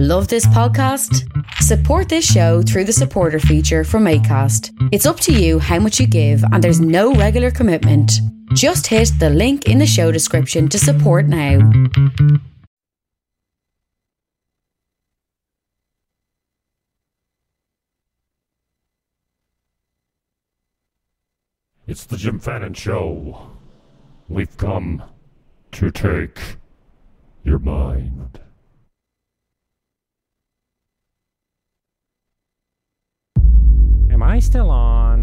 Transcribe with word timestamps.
Love 0.00 0.28
this 0.28 0.46
podcast? 0.46 1.28
Support 1.54 2.08
this 2.08 2.24
show 2.24 2.62
through 2.62 2.84
the 2.84 2.92
supporter 2.92 3.40
feature 3.40 3.82
from 3.82 4.04
ACAST. 4.04 4.70
It's 4.92 5.06
up 5.06 5.18
to 5.18 5.32
you 5.32 5.58
how 5.58 5.80
much 5.80 5.98
you 5.98 6.06
give, 6.06 6.40
and 6.52 6.62
there's 6.62 6.80
no 6.80 7.14
regular 7.14 7.50
commitment. 7.50 8.12
Just 8.54 8.86
hit 8.86 9.10
the 9.18 9.28
link 9.28 9.66
in 9.66 9.78
the 9.78 9.88
show 9.88 10.12
description 10.12 10.68
to 10.68 10.78
support 10.78 11.26
now. 11.26 11.68
It's 21.88 22.06
the 22.06 22.16
Jim 22.16 22.38
Fannin 22.38 22.74
Show. 22.74 23.50
We've 24.28 24.56
come 24.56 25.02
to 25.72 25.90
take 25.90 26.38
your 27.42 27.58
mind. 27.58 28.38
I 34.28 34.40
still 34.40 34.70
on? 34.70 35.17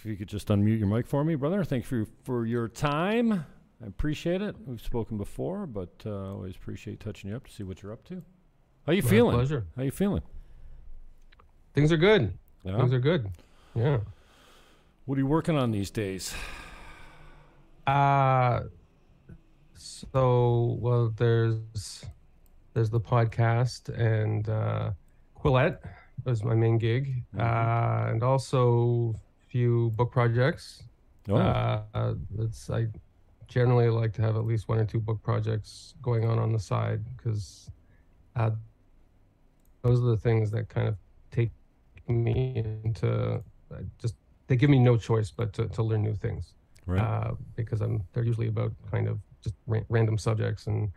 If 0.00 0.06
you 0.06 0.16
could 0.16 0.28
just 0.28 0.48
unmute 0.48 0.78
your 0.78 0.88
mic 0.88 1.06
for 1.06 1.22
me, 1.24 1.34
brother. 1.34 1.62
Thank 1.62 1.90
you 1.90 2.06
for 2.24 2.46
your 2.46 2.68
time. 2.68 3.32
I 3.82 3.86
appreciate 3.86 4.40
it. 4.42 4.56
We've 4.66 4.80
spoken 4.80 5.18
before, 5.18 5.66
but 5.66 5.90
uh, 6.06 6.32
always 6.32 6.56
appreciate 6.56 7.00
touching 7.00 7.30
you 7.30 7.36
up 7.36 7.46
to 7.46 7.52
see 7.52 7.62
what 7.64 7.82
you're 7.82 7.92
up 7.92 8.04
to. 8.08 8.22
How 8.86 8.92
you 8.92 9.02
My 9.02 9.08
feeling? 9.10 9.36
pleasure. 9.36 9.66
How 9.76 9.82
you 9.82 9.90
feeling? 9.90 10.22
Things 11.74 11.92
are 11.92 11.96
good. 11.98 12.32
Yeah. 12.64 12.78
Things 12.78 12.92
are 12.94 12.98
good. 12.98 13.28
Yeah. 13.74 13.98
What 15.04 15.16
are 15.16 15.20
you 15.20 15.26
working 15.26 15.56
on 15.56 15.70
these 15.70 15.90
days? 15.90 16.34
Uh 17.86 18.60
so 19.74 20.76
well 20.80 21.12
there's 21.16 22.04
there's 22.74 22.90
the 22.90 23.00
podcast 23.00 23.88
and 23.98 24.48
uh 24.48 24.90
Quillette 25.38 25.78
is 26.26 26.42
my 26.44 26.54
main 26.54 26.78
gig. 26.78 27.22
Mhm. 27.34 27.40
Uh 27.40 28.10
and 28.10 28.22
also 28.22 29.14
few 29.50 29.90
book 29.90 30.10
projects. 30.12 30.82
Oh, 31.28 31.36
Uh, 31.36 32.14
it's 32.38 32.70
I 32.70 32.86
generally 33.48 33.90
like 33.90 34.12
to 34.14 34.22
have 34.22 34.36
at 34.36 34.44
least 34.44 34.68
one 34.68 34.78
or 34.78 34.84
two 34.84 35.00
book 35.00 35.20
projects 35.22 35.94
going 36.02 36.24
on 36.24 36.38
on 36.38 36.52
the 36.52 36.58
side 36.58 37.00
because 37.16 37.68
uh 38.36 38.50
those 39.82 40.00
are 40.00 40.10
the 40.10 40.16
things 40.16 40.50
that 40.50 40.68
kind 40.68 40.88
of 40.88 40.96
take 41.30 41.50
me 42.08 42.52
into 42.84 43.08
uh, 43.72 43.82
just 43.98 44.14
they 44.46 44.56
give 44.56 44.70
me 44.70 44.78
no 44.78 44.96
choice 44.96 45.30
but 45.30 45.52
to, 45.52 45.66
to 45.68 45.82
learn 45.82 46.02
new 46.02 46.14
things 46.14 46.54
right. 46.86 47.00
uh, 47.00 47.32
because 47.56 47.80
I'm 47.80 48.02
they're 48.12 48.24
usually 48.24 48.48
about 48.48 48.72
kind 48.90 49.08
of 49.08 49.18
just 49.42 49.54
ra- 49.66 49.86
random 49.88 50.18
subjects 50.18 50.66
and 50.66 50.90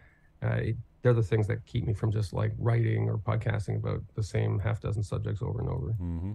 uh, 0.43 0.59
it, 0.69 0.75
they're 1.01 1.13
the 1.13 1.23
things 1.23 1.47
that 1.47 1.65
keep 1.65 1.85
me 1.85 1.93
from 1.93 2.11
just 2.11 2.33
like 2.33 2.51
writing 2.57 3.09
or 3.09 3.17
podcasting 3.17 3.77
about 3.77 4.01
the 4.15 4.23
same 4.23 4.59
half 4.59 4.79
dozen 4.79 5.03
subjects 5.03 5.41
over 5.41 5.59
and 5.59 5.69
over. 5.69 5.89
hmm 5.93 6.31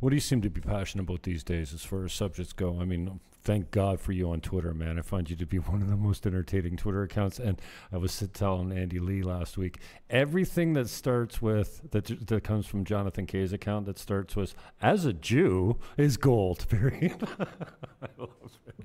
What 0.00 0.10
do 0.10 0.16
you 0.16 0.20
seem 0.20 0.42
to 0.42 0.50
be 0.50 0.60
passionate 0.60 1.02
about 1.04 1.24
these 1.24 1.42
days 1.42 1.74
as 1.74 1.84
far 1.84 2.04
as 2.04 2.12
subjects 2.12 2.52
go? 2.52 2.78
I 2.80 2.84
mean, 2.84 3.18
thank 3.42 3.70
God 3.72 4.00
for 4.00 4.12
you 4.12 4.30
on 4.30 4.40
Twitter, 4.40 4.72
man. 4.72 4.98
I 4.98 5.02
find 5.02 5.28
you 5.28 5.34
to 5.36 5.46
be 5.46 5.58
one 5.58 5.82
of 5.82 5.88
the 5.88 5.96
most 5.96 6.26
entertaining 6.26 6.76
Twitter 6.76 7.02
accounts. 7.02 7.38
And 7.38 7.60
I 7.92 7.96
was 7.96 8.22
telling 8.32 8.70
Andy 8.70 9.00
Lee 9.00 9.22
last 9.22 9.58
week, 9.58 9.80
everything 10.08 10.74
that 10.74 10.88
starts 10.88 11.42
with 11.42 11.90
that 11.90 12.26
that 12.28 12.44
comes 12.44 12.66
from 12.66 12.84
Jonathan 12.84 13.26
Kay's 13.26 13.52
account 13.52 13.86
that 13.86 13.98
starts 13.98 14.36
with 14.36 14.54
"as 14.80 15.04
a 15.04 15.12
Jew" 15.12 15.78
is 15.96 16.16
gold. 16.16 16.68
Period. 16.68 17.26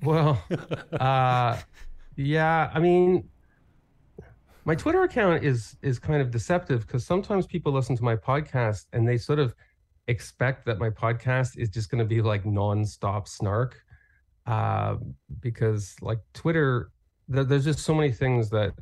Well, 0.02 0.44
uh, 1.00 1.58
yeah, 2.18 2.70
I 2.74 2.80
mean, 2.80 3.30
my 4.66 4.76
Twitter 4.76 5.04
account 5.04 5.46
is 5.46 5.78
is 5.82 5.98
kind 5.98 6.22
of 6.22 6.30
deceptive 6.30 6.86
because 6.86 7.06
sometimes 7.06 7.48
people 7.48 7.72
listen 7.72 7.96
to 7.96 8.04
my 8.04 8.18
podcast 8.18 8.88
and 8.92 9.08
they 9.08 9.18
sort 9.18 9.40
of 9.40 9.56
expect 10.08 10.66
that 10.66 10.80
my 10.80 10.90
podcast 10.90 11.58
is 11.58 11.70
just 11.70 11.90
going 11.90 12.00
to 12.00 12.06
be 12.06 12.22
like 12.22 12.44
nonstop 12.44 13.28
snark, 13.28 13.82
uh, 14.46 14.96
because 15.40 15.96
like 16.02 16.20
Twitter, 16.34 16.92
there, 17.28 17.44
there's 17.44 17.66
just 17.66 17.80
so 17.80 17.94
many 17.94 18.12
things 18.12 18.50
that 18.50 18.74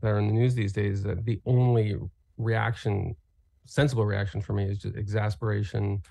that 0.00 0.08
are 0.08 0.18
in 0.18 0.26
the 0.28 0.32
news 0.32 0.54
these 0.54 0.72
days 0.72 1.02
that 1.02 1.24
the 1.24 1.40
only 1.46 1.96
reaction, 2.36 3.14
sensible 3.64 4.04
reaction 4.04 4.40
for 4.40 4.52
me 4.52 4.64
is 4.64 4.78
just 4.78 4.96
exasperation, 4.96 6.02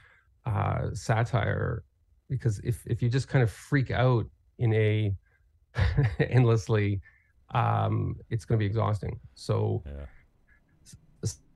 uh, 0.45 0.87
satire, 0.93 1.83
because 2.29 2.59
if 2.59 2.83
if 2.87 3.01
you 3.01 3.09
just 3.09 3.27
kind 3.27 3.43
of 3.43 3.51
freak 3.51 3.91
out 3.91 4.25
in 4.59 4.73
a 4.73 5.13
endlessly 6.19 7.01
um 7.53 8.15
it's 8.29 8.45
going 8.45 8.57
to 8.57 8.59
be 8.59 8.65
exhausting 8.65 9.19
so 9.35 9.83
Yeah. 9.85 10.05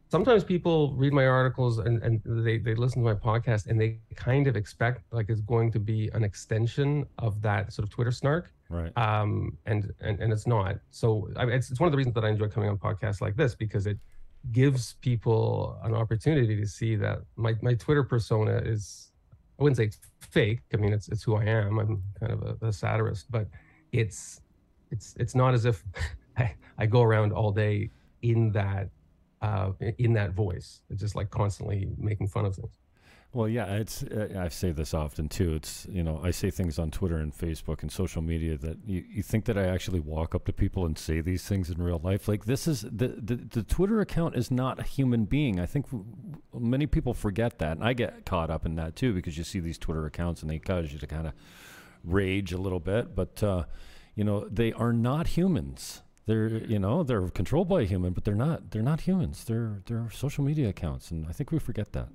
Sometimes 0.09 0.43
people 0.43 0.93
read 0.93 1.13
my 1.13 1.25
articles 1.25 1.79
and, 1.79 2.01
and 2.01 2.21
they, 2.25 2.57
they 2.57 2.75
listen 2.75 3.03
to 3.03 3.13
my 3.13 3.19
podcast 3.19 3.67
and 3.67 3.79
they 3.79 3.99
kind 4.15 4.47
of 4.47 4.55
expect 4.55 5.01
like 5.11 5.29
it's 5.29 5.41
going 5.41 5.71
to 5.71 5.79
be 5.79 6.09
an 6.13 6.23
extension 6.23 7.05
of 7.17 7.41
that 7.41 7.73
sort 7.73 7.87
of 7.87 7.89
twitter 7.89 8.11
snark. 8.11 8.51
Right. 8.69 8.91
um 8.97 9.57
and 9.65 9.93
and, 10.01 10.19
and 10.19 10.33
it's 10.33 10.45
not. 10.45 10.77
So 10.91 11.29
I, 11.37 11.45
it's, 11.45 11.71
it's 11.71 11.79
one 11.79 11.87
of 11.87 11.91
the 11.91 11.97
reasons 11.97 12.15
that 12.15 12.25
i 12.25 12.29
enjoy 12.29 12.47
coming 12.47 12.69
on 12.69 12.77
podcasts 12.77 13.21
like 13.21 13.35
this 13.35 13.55
because 13.55 13.87
it 13.87 13.97
gives 14.51 14.93
people 15.01 15.77
an 15.83 15.93
opportunity 15.93 16.55
to 16.55 16.67
see 16.67 16.95
that 16.95 17.19
my, 17.35 17.55
my 17.61 17.73
twitter 17.73 18.03
persona 18.03 18.57
is 18.57 19.11
i 19.59 19.63
wouldn't 19.63 19.77
say 19.77 19.85
it's 19.85 19.99
fake. 20.19 20.61
I 20.73 20.77
mean 20.77 20.93
it's 20.93 21.07
it's 21.09 21.23
who 21.23 21.35
i 21.35 21.43
am. 21.43 21.79
I'm 21.79 22.03
kind 22.19 22.31
of 22.31 22.41
a, 22.43 22.67
a 22.67 22.73
satirist 22.73 23.29
but 23.29 23.47
it's 23.91 24.41
it's 24.91 25.15
it's 25.17 25.35
not 25.35 25.53
as 25.53 25.65
if 25.65 25.83
I, 26.37 26.53
I 26.77 26.85
go 26.85 27.01
around 27.01 27.33
all 27.33 27.51
day 27.51 27.89
in 28.21 28.51
that 28.51 28.89
uh 29.41 29.71
in 29.97 30.13
that 30.13 30.31
voice 30.31 30.81
it's 30.89 31.01
just 31.01 31.15
like 31.15 31.29
constantly 31.29 31.89
making 31.97 32.27
fun 32.27 32.45
of 32.45 32.55
things 32.55 32.79
Well, 33.33 33.49
yeah, 33.49 33.65
it's. 33.75 34.03
Uh, 34.03 34.29
I 34.39 34.47
say 34.47 34.71
this 34.71 34.93
often 34.93 35.27
too. 35.27 35.53
It's 35.53 35.85
you 35.91 36.01
know 36.01 36.21
I 36.23 36.31
say 36.31 36.49
things 36.49 36.79
on 36.79 36.91
Twitter 36.91 37.17
and 37.17 37.33
Facebook 37.37 37.81
and 37.81 37.91
social 37.91 38.21
media 38.21 38.57
that 38.57 38.77
you, 38.85 39.03
you 39.07 39.21
think 39.21 39.45
that 39.45 39.57
I 39.57 39.65
actually 39.65 39.99
walk 39.99 40.33
up 40.33 40.45
to 40.45 40.53
people 40.53 40.85
and 40.85 40.97
say 40.97 41.19
these 41.19 41.43
things 41.43 41.69
in 41.69 41.83
real 41.83 41.99
life. 42.03 42.27
Like 42.27 42.45
this 42.45 42.67
is 42.67 42.81
the 42.81 43.09
the, 43.09 43.35
the 43.35 43.63
Twitter 43.63 43.99
account 43.99 44.35
is 44.37 44.49
not 44.49 44.79
a 44.79 44.83
human 44.83 45.25
being. 45.25 45.59
I 45.59 45.65
think 45.65 45.87
many 46.57 46.87
people 46.87 47.13
forget 47.13 47.59
that, 47.59 47.73
and 47.77 47.83
I 47.85 47.93
get 47.93 48.25
caught 48.25 48.49
up 48.49 48.65
in 48.65 48.75
that 48.75 48.95
too 48.95 49.13
because 49.13 49.37
you 49.37 49.43
see 49.43 49.59
these 49.59 49.77
Twitter 49.77 50.05
accounts 50.05 50.41
and 50.41 50.49
they 50.49 50.57
cause 50.57 50.93
you 50.93 50.97
to 50.97 51.07
kind 51.07 51.27
of 51.27 51.33
rage 52.05 52.53
a 52.53 52.57
little 52.57 52.79
bit. 52.79 53.13
But 53.13 53.43
uh, 53.43 53.65
you 54.15 54.23
know 54.23 54.47
they 54.49 54.71
are 54.71 54.93
not 54.93 55.27
humans. 55.27 56.01
They're 56.27 56.49
you 56.65 56.77
know 56.79 57.03
they're 57.03 57.29
controlled 57.29 57.69
by 57.69 57.81
a 57.81 57.85
human, 57.85 58.13
but 58.13 58.25
they're 58.25 58.35
not. 58.35 58.71
They're 58.71 58.83
not 58.83 59.01
humans. 59.01 59.45
They're 59.45 59.81
they're 59.87 60.09
social 60.11 60.43
media 60.43 60.69
accounts, 60.69 61.09
and 61.11 61.25
I 61.27 61.31
think 61.31 61.51
we 61.51 61.59
forget 61.59 61.93
that. 61.93 62.09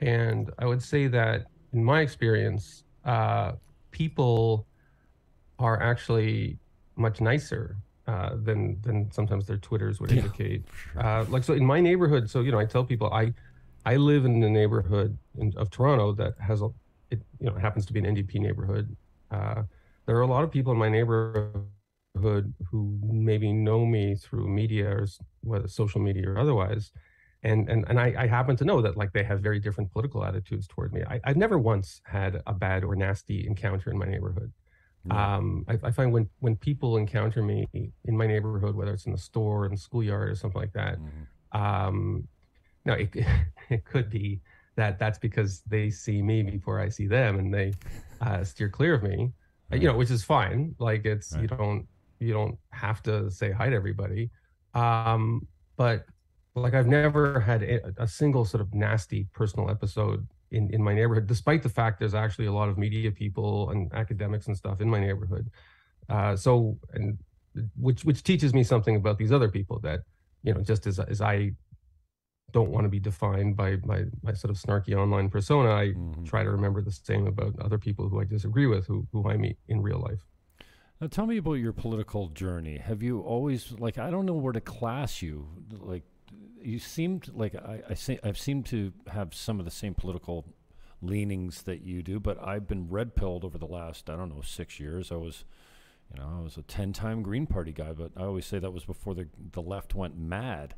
and 0.00 0.50
i 0.58 0.66
would 0.66 0.82
say 0.82 1.06
that 1.08 1.46
in 1.72 1.84
my 1.84 2.00
experience, 2.00 2.84
uh, 3.04 3.52
people 3.90 4.66
are 5.58 5.80
actually 5.82 6.58
much 6.96 7.20
nicer 7.20 7.76
uh, 8.06 8.30
than 8.42 8.80
than 8.82 9.10
sometimes 9.12 9.46
their 9.46 9.58
Twitters 9.58 10.00
would 10.00 10.12
indicate. 10.12 10.64
Uh, 10.98 11.24
like 11.28 11.44
so, 11.44 11.54
in 11.54 11.64
my 11.64 11.80
neighborhood, 11.80 12.28
so 12.28 12.40
you 12.40 12.50
know, 12.52 12.58
I 12.58 12.66
tell 12.66 12.84
people 12.84 13.12
I 13.12 13.32
I 13.86 13.96
live 13.96 14.24
in 14.24 14.42
a 14.42 14.50
neighborhood 14.50 15.16
in, 15.38 15.54
of 15.56 15.70
Toronto 15.70 16.12
that 16.14 16.34
has 16.40 16.60
a 16.62 16.68
it 17.10 17.20
you 17.40 17.46
know 17.48 17.54
happens 17.54 17.86
to 17.86 17.92
be 17.92 18.00
an 18.00 18.06
NDP 18.06 18.40
neighborhood. 18.40 18.96
Uh, 19.30 19.62
there 20.06 20.16
are 20.16 20.22
a 20.22 20.26
lot 20.26 20.44
of 20.44 20.50
people 20.50 20.72
in 20.72 20.78
my 20.78 20.88
neighborhood 20.88 21.66
who 22.14 22.98
maybe 23.02 23.52
know 23.52 23.86
me 23.86 24.14
through 24.14 24.48
media 24.48 24.88
or 24.88 25.06
whether 25.42 25.68
social 25.68 26.00
media 26.00 26.28
or 26.28 26.38
otherwise 26.38 26.92
and 27.42 27.68
and 27.68 27.84
and 27.88 27.98
I, 27.98 28.14
I, 28.18 28.26
happen 28.26 28.56
to 28.56 28.64
know 28.64 28.82
that 28.82 28.96
like 28.96 29.12
they 29.12 29.22
have 29.24 29.40
very 29.40 29.60
different 29.60 29.90
political 29.92 30.24
attitudes 30.24 30.66
toward 30.66 30.92
me. 30.92 31.02
I, 31.08 31.20
have 31.24 31.36
never 31.36 31.58
once 31.58 32.00
had 32.04 32.42
a 32.46 32.52
bad 32.52 32.84
or 32.84 32.94
nasty 32.94 33.46
encounter 33.46 33.90
in 33.90 33.98
my 33.98 34.06
neighborhood. 34.06 34.52
Um, 35.10 35.64
I, 35.66 35.78
I, 35.82 35.90
find 35.90 36.12
when 36.12 36.28
when 36.40 36.56
people 36.56 36.98
encounter 36.98 37.42
me 37.42 37.66
in 37.72 38.16
my 38.16 38.26
neighborhood, 38.26 38.74
whether 38.74 38.92
it's 38.92 39.06
in 39.06 39.12
the 39.12 39.18
store, 39.18 39.64
in 39.64 39.72
the 39.72 39.78
schoolyard, 39.78 40.28
or 40.28 40.34
something 40.34 40.60
like 40.60 40.74
that, 40.74 40.98
mm-hmm. 40.98 41.58
um, 41.58 42.28
no, 42.84 42.92
it 42.92 43.08
it 43.70 43.84
could 43.86 44.10
be 44.10 44.40
that 44.76 44.98
that's 44.98 45.18
because 45.18 45.62
they 45.66 45.88
see 45.88 46.20
me 46.20 46.42
before 46.42 46.78
I 46.78 46.90
see 46.90 47.06
them, 47.06 47.38
and 47.38 47.52
they 47.52 47.72
uh, 48.20 48.44
steer 48.44 48.68
clear 48.68 48.94
of 48.94 49.02
me. 49.02 49.32
Right. 49.70 49.80
You 49.80 49.88
know, 49.88 49.96
which 49.96 50.10
is 50.10 50.22
fine. 50.22 50.74
Like 50.78 51.06
it's 51.06 51.32
right. 51.32 51.42
you 51.42 51.48
don't 51.48 51.86
you 52.20 52.32
don't 52.32 52.56
have 52.70 53.02
to 53.04 53.30
say 53.30 53.50
hi 53.50 53.68
to 53.70 53.76
everybody. 53.76 54.30
Um, 54.74 55.46
but 55.76 56.04
like 56.54 56.74
I've 56.74 56.86
never 56.86 57.40
had 57.40 57.62
a, 57.62 57.80
a, 57.98 58.06
single 58.06 58.44
sort 58.44 58.60
of 58.60 58.72
nasty 58.74 59.26
personal 59.32 59.70
episode 59.70 60.26
in, 60.50 60.72
in 60.72 60.82
my 60.82 60.94
neighborhood, 60.94 61.26
despite 61.26 61.62
the 61.62 61.68
fact 61.68 61.98
there's 61.98 62.14
actually 62.14 62.46
a 62.46 62.52
lot 62.52 62.68
of 62.68 62.76
media 62.76 63.10
people 63.10 63.70
and 63.70 63.92
academics 63.94 64.46
and 64.46 64.56
stuff 64.56 64.80
in 64.80 64.88
my 64.88 65.00
neighborhood. 65.00 65.48
Uh, 66.08 66.36
so, 66.36 66.76
and 66.92 67.18
which 67.76 68.04
which 68.04 68.22
teaches 68.22 68.52
me 68.52 68.62
something 68.62 68.96
about 68.96 69.18
these 69.18 69.32
other 69.32 69.48
people 69.48 69.78
that, 69.80 70.00
you 70.42 70.52
know, 70.52 70.60
just 70.60 70.86
as 70.86 70.98
as 70.98 71.20
I 71.20 71.52
don't 72.52 72.70
want 72.70 72.84
to 72.84 72.88
be 72.88 73.00
defined 73.00 73.56
by 73.56 73.76
my 73.84 74.04
my 74.22 74.32
sort 74.32 74.50
of 74.50 74.56
snarky 74.56 74.94
online 74.94 75.30
persona, 75.30 75.70
I 75.70 75.88
mm-hmm. 75.88 76.24
try 76.24 76.42
to 76.42 76.50
remember 76.50 76.82
the 76.82 76.92
same 76.92 77.26
about 77.26 77.54
other 77.60 77.78
people 77.78 78.08
who 78.08 78.20
I 78.20 78.24
disagree 78.24 78.66
with, 78.66 78.86
who 78.86 79.06
who 79.12 79.28
I 79.28 79.36
meet 79.36 79.56
in 79.68 79.80
real 79.80 80.00
life. 80.00 80.24
Now, 81.00 81.06
tell 81.06 81.24
me 81.26 81.38
about 81.38 81.54
your 81.54 81.72
political 81.72 82.28
journey. 82.28 82.76
Have 82.76 83.02
you 83.02 83.20
always 83.20 83.72
like 83.72 83.96
I 83.96 84.10
don't 84.10 84.26
know 84.26 84.34
where 84.34 84.52
to 84.52 84.60
class 84.60 85.22
you, 85.22 85.48
like 85.70 86.02
you 86.62 86.78
seemed 86.78 87.30
like 87.34 87.54
I, 87.54 87.82
I 87.88 87.94
say, 87.94 88.18
I've 88.22 88.38
seemed 88.38 88.66
to 88.66 88.92
have 89.10 89.34
some 89.34 89.58
of 89.58 89.64
the 89.64 89.70
same 89.70 89.94
political 89.94 90.44
leanings 91.00 91.62
that 91.62 91.80
you 91.80 92.02
do, 92.02 92.20
but 92.20 92.38
I've 92.46 92.68
been 92.68 92.90
red 92.90 93.14
pilled 93.14 93.44
over 93.44 93.56
the 93.56 93.66
last 93.66 94.10
I 94.10 94.16
don't 94.16 94.28
know 94.28 94.42
six 94.42 94.78
years. 94.78 95.10
I 95.10 95.16
was, 95.16 95.44
you 96.12 96.20
know, 96.20 96.36
I 96.38 96.42
was 96.42 96.58
a 96.58 96.62
ten 96.62 96.92
time 96.92 97.22
Green 97.22 97.46
Party 97.46 97.72
guy, 97.72 97.92
but 97.92 98.12
I 98.14 98.24
always 98.24 98.44
say 98.44 98.58
that 98.58 98.72
was 98.72 98.84
before 98.84 99.14
the 99.14 99.28
the 99.52 99.62
left 99.62 99.94
went 99.94 100.18
mad. 100.18 100.74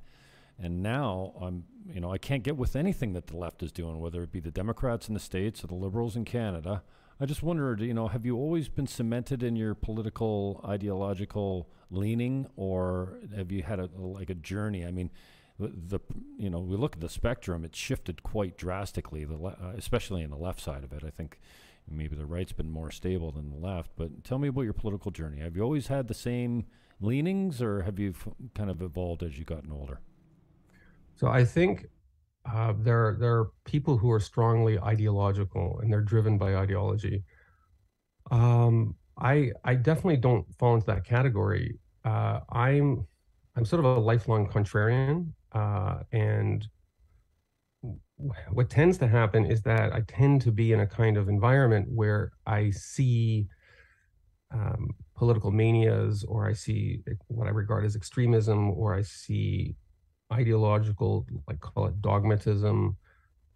And 0.56 0.82
now 0.82 1.32
I'm, 1.40 1.64
you 1.92 2.00
know, 2.00 2.12
I 2.12 2.18
can't 2.18 2.44
get 2.44 2.56
with 2.56 2.76
anything 2.76 3.14
that 3.14 3.26
the 3.26 3.36
left 3.36 3.62
is 3.64 3.72
doing, 3.72 3.98
whether 3.98 4.22
it 4.22 4.30
be 4.30 4.38
the 4.38 4.52
Democrats 4.52 5.08
in 5.08 5.14
the 5.14 5.20
states 5.20 5.64
or 5.64 5.66
the 5.66 5.74
Liberals 5.74 6.14
in 6.14 6.24
Canada. 6.24 6.84
I 7.22 7.24
just 7.24 7.40
wondered, 7.40 7.80
you 7.80 7.94
know, 7.94 8.08
have 8.08 8.26
you 8.26 8.36
always 8.36 8.68
been 8.68 8.88
cemented 8.88 9.44
in 9.44 9.54
your 9.54 9.76
political 9.76 10.60
ideological 10.68 11.68
leaning, 11.88 12.48
or 12.56 13.20
have 13.36 13.52
you 13.52 13.62
had 13.62 13.78
a 13.78 13.88
like 13.96 14.28
a 14.28 14.34
journey? 14.34 14.84
I 14.84 14.90
mean, 14.90 15.08
the 15.56 16.00
you 16.36 16.50
know 16.50 16.58
we 16.58 16.76
look 16.76 16.96
at 16.96 17.00
the 17.00 17.08
spectrum 17.08 17.64
it's 17.64 17.78
shifted 17.78 18.24
quite 18.24 18.58
drastically 18.58 19.24
the 19.24 19.36
le- 19.36 19.56
uh, 19.62 19.72
especially 19.76 20.22
in 20.22 20.30
the 20.30 20.36
left 20.36 20.60
side 20.60 20.82
of 20.82 20.92
it. 20.92 21.04
I 21.06 21.10
think 21.10 21.38
maybe 21.88 22.16
the 22.16 22.26
right's 22.26 22.50
been 22.50 22.72
more 22.72 22.90
stable 22.90 23.30
than 23.30 23.50
the 23.50 23.56
left 23.56 23.92
but 23.96 24.24
tell 24.24 24.40
me 24.40 24.48
about 24.48 24.62
your 24.62 24.72
political 24.72 25.12
journey. 25.12 25.38
Have 25.38 25.54
you 25.54 25.62
always 25.62 25.86
had 25.86 26.08
the 26.08 26.14
same 26.14 26.66
leanings 27.00 27.62
or 27.62 27.82
have 27.82 28.00
you 28.00 28.14
f- 28.16 28.34
kind 28.56 28.68
of 28.68 28.82
evolved 28.82 29.22
as 29.22 29.38
you've 29.38 29.46
gotten 29.46 29.70
older? 29.70 30.00
So 31.14 31.28
i 31.28 31.44
think 31.44 31.88
uh, 32.50 32.72
there 32.78 33.16
there 33.20 33.34
are 33.38 33.50
people 33.64 33.96
who 33.96 34.10
are 34.10 34.20
strongly 34.20 34.78
ideological 34.78 35.78
and 35.80 35.92
they're 35.92 36.00
driven 36.00 36.38
by 36.38 36.56
ideology. 36.56 37.22
Um, 38.30 38.96
i 39.18 39.52
i 39.64 39.74
definitely 39.74 40.16
don't 40.16 40.46
fall 40.58 40.74
into 40.74 40.86
that 40.86 41.04
category. 41.04 41.78
Uh, 42.04 42.40
i'm 42.50 43.06
i'm 43.56 43.64
sort 43.64 43.80
of 43.84 43.96
a 43.96 44.00
lifelong 44.00 44.48
contrarian 44.48 45.32
uh, 45.52 45.98
and 46.12 46.66
what 48.50 48.70
tends 48.70 48.98
to 48.98 49.08
happen 49.08 49.44
is 49.44 49.62
that 49.62 49.92
I 49.92 50.02
tend 50.02 50.42
to 50.42 50.52
be 50.52 50.72
in 50.72 50.80
a 50.80 50.86
kind 50.86 51.16
of 51.16 51.28
environment 51.28 51.88
where 51.90 52.32
I 52.46 52.70
see 52.70 53.48
um, 54.52 54.90
political 55.16 55.50
manias, 55.50 56.24
or 56.24 56.48
I 56.48 56.52
see 56.52 57.00
what 57.28 57.48
I 57.48 57.50
regard 57.50 57.84
as 57.84 57.96
extremism, 57.96 58.70
or 58.70 58.94
I 58.94 59.02
see 59.02 59.74
ideological, 60.32 61.26
like 61.48 61.60
call 61.60 61.86
it 61.86 62.00
dogmatism, 62.00 62.96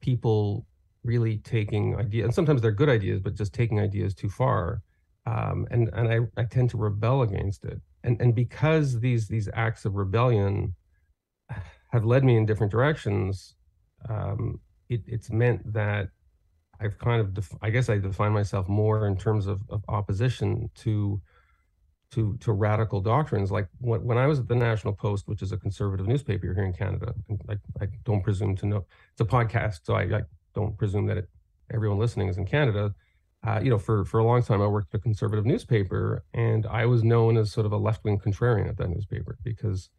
people 0.00 0.66
really 1.02 1.38
taking 1.38 1.96
ideas, 1.96 2.24
and 2.26 2.34
sometimes 2.34 2.60
they're 2.60 2.72
good 2.72 2.88
ideas, 2.88 3.20
but 3.20 3.34
just 3.34 3.52
taking 3.52 3.80
ideas 3.80 4.14
too 4.14 4.28
far. 4.28 4.82
Um, 5.26 5.66
and 5.70 5.90
and 5.92 6.06
I, 6.08 6.40
I 6.40 6.44
tend 6.44 6.70
to 6.70 6.76
rebel 6.76 7.22
against 7.22 7.64
it. 7.64 7.80
And 8.04 8.20
and 8.20 8.34
because 8.34 9.00
these 9.00 9.26
these 9.28 9.48
acts 9.54 9.84
of 9.84 9.94
rebellion 9.94 10.74
have 11.90 12.04
led 12.04 12.24
me 12.24 12.36
in 12.36 12.46
different 12.46 12.72
directions, 12.72 13.54
um, 14.08 14.60
it, 14.88 15.02
it's 15.06 15.30
meant 15.30 15.72
that 15.72 16.08
I've 16.80 16.98
kind 16.98 17.20
of, 17.20 17.34
def- 17.34 17.56
I 17.62 17.70
guess 17.70 17.88
I 17.88 17.98
define 17.98 18.32
myself 18.32 18.68
more 18.68 19.06
in 19.06 19.16
terms 19.16 19.46
of, 19.46 19.62
of 19.70 19.82
opposition 19.88 20.70
to 20.76 21.20
to 22.12 22.36
to 22.38 22.52
radical 22.52 23.00
doctrines. 23.00 23.50
Like 23.50 23.68
when, 23.78 24.02
when 24.04 24.18
I 24.18 24.26
was 24.26 24.38
at 24.38 24.48
the 24.48 24.54
National 24.54 24.92
Post, 24.92 25.28
which 25.28 25.42
is 25.42 25.52
a 25.52 25.56
conservative 25.56 26.06
newspaper 26.06 26.52
here 26.52 26.64
in 26.64 26.72
Canada, 26.72 27.14
I, 27.48 27.54
I 27.80 27.86
don't 28.04 28.22
presume 28.22 28.56
to 28.56 28.66
know 28.66 28.86
it's 29.12 29.20
a 29.20 29.24
podcast, 29.24 29.80
so 29.84 29.94
I, 29.94 30.02
I 30.02 30.22
don't 30.54 30.76
presume 30.76 31.06
that 31.06 31.18
it, 31.18 31.28
everyone 31.72 31.98
listening 31.98 32.28
is 32.28 32.38
in 32.38 32.46
Canada. 32.46 32.94
Uh, 33.46 33.60
you 33.62 33.70
know, 33.70 33.78
for 33.78 34.04
for 34.04 34.18
a 34.18 34.24
long 34.24 34.42
time, 34.42 34.62
I 34.62 34.66
worked 34.66 34.94
at 34.94 34.98
a 34.98 35.02
conservative 35.02 35.44
newspaper, 35.44 36.24
and 36.32 36.66
I 36.66 36.86
was 36.86 37.04
known 37.04 37.36
as 37.36 37.52
sort 37.52 37.66
of 37.66 37.72
a 37.72 37.76
left 37.76 38.04
wing 38.04 38.18
contrarian 38.18 38.68
at 38.68 38.76
that 38.78 38.88
newspaper 38.88 39.38
because 39.42 39.90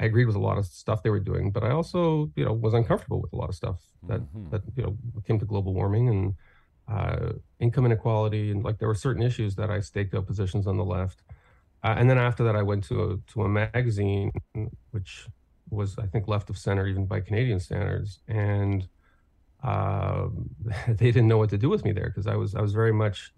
I 0.00 0.06
agreed 0.06 0.24
with 0.24 0.36
a 0.36 0.40
lot 0.40 0.56
of 0.56 0.64
stuff 0.64 1.02
they 1.02 1.10
were 1.10 1.20
doing, 1.20 1.50
but 1.50 1.62
I 1.62 1.70
also, 1.70 2.30
you 2.34 2.44
know, 2.44 2.54
was 2.54 2.72
uncomfortable 2.72 3.20
with 3.20 3.32
a 3.34 3.36
lot 3.36 3.50
of 3.50 3.54
stuff 3.54 3.80
that 4.08 4.20
mm-hmm. 4.20 4.48
that 4.50 4.62
you 4.74 4.82
know 4.82 4.96
came 5.26 5.38
to 5.38 5.44
global 5.44 5.74
warming 5.74 6.08
and 6.08 6.34
uh, 6.90 7.32
income 7.58 7.86
inequality, 7.86 8.50
and 8.50 8.64
like 8.64 8.78
there 8.78 8.88
were 8.88 8.94
certain 8.94 9.22
issues 9.22 9.54
that 9.56 9.70
I 9.70 9.80
staked 9.80 10.14
out 10.14 10.26
positions 10.26 10.66
on 10.66 10.76
the 10.76 10.84
left. 10.84 11.22
Uh, 11.82 11.94
and 11.96 12.10
then 12.10 12.18
after 12.18 12.44
that, 12.44 12.56
I 12.56 12.62
went 12.62 12.84
to 12.84 13.02
a 13.02 13.32
to 13.32 13.42
a 13.42 13.48
magazine 13.48 14.30
which 14.90 15.26
was, 15.70 15.98
I 15.98 16.06
think, 16.06 16.26
left 16.26 16.50
of 16.50 16.58
center 16.58 16.86
even 16.86 17.06
by 17.06 17.20
Canadian 17.20 17.60
standards, 17.60 18.20
and 18.28 18.88
uh, 19.62 20.28
they 20.88 21.12
didn't 21.12 21.28
know 21.28 21.38
what 21.38 21.50
to 21.50 21.58
do 21.58 21.68
with 21.68 21.84
me 21.84 21.92
there 21.92 22.08
because 22.08 22.26
I 22.26 22.36
was 22.36 22.54
I 22.54 22.60
was 22.60 22.72
very 22.72 22.92
much 22.92 23.32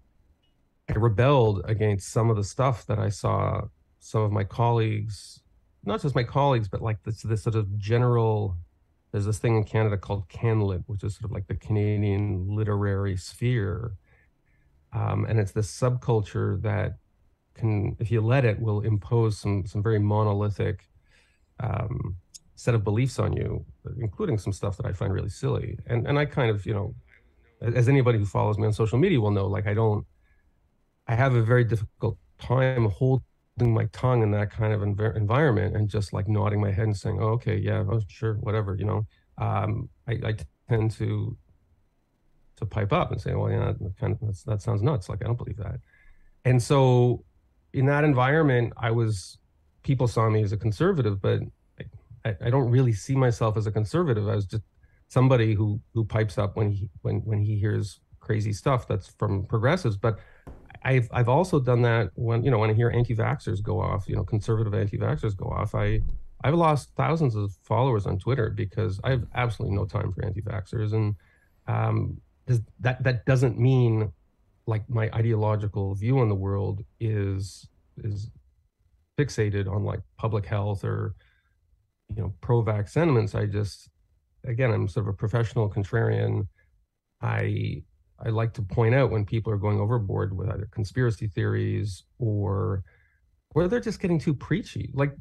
I 0.88 0.94
rebelled 0.94 1.62
against 1.66 2.10
some 2.10 2.30
of 2.30 2.36
the 2.36 2.44
stuff 2.44 2.86
that 2.86 2.98
I 2.98 3.10
saw 3.10 3.62
some 4.00 4.22
of 4.22 4.32
my 4.32 4.44
colleagues 4.44 5.42
not 5.84 6.00
just 6.00 6.14
my 6.14 6.24
colleagues, 6.24 6.68
but 6.68 6.82
like 6.82 7.02
this 7.02 7.22
this 7.22 7.42
sort 7.42 7.56
of 7.56 7.78
general. 7.78 8.56
There's 9.12 9.26
this 9.26 9.38
thing 9.38 9.56
in 9.56 9.64
Canada 9.64 9.98
called 9.98 10.28
CanLit, 10.28 10.84
which 10.86 11.04
is 11.04 11.14
sort 11.14 11.26
of 11.26 11.32
like 11.32 11.46
the 11.46 11.54
Canadian 11.54 12.48
literary 12.48 13.16
sphere, 13.16 13.92
um, 14.92 15.26
and 15.26 15.38
it's 15.38 15.52
this 15.52 15.70
subculture 15.70 16.60
that 16.62 16.96
can, 17.54 17.94
if 18.00 18.10
you 18.10 18.22
let 18.22 18.44
it, 18.44 18.58
will 18.58 18.80
impose 18.80 19.38
some 19.38 19.66
some 19.66 19.82
very 19.82 19.98
monolithic 19.98 20.88
um, 21.60 22.16
set 22.54 22.74
of 22.74 22.84
beliefs 22.84 23.18
on 23.18 23.34
you, 23.34 23.64
including 24.00 24.38
some 24.38 24.52
stuff 24.52 24.76
that 24.78 24.86
I 24.86 24.92
find 24.92 25.12
really 25.12 25.28
silly. 25.28 25.78
And 25.86 26.06
and 26.06 26.18
I 26.18 26.24
kind 26.24 26.50
of, 26.50 26.64
you 26.64 26.72
know, 26.72 26.94
as 27.60 27.88
anybody 27.88 28.18
who 28.18 28.24
follows 28.24 28.58
me 28.58 28.66
on 28.66 28.72
social 28.72 28.98
media 28.98 29.20
will 29.20 29.30
know, 29.30 29.46
like 29.46 29.66
I 29.66 29.74
don't, 29.74 30.06
I 31.06 31.14
have 31.14 31.34
a 31.34 31.42
very 31.42 31.64
difficult 31.64 32.16
time 32.38 32.86
holding 32.86 33.24
my 33.58 33.86
tongue 33.92 34.22
in 34.22 34.30
that 34.32 34.50
kind 34.50 34.72
of 34.72 34.80
env- 34.80 35.16
environment 35.16 35.76
and 35.76 35.88
just 35.88 36.12
like 36.12 36.28
nodding 36.28 36.60
my 36.60 36.70
head 36.70 36.84
and 36.84 36.96
saying, 36.96 37.18
oh, 37.20 37.28
okay, 37.28 37.56
yeah, 37.56 37.84
oh, 37.90 38.00
sure, 38.08 38.34
whatever, 38.34 38.74
you 38.74 38.84
know, 38.84 39.06
um, 39.38 39.88
I, 40.08 40.12
I, 40.24 40.34
tend 40.68 40.90
to 40.90 41.36
to 42.56 42.66
pipe 42.66 42.92
up 42.92 43.10
and 43.10 43.20
say, 43.20 43.34
well, 43.34 43.50
yeah, 43.50 43.72
that, 43.78 43.96
kind 43.98 44.16
of, 44.22 44.44
that 44.44 44.62
sounds 44.62 44.82
nuts. 44.82 45.08
Like, 45.08 45.22
I 45.22 45.26
don't 45.26 45.36
believe 45.36 45.56
that. 45.56 45.80
And 46.44 46.62
so 46.62 47.24
in 47.72 47.86
that 47.86 48.04
environment, 48.04 48.72
I 48.76 48.90
was, 48.90 49.38
people 49.82 50.06
saw 50.06 50.28
me 50.30 50.42
as 50.42 50.52
a 50.52 50.56
conservative, 50.56 51.20
but 51.20 51.40
I, 52.24 52.36
I 52.44 52.50
don't 52.50 52.70
really 52.70 52.92
see 52.92 53.16
myself 53.16 53.56
as 53.56 53.66
a 53.66 53.72
conservative. 53.72 54.28
I 54.28 54.36
was 54.36 54.46
just 54.46 54.62
somebody 55.08 55.54
who, 55.54 55.80
who 55.92 56.04
pipes 56.04 56.38
up 56.38 56.56
when 56.56 56.70
he, 56.70 56.88
when, 57.02 57.16
when 57.24 57.40
he 57.40 57.58
hears 57.58 58.00
crazy 58.20 58.52
stuff 58.52 58.86
that's 58.86 59.08
from 59.18 59.44
progressives. 59.46 59.96
But 59.96 60.18
I've 60.84 61.08
I've 61.12 61.28
also 61.28 61.60
done 61.60 61.82
that 61.82 62.10
when 62.14 62.44
you 62.44 62.50
know 62.50 62.58
when 62.58 62.70
I 62.70 62.74
hear 62.74 62.90
anti-vaxxers 62.90 63.62
go 63.62 63.80
off, 63.80 64.08
you 64.08 64.16
know, 64.16 64.24
conservative 64.24 64.74
anti-vaxxers 64.74 65.36
go 65.36 65.46
off. 65.46 65.74
I 65.74 66.00
I've 66.44 66.54
lost 66.54 66.90
thousands 66.96 67.36
of 67.36 67.52
followers 67.62 68.06
on 68.06 68.18
Twitter 68.18 68.50
because 68.50 69.00
I 69.04 69.10
have 69.10 69.24
absolutely 69.34 69.76
no 69.76 69.84
time 69.84 70.12
for 70.12 70.24
anti-vaxxers, 70.24 70.92
and 70.92 71.14
um, 71.68 72.20
that 72.80 73.02
that 73.02 73.24
doesn't 73.26 73.58
mean 73.58 74.12
like 74.66 74.88
my 74.88 75.10
ideological 75.14 75.94
view 75.94 76.18
on 76.18 76.28
the 76.28 76.34
world 76.34 76.80
is 77.00 77.68
is 78.02 78.30
fixated 79.18 79.70
on 79.70 79.84
like 79.84 80.00
public 80.16 80.46
health 80.46 80.84
or 80.84 81.14
you 82.08 82.22
know 82.22 82.34
pro-vax 82.40 82.90
sentiments. 82.90 83.34
I 83.34 83.46
just 83.46 83.88
again 84.44 84.72
I'm 84.72 84.88
sort 84.88 85.06
of 85.06 85.14
a 85.14 85.16
professional 85.16 85.70
contrarian. 85.70 86.48
I 87.20 87.84
I 88.24 88.30
like 88.30 88.52
to 88.54 88.62
point 88.62 88.94
out 88.94 89.10
when 89.10 89.24
people 89.24 89.52
are 89.52 89.58
going 89.58 89.80
overboard 89.80 90.36
with 90.36 90.48
either 90.48 90.68
conspiracy 90.70 91.26
theories 91.26 92.04
or 92.18 92.84
where 93.50 93.68
they're 93.68 93.80
just 93.80 94.00
getting 94.00 94.18
too 94.18 94.34
preachy. 94.34 94.90
Like 94.94 95.14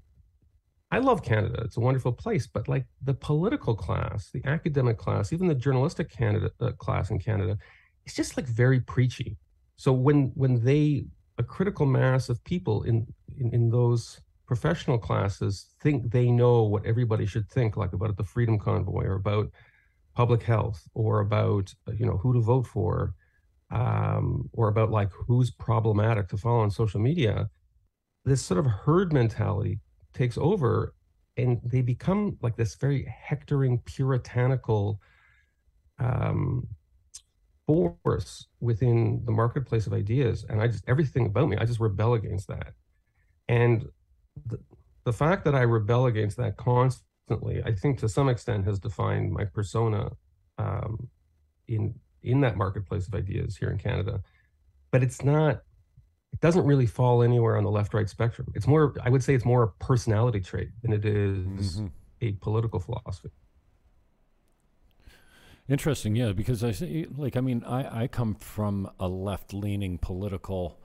I 0.92 1.00
love 1.00 1.24
Canada. 1.24 1.62
It's 1.64 1.78
a 1.78 1.82
wonderful 1.82 2.12
place, 2.12 2.48
but 2.48 2.68
like 2.68 2.86
the 3.02 3.14
political 3.14 3.76
class, 3.76 4.30
the 4.32 4.44
academic 4.46 4.98
class, 4.98 5.32
even 5.32 5.48
the 5.48 5.56
journalistic 5.56 6.10
Canada 6.10 6.52
uh, 6.60 6.72
class 6.74 7.12
in 7.12 7.20
Canada, 7.20 7.58
it's 8.06 8.16
just 8.16 8.36
like 8.38 8.46
very 8.46 8.80
preachy. 8.82 9.38
So 9.78 9.94
when 9.94 10.32
when 10.36 10.64
they 10.64 11.06
a 11.38 11.44
critical 11.44 11.86
mass 11.86 12.30
of 12.30 12.44
people 12.44 12.84
in 12.84 13.08
in, 13.38 13.54
in 13.54 13.70
those 13.70 14.20
professional 14.46 14.98
classes 14.98 15.70
think 15.82 16.12
they 16.12 16.30
know 16.30 16.64
what 16.64 16.86
everybody 16.86 17.26
should 17.26 17.50
think, 17.50 17.78
like 17.78 17.94
about 17.94 18.18
the 18.18 18.24
Freedom 18.24 18.60
Convoy 18.60 19.06
or 19.06 19.16
about 19.16 19.50
public 20.14 20.44
health 20.44 20.88
or 20.94 21.20
about 21.22 21.74
you 21.96 22.06
know 22.06 22.18
who 22.18 22.34
to 22.34 22.42
vote 22.42 22.68
for, 22.68 23.14
um, 23.72 24.50
or 24.54 24.68
about 24.68 24.92
like 24.92 25.10
who's 25.12 25.52
problematic 25.52 26.28
to 26.30 26.38
follow 26.38 26.60
on 26.60 26.72
social 26.72 27.00
media. 27.00 27.50
This 28.26 28.42
sort 28.42 28.60
of 28.60 28.66
herd 28.66 29.14
mentality 29.14 29.80
takes 30.14 30.38
over 30.38 30.94
and 31.38 31.60
they 31.64 31.82
become 31.82 32.38
like 32.42 32.56
this 32.56 32.76
very 32.76 33.06
hectoring 33.06 33.80
puritanical 33.86 35.00
um, 36.00 36.68
force 37.66 38.48
within 38.60 39.22
the 39.26 39.32
marketplace 39.32 39.88
of 39.88 39.94
ideas 39.94 40.46
and 40.50 40.62
i 40.62 40.68
just 40.68 40.84
everything 40.88 41.28
about 41.28 41.48
me 41.48 41.56
i 41.58 41.66
just 41.66 41.80
rebel 41.80 42.16
against 42.16 42.48
that 42.48 42.74
and 43.48 43.86
the, 44.48 44.60
the 45.06 45.14
fact 45.14 45.46
that 45.46 45.56
i 45.56 45.62
rebel 45.62 46.08
against 46.08 46.38
that 46.38 46.58
constantly 46.58 47.11
i 47.66 47.72
think 47.72 48.00
to 48.00 48.10
some 48.10 48.30
extent 48.30 48.66
has 48.66 48.80
defined 48.80 49.32
my 49.32 49.46
persona 49.46 50.10
um, 50.58 51.08
in 51.68 51.94
in 52.24 52.42
that 52.42 52.58
marketplace 52.58 53.08
of 53.08 53.14
ideas 53.14 53.58
here 53.58 53.70
in 53.70 53.78
canada 53.78 54.22
but 54.92 55.04
it's 55.04 55.24
not 55.24 55.62
it 56.34 56.40
doesn't 56.40 56.66
really 56.66 56.86
fall 56.86 57.24
anywhere 57.24 57.58
on 57.58 57.64
the 57.64 57.72
left 57.72 57.94
right 57.94 58.10
spectrum. 58.10 58.52
It's 58.56 58.68
more, 58.68 58.94
I 59.04 59.10
would 59.10 59.24
say, 59.24 59.34
it's 59.34 59.46
more 59.46 59.64
a 59.64 59.68
personality 59.84 60.40
trait 60.40 60.70
than 60.82 60.94
it 60.94 61.06
is 61.06 61.78
mm-hmm. 61.78 61.88
a 62.22 62.32
political 62.34 62.80
philosophy. 62.80 63.30
Interesting, 65.70 66.16
yeah, 66.16 66.32
because 66.32 66.64
I 66.64 66.72
say, 66.72 67.06
like, 67.16 67.38
I 67.38 67.42
mean, 67.42 67.64
I, 67.66 68.04
I 68.04 68.08
come 68.08 68.36
from 68.36 68.90
a 69.00 69.08
left 69.08 69.54
leaning 69.54 69.98
political, 69.98 70.80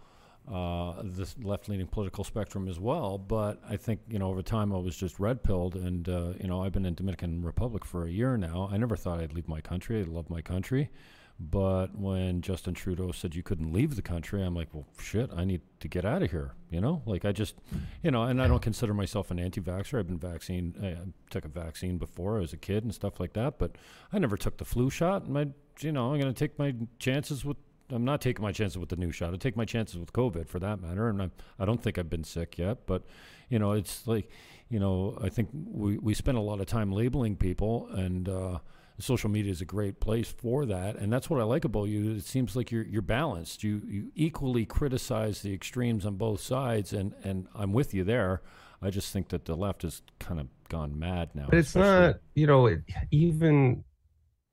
uh, 0.50 1.02
this 1.04 1.34
left 1.42 1.68
leaning 1.68 1.86
political 1.86 2.24
spectrum 2.24 2.68
as 2.68 2.78
well. 2.78 3.18
But 3.18 3.60
I 3.68 3.76
think, 3.76 4.00
you 4.08 4.18
know, 4.18 4.28
over 4.28 4.42
time 4.42 4.72
I 4.72 4.78
was 4.78 4.96
just 4.96 5.18
red 5.18 5.42
pilled. 5.42 5.74
And, 5.74 6.08
uh, 6.08 6.32
you 6.40 6.48
know, 6.48 6.62
I've 6.62 6.72
been 6.72 6.86
in 6.86 6.94
Dominican 6.94 7.42
Republic 7.42 7.84
for 7.84 8.04
a 8.04 8.10
year 8.10 8.36
now. 8.36 8.68
I 8.70 8.76
never 8.76 8.96
thought 8.96 9.20
I'd 9.20 9.32
leave 9.32 9.48
my 9.48 9.60
country. 9.60 10.00
I 10.00 10.04
love 10.04 10.30
my 10.30 10.42
country. 10.42 10.90
But 11.38 11.94
when 11.94 12.40
Justin 12.40 12.72
Trudeau 12.72 13.12
said 13.12 13.34
you 13.34 13.42
couldn't 13.42 13.70
leave 13.70 13.94
the 13.94 14.00
country, 14.00 14.42
I'm 14.42 14.54
like, 14.54 14.68
well, 14.72 14.86
shit, 14.98 15.30
I 15.36 15.44
need 15.44 15.60
to 15.80 15.88
get 15.88 16.06
out 16.06 16.22
of 16.22 16.30
here. 16.30 16.54
You 16.70 16.80
know, 16.80 17.02
like 17.04 17.26
I 17.26 17.32
just, 17.32 17.56
you 18.02 18.10
know, 18.10 18.22
and 18.22 18.40
I 18.40 18.48
don't 18.48 18.62
consider 18.62 18.94
myself 18.94 19.30
an 19.30 19.38
anti-vaxxer. 19.38 19.98
I've 19.98 20.06
been 20.06 20.18
vaccine, 20.18 20.74
I 20.82 20.96
took 21.28 21.44
a 21.44 21.48
vaccine 21.48 21.98
before 21.98 22.38
as 22.38 22.54
a 22.54 22.56
kid 22.56 22.84
and 22.84 22.94
stuff 22.94 23.20
like 23.20 23.34
that, 23.34 23.58
but 23.58 23.76
I 24.14 24.18
never 24.18 24.38
took 24.38 24.56
the 24.56 24.64
flu 24.64 24.88
shot. 24.88 25.24
And 25.24 25.34
my, 25.34 25.48
you 25.80 25.92
know, 25.92 26.14
I'm 26.14 26.18
going 26.18 26.32
to 26.32 26.38
take 26.38 26.58
my 26.58 26.74
chances 26.98 27.44
with. 27.44 27.58
I'm 27.90 28.04
not 28.04 28.20
taking 28.20 28.42
my 28.42 28.52
chances 28.52 28.78
with 28.78 28.88
the 28.88 28.96
new 28.96 29.12
shot. 29.12 29.32
I 29.34 29.36
take 29.36 29.56
my 29.56 29.64
chances 29.64 29.98
with 29.98 30.12
COVID 30.12 30.48
for 30.48 30.58
that 30.58 30.80
matter, 30.80 31.08
and 31.08 31.22
I'm, 31.22 31.32
I 31.58 31.64
don't 31.64 31.82
think 31.82 31.98
I've 31.98 32.10
been 32.10 32.24
sick 32.24 32.58
yet. 32.58 32.86
But, 32.86 33.04
you 33.48 33.58
know, 33.58 33.72
it's 33.72 34.06
like, 34.06 34.30
you 34.68 34.78
know, 34.80 35.18
I 35.22 35.28
think 35.28 35.50
we 35.52 35.98
we 35.98 36.14
spend 36.14 36.38
a 36.38 36.40
lot 36.40 36.60
of 36.60 36.66
time 36.66 36.92
labeling 36.92 37.36
people 37.36 37.88
and. 37.92 38.28
uh 38.28 38.58
social 38.98 39.28
media 39.28 39.52
is 39.52 39.60
a 39.60 39.66
great 39.66 40.00
place 40.00 40.32
for 40.32 40.64
that, 40.64 40.96
and 40.96 41.12
that's 41.12 41.28
what 41.28 41.38
I 41.38 41.44
like 41.44 41.66
about 41.66 41.84
you. 41.84 42.12
It 42.12 42.24
seems 42.24 42.56
like 42.56 42.70
you're 42.70 42.82
you're 42.84 43.02
balanced. 43.02 43.62
You 43.62 43.82
you 43.86 44.10
equally 44.14 44.64
criticize 44.64 45.42
the 45.42 45.52
extremes 45.52 46.06
on 46.06 46.16
both 46.16 46.40
sides, 46.40 46.94
and 46.94 47.12
and 47.22 47.46
I'm 47.54 47.74
with 47.74 47.92
you 47.92 48.04
there. 48.04 48.40
I 48.80 48.88
just 48.88 49.12
think 49.12 49.28
that 49.28 49.44
the 49.44 49.54
left 49.54 49.82
has 49.82 50.00
kind 50.18 50.40
of 50.40 50.48
gone 50.70 50.98
mad 50.98 51.28
now. 51.34 51.44
But 51.50 51.58
it's 51.58 51.74
not, 51.76 52.16
you 52.34 52.46
know, 52.46 52.66
it, 52.66 52.80
even 53.10 53.84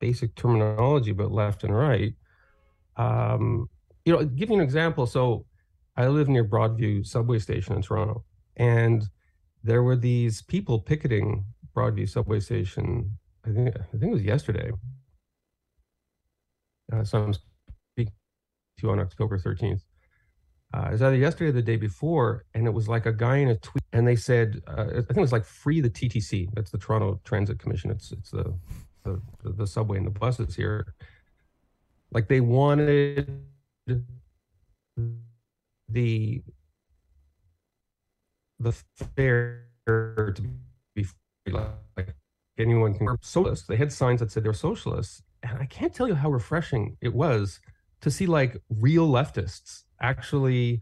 basic 0.01 0.35
terminology 0.35 1.13
but 1.13 1.31
left 1.31 1.63
and 1.63 1.73
right. 1.73 2.13
Um, 2.97 3.69
you 4.05 4.13
know, 4.13 4.23
give 4.25 4.49
you 4.49 4.55
an 4.55 4.61
example. 4.61 5.05
So, 5.05 5.45
I 5.95 6.07
live 6.07 6.27
near 6.27 6.43
Broadview 6.43 7.05
subway 7.05 7.39
station 7.39 7.75
in 7.75 7.81
Toronto, 7.83 8.23
and 8.57 9.03
there 9.63 9.83
were 9.83 9.95
these 9.95 10.41
people 10.41 10.79
picketing 10.79 11.45
Broadview 11.75 12.09
subway 12.09 12.39
station 12.39 13.17
I 13.45 13.51
think 13.51 13.75
I 13.75 13.97
think 13.97 14.03
it 14.03 14.11
was 14.11 14.23
yesterday. 14.23 14.71
Uh, 16.91 17.03
so 17.03 17.23
I'm 17.23 17.33
speaking 17.33 18.13
to 18.77 18.87
you 18.87 18.91
on 18.91 18.99
October 18.99 19.37
13th. 19.37 19.81
Uh, 20.73 20.87
it 20.87 20.91
was 20.93 21.01
either 21.01 21.15
yesterday 21.15 21.49
or 21.49 21.53
the 21.53 21.61
day 21.61 21.75
before, 21.75 22.45
and 22.53 22.65
it 22.65 22.73
was 22.73 22.87
like 22.87 23.05
a 23.05 23.13
guy 23.13 23.37
in 23.37 23.49
a 23.49 23.55
tweet, 23.57 23.83
and 23.93 24.07
they 24.07 24.15
said, 24.15 24.59
uh, 24.67 24.85
I 24.89 24.93
think 24.93 25.17
it 25.17 25.19
was 25.19 25.31
like 25.31 25.45
free 25.45 25.81
the 25.81 25.89
TTC. 25.89 26.49
That's 26.53 26.71
the 26.71 26.79
Toronto 26.79 27.19
Transit 27.23 27.59
Commission. 27.59 27.91
It's 27.91 28.11
it's 28.11 28.31
the 28.31 28.57
the, 29.03 29.21
the 29.43 29.67
subway 29.67 29.97
and 29.97 30.07
the 30.07 30.11
buses 30.11 30.55
here. 30.55 30.95
Like 32.13 32.27
they 32.27 32.41
wanted 32.41 33.27
the 35.89 36.41
the 38.59 38.71
fare 39.15 39.65
to 39.85 40.33
be 40.95 41.03
free, 41.03 41.53
like 41.53 42.15
anyone 42.57 42.93
can 42.93 43.07
socialists. 43.21 43.67
They 43.67 43.75
had 43.75 43.91
signs 43.91 44.19
that 44.19 44.31
said 44.31 44.43
they're 44.43 44.53
socialists. 44.53 45.23
And 45.41 45.59
I 45.59 45.65
can't 45.65 45.93
tell 45.93 46.07
you 46.07 46.15
how 46.15 46.29
refreshing 46.29 46.97
it 47.01 47.13
was 47.13 47.59
to 48.01 48.11
see 48.11 48.27
like 48.27 48.57
real 48.69 49.07
leftists 49.09 49.83
actually 49.99 50.81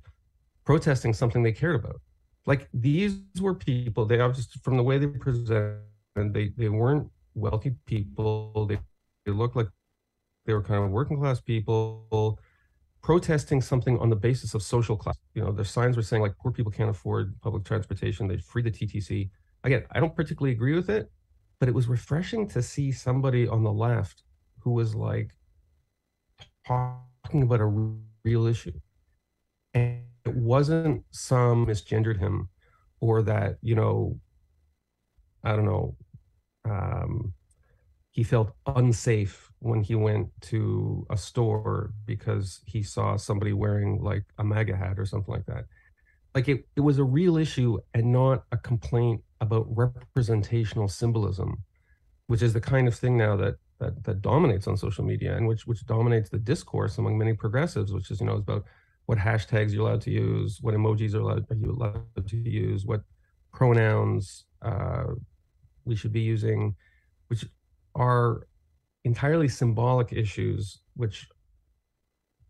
protesting 0.65 1.13
something 1.13 1.43
they 1.43 1.51
cared 1.51 1.75
about. 1.75 2.01
Like 2.45 2.67
these 2.73 3.21
were 3.39 3.55
people, 3.55 4.05
they 4.05 4.17
just 4.17 4.63
from 4.63 4.77
the 4.77 4.83
way 4.83 4.97
they 4.97 5.07
presented, 5.07 5.79
they, 6.15 6.51
they 6.57 6.69
weren't 6.69 7.09
wealthy 7.35 7.75
people. 7.85 8.65
They, 8.67 8.79
they 9.25 9.31
looked 9.31 9.55
like 9.55 9.67
they 10.45 10.53
were 10.53 10.63
kind 10.63 10.83
of 10.83 10.91
working 10.91 11.17
class 11.17 11.39
people 11.39 12.39
protesting 13.01 13.61
something 13.61 13.97
on 13.99 14.09
the 14.09 14.15
basis 14.15 14.53
of 14.53 14.61
social 14.61 14.95
class. 14.95 15.17
You 15.33 15.43
know, 15.43 15.51
their 15.51 15.65
signs 15.65 15.97
were 15.97 16.03
saying 16.03 16.21
like 16.21 16.37
poor 16.37 16.51
people 16.51 16.71
can't 16.71 16.89
afford 16.89 17.39
public 17.41 17.63
transportation. 17.63 18.27
They 18.27 18.37
free 18.37 18.61
the 18.61 18.71
TTC. 18.71 19.29
Again, 19.63 19.83
I 19.91 19.99
don't 19.99 20.15
particularly 20.15 20.53
agree 20.53 20.75
with 20.75 20.89
it, 20.89 21.11
but 21.59 21.67
it 21.67 21.75
was 21.75 21.87
refreshing 21.87 22.47
to 22.49 22.61
see 22.61 22.91
somebody 22.91 23.47
on 23.47 23.63
the 23.63 23.71
left 23.71 24.23
who 24.59 24.71
was 24.71 24.95
like 24.95 25.31
talking 26.67 27.41
about 27.43 27.59
a 27.59 27.65
real 28.23 28.45
issue 28.45 28.73
and 29.73 30.01
it 30.25 30.35
wasn't 30.35 31.03
some 31.11 31.65
misgendered 31.65 32.19
him 32.19 32.49
or 32.99 33.21
that 33.21 33.57
you 33.61 33.75
know 33.75 34.19
i 35.43 35.55
don't 35.55 35.65
know 35.65 35.95
um, 36.65 37.33
he 38.11 38.23
felt 38.23 38.53
unsafe 38.65 39.49
when 39.59 39.81
he 39.81 39.95
went 39.95 40.29
to 40.41 41.05
a 41.09 41.17
store 41.17 41.93
because 42.05 42.61
he 42.65 42.83
saw 42.83 43.15
somebody 43.15 43.53
wearing 43.53 44.01
like 44.01 44.25
a 44.37 44.43
MAGA 44.43 44.75
hat 44.75 44.99
or 44.99 45.05
something 45.05 45.33
like 45.33 45.45
that. 45.45 45.65
Like 46.35 46.49
it, 46.49 46.67
it 46.75 46.81
was 46.81 46.99
a 46.99 47.03
real 47.03 47.37
issue 47.37 47.77
and 47.93 48.11
not 48.11 48.43
a 48.51 48.57
complaint 48.57 49.21
about 49.39 49.65
representational 49.69 50.87
symbolism, 50.87 51.63
which 52.27 52.41
is 52.41 52.53
the 52.53 52.61
kind 52.61 52.87
of 52.87 52.95
thing 52.95 53.17
now 53.17 53.35
that 53.37 53.55
that 53.79 54.03
that 54.03 54.21
dominates 54.21 54.67
on 54.67 54.77
social 54.77 55.03
media 55.03 55.35
and 55.35 55.47
which 55.47 55.65
which 55.65 55.85
dominates 55.85 56.29
the 56.29 56.37
discourse 56.37 56.97
among 56.97 57.17
many 57.17 57.33
progressives, 57.33 57.93
which 57.93 58.11
is 58.11 58.19
you 58.19 58.25
know 58.25 58.35
is 58.35 58.41
about 58.41 58.65
what 59.05 59.17
hashtags 59.17 59.71
you're 59.71 59.87
allowed 59.87 60.01
to 60.01 60.11
use, 60.11 60.59
what 60.61 60.75
emojis 60.75 61.13
are 61.13 61.19
allowed 61.19 61.45
are 61.49 61.55
you 61.55 61.71
allowed 61.71 62.27
to 62.27 62.37
use, 62.37 62.85
what 62.85 63.01
pronouns 63.53 64.45
uh, 64.61 65.05
we 65.85 65.95
should 65.95 66.13
be 66.13 66.21
using, 66.21 66.75
which 67.27 67.45
are 67.95 68.47
entirely 69.03 69.47
symbolic 69.47 70.13
issues 70.13 70.79
which 70.95 71.27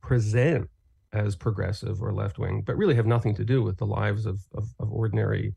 present 0.01 0.69
as 1.13 1.35
progressive 1.35 2.01
or 2.01 2.13
left 2.13 2.39
wing, 2.39 2.61
but 2.65 2.77
really 2.77 2.95
have 2.95 3.05
nothing 3.05 3.35
to 3.35 3.45
do 3.45 3.61
with 3.61 3.77
the 3.77 3.85
lives 3.85 4.25
of, 4.25 4.39
of, 4.53 4.67
of 4.79 4.91
ordinary 4.91 5.53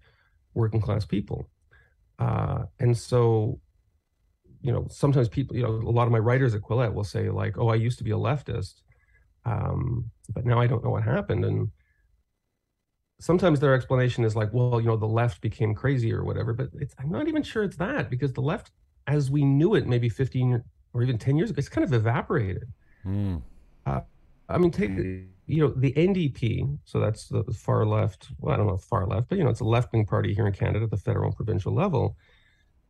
working 0.55 0.81
class 0.81 1.05
people. 1.05 1.49
Uh, 2.19 2.65
and 2.81 2.97
so, 2.97 3.61
you 4.63 4.73
know, 4.73 4.87
sometimes 4.91 5.29
people, 5.29 5.57
you 5.57 5.63
know, 5.63 5.69
a 5.69 5.91
lot 5.91 6.07
of 6.07 6.13
my 6.13 6.19
writers 6.19 6.55
at 6.55 6.63
Quillette 6.63 6.95
will 6.95 7.05
say 7.05 7.29
like, 7.29 7.59
"Oh, 7.59 7.69
I 7.69 7.75
used 7.75 7.99
to 7.99 8.05
be 8.05 8.13
a 8.13 8.17
leftist, 8.17 8.83
um, 9.45 10.11
but 10.33 10.47
now 10.47 10.61
I 10.61 10.67
don't 10.67 10.83
know 10.83 10.91
what 10.91 11.03
happened." 11.03 11.45
And 11.45 11.71
sometimes 13.21 13.61
their 13.61 13.75
explanation 13.75 14.25
is 14.25 14.37
like, 14.37 14.53
"Well, 14.53 14.81
you 14.81 14.87
know, 14.87 14.97
the 14.97 15.07
left 15.07 15.41
became 15.41 15.75
crazy 15.75 16.13
or 16.13 16.25
whatever." 16.25 16.53
But 16.55 16.71
I'm 16.99 17.11
not 17.11 17.29
even 17.29 17.43
sure 17.43 17.65
it's 17.65 17.77
that 17.77 18.11
because 18.11 18.33
the 18.33 18.41
left, 18.41 18.71
as 19.07 19.31
we 19.31 19.45
knew 19.45 19.75
it, 19.75 19.87
maybe 19.87 20.09
15 20.09 20.63
or 20.93 21.03
even 21.03 21.19
10 21.19 21.37
years 21.37 21.51
ago, 21.51 21.59
it's 21.59 21.69
kind 21.69 21.85
of 21.85 21.93
evaporated. 21.93 22.73
Mm. 23.07 23.43
Uh, 23.87 24.01
I 24.49 24.59
mean, 24.59 24.71
take 24.71 24.91
you 25.47 25.61
know 25.61 25.69
the 25.77 25.93
NDP, 25.93 26.79
so 26.85 27.01
that's 27.01 27.29
the 27.29 27.45
far 27.55 27.85
left. 27.85 28.29
Well, 28.39 28.55
I 28.55 28.57
don't 28.57 28.67
know 28.67 28.77
far 28.77 29.07
left, 29.07 29.29
but 29.29 29.39
you 29.39 29.45
know 29.45 29.51
it's 29.51 29.61
a 29.61 29.65
left 29.65 29.93
wing 29.93 30.07
party 30.07 30.35
here 30.35 30.47
in 30.47 30.53
Canada 30.53 30.85
at 30.85 30.91
the 30.91 30.97
federal 30.97 31.27
and 31.27 31.37
provincial 31.37 31.73
level. 31.73 32.17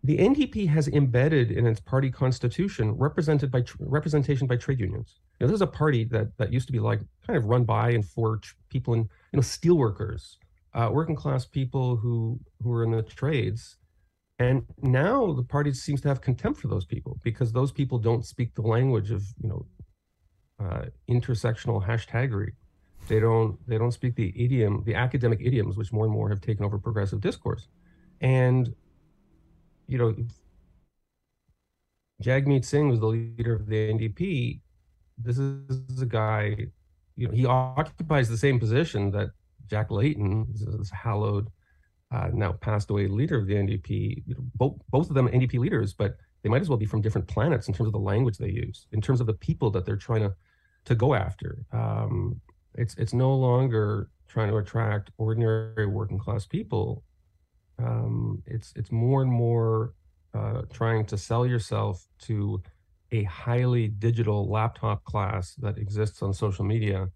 The 0.04 0.18
NDP 0.18 0.68
has 0.68 0.87
embedded 0.88 1.50
in 1.50 1.66
its 1.66 1.80
party 1.80 2.11
constitution 2.11 2.92
represented 2.92 3.50
by 3.50 3.64
representation 3.80 4.47
by 4.47 4.56
trade 4.56 4.78
unions. 4.78 5.21
You 5.40 5.47
know, 5.47 5.50
this 5.50 5.56
is 5.56 5.62
a 5.62 5.66
party 5.66 6.04
that 6.04 6.37
that 6.38 6.52
used 6.52 6.66
to 6.66 6.73
be 6.73 6.80
like 6.80 7.00
kind 7.26 7.37
of 7.37 7.47
run 7.47 7.64
by 7.64 7.90
and 7.90 8.04
for 8.04 8.40
people 8.68 8.94
in 8.94 9.00
you 9.00 9.37
know 9.37 9.40
steelworkers, 9.40 10.37
uh, 10.75 10.90
working 10.92 11.16
class 11.16 11.44
people 11.47 11.97
who 11.97 12.38
who 12.62 12.73
are 12.73 12.85
in 12.85 12.90
the 12.90 13.02
trades, 13.02 13.76
and 14.38 14.64
now 14.82 15.32
the 15.32 15.44
party 15.44 15.72
seems 15.72 16.00
to 16.02 16.08
have 16.08 16.20
contempt 16.20 16.60
for 16.60 16.68
those 16.68 16.84
people 16.84 17.18
because 17.22 17.52
those 17.52 17.70
people 17.70 17.98
don't 17.98 18.24
speak 18.24 18.54
the 18.54 18.62
language 18.62 19.10
of 19.10 19.22
you 19.40 19.48
know 19.48 19.66
uh, 20.60 20.84
intersectional 21.08 21.84
hashtaggery. 21.84 22.52
They 23.06 23.20
don't 23.20 23.58
they 23.68 23.78
don't 23.78 23.92
speak 23.92 24.16
the 24.16 24.32
idiom, 24.36 24.82
the 24.84 24.94
academic 24.94 25.40
idioms, 25.42 25.76
which 25.76 25.92
more 25.92 26.04
and 26.04 26.12
more 26.12 26.28
have 26.30 26.40
taken 26.40 26.64
over 26.64 26.78
progressive 26.78 27.20
discourse. 27.20 27.68
And 28.20 28.74
you 29.86 29.98
know, 29.98 30.16
Jagmeet 32.22 32.64
Singh 32.64 32.88
was 32.88 33.00
the 33.00 33.06
leader 33.06 33.54
of 33.54 33.66
the 33.66 33.92
NDP. 33.92 34.60
This 35.18 35.38
is 35.38 36.02
a 36.02 36.06
guy, 36.06 36.56
you 37.16 37.28
know, 37.28 37.34
he 37.34 37.46
occupies 37.46 38.28
the 38.28 38.38
same 38.38 38.58
position 38.58 39.10
that 39.12 39.28
Jack 39.66 39.90
Layton, 39.90 40.46
this 40.52 40.90
hallowed, 40.90 41.50
uh, 42.14 42.30
now 42.33 42.52
passed 42.52 42.90
away 42.90 43.09
leader 43.09 43.38
of 43.38 43.47
the 43.47 43.54
NDP. 43.54 44.23
You 44.26 44.35
know, 44.35 44.44
both 44.54 44.75
both 44.88 45.09
of 45.09 45.14
them 45.14 45.28
NDP 45.28 45.59
leaders, 45.59 45.92
but 45.92 46.16
they 46.42 46.49
might 46.49 46.62
as 46.62 46.68
well 46.68 46.78
be 46.78 46.87
from 46.87 47.00
different 47.00 47.26
planets 47.26 47.66
in 47.66 47.75
terms 47.75 47.88
of 47.88 47.92
the 47.92 47.99
language 47.99 48.38
they 48.38 48.50
use, 48.50 48.87
in 48.92 49.00
terms 49.00 49.21
of 49.21 49.26
the 49.26 49.35
people 49.35 49.71
that 49.71 49.85
they're 49.85 49.97
trying 49.97 50.21
to 50.21 50.35
to 50.85 50.94
go 50.94 51.14
after. 51.14 51.64
Um, 51.73 52.40
it's 52.76 52.94
it's 52.97 53.12
no 53.12 53.35
longer 53.35 54.11
trying 54.28 54.49
to 54.49 54.56
attract 54.59 55.11
ordinary 55.18 55.87
working 55.87 56.18
class 56.18 56.47
people. 56.47 57.02
Um, 57.78 58.42
it's 58.47 58.73
it's 58.76 58.92
more 58.92 59.23
and 59.23 59.30
more 59.30 59.94
uh, 60.35 60.62
trying 60.73 61.06
to 61.06 61.18
sell 61.18 61.44
yourself 61.44 62.06
to 62.26 62.62
a 63.11 63.25
highly 63.25 63.88
digital 63.88 64.49
laptop 64.49 65.04
class 65.04 65.54
that 65.56 65.78
exists 65.78 66.23
on 66.23 66.33
social 66.33 66.64
media, 66.64 67.09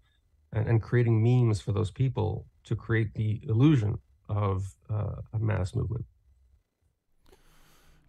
and, 0.51 0.67
and 0.67 0.81
creating 0.81 1.23
memes 1.23 1.61
for 1.61 1.71
those 1.71 1.91
people 1.91 2.45
to 2.65 2.75
create 2.75 3.13
the 3.13 3.41
illusion 3.47 3.97
of 4.29 4.75
uh, 4.89 5.15
a 5.33 5.39
mass 5.39 5.75
movement. 5.75 6.05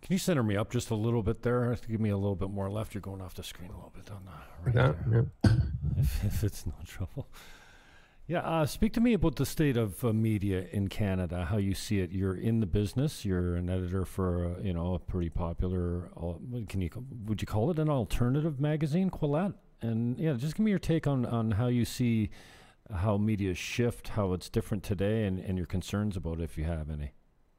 Can 0.03 0.15
you 0.15 0.19
center 0.19 0.43
me 0.43 0.57
up 0.57 0.71
just 0.71 0.91
a 0.91 0.95
little 0.95 1.23
bit 1.23 1.43
there? 1.43 1.77
Give 1.89 2.01
me 2.01 2.11
a 2.11 2.17
little 2.17 2.37
bit 2.37 2.51
more 2.51 2.71
left. 2.71 2.95
You're 2.95 3.01
going 3.01 3.21
off 3.21 3.35
the 3.35 3.43
screen 3.43 3.71
a 3.71 3.75
little 3.75 3.93
bit 3.95 4.11
on 4.11 4.25
the 4.25 4.71
right 4.71 4.75
that, 4.75 4.97
yeah. 5.13 5.51
if, 5.99 6.25
if, 6.25 6.45
it's 6.45 6.67
no 6.67 6.73
trouble. 6.87 7.29
Yeah, 8.27 8.41
uh, 8.41 8.65
speak 8.65 8.93
to 8.95 9.01
me 9.01 9.13
about 9.13 9.37
the 9.37 9.45
state 9.45 9.77
of 9.77 10.05
uh, 10.05 10.13
media 10.13 10.67
in 10.73 10.89
Canada. 10.89 11.47
How 11.47 11.59
you 11.59 11.75
see 11.75 12.01
it? 12.01 12.13
You're 12.13 12.37
in 12.37 12.61
the 12.61 12.67
business. 12.67 13.25
You're 13.25 13.57
an 13.57 13.69
editor 13.69 14.05
for 14.05 14.47
uh, 14.47 14.63
you 14.63 14.73
know 14.73 14.95
a 14.95 14.99
pretty 14.99 15.31
popular. 15.31 16.11
Uh, 16.17 16.35
can 16.69 16.81
you 16.81 16.91
would 17.27 17.43
you 17.43 17.47
call 17.47 17.71
it 17.71 17.79
an 17.79 17.91
alternative 17.91 18.61
magazine, 18.61 19.11
Quillette? 19.11 19.55
And 19.83 20.19
yeah, 20.19 20.35
just 20.35 20.55
give 20.55 20.65
me 20.65 20.71
your 20.71 20.79
take 20.79 21.07
on 21.07 21.27
on 21.27 21.53
how 21.53 21.67
you 21.67 21.85
see 21.85 22.31
how 22.95 23.17
media 23.17 23.55
shift, 23.55 24.09
how 24.09 24.33
it's 24.33 24.49
different 24.49 24.83
today, 24.83 25.25
and, 25.25 25.39
and 25.39 25.57
your 25.57 25.67
concerns 25.67 26.17
about 26.17 26.41
it, 26.41 26.45
if 26.45 26.59
you 26.59 26.65
have 26.65 26.91
any. 26.91 27.13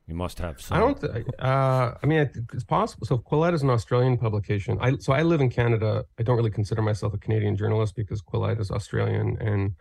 You 0.08 0.16
must 0.16 0.40
have 0.40 0.60
some. 0.60 0.78
I 0.78 0.80
don't. 0.80 1.00
Th- 1.00 1.26
uh, 1.40 1.94
I 2.02 2.06
mean, 2.06 2.30
it's 2.54 2.64
possible. 2.64 3.06
So 3.06 3.18
Quillette 3.18 3.54
is 3.54 3.62
an 3.62 3.70
Australian 3.70 4.18
publication. 4.18 4.78
I 4.82 4.98
so 4.98 5.14
I 5.14 5.22
live 5.22 5.40
in 5.40 5.50
Canada. 5.50 6.04
I 6.20 6.24
don't 6.24 6.36
really 6.36 6.52
consider 6.52 6.82
myself 6.82 7.14
a 7.14 7.18
Canadian 7.18 7.56
journalist 7.56 7.96
because 7.96 8.22
Quillette 8.22 8.60
is 8.60 8.72
Australian, 8.72 9.38
and 9.40 9.74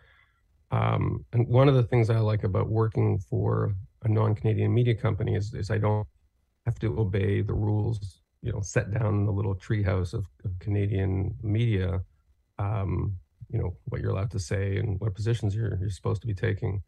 um, 0.71 1.25
and 1.33 1.47
one 1.47 1.67
of 1.67 1.75
the 1.75 1.83
things 1.83 2.09
I 2.09 2.19
like 2.19 2.43
about 2.43 2.69
working 2.69 3.19
for 3.19 3.75
a 4.03 4.07
non-Canadian 4.07 4.73
media 4.73 4.95
company 4.95 5.35
is 5.35 5.53
is 5.53 5.69
I 5.69 5.79
don't 5.79 6.07
have 6.65 6.79
to 6.79 6.97
obey 6.99 7.41
the 7.41 7.53
rules, 7.53 8.21
you 8.41 8.53
know, 8.53 8.61
set 8.61 8.93
down 8.93 9.15
in 9.15 9.25
the 9.25 9.33
little 9.33 9.55
treehouse 9.55 10.13
of, 10.13 10.25
of 10.45 10.57
Canadian 10.59 11.35
media. 11.41 12.01
Um, 12.57 13.17
you 13.51 13.59
know 13.59 13.75
what 13.85 14.01
you're 14.01 14.11
allowed 14.11 14.31
to 14.31 14.39
say 14.39 14.77
and 14.77 14.99
what 14.99 15.13
positions 15.13 15.53
you're 15.53 15.77
you're 15.79 15.89
supposed 15.89 16.21
to 16.21 16.27
be 16.27 16.33
taking. 16.33 16.81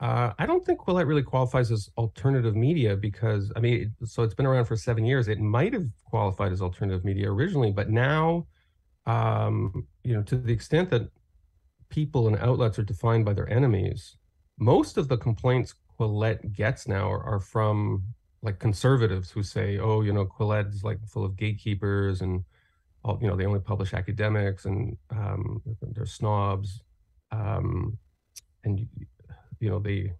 Uh, 0.00 0.32
I 0.38 0.46
don't 0.46 0.64
think 0.64 0.80
Quillette 0.80 1.06
really 1.06 1.22
qualifies 1.22 1.70
as 1.70 1.90
alternative 1.98 2.56
media 2.56 2.96
because 2.96 3.52
I 3.54 3.60
mean, 3.60 3.92
it, 4.00 4.08
so 4.08 4.22
it's 4.22 4.34
been 4.34 4.46
around 4.46 4.64
for 4.64 4.76
seven 4.76 5.04
years. 5.04 5.28
It 5.28 5.40
might 5.40 5.74
have 5.74 5.86
qualified 6.04 6.52
as 6.52 6.62
alternative 6.62 7.04
media 7.04 7.30
originally, 7.30 7.70
but 7.70 7.90
now, 7.90 8.46
um, 9.04 9.86
you 10.02 10.14
know, 10.14 10.22
to 10.22 10.36
the 10.36 10.52
extent 10.52 10.88
that 10.90 11.10
people 11.90 12.28
and 12.28 12.38
outlets 12.38 12.78
are 12.78 12.82
defined 12.82 13.26
by 13.26 13.34
their 13.34 13.50
enemies, 13.50 14.16
most 14.58 14.96
of 14.96 15.08
the 15.08 15.18
complaints 15.18 15.74
Quillette 15.98 16.54
gets 16.54 16.88
now 16.88 17.10
are, 17.10 17.22
are 17.22 17.40
from 17.40 18.02
like 18.42 18.58
conservatives 18.58 19.30
who 19.30 19.42
say, 19.42 19.78
"Oh, 19.78 20.00
you 20.00 20.14
know, 20.14 20.24
Quillette 20.24 20.70
is 20.70 20.82
like 20.82 21.06
full 21.06 21.24
of 21.24 21.36
gatekeepers 21.36 22.22
and." 22.22 22.44
All, 23.02 23.18
you 23.20 23.28
know, 23.28 23.36
they 23.36 23.46
only 23.46 23.60
publish 23.60 23.94
academics 23.94 24.66
and 24.66 24.96
um, 25.10 25.62
they're 25.80 26.06
snobs. 26.06 26.82
Um, 27.32 27.98
and 28.64 28.86
you 29.60 29.70
know 29.70 29.78
they 29.78 30.12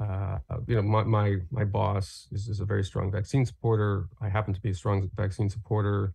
uh, 0.00 0.38
you 0.66 0.74
know 0.74 0.82
my 0.82 1.04
my, 1.04 1.36
my 1.50 1.64
boss 1.64 2.28
is, 2.32 2.48
is 2.48 2.60
a 2.60 2.64
very 2.64 2.84
strong 2.84 3.10
vaccine 3.10 3.44
supporter 3.44 4.08
i 4.20 4.28
happen 4.28 4.54
to 4.54 4.60
be 4.60 4.70
a 4.70 4.74
strong 4.74 5.08
vaccine 5.14 5.48
supporter 5.48 6.12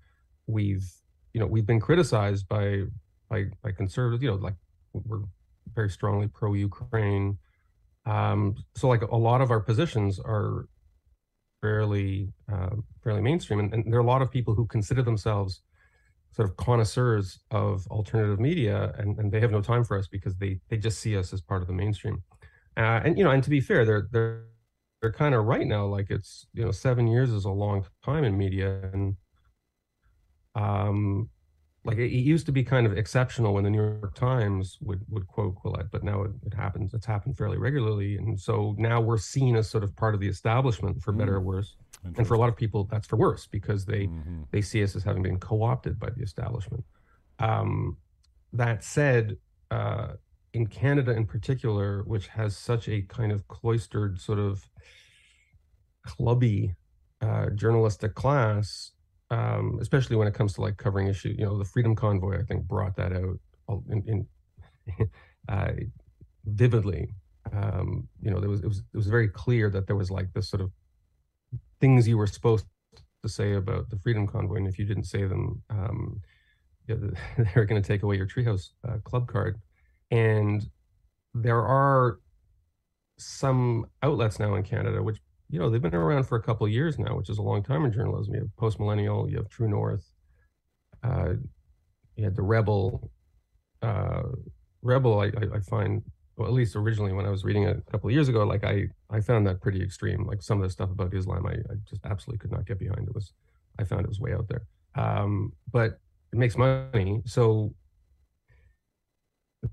we've 0.47 0.85
you 1.33 1.39
know 1.39 1.45
we've 1.45 1.65
been 1.65 1.79
criticized 1.79 2.47
by 2.47 2.83
by 3.29 3.45
by 3.63 3.71
conservatives 3.71 4.23
you 4.23 4.29
know 4.29 4.35
like 4.35 4.55
we're 4.93 5.21
very 5.73 5.89
strongly 5.89 6.27
pro 6.27 6.53
ukraine 6.53 7.37
um, 8.05 8.55
so 8.75 8.87
like 8.87 9.03
a 9.03 9.15
lot 9.15 9.39
of 9.39 9.51
our 9.51 9.59
positions 9.59 10.19
are 10.19 10.67
fairly 11.61 12.33
uh, 12.51 12.75
fairly 13.03 13.21
mainstream 13.21 13.59
and, 13.59 13.73
and 13.73 13.91
there 13.91 13.99
are 13.99 14.03
a 14.03 14.07
lot 14.07 14.21
of 14.21 14.31
people 14.31 14.55
who 14.55 14.65
consider 14.65 15.03
themselves 15.03 15.61
sort 16.31 16.47
of 16.47 16.55
connoisseurs 16.57 17.39
of 17.51 17.85
alternative 17.87 18.39
media 18.39 18.93
and, 18.97 19.17
and 19.17 19.31
they 19.31 19.39
have 19.39 19.51
no 19.51 19.61
time 19.61 19.83
for 19.83 19.97
us 19.97 20.07
because 20.07 20.35
they 20.37 20.59
they 20.69 20.77
just 20.77 20.99
see 20.99 21.17
us 21.17 21.33
as 21.33 21.41
part 21.41 21.61
of 21.61 21.67
the 21.67 21.73
mainstream 21.73 22.23
uh, 22.77 23.01
and 23.03 23.17
you 23.17 23.23
know 23.23 23.31
and 23.31 23.43
to 23.43 23.49
be 23.49 23.59
fair 23.59 23.85
they're 23.85 24.07
they're 24.11 24.45
they're 25.01 25.11
kind 25.11 25.33
of 25.33 25.45
right 25.45 25.67
now 25.67 25.85
like 25.85 26.09
it's 26.09 26.45
you 26.53 26.63
know 26.63 26.71
seven 26.71 27.07
years 27.07 27.29
is 27.29 27.45
a 27.45 27.49
long 27.49 27.85
time 28.03 28.23
in 28.23 28.37
media 28.37 28.79
and 28.93 29.15
um 30.55 31.29
like 31.85 31.97
it, 31.97 32.11
it 32.11 32.19
used 32.19 32.45
to 32.45 32.51
be 32.51 32.63
kind 32.63 32.85
of 32.85 32.97
exceptional 32.97 33.53
when 33.53 33.63
the 33.63 33.69
new 33.69 33.81
york 33.81 34.13
times 34.13 34.77
would 34.81 35.01
would 35.09 35.25
quote 35.27 35.55
quillette 35.55 35.89
but 35.91 36.03
now 36.03 36.23
it, 36.23 36.31
it 36.45 36.53
happens 36.53 36.93
it's 36.93 37.05
happened 37.05 37.37
fairly 37.37 37.57
regularly 37.57 38.17
and 38.17 38.39
so 38.39 38.75
now 38.77 38.99
we're 38.99 39.17
seen 39.17 39.55
as 39.55 39.69
sort 39.69 39.83
of 39.83 39.95
part 39.95 40.13
of 40.13 40.19
the 40.19 40.27
establishment 40.27 41.01
for 41.01 41.11
better 41.11 41.33
mm. 41.33 41.35
or 41.35 41.41
worse 41.41 41.75
and 42.03 42.27
for 42.27 42.33
a 42.33 42.38
lot 42.38 42.49
of 42.49 42.55
people 42.55 42.85
that's 42.85 43.07
for 43.07 43.17
worse 43.17 43.47
because 43.47 43.85
they 43.85 44.07
mm-hmm. 44.07 44.41
they 44.51 44.62
see 44.62 44.83
us 44.83 44.95
as 44.95 45.03
having 45.03 45.23
been 45.23 45.39
co-opted 45.39 45.99
by 45.99 46.09
the 46.09 46.21
establishment 46.21 46.83
um, 47.39 47.97
that 48.53 48.83
said 48.83 49.38
uh, 49.71 50.09
in 50.53 50.65
canada 50.65 51.12
in 51.12 51.25
particular 51.25 52.03
which 52.03 52.27
has 52.27 52.57
such 52.57 52.88
a 52.88 53.01
kind 53.03 53.31
of 53.31 53.47
cloistered 53.47 54.19
sort 54.19 54.39
of 54.39 54.67
clubby 56.05 56.73
uh, 57.21 57.49
journalistic 57.55 58.15
class 58.15 58.91
um, 59.31 59.77
especially 59.81 60.15
when 60.15 60.27
it 60.27 60.33
comes 60.33 60.53
to 60.53 60.62
like 60.62 60.77
covering 60.77 61.07
issue 61.07 61.35
you 61.38 61.45
know 61.45 61.57
the 61.57 61.65
freedom 61.65 61.95
convoy 61.95 62.39
i 62.39 62.43
think 62.43 62.63
brought 62.63 62.95
that 62.95 63.13
out 63.13 63.38
in, 63.89 64.03
in 64.07 65.09
uh, 65.49 65.71
vividly 66.45 67.09
um, 67.53 68.07
you 68.21 68.31
know 68.31 68.39
there 68.39 68.49
was 68.49 68.62
it 68.62 68.67
was 68.67 68.79
it 68.93 68.97
was 68.97 69.07
very 69.07 69.27
clear 69.27 69.69
that 69.69 69.88
there 69.88 69.95
was 69.95 70.09
like 70.09 70.31
this 70.33 70.49
sort 70.49 70.62
of 70.62 70.71
things 71.79 72.07
you 72.07 72.17
were 72.17 72.27
supposed 72.27 72.65
to 73.23 73.29
say 73.29 73.53
about 73.53 73.89
the 73.89 73.97
Freedom 73.97 74.27
Convoy, 74.27 74.57
and 74.57 74.67
if 74.67 74.79
you 74.79 74.85
didn't 74.85 75.05
say 75.05 75.25
them, 75.25 75.61
um, 75.69 76.21
they're 76.87 77.65
going 77.65 77.81
to 77.81 77.87
take 77.87 78.03
away 78.03 78.15
your 78.15 78.27
Treehouse 78.27 78.69
uh, 78.87 78.97
Club 79.03 79.27
card. 79.27 79.59
And 80.11 80.67
there 81.33 81.61
are 81.61 82.19
some 83.17 83.85
outlets 84.01 84.39
now 84.39 84.55
in 84.55 84.63
Canada, 84.63 85.03
which 85.03 85.19
you 85.49 85.59
know 85.59 85.69
they've 85.69 85.81
been 85.81 85.93
around 85.95 86.23
for 86.23 86.37
a 86.37 86.41
couple 86.41 86.65
of 86.65 86.71
years 86.71 86.97
now, 86.97 87.15
which 87.15 87.29
is 87.29 87.37
a 87.37 87.43
long 87.43 87.63
time 87.63 87.85
in 87.85 87.91
journalism. 87.91 88.33
You 88.33 88.41
have 88.41 88.55
Post 88.57 88.79
Millennial, 88.79 89.29
you 89.29 89.37
have 89.37 89.49
True 89.49 89.69
North, 89.69 90.05
uh, 91.03 91.33
you 92.15 92.23
had 92.23 92.35
the 92.35 92.41
Rebel. 92.41 93.11
Uh, 93.81 94.23
Rebel, 94.81 95.19
I, 95.19 95.27
I 95.27 95.59
find 95.69 96.01
well, 96.39 96.47
at 96.47 96.54
least 96.54 96.78
originally 96.78 97.12
when 97.12 97.25
I 97.25 97.30
was 97.30 97.43
reading 97.43 97.63
it 97.63 97.78
a 97.78 97.91
couple 97.91 98.10
of 98.10 98.13
years 98.13 98.30
ago, 98.30 98.45
like 98.45 98.63
I, 98.63 98.88
I 99.10 99.19
found 99.19 99.45
that 99.45 99.60
pretty 99.60 99.84
extreme. 99.84 100.25
Like 100.25 100.41
some 100.41 100.62
of 100.62 100.63
the 100.63 100.71
stuff 100.71 100.89
about 100.89 101.13
Islam, 101.13 101.45
I, 101.45 101.52
I 101.52 101.75
just 101.88 102.06
absolutely 102.06 102.39
could 102.39 102.52
not 102.52 102.65
get 102.65 102.80
behind. 102.80 103.10
It 103.10 103.13
was, 103.13 103.34
I 103.78 103.84
found 103.84 104.06
it 104.06 104.08
was 104.10 104.21
way 104.21 104.34
out 104.34 104.47
there. 104.47 104.63
Um, 104.95 105.52
but 105.69 105.99
it 106.32 106.39
makes 106.39 106.56
money. 106.58 107.21
So 107.25 107.75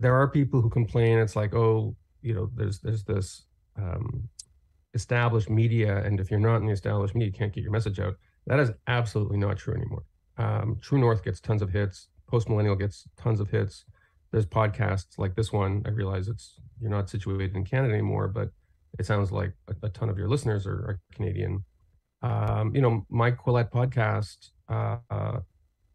there 0.00 0.16
are 0.16 0.26
people 0.26 0.61
who 0.61 0.68
complain. 0.68 1.18
It's 1.18 1.37
like, 1.37 1.55
oh, 1.55 1.94
you 2.20 2.35
know, 2.35 2.50
there's, 2.57 2.81
there's 2.81 3.05
this 3.05 3.44
um, 3.79 4.29
established 4.92 5.48
media. 5.48 6.02
And 6.05 6.18
if 6.18 6.33
you're 6.33 6.40
not 6.40 6.57
in 6.57 6.66
the 6.66 6.72
established 6.72 7.14
media, 7.14 7.29
you 7.29 7.38
can't 7.38 7.52
get 7.52 7.62
your 7.62 7.72
message 7.72 8.00
out. 8.00 8.16
That 8.48 8.59
is 8.59 8.72
absolutely 8.88 9.38
not 9.38 9.57
true 9.57 9.74
anymore. 9.74 10.02
Um, 10.37 10.79
True 10.83 10.98
North 10.98 11.24
gets 11.24 11.40
tons 11.40 11.62
of 11.62 11.70
hits. 11.70 12.09
Post 12.26 12.48
Millennial 12.48 12.74
gets 12.74 13.05
tons 13.16 13.38
of 13.38 13.48
hits. 13.50 13.85
There's 14.32 14.46
podcasts 14.46 15.18
like 15.18 15.34
this 15.34 15.52
one. 15.52 15.82
I 15.86 15.90
realize 15.90 16.28
it's 16.28 16.58
you're 16.80 16.90
not 16.90 17.08
situated 17.08 17.56
in 17.56 17.64
Canada 17.64 17.94
anymore, 17.94 18.28
but 18.28 18.50
it 18.98 19.06
sounds 19.06 19.32
like 19.32 19.52
a, 19.68 19.86
a 19.86 19.88
ton 19.90 20.08
of 20.08 20.18
your 20.18 20.28
listeners 20.28 20.66
are, 20.66 20.72
are 20.72 21.00
Canadian. 21.14 21.64
Um, 22.22 22.74
you 22.74 22.80
know, 22.80 23.06
my 23.08 23.30
Quillette 23.30 23.70
podcast. 23.70 24.50
Uh, 24.68 24.98
uh, 25.10 25.40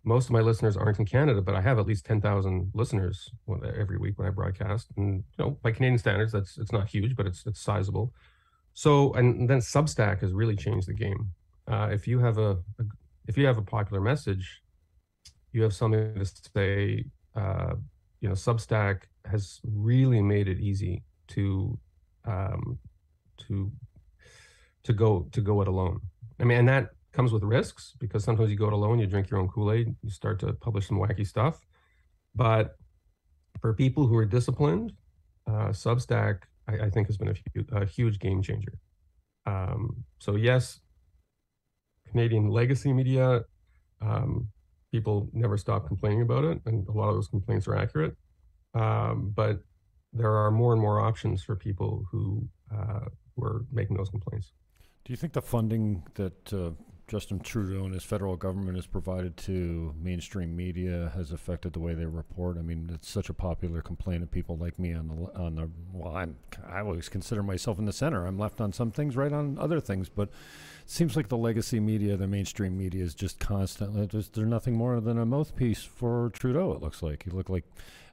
most 0.04 0.26
of 0.26 0.32
my 0.32 0.40
listeners 0.42 0.76
aren't 0.76 0.98
in 0.98 1.06
Canada, 1.06 1.42
but 1.42 1.54
I 1.56 1.62
have 1.62 1.78
at 1.78 1.86
least 1.86 2.06
ten 2.06 2.22
thousand 2.22 2.72
listeners 2.74 3.30
every 3.78 3.98
week 3.98 4.18
when 4.18 4.28
I 4.28 4.32
broadcast. 4.32 4.88
And 4.98 5.24
you 5.38 5.46
know, 5.46 5.52
by 5.62 5.72
Canadian 5.72 6.00
standards, 6.00 6.32
that's 6.32 6.58
it's 6.58 6.72
not 6.72 6.90
huge, 6.90 7.16
but 7.16 7.28
it's 7.28 7.46
it's 7.46 7.62
sizable. 7.62 8.14
So, 8.74 9.14
and 9.14 9.50
then 9.50 9.60
Substack 9.60 10.22
has 10.22 10.32
really 10.32 10.56
changed 10.56 10.88
the 10.88 10.94
game. 10.94 11.32
Uh, 11.68 11.90
if 11.92 12.08
you 12.08 12.20
have 12.20 12.38
a, 12.38 12.52
a, 12.80 12.84
if 13.28 13.38
you 13.38 13.46
have 13.46 13.58
a 13.58 13.62
popular 13.62 14.02
message, 14.02 14.62
you 15.52 15.62
have 15.64 15.74
something 15.74 16.16
to 16.16 16.26
say. 16.26 17.06
You 18.22 18.30
know, 18.30 18.36
Substack 18.36 19.02
has 19.26 19.60
really 19.64 20.22
made 20.22 20.48
it 20.48 20.60
easy 20.60 21.04
to 21.30 21.78
um, 22.26 22.80
to 23.48 23.72
to 24.84 24.94
go 24.94 25.28
to 25.32 25.42
go 25.42 25.62
it 25.62 25.68
alone. 25.68 26.00
I 26.40 26.44
mean, 26.44 26.60
and 26.60 26.70
that 26.70 26.90
comes 27.12 27.32
with 27.34 27.44
risks 27.44 27.94
because 28.00 28.24
sometimes 28.24 28.50
you 28.50 28.56
go 28.56 28.68
it 28.68 28.74
alone, 28.74 29.00
you 29.00 29.08
drink 29.08 29.30
your 29.30 29.40
own 29.40 29.50
Kool 29.50 29.72
Aid, 29.72 29.96
you 30.02 30.10
start 30.10 30.40
to 30.40 30.54
publish 30.54 30.88
some 30.88 30.98
wacky 30.98 31.28
stuff. 31.28 31.60
But 32.34 32.76
for 33.60 33.74
people 33.74 34.08
who 34.08 34.16
are 34.16 34.26
disciplined, 34.26 34.94
uh, 35.48 35.70
Substack 35.70 36.44
I, 36.68 36.86
I, 36.86 36.90
think 36.90 37.08
has 37.08 37.18
been 37.18 37.30
a, 37.30 37.82
a 37.82 37.86
huge 37.86 38.20
game 38.20 38.42
changer. 38.42 38.74
Um, 39.46 40.04
so 40.20 40.36
yes, 40.36 40.80
Canadian 42.10 42.50
legacy 42.50 42.94
media, 42.94 43.42
um, 44.02 44.48
people 44.92 45.30
never 45.34 45.58
stop 45.58 45.88
complaining 45.88 46.22
about 46.22 46.44
it, 46.44 46.62
and 46.66 46.88
a 46.88 46.92
lot 46.92 47.10
of 47.10 47.16
those 47.16 47.28
complaints 47.28 47.68
are 47.68 47.76
accurate. 47.76 48.16
Um, 48.74 49.32
but 49.36 49.60
there 50.14 50.36
are 50.36 50.52
more 50.52 50.74
and 50.74 50.82
more 50.82 51.00
options 51.00 51.44
for 51.44 51.56
people 51.56 52.06
who 52.12 52.48
uh, 52.74 53.06
were 53.36 53.66
making 53.72 53.98
those 53.98 54.10
complaints. 54.10 54.52
Do 55.06 55.14
you 55.14 55.18
think 55.18 55.34
the 55.34 55.42
funding 55.42 56.04
that 56.16 56.54
uh, 56.54 56.72
Justin 57.08 57.40
Trudeau 57.40 57.86
and 57.86 57.94
his 57.94 58.04
federal 58.04 58.36
government 58.36 58.78
has 58.78 58.86
provided 58.86 59.36
to 59.38 59.94
mainstream 60.00 60.56
media 60.56 61.12
has 61.16 61.32
affected 61.32 61.74
the 61.74 61.80
way 61.80 61.94
they 61.94 62.06
report? 62.06 62.58
I 62.58 62.62
mean, 62.62 62.90
it's 62.94 63.10
such 63.10 63.30
a 63.30 63.34
popular 63.34 63.82
complaint 63.82 64.24
of 64.24 64.32
people 64.32 64.58
like 64.58 64.78
me 64.78 64.94
on 64.94 65.08
the 65.08 65.40
on 65.40 65.56
the. 65.56 65.70
Well, 65.92 66.16
I'm 66.16 66.38
I 66.68 66.80
always 66.80 67.10
consider 67.10 67.42
myself 67.42 67.80
in 67.80 67.86
the 67.86 67.94
center. 67.94 68.26
I'm 68.26 68.38
left 68.38 68.62
on 68.62 68.72
some 68.72 68.92
things, 68.92 69.16
right 69.16 69.34
on 69.34 69.58
other 69.58 69.80
things, 69.80 70.08
but 70.08 70.30
seems 70.92 71.16
like 71.16 71.30
the 71.30 71.38
legacy 71.38 71.80
media, 71.80 72.18
the 72.18 72.28
mainstream 72.28 72.78
media, 72.78 73.04
is 73.04 73.16
just 73.16 73.40
constantly. 73.40 74.06
they're 74.34 74.46
nothing 74.46 74.76
more 74.76 75.00
than 75.00 75.18
a 75.18 75.26
mouthpiece 75.26 75.84
for 75.84 76.30
Trudeau. 76.34 76.74
It 76.74 76.82
looks 76.82 77.02
like 77.02 77.26
you 77.26 77.32
look 77.32 77.50
like 77.50 77.64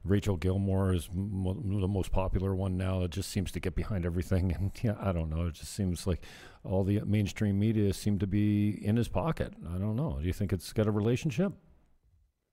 Rachel 0.04 0.36
Gilmore 0.36 0.94
is 0.94 1.08
the 1.08 1.88
most 1.88 2.12
popular 2.12 2.54
one 2.54 2.76
now. 2.76 3.02
It 3.02 3.10
just 3.10 3.30
seems 3.30 3.50
to 3.52 3.60
get 3.60 3.74
behind 3.74 4.06
everything, 4.06 4.52
and 4.58 4.70
yeah, 4.80 4.94
I 5.00 5.10
don't 5.10 5.28
know. 5.28 5.46
It 5.46 5.54
just 5.54 5.74
seems 5.74 6.06
like 6.06 6.24
all 6.64 6.84
the 6.84 7.00
mainstream 7.00 7.58
media 7.58 7.92
seem 7.92 8.18
to 8.20 8.26
be 8.26 8.70
in 8.84 8.96
his 8.96 9.08
pocket. 9.08 9.54
I 9.68 9.78
don't 9.78 9.96
know. 9.96 10.18
Do 10.20 10.26
you 10.26 10.32
think 10.32 10.52
it's 10.52 10.72
got 10.72 10.86
a 10.86 10.92
relationship? 10.92 11.52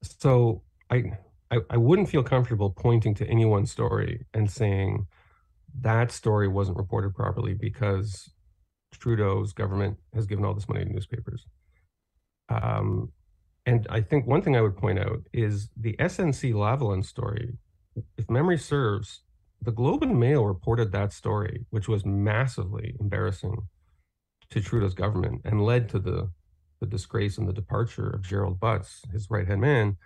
So 0.01 0.63
I, 0.89 1.13
I, 1.51 1.59
I 1.69 1.77
wouldn't 1.77 2.09
feel 2.09 2.23
comfortable 2.23 2.71
pointing 2.71 3.13
to 3.15 3.27
any 3.27 3.45
one 3.45 3.67
story 3.67 4.25
and 4.33 4.49
saying 4.49 5.05
that 5.81 6.11
story 6.11 6.47
wasn't 6.47 6.77
reported 6.77 7.13
properly 7.13 7.53
because 7.53 8.29
Trudeau's 8.97 9.53
government 9.53 9.97
has 10.13 10.25
given 10.25 10.45
all 10.45 10.53
this 10.53 10.67
money 10.67 10.83
to 10.83 10.91
newspapers. 10.91 11.45
Um, 12.49 13.11
and 13.65 13.87
I 13.89 14.01
think 14.01 14.27
one 14.27 14.41
thing 14.41 14.55
I 14.55 14.61
would 14.61 14.77
point 14.77 14.99
out 14.99 15.21
is 15.33 15.69
the 15.75 15.95
SNC 15.99 16.53
Lavalin 16.53 17.03
story. 17.03 17.57
If 18.17 18.29
memory 18.29 18.57
serves, 18.57 19.21
the 19.61 19.71
Globe 19.71 20.03
and 20.03 20.19
Mail 20.19 20.45
reported 20.45 20.91
that 20.91 21.11
story, 21.13 21.65
which 21.71 21.87
was 21.87 22.05
massively 22.05 22.95
embarrassing 22.99 23.67
to 24.51 24.61
Trudeau's 24.61 24.93
government 24.93 25.41
and 25.43 25.65
led 25.65 25.89
to 25.89 25.99
the, 25.99 26.29
the 26.79 26.85
disgrace 26.85 27.37
and 27.37 27.47
the 27.47 27.53
departure 27.53 28.09
of 28.09 28.21
Gerald 28.21 28.59
Butts, 28.59 29.01
his 29.11 29.29
right 29.31 29.47
hand 29.47 29.61
man. 29.61 29.97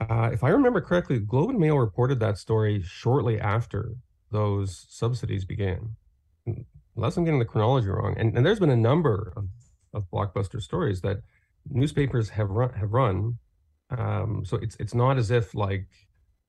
Uh, 0.00 0.30
if 0.32 0.44
I 0.44 0.50
remember 0.50 0.80
correctly, 0.80 1.18
Globe 1.20 1.50
and 1.50 1.58
Mail 1.58 1.78
reported 1.78 2.20
that 2.20 2.36
story 2.36 2.82
shortly 2.82 3.40
after 3.40 3.94
those 4.30 4.84
subsidies 4.90 5.44
began. 5.44 5.96
Unless 6.96 7.16
I'm 7.16 7.24
getting 7.24 7.40
the 7.40 7.44
chronology 7.44 7.88
wrong. 7.88 8.14
And, 8.18 8.36
and 8.36 8.46
there's 8.46 8.60
been 8.60 8.70
a 8.70 8.76
number 8.76 9.32
of, 9.36 9.48
of 9.92 10.04
blockbuster 10.12 10.60
stories 10.60 11.00
that 11.00 11.18
newspapers 11.68 12.28
have 12.30 12.50
run 12.50 12.72
have 12.74 12.92
run. 12.92 13.38
Um, 13.90 14.44
so 14.44 14.56
it's 14.58 14.76
it's 14.78 14.94
not 14.94 15.18
as 15.18 15.30
if 15.30 15.54
like 15.54 15.86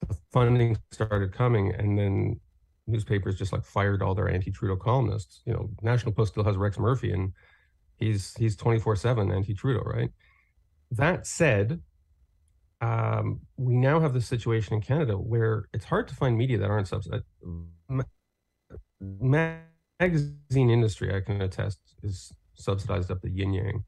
the 0.08 0.18
funding 0.32 0.78
started 0.92 1.34
coming 1.34 1.74
and 1.74 1.98
then 1.98 2.40
newspapers 2.88 3.38
just 3.38 3.52
like 3.52 3.66
fired 3.66 4.02
all 4.02 4.14
their 4.14 4.30
anti-Trudeau 4.30 4.76
columnists. 4.76 5.42
You 5.46 5.54
know, 5.54 5.70
National 5.82 6.12
Post 6.12 6.34
still 6.34 6.44
has 6.44 6.58
Rex 6.58 6.78
Murphy 6.78 7.12
and 7.12 7.34
he's 7.98 8.34
he's 8.36 8.56
24/7 8.56 9.34
anti-Trudeau, 9.34 9.82
right? 9.82 10.12
That 10.92 11.26
said, 11.26 11.82
um, 12.82 13.42
we 13.58 13.76
now 13.76 14.00
have 14.00 14.14
this 14.14 14.28
situation 14.28 14.76
in 14.76 14.82
Canada 14.82 15.14
where 15.14 15.66
it's 15.74 15.86
hard 15.86 16.08
to 16.10 16.16
find 16.16 16.38
media 16.38 16.58
that 16.60 16.70
aren't 16.70 16.88
subsidized. 16.88 17.24
Magazine 20.00 20.70
industry, 20.70 21.16
I 21.16 21.22
can 21.22 21.42
attest, 21.42 21.80
is 22.04 22.32
subsidized 22.56 23.12
up 23.12 23.22
the 23.22 23.30
yin 23.30 23.54
yang 23.54 23.84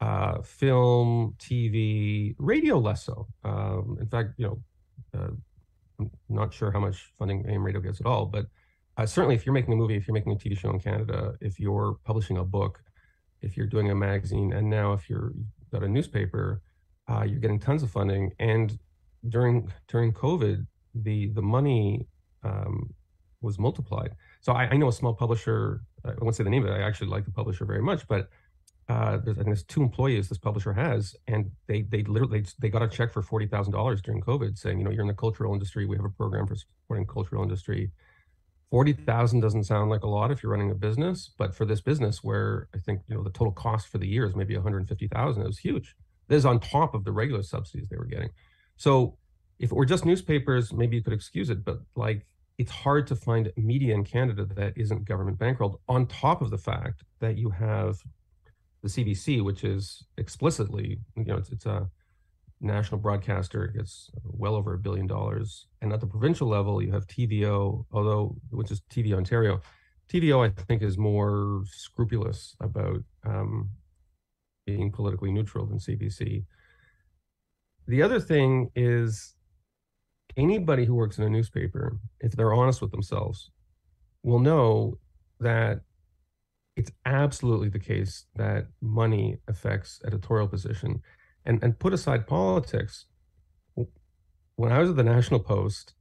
uh, 0.00 0.42
film, 0.42 1.34
TV, 1.38 2.34
radio 2.38 2.78
less 2.78 3.04
so. 3.04 3.26
Um, 3.44 3.96
in 4.00 4.06
fact, 4.06 4.34
you 4.36 4.46
know, 4.46 4.62
uh, 5.14 5.30
I'm 6.00 6.10
not 6.28 6.52
sure 6.52 6.72
how 6.72 6.80
much 6.80 7.12
funding 7.18 7.44
AM 7.48 7.62
radio 7.62 7.80
gets 7.80 8.00
at 8.00 8.06
all, 8.06 8.26
but 8.26 8.46
uh, 8.96 9.06
certainly 9.06 9.34
if 9.34 9.46
you're 9.46 9.52
making 9.52 9.72
a 9.72 9.76
movie, 9.76 9.96
if 9.96 10.06
you're 10.06 10.14
making 10.14 10.32
a 10.32 10.36
TV 10.36 10.58
show 10.58 10.70
in 10.70 10.80
Canada, 10.80 11.34
if 11.40 11.60
you're 11.60 11.96
publishing 12.04 12.38
a 12.38 12.44
book, 12.44 12.82
if 13.40 13.56
you're 13.56 13.66
doing 13.66 13.90
a 13.90 13.94
magazine, 13.94 14.52
and 14.52 14.68
now 14.68 14.92
if 14.92 15.08
you're 15.08 15.32
you've 15.34 15.70
got 15.70 15.82
a 15.82 15.88
newspaper, 15.88 16.62
uh, 17.08 17.24
you're 17.26 17.40
getting 17.40 17.58
tons 17.58 17.82
of 17.82 17.90
funding. 17.90 18.32
And 18.38 18.78
during 19.28 19.72
during 19.88 20.12
COVID, 20.12 20.66
the 20.94 21.28
the 21.28 21.42
money 21.42 22.06
um, 22.42 22.92
was 23.40 23.58
multiplied. 23.58 24.14
So 24.42 24.52
I, 24.52 24.64
I, 24.64 24.76
know 24.76 24.88
a 24.88 24.92
small 24.92 25.14
publisher. 25.14 25.82
I 26.04 26.12
won't 26.20 26.34
say 26.34 26.44
the 26.44 26.50
name 26.50 26.64
of 26.64 26.70
it. 26.70 26.74
I 26.74 26.82
actually 26.82 27.06
like 27.06 27.24
the 27.24 27.30
publisher 27.30 27.64
very 27.64 27.80
much, 27.80 28.06
but 28.08 28.28
uh, 28.88 29.18
there's, 29.18 29.38
and 29.38 29.46
there's 29.46 29.62
two 29.62 29.82
employees 29.82 30.28
this 30.28 30.38
publisher 30.38 30.72
has, 30.72 31.14
and 31.28 31.50
they 31.68 31.82
they 31.82 32.02
literally 32.02 32.44
they 32.58 32.68
got 32.68 32.82
a 32.82 32.88
check 32.88 33.12
for 33.12 33.22
forty 33.22 33.46
thousand 33.46 33.72
dollars 33.72 34.02
during 34.02 34.20
COVID, 34.20 34.58
saying, 34.58 34.78
you 34.78 34.84
know, 34.84 34.90
you're 34.90 35.02
in 35.02 35.08
the 35.08 35.14
cultural 35.14 35.52
industry. 35.54 35.86
We 35.86 35.96
have 35.96 36.04
a 36.04 36.10
program 36.10 36.46
for 36.46 36.56
supporting 36.56 37.06
cultural 37.06 37.42
industry. 37.42 37.92
Forty 38.70 38.92
thousand 38.92 39.40
doesn't 39.40 39.64
sound 39.64 39.90
like 39.90 40.02
a 40.02 40.08
lot 40.08 40.32
if 40.32 40.42
you're 40.42 40.50
running 40.50 40.72
a 40.72 40.74
business, 40.74 41.30
but 41.38 41.54
for 41.54 41.64
this 41.64 41.80
business, 41.80 42.24
where 42.24 42.68
I 42.74 42.78
think 42.78 43.02
you 43.06 43.14
know 43.14 43.22
the 43.22 43.30
total 43.30 43.52
cost 43.52 43.86
for 43.86 43.98
the 43.98 44.08
year 44.08 44.26
is 44.26 44.34
maybe 44.34 44.56
one 44.56 44.64
hundred 44.64 44.88
fifty 44.88 45.06
thousand, 45.06 45.42
it 45.42 45.46
was 45.46 45.58
huge. 45.58 45.94
This 46.26 46.38
is 46.38 46.46
on 46.46 46.58
top 46.58 46.94
of 46.94 47.04
the 47.04 47.12
regular 47.12 47.42
subsidies 47.42 47.88
they 47.88 47.96
were 47.96 48.06
getting. 48.06 48.30
So 48.76 49.16
if 49.60 49.70
it 49.70 49.74
were 49.74 49.86
just 49.86 50.04
newspapers, 50.04 50.72
maybe 50.72 50.96
you 50.96 51.02
could 51.02 51.12
excuse 51.12 51.48
it, 51.48 51.64
but 51.64 51.78
like 51.94 52.26
it's 52.62 52.70
hard 52.70 53.08
to 53.08 53.16
find 53.16 53.52
media 53.56 53.92
in 53.92 54.04
Canada 54.04 54.44
that 54.44 54.72
isn't 54.76 55.04
government 55.04 55.36
bankrolled. 55.36 55.80
On 55.88 56.06
top 56.06 56.42
of 56.42 56.50
the 56.50 56.56
fact 56.70 57.02
that 57.18 57.36
you 57.36 57.50
have 57.50 58.00
the 58.82 58.88
CBC, 58.88 59.42
which 59.42 59.64
is 59.64 60.04
explicitly, 60.16 61.00
you 61.16 61.24
know, 61.24 61.38
it's, 61.38 61.50
it's 61.50 61.66
a 61.66 61.90
national 62.60 63.00
broadcaster, 63.00 63.64
it 63.64 63.74
gets 63.74 64.12
well 64.22 64.54
over 64.54 64.74
a 64.74 64.78
billion 64.78 65.08
dollars. 65.08 65.66
And 65.80 65.92
at 65.92 65.98
the 65.98 66.06
provincial 66.06 66.46
level, 66.46 66.80
you 66.80 66.92
have 66.92 67.08
TVO, 67.08 67.84
although, 67.90 68.36
which 68.50 68.70
is 68.70 68.80
TV 68.94 69.12
Ontario. 69.12 69.60
TVO, 70.08 70.48
I 70.48 70.62
think, 70.62 70.82
is 70.82 70.96
more 70.96 71.64
scrupulous 71.66 72.54
about 72.60 73.02
um, 73.26 73.70
being 74.66 74.92
politically 74.92 75.32
neutral 75.32 75.66
than 75.66 75.78
CBC. 75.78 76.44
The 77.88 78.02
other 78.02 78.20
thing 78.20 78.70
is 78.76 79.34
anybody 80.36 80.84
who 80.84 80.94
works 80.94 81.18
in 81.18 81.24
a 81.24 81.30
newspaper, 81.30 81.98
if 82.20 82.32
they're 82.32 82.54
honest 82.54 82.80
with 82.80 82.90
themselves, 82.90 83.50
will 84.22 84.38
know 84.38 84.98
that 85.40 85.80
it's 86.76 86.90
absolutely 87.04 87.68
the 87.68 87.78
case 87.78 88.26
that 88.36 88.66
money 88.80 89.38
affects 89.48 90.00
editorial 90.06 90.48
position. 90.48 91.02
And, 91.44 91.62
and 91.62 91.78
put 91.78 91.92
aside 91.92 92.26
politics, 92.26 93.06
when 94.56 94.72
I 94.72 94.78
was 94.78 94.90
at 94.90 94.96
the 94.96 95.02
National 95.02 95.40
Post, 95.40 95.94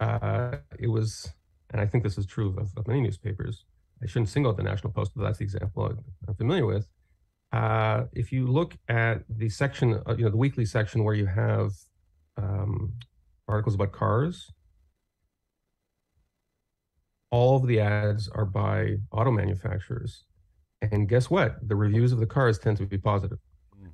uh, 0.00 0.56
it 0.78 0.88
was, 0.88 1.28
and 1.70 1.80
I 1.80 1.86
think 1.86 2.04
this 2.04 2.18
is 2.18 2.26
true 2.26 2.54
of, 2.58 2.70
of, 2.76 2.86
many 2.86 3.00
newspapers. 3.00 3.64
I 4.02 4.06
shouldn't 4.06 4.28
single 4.28 4.52
out 4.52 4.56
the 4.56 4.62
National 4.62 4.92
Post, 4.92 5.12
but 5.16 5.24
that's 5.24 5.38
the 5.38 5.44
example 5.44 5.92
I'm 6.28 6.34
familiar 6.34 6.66
with. 6.66 6.86
Uh, 7.52 8.04
if 8.12 8.32
you 8.32 8.46
look 8.46 8.76
at 8.88 9.22
the 9.28 9.48
section, 9.48 10.02
uh, 10.06 10.14
you 10.16 10.24
know, 10.24 10.30
the 10.30 10.36
weekly 10.36 10.66
section 10.66 11.04
where 11.04 11.14
you 11.14 11.26
have 11.26 11.72
um, 12.36 12.92
articles 13.48 13.74
about 13.74 13.92
cars, 13.92 14.50
all 17.30 17.56
of 17.56 17.66
the 17.66 17.80
ads 17.80 18.28
are 18.28 18.44
by 18.44 18.96
auto 19.12 19.30
manufacturers. 19.30 20.24
And 20.82 21.08
guess 21.08 21.30
what? 21.30 21.56
The 21.66 21.76
reviews 21.76 22.12
of 22.12 22.18
the 22.18 22.26
cars 22.26 22.58
tend 22.58 22.76
to 22.78 22.86
be 22.86 22.98
positive 22.98 23.38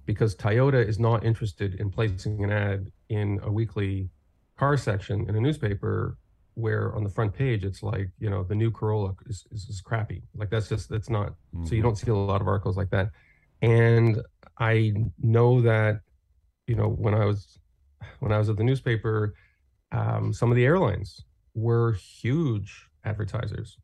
because 0.04 0.34
Toyota 0.34 0.86
is 0.86 0.98
not 0.98 1.24
interested 1.24 1.74
in 1.76 1.90
placing 1.90 2.42
an 2.44 2.50
ad 2.50 2.90
in 3.08 3.40
a 3.42 3.50
weekly 3.50 4.10
car 4.58 4.76
section 4.76 5.28
in 5.28 5.36
a 5.36 5.40
newspaper 5.40 6.18
where 6.54 6.94
on 6.94 7.02
the 7.02 7.08
front 7.08 7.32
page 7.34 7.64
it's 7.64 7.82
like 7.82 8.08
you 8.18 8.28
know 8.28 8.42
the 8.42 8.54
new 8.54 8.70
Corolla 8.70 9.14
is, 9.26 9.46
is, 9.50 9.68
is 9.70 9.80
crappy 9.80 10.22
like 10.36 10.50
that's 10.50 10.68
just 10.68 10.88
that's 10.88 11.08
not 11.08 11.28
mm-hmm. 11.28 11.64
so 11.64 11.70
you 11.70 11.78
mm-hmm. 11.78 11.88
don't 11.88 11.96
see 11.96 12.10
a 12.10 12.14
lot 12.14 12.42
of 12.42 12.46
articles 12.46 12.76
like 12.76 12.90
that 12.90 13.08
and 13.62 14.20
I 14.58 14.92
know 15.18 15.62
that 15.62 16.00
you 16.66 16.74
know 16.74 16.88
when 16.88 17.14
I 17.14 17.24
was 17.24 17.58
when 18.20 18.32
I 18.32 18.38
was 18.38 18.50
at 18.50 18.56
the 18.56 18.64
newspaper 18.64 19.34
um, 19.92 20.32
some 20.32 20.50
of 20.50 20.56
the 20.56 20.64
airlines 20.64 21.22
were 21.54 21.92
huge 21.92 22.88
advertisers 23.04 23.76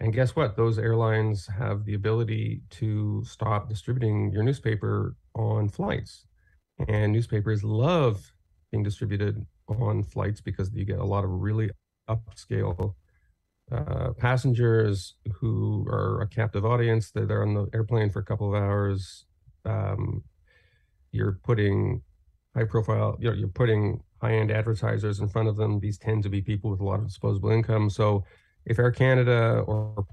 and 0.00 0.12
guess 0.12 0.34
what 0.34 0.56
those 0.56 0.78
airlines 0.78 1.46
have 1.46 1.84
the 1.84 1.94
ability 1.94 2.62
to 2.70 3.22
stop 3.24 3.68
distributing 3.68 4.32
your 4.32 4.42
newspaper 4.42 5.14
on 5.34 5.68
flights 5.68 6.24
and 6.88 7.12
newspapers 7.12 7.62
love 7.62 8.32
being 8.70 8.82
distributed 8.82 9.46
on 9.68 10.02
flights 10.02 10.40
because 10.40 10.72
you 10.72 10.84
get 10.84 10.98
a 10.98 11.04
lot 11.04 11.24
of 11.24 11.30
really 11.30 11.70
upscale 12.08 12.94
uh, 13.70 14.12
passengers 14.18 15.14
who 15.34 15.86
are 15.88 16.20
a 16.20 16.26
captive 16.26 16.64
audience. 16.64 17.10
They're, 17.10 17.26
they're 17.26 17.42
on 17.42 17.54
the 17.54 17.68
airplane 17.72 18.10
for 18.10 18.18
a 18.18 18.24
couple 18.24 18.54
of 18.54 18.60
hours. 18.60 19.24
Um, 19.64 20.24
you're 21.12 21.38
putting 21.42 22.02
high 22.54 22.64
profile, 22.64 23.16
you 23.18 23.28
know, 23.28 23.34
you're 23.34 23.48
putting 23.48 24.02
high 24.20 24.34
end 24.34 24.50
advertisers 24.50 25.20
in 25.20 25.28
front 25.28 25.48
of 25.48 25.56
them. 25.56 25.80
These 25.80 25.98
tend 25.98 26.22
to 26.24 26.28
be 26.28 26.42
people 26.42 26.70
with 26.70 26.80
a 26.80 26.84
lot 26.84 27.00
of 27.00 27.06
disposable 27.06 27.50
income. 27.50 27.90
So 27.90 28.24
if 28.66 28.78
Air 28.78 28.90
Canada 28.92 29.64
or 29.66 30.06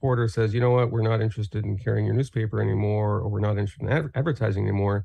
Porter 0.00 0.28
says, 0.28 0.54
you 0.54 0.60
know 0.60 0.70
what, 0.70 0.90
we're 0.90 1.02
not 1.02 1.20
interested 1.20 1.64
in 1.64 1.78
carrying 1.78 2.06
your 2.06 2.14
newspaper 2.14 2.60
anymore, 2.60 3.18
or 3.18 3.28
we're 3.28 3.40
not 3.40 3.58
interested 3.58 3.82
in 3.82 3.88
ad- 3.88 4.10
advertising 4.14 4.64
anymore, 4.64 5.04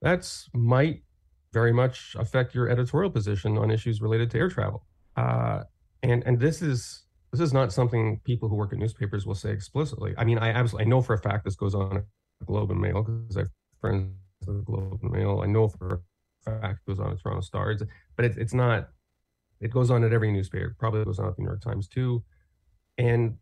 that's 0.00 0.48
might 0.54 1.02
very 1.52 1.72
much 1.72 2.14
affect 2.18 2.54
your 2.54 2.68
editorial 2.68 3.10
position 3.10 3.56
on 3.56 3.70
issues 3.70 4.00
related 4.00 4.30
to 4.30 4.38
air 4.38 4.48
travel. 4.48 4.84
Uh, 5.16 5.62
and 6.02 6.22
and 6.26 6.38
this 6.38 6.62
is 6.62 7.04
this 7.32 7.40
is 7.40 7.52
not 7.52 7.72
something 7.72 8.20
people 8.24 8.48
who 8.48 8.54
work 8.54 8.72
at 8.72 8.78
newspapers 8.78 9.26
will 9.26 9.34
say 9.34 9.50
explicitly. 9.50 10.14
I 10.16 10.24
mean, 10.24 10.38
I 10.38 10.50
absolutely 10.50 10.86
I 10.86 10.88
know 10.88 11.02
for 11.02 11.14
a 11.14 11.18
fact 11.18 11.44
this 11.44 11.56
goes 11.56 11.74
on 11.74 11.96
at 11.98 12.04
Globe 12.46 12.70
and 12.70 12.80
Mail 12.80 13.02
because 13.02 13.36
I 13.36 13.40
have 13.40 13.50
friends 13.80 14.12
at 14.48 14.54
the 14.54 14.62
Globe 14.62 14.98
and 15.02 15.12
Mail. 15.12 15.40
I 15.42 15.46
know 15.46 15.68
for 15.68 16.02
a 16.46 16.50
fact 16.50 16.80
it 16.86 16.90
goes 16.90 17.00
on 17.00 17.12
at 17.12 17.20
Toronto 17.22 17.40
Star, 17.40 17.70
it's, 17.70 17.82
but 18.16 18.24
it's 18.24 18.36
it's 18.36 18.54
not. 18.54 18.88
It 19.60 19.70
goes 19.70 19.90
on 19.90 20.04
at 20.04 20.12
every 20.12 20.30
newspaper. 20.32 20.76
Probably 20.78 21.04
goes 21.04 21.18
on 21.18 21.28
at 21.28 21.36
the 21.36 21.42
New 21.42 21.48
York 21.48 21.62
Times 21.62 21.88
too. 21.88 22.22
And 22.98 23.36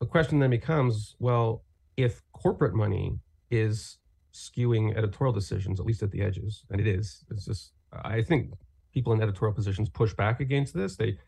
the 0.00 0.06
question 0.06 0.40
then 0.40 0.50
becomes, 0.50 1.14
well, 1.20 1.64
if 1.96 2.22
corporate 2.32 2.74
money 2.74 3.18
is 3.50 3.98
skewing 4.32 4.96
editorial 4.96 5.32
decisions, 5.32 5.78
at 5.78 5.86
least 5.86 6.02
at 6.02 6.10
the 6.10 6.22
edges, 6.22 6.64
and 6.70 6.80
it 6.80 6.86
is, 6.86 7.24
it's 7.30 7.44
just 7.44 7.72
I 7.92 8.22
think 8.22 8.52
people 8.92 9.12
in 9.12 9.22
editorial 9.22 9.54
positions 9.54 9.88
push 9.88 10.14
back 10.14 10.40
against 10.40 10.74
this. 10.74 10.96
They 10.96 11.18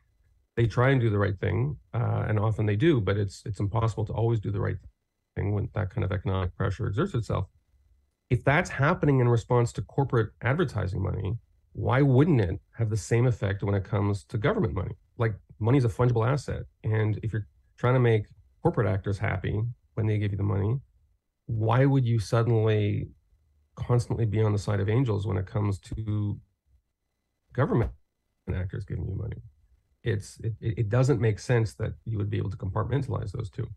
they 0.57 0.67
try 0.67 0.91
and 0.91 1.01
do 1.01 1.11
the 1.11 1.19
right 1.19 1.39
thing, 1.39 1.77
uh, 1.95 2.25
and 2.29 2.39
often 2.39 2.67
they 2.67 2.77
do, 2.77 3.01
but 3.01 3.17
it's 3.17 3.43
it's 3.47 3.61
impossible 3.61 4.05
to 4.07 4.13
always 4.13 4.41
do 4.41 4.51
the 4.51 4.61
right 4.61 4.77
thing 5.35 5.55
when 5.55 5.69
that 5.75 5.91
kind 5.91 6.05
of 6.05 6.13
economic 6.13 6.55
pressure 6.57 6.87
exerts 6.87 7.15
itself. 7.15 7.47
If 8.33 8.45
that's 8.45 8.71
happening 8.71 9.21
in 9.21 9.29
response 9.29 9.75
to 9.75 9.83
corporate 9.83 10.31
advertising 10.41 11.03
money, 11.03 11.37
why 11.75 12.01
wouldn't 12.01 12.41
it 12.41 12.61
have 12.79 12.89
the 12.89 12.97
same 12.97 13.27
effect 13.27 13.63
when 13.63 13.75
it 13.75 13.85
comes 13.85 14.25
to 14.31 14.39
government 14.39 14.73
money? 14.73 14.95
Like 15.19 15.35
money 15.59 15.77
is 15.77 15.85
a 15.85 15.91
fungible 15.91 16.27
asset, 16.27 16.63
and 16.83 17.21
if 17.23 17.35
you're 17.35 17.47
trying 17.77 17.93
to 17.93 18.01
make 18.01 18.25
corporate 18.63 18.87
actors 18.87 19.19
happy 19.19 19.61
when 19.97 20.07
they 20.07 20.17
give 20.17 20.31
you 20.33 20.39
the 20.39 20.45
money, 20.57 20.81
why 21.45 21.85
would 21.85 22.07
you 22.07 22.19
suddenly 22.19 23.11
constantly 23.77 24.25
be 24.25 24.41
on 24.41 24.53
the 24.53 24.59
side 24.59 24.81
of 24.81 24.89
angels 24.89 25.27
when 25.27 25.37
it 25.37 25.45
comes 25.45 25.79
to 25.79 26.41
government 27.53 27.91
actors 28.55 28.87
giving 28.87 29.07
you 29.07 29.15
money? 29.15 29.43
it's 30.05 30.41
it, 30.41 30.55
it 30.61 30.89
doesn't 30.89 31.21
make 31.21 31.39
sense 31.39 31.75
that 31.75 31.93
you 32.05 32.19
would 32.19 32.31
be 32.31 32.39
able 32.39 32.51
to 32.51 32.57
compartmentalize 32.57 33.33
those 33.33 33.51
two 33.51 33.69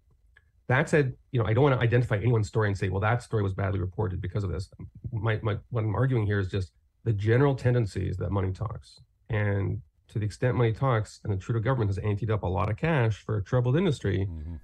that 0.68 0.90
said 0.90 1.14
you 1.32 1.40
know 1.40 1.46
i 1.46 1.54
don't 1.54 1.64
want 1.64 1.80
to 1.80 1.84
identify 1.84 2.16
anyone's 2.18 2.48
story 2.48 2.68
and 2.68 2.78
say 2.78 2.90
well 2.90 3.02
that 3.02 3.22
story 3.22 3.44
was 3.44 3.54
badly 3.54 3.80
reported 3.80 4.22
because 4.22 4.44
of 4.44 4.52
this 4.52 4.70
my, 5.12 5.40
my 5.42 5.58
what 5.70 5.84
i'm 5.84 5.96
arguing 5.96 6.26
here 6.26 6.40
is 6.40 6.48
just 6.48 6.72
the 7.04 7.14
general 7.14 7.56
tendencies 7.56 8.18
that 8.18 8.32
money 8.32 8.52
talks 8.52 9.00
and 9.30 9.82
to 10.08 10.20
the 10.20 10.26
extent 10.26 10.56
money 10.56 10.74
talks 10.74 11.20
and 11.24 11.34
the 11.34 11.38
trudeau 11.38 11.60
government 11.60 11.90
has 11.90 12.00
anteed 12.00 12.30
up 12.30 12.44
a 12.44 12.48
lot 12.48 12.70
of 12.70 12.78
cash 12.78 13.24
for 13.24 13.38
a 13.38 13.44
troubled 13.44 13.76
industry 13.76 14.28
mm-hmm. 14.30 14.56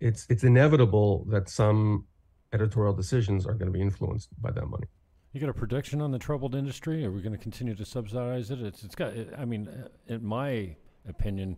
it's 0.00 0.26
it's 0.28 0.44
inevitable 0.44 1.24
that 1.28 1.48
some 1.48 2.06
editorial 2.52 2.92
decisions 2.92 3.46
are 3.46 3.54
going 3.54 3.66
to 3.66 3.72
be 3.72 3.80
influenced 3.80 4.28
by 4.40 4.50
that 4.50 4.66
money 4.66 4.86
you 5.32 5.40
got 5.40 5.48
a 5.48 5.54
prediction 5.54 6.00
on 6.00 6.10
the 6.10 6.18
troubled 6.18 6.56
industry? 6.56 7.04
Are 7.04 7.10
we 7.10 7.22
going 7.22 7.32
to 7.32 7.38
continue 7.38 7.76
to 7.76 7.84
subsidize 7.84 8.50
it? 8.50 8.60
It's, 8.60 8.82
it's 8.82 8.96
got. 8.96 9.12
I 9.38 9.44
mean, 9.44 9.68
in 10.08 10.24
my 10.24 10.74
opinion, 11.08 11.56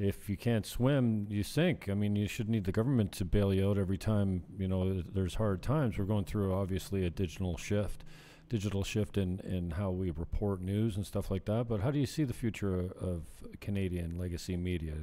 if 0.00 0.28
you 0.28 0.36
can't 0.36 0.66
swim, 0.66 1.26
you 1.30 1.42
sink. 1.42 1.88
I 1.88 1.94
mean, 1.94 2.16
you 2.16 2.26
should 2.26 2.48
need 2.48 2.64
the 2.64 2.72
government 2.72 3.12
to 3.12 3.24
bail 3.24 3.52
you 3.52 3.70
out 3.70 3.78
every 3.78 3.98
time 3.98 4.44
you 4.58 4.68
know 4.68 5.02
there's 5.02 5.34
hard 5.34 5.62
times. 5.62 5.98
We're 5.98 6.04
going 6.04 6.24
through 6.24 6.54
obviously 6.54 7.04
a 7.04 7.10
digital 7.10 7.56
shift, 7.56 8.04
digital 8.48 8.82
shift 8.82 9.16
in 9.16 9.40
in 9.40 9.72
how 9.72 9.90
we 9.90 10.10
report 10.10 10.60
news 10.60 10.96
and 10.96 11.06
stuff 11.06 11.30
like 11.30 11.44
that. 11.46 11.68
But 11.68 11.80
how 11.80 11.90
do 11.90 11.98
you 11.98 12.06
see 12.06 12.24
the 12.24 12.34
future 12.34 12.90
of 13.00 13.22
Canadian 13.60 14.18
legacy 14.18 14.56
media? 14.56 14.94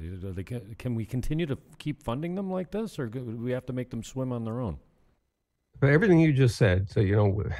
can 0.78 0.94
we 0.94 1.04
continue 1.04 1.46
to 1.46 1.58
keep 1.78 2.02
funding 2.02 2.34
them 2.34 2.50
like 2.50 2.70
this, 2.70 2.98
or 2.98 3.06
do 3.06 3.20
we 3.20 3.52
have 3.52 3.66
to 3.66 3.72
make 3.72 3.90
them 3.90 4.02
swim 4.02 4.32
on 4.32 4.44
their 4.44 4.60
own? 4.60 4.78
But 5.80 5.90
everything 5.90 6.18
you 6.18 6.32
just 6.32 6.56
said. 6.56 6.90
So 6.90 7.00
you 7.00 7.16
know 7.16 7.42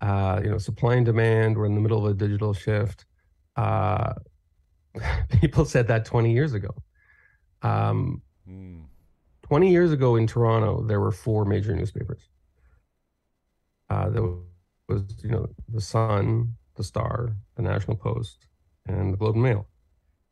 uh, 0.00 0.40
you 0.42 0.50
know, 0.50 0.58
supply 0.58 0.94
and 0.94 1.06
demand. 1.06 1.56
We're 1.56 1.66
in 1.66 1.74
the 1.74 1.80
middle 1.80 2.04
of 2.04 2.12
a 2.12 2.14
digital 2.14 2.52
shift. 2.52 3.06
Uh, 3.56 4.14
people 5.40 5.64
said 5.64 5.88
that 5.88 6.04
20 6.04 6.32
years 6.32 6.54
ago. 6.54 6.70
Um, 7.62 8.22
mm. 8.48 8.84
20 9.42 9.70
years 9.70 9.92
ago 9.92 10.16
in 10.16 10.26
Toronto, 10.26 10.82
there 10.86 11.00
were 11.00 11.12
four 11.12 11.44
major 11.44 11.74
newspapers. 11.74 12.28
Uh, 13.90 14.08
there 14.08 14.22
was, 14.88 15.02
you 15.22 15.30
know, 15.30 15.46
the 15.68 15.80
Sun, 15.80 16.54
the 16.76 16.84
Star, 16.84 17.36
the 17.56 17.62
National 17.62 17.96
Post, 17.96 18.46
and 18.86 19.12
the 19.12 19.16
Globe 19.16 19.34
and 19.34 19.42
Mail. 19.42 19.68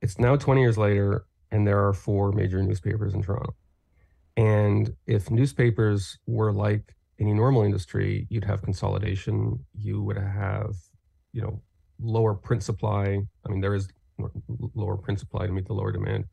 It's 0.00 0.18
now 0.18 0.36
20 0.36 0.60
years 0.60 0.78
later, 0.78 1.26
and 1.50 1.66
there 1.66 1.86
are 1.86 1.92
four 1.92 2.32
major 2.32 2.62
newspapers 2.62 3.14
in 3.14 3.22
Toronto. 3.22 3.54
And 4.36 4.94
if 5.06 5.30
newspapers 5.30 6.18
were 6.26 6.52
like 6.52 6.94
any 7.20 7.34
normal 7.34 7.62
industry, 7.62 8.26
you'd 8.30 8.44
have 8.44 8.62
consolidation. 8.62 9.64
You 9.74 10.02
would 10.02 10.16
have, 10.16 10.74
you 11.32 11.42
know, 11.42 11.60
lower 12.00 12.34
print 12.34 12.62
supply. 12.62 13.20
I 13.46 13.48
mean, 13.48 13.60
there 13.60 13.74
is 13.74 13.88
lower 14.74 14.96
print 14.96 15.20
supply 15.20 15.46
to 15.46 15.52
meet 15.52 15.66
the 15.66 15.72
lower 15.72 15.92
demand. 15.92 16.24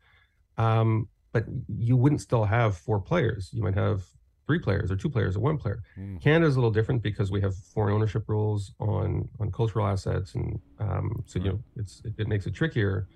Um, 0.57 1.07
but 1.31 1.45
you 1.67 1.95
wouldn't 1.95 2.21
still 2.21 2.45
have 2.45 2.77
four 2.77 2.99
players. 2.99 3.49
You 3.53 3.61
might 3.61 3.75
have 3.75 4.03
three 4.47 4.59
players 4.59 4.89
or 4.89 4.95
two 4.95 5.09
players 5.09 5.35
or 5.35 5.41
one 5.41 5.57
player. 5.57 5.83
Mm. 5.97 6.19
Canada 6.21 6.47
is 6.47 6.55
a 6.55 6.59
little 6.59 6.71
different 6.71 7.03
because 7.03 7.29
we 7.29 7.39
have 7.41 7.55
foreign 7.55 7.93
ownership 7.93 8.23
rules 8.27 8.73
on 8.79 9.29
on 9.39 9.51
cultural 9.51 9.85
assets, 9.85 10.33
and 10.33 10.59
um, 10.79 11.23
so 11.27 11.39
right. 11.39 11.45
you 11.45 11.51
know 11.51 11.59
it's 11.75 12.01
it, 12.03 12.13
it 12.17 12.27
makes 12.27 12.47
it 12.47 12.55
trickier. 12.55 13.07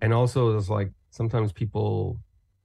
And 0.00 0.12
also, 0.12 0.50
there's 0.50 0.68
like 0.68 0.90
sometimes 1.10 1.52
people 1.52 2.18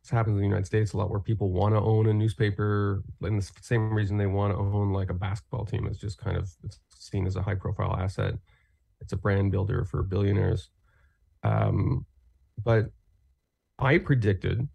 this 0.07 0.09
happens 0.09 0.35
in 0.35 0.39
the 0.39 0.47
United 0.47 0.65
States 0.65 0.93
a 0.93 0.97
lot 0.97 1.09
where 1.11 1.19
people 1.19 1.51
want 1.51 1.75
to 1.75 1.81
own 1.81 2.07
a 2.07 2.13
newspaper 2.13 3.03
and 3.21 3.41
the 3.41 3.51
same 3.61 3.93
reason 3.93 4.17
they 4.17 4.25
want 4.25 4.53
to 4.53 4.57
own 4.57 4.93
like 4.93 5.09
a 5.09 5.13
basketball 5.13 5.65
team 5.65 5.85
is 5.85 5.97
just 5.97 6.17
kind 6.17 6.37
of 6.37 6.49
it's 6.63 6.79
seen 6.97 7.27
as 7.27 7.35
a 7.35 7.41
high 7.41 7.55
profile 7.55 7.95
asset. 7.95 8.35
It's 9.01 9.13
a 9.13 9.17
brand 9.17 9.51
builder 9.51 9.85
for 9.85 10.01
billionaires. 10.01 10.69
Um, 11.43 12.05
but 12.63 12.87
I 13.79 13.97
predicted 13.99 14.67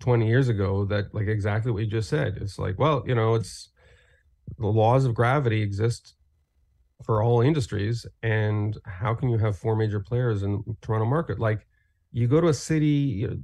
20 0.00 0.26
years 0.26 0.48
ago 0.48 0.84
that 0.86 1.14
like 1.14 1.26
exactly 1.26 1.72
what 1.72 1.82
you 1.82 1.90
just 1.90 2.08
said. 2.08 2.38
It's 2.40 2.58
like, 2.58 2.78
well, 2.78 3.04
you 3.06 3.14
know, 3.14 3.34
it's 3.34 3.70
the 4.58 4.66
laws 4.66 5.04
of 5.04 5.14
gravity 5.14 5.62
exist 5.62 6.14
for 7.04 7.22
all 7.22 7.40
industries. 7.40 8.06
And 8.22 8.76
how 8.84 9.14
can 9.14 9.28
you 9.28 9.38
have 9.38 9.58
four 9.58 9.76
major 9.76 10.00
players 10.00 10.42
in 10.42 10.62
Toronto 10.80 11.06
market? 11.06 11.38
Like 11.38 11.66
you 12.12 12.26
go 12.26 12.40
to 12.40 12.48
a 12.48 12.54
city, 12.54 12.86
you, 12.86 13.42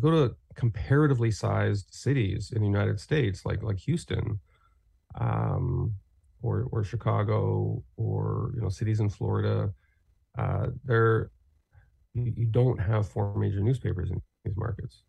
go 0.00 0.10
to 0.10 0.34
comparatively 0.54 1.30
sized 1.30 1.88
cities 1.90 2.52
in 2.54 2.60
the 2.60 2.66
United 2.66 3.00
States, 3.00 3.44
like 3.44 3.62
like 3.62 3.78
Houston, 3.78 4.40
um, 5.20 5.92
or 6.42 6.68
or 6.70 6.84
Chicago, 6.84 7.82
or 7.96 8.52
you 8.54 8.62
know 8.62 8.68
cities 8.68 9.00
in 9.00 9.08
Florida, 9.08 9.72
uh, 10.38 10.68
there 10.84 11.30
you, 12.14 12.46
don't 12.46 12.78
have 12.78 13.08
four 13.08 13.36
major 13.36 13.60
newspapers 13.60 14.10
in 14.10 14.20
these 14.44 14.56
markets, 14.56 15.02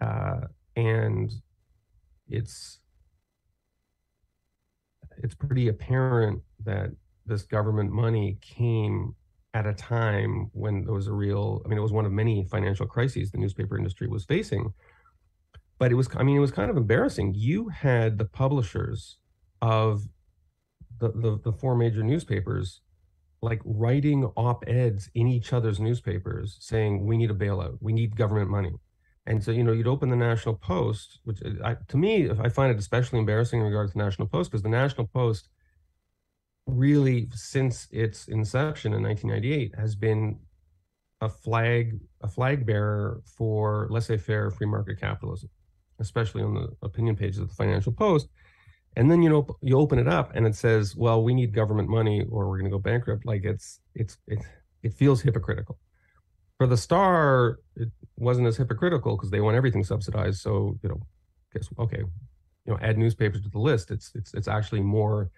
uh, 0.00 0.40
and 0.76 1.32
it's 2.28 2.80
it's 5.18 5.34
pretty 5.34 5.68
apparent 5.68 6.42
that 6.64 6.90
this 7.24 7.42
government 7.42 7.90
money 7.90 8.38
came 8.40 9.14
at 9.54 9.66
a 9.66 9.72
time 9.72 10.50
when 10.52 10.84
there 10.84 10.92
was 10.92 11.06
a 11.06 11.12
real 11.12 11.62
i 11.64 11.68
mean 11.68 11.78
it 11.78 11.82
was 11.82 11.92
one 11.92 12.04
of 12.04 12.12
many 12.12 12.44
financial 12.44 12.86
crises 12.86 13.30
the 13.30 13.38
newspaper 13.38 13.78
industry 13.78 14.06
was 14.06 14.24
facing. 14.24 14.72
But 15.78 15.90
it 15.90 15.94
was 15.94 16.08
i 16.16 16.22
mean 16.22 16.36
it 16.36 16.40
was 16.40 16.52
kind 16.52 16.70
of 16.70 16.76
embarrassing. 16.76 17.34
You 17.36 17.68
had 17.68 18.18
the 18.18 18.24
publishers 18.24 19.18
of 19.62 20.06
the, 20.98 21.10
the, 21.12 21.38
the 21.44 21.52
four 21.52 21.74
major 21.76 22.02
newspapers 22.02 22.80
like 23.42 23.60
writing 23.64 24.24
op-eds 24.36 25.10
in 25.14 25.26
each 25.26 25.52
other's 25.52 25.78
newspapers 25.78 26.56
saying 26.60 27.04
we 27.04 27.16
need 27.16 27.30
a 27.30 27.34
bailout, 27.34 27.76
we 27.80 27.92
need 27.92 28.16
government 28.16 28.50
money. 28.50 28.72
And 29.26 29.42
so, 29.42 29.50
you 29.50 29.64
know, 29.64 29.72
you'd 29.72 29.88
open 29.88 30.08
the 30.08 30.16
National 30.16 30.54
Post, 30.54 31.18
which 31.24 31.42
uh, 31.44 31.50
I, 31.64 31.76
to 31.88 31.96
me, 31.96 32.30
I 32.30 32.48
find 32.48 32.70
it 32.70 32.78
especially 32.78 33.18
embarrassing 33.18 33.60
in 33.60 33.66
regard 33.66 33.88
to 33.88 33.92
the 33.92 34.04
National 34.04 34.28
Post 34.28 34.50
because 34.50 34.62
the 34.62 34.68
National 34.68 35.06
Post 35.06 35.48
really, 36.66 37.28
since 37.32 37.88
its 37.90 38.28
inception 38.28 38.92
in 38.92 39.02
1998, 39.02 39.78
has 39.78 39.94
been 39.94 40.38
a 41.20 41.28
flag 41.28 41.98
a 42.20 42.28
flag 42.28 42.66
bearer 42.66 43.22
for 43.24 43.88
laissez-faire 43.90 44.50
free 44.50 44.66
market 44.66 45.00
capitalism, 45.00 45.48
especially 45.98 46.42
on 46.42 46.54
the 46.54 46.68
opinion 46.82 47.16
pages 47.16 47.38
of 47.38 47.48
the 47.48 47.54
Financial 47.54 47.92
Post. 47.92 48.28
And 48.96 49.10
then 49.10 49.22
you 49.22 49.28
know 49.28 49.46
you 49.60 49.78
open 49.78 49.98
it 49.98 50.08
up 50.08 50.32
and 50.34 50.46
it 50.46 50.54
says, 50.54 50.96
"Well, 50.96 51.22
we 51.22 51.34
need 51.34 51.52
government 51.54 51.88
money, 51.88 52.24
or 52.30 52.48
we're 52.48 52.58
going 52.58 52.70
to 52.70 52.76
go 52.76 52.78
bankrupt." 52.78 53.26
Like 53.26 53.44
it's 53.44 53.80
it's 53.94 54.18
it 54.26 54.38
it 54.82 54.94
feels 54.94 55.20
hypocritical. 55.20 55.78
For 56.58 56.66
the 56.66 56.76
Star, 56.78 57.58
it 57.76 57.90
wasn't 58.16 58.46
as 58.46 58.56
hypocritical 58.56 59.16
because 59.16 59.30
they 59.30 59.40
want 59.40 59.56
everything 59.56 59.84
subsidized. 59.84 60.40
So 60.40 60.78
you 60.82 60.88
know, 60.88 61.00
guess 61.52 61.68
okay, 61.78 61.98
you 61.98 62.72
know, 62.72 62.78
add 62.80 62.96
newspapers 62.96 63.42
to 63.42 63.50
the 63.50 63.58
list. 63.58 63.90
It's 63.90 64.12
it's 64.14 64.32
it's 64.32 64.48
actually 64.48 64.80
more 64.80 65.30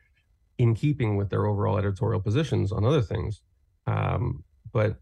in 0.59 0.75
keeping 0.75 1.16
with 1.16 1.31
their 1.31 1.47
overall 1.47 1.79
editorial 1.79 2.21
positions 2.21 2.71
on 2.71 2.85
other 2.85 3.03
things. 3.03 3.40
Um, 3.87 4.44
but 4.73 5.01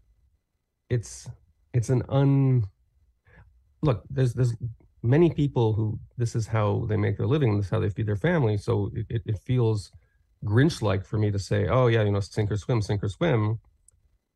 it's 0.89 1.29
it's 1.73 1.89
an 1.89 2.01
un 2.09 2.63
look 3.81 4.03
there's 4.09 4.33
there's 4.33 4.55
many 5.03 5.29
people 5.29 5.73
who 5.73 5.99
this 6.17 6.35
is 6.35 6.47
how 6.47 6.85
they 6.87 6.97
make 6.97 7.17
their 7.17 7.27
living 7.27 7.57
this 7.57 7.67
is 7.67 7.71
how 7.71 7.79
they 7.79 7.89
feed 7.89 8.07
their 8.07 8.15
family. 8.15 8.57
So 8.57 8.91
it, 9.09 9.21
it 9.25 9.39
feels 9.39 9.91
grinch 10.45 10.81
like 10.81 11.03
for 11.03 11.17
me 11.17 11.31
to 11.31 11.39
say 11.39 11.67
oh 11.67 11.87
yeah 11.87 12.03
you 12.03 12.11
know 12.11 12.19
sink 12.19 12.51
or 12.51 12.57
swim 12.57 12.81
sink 12.81 13.03
or 13.03 13.09
swim. 13.09 13.59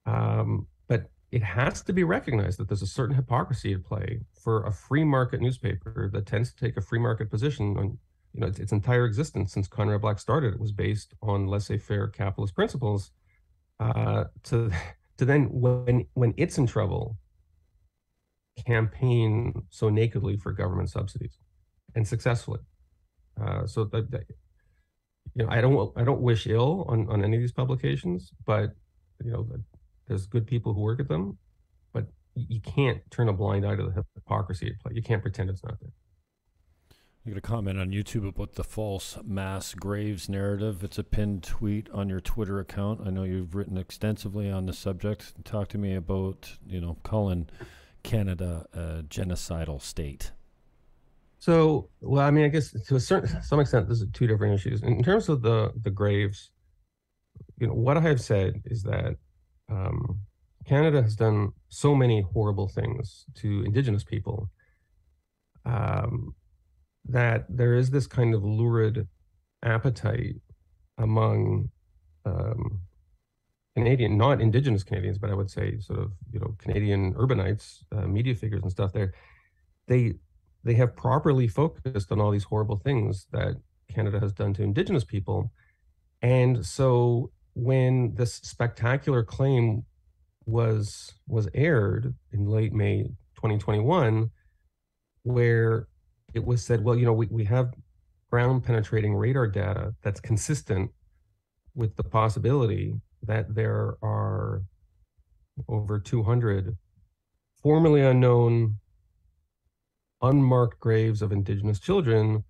Um, 0.06 0.68
but 0.88 1.10
it 1.32 1.44
has 1.44 1.82
to 1.84 1.94
be 1.94 2.04
recognized 2.04 2.60
that 2.60 2.68
there's 2.68 2.82
a 2.82 2.88
certain 2.88 3.16
hypocrisy 3.16 3.74
at 3.74 3.84
play 3.84 4.22
for 4.34 4.66
a 4.66 4.72
free 4.72 5.04
market 5.04 5.42
newspaper 5.42 6.10
that 6.14 6.26
tends 6.26 6.54
to 6.54 6.66
take 6.66 6.78
a 6.78 6.82
free 6.82 7.00
market 7.00 7.30
position 7.30 7.78
on 7.78 7.98
you 8.34 8.42
know 8.42 8.48
its, 8.48 8.60
its 8.60 8.72
entire 8.72 9.06
existence 9.06 9.54
since 9.54 9.68
conrad 9.68 10.02
black 10.02 10.20
started. 10.20 10.54
It 10.54 10.60
was 10.60 10.72
based 10.72 11.14
on 11.22 11.48
laissez-faire 11.48 12.08
capitalist 12.08 12.56
principles 12.56 13.12
uh, 13.80 14.26
to 14.44 14.72
to 15.18 15.26
then 15.26 15.46
when 15.52 16.06
when 16.14 16.34
it's 16.38 16.58
in 16.58 16.68
trouble 16.68 17.18
campaign 18.66 19.54
so 19.70 19.90
nakedly 19.90 20.38
for 20.38 20.52
government 20.52 20.90
subsidies 20.90 21.38
and 21.96 22.08
successfully 22.08 22.60
uh, 23.42 23.66
so 23.66 23.86
that, 23.86 24.12
that, 24.12 24.24
you 25.36 25.44
know 25.44 25.52
i 25.52 25.62
don't 25.62 25.92
i 25.98 26.04
don't 26.04 26.22
wish 26.22 26.48
ill 26.48 26.86
on 26.90 27.08
on 27.10 27.24
any 27.24 27.38
of 27.38 27.42
these 27.42 27.52
publications 27.52 28.32
but 28.46 28.72
you 29.24 29.32
know 29.32 29.48
there's 30.08 30.26
good 30.26 30.46
people 30.46 30.74
who 30.74 30.82
work 30.82 31.00
at 31.00 31.08
them 31.08 31.38
but 31.94 32.06
you 32.36 32.60
can't 32.60 33.00
turn 33.10 33.30
a 33.30 33.34
blind 33.34 33.66
eye 33.66 33.76
to 33.76 33.84
the 33.84 34.06
hypocrisy 34.16 34.68
at 34.68 34.80
play 34.80 34.92
you 34.94 35.02
can't 35.02 35.22
pretend 35.22 35.50
it's 35.50 35.64
not 35.64 35.80
there 35.80 35.92
you 37.24 37.34
got 37.34 37.38
a 37.38 37.42
comment 37.42 37.80
on 37.80 37.92
YouTube 37.92 38.28
about 38.28 38.56
the 38.56 38.64
false 38.64 39.20
mass 39.24 39.76
graves 39.76 40.28
narrative. 40.28 40.84
It's 40.84 40.98
a 40.98 41.04
pinned 41.04 41.44
tweet 41.44 41.88
on 41.92 42.10
your 42.10 42.20
Twitter 42.20 42.60
account. 42.60 43.02
I 43.06 43.12
know 43.12 43.22
you've 43.22 43.54
written 43.54 43.78
extensively 43.78 44.50
on 44.50 44.66
the 44.66 44.74
subject. 44.74 45.46
Talk 45.46 45.68
to 45.68 45.78
me 45.78 45.94
about, 45.94 46.54
you 46.66 46.82
know, 46.82 46.98
calling 47.04 47.48
Canada 48.04 48.66
a 48.74 49.04
genocidal 49.04 49.82
state. 49.82 50.32
So, 51.40 51.90
well, 52.02 52.26
I 52.26 52.30
mean, 52.32 52.46
I 52.46 52.50
guess 52.50 52.72
to 52.72 52.96
a 52.96 53.00
certain 53.00 53.42
some 53.42 53.60
extent, 53.60 53.90
this 53.90 54.02
is 54.02 54.08
two 54.14 54.28
different 54.28 54.54
issues. 54.54 54.84
In 54.84 55.04
terms 55.04 55.28
of 55.28 55.42
the 55.42 55.72
the 55.82 55.90
graves, 55.90 56.52
you 57.58 57.68
know, 57.68 57.74
what 57.74 57.98
I 57.98 58.02
have 58.02 58.22
said 58.22 58.62
is 58.66 58.84
that 58.84 59.16
um, 59.70 60.22
Canada 60.66 61.02
has 61.02 61.16
done 61.16 61.50
so 61.70 61.96
many 61.96 62.22
horrible 62.22 62.68
things 62.68 63.26
to 63.36 63.64
Indigenous 63.66 64.04
people. 64.04 64.50
Um, 65.66 66.36
that 67.06 67.46
there 67.50 67.76
is 67.76 67.90
this 67.90 68.08
kind 68.08 68.34
of 68.34 68.44
lurid 68.44 69.08
appetite 69.64 70.36
among 70.98 71.70
um, 72.26 72.82
Canadian, 73.76 74.18
not 74.18 74.42
Indigenous 74.42 74.84
Canadians, 74.84 75.18
but 75.18 75.30
I 75.30 75.34
would 75.34 75.50
say 75.50 75.80
sort 75.80 76.00
of 76.00 76.12
you 76.32 76.40
know 76.40 76.56
Canadian 76.58 77.14
urbanites, 77.14 77.84
uh, 77.96 78.08
media 78.08 78.36
figures 78.36 78.62
and 78.64 78.72
stuff. 78.72 78.92
There, 78.92 79.14
they 79.88 80.14
they 80.64 80.74
have 80.76 80.96
properly 80.96 81.48
focused 81.48 82.12
on 82.12 82.20
all 82.20 82.32
these 82.32 82.44
horrible 82.44 82.78
things 82.78 83.28
that 83.32 83.56
Canada 83.94 84.20
has 84.20 84.34
done 84.34 84.54
to 84.56 84.64
Indigenous 84.64 85.04
people, 85.04 85.52
and 86.22 86.66
so 86.66 87.32
when 87.54 88.14
this 88.16 88.36
spectacular 88.36 89.24
claim 89.24 89.84
was 90.46 91.14
was 91.28 91.48
aired 91.54 92.14
in 92.32 92.46
late 92.46 92.74
May 92.74 93.04
2021, 93.36 94.30
where 95.24 95.88
it 96.34 96.44
was 96.44 96.64
said, 96.64 96.84
well, 96.84 96.96
you 96.96 97.06
know, 97.06 97.14
we, 97.14 97.28
we 97.28 97.44
have 97.46 97.74
ground 98.30 98.64
penetrating 98.64 99.14
radar 99.14 99.48
data 99.48 99.94
that's 100.02 100.20
consistent 100.20 100.92
with 101.76 101.96
the 101.96 102.04
possibility 102.04 102.94
that 103.24 103.54
there 103.54 103.96
are 104.02 104.64
over 105.68 106.00
200 106.00 106.78
formerly 107.62 108.02
unknown 108.02 108.78
unmarked 110.22 110.80
graves 110.80 111.22
of 111.22 111.32
indigenous 111.32 111.80
children 111.80 112.44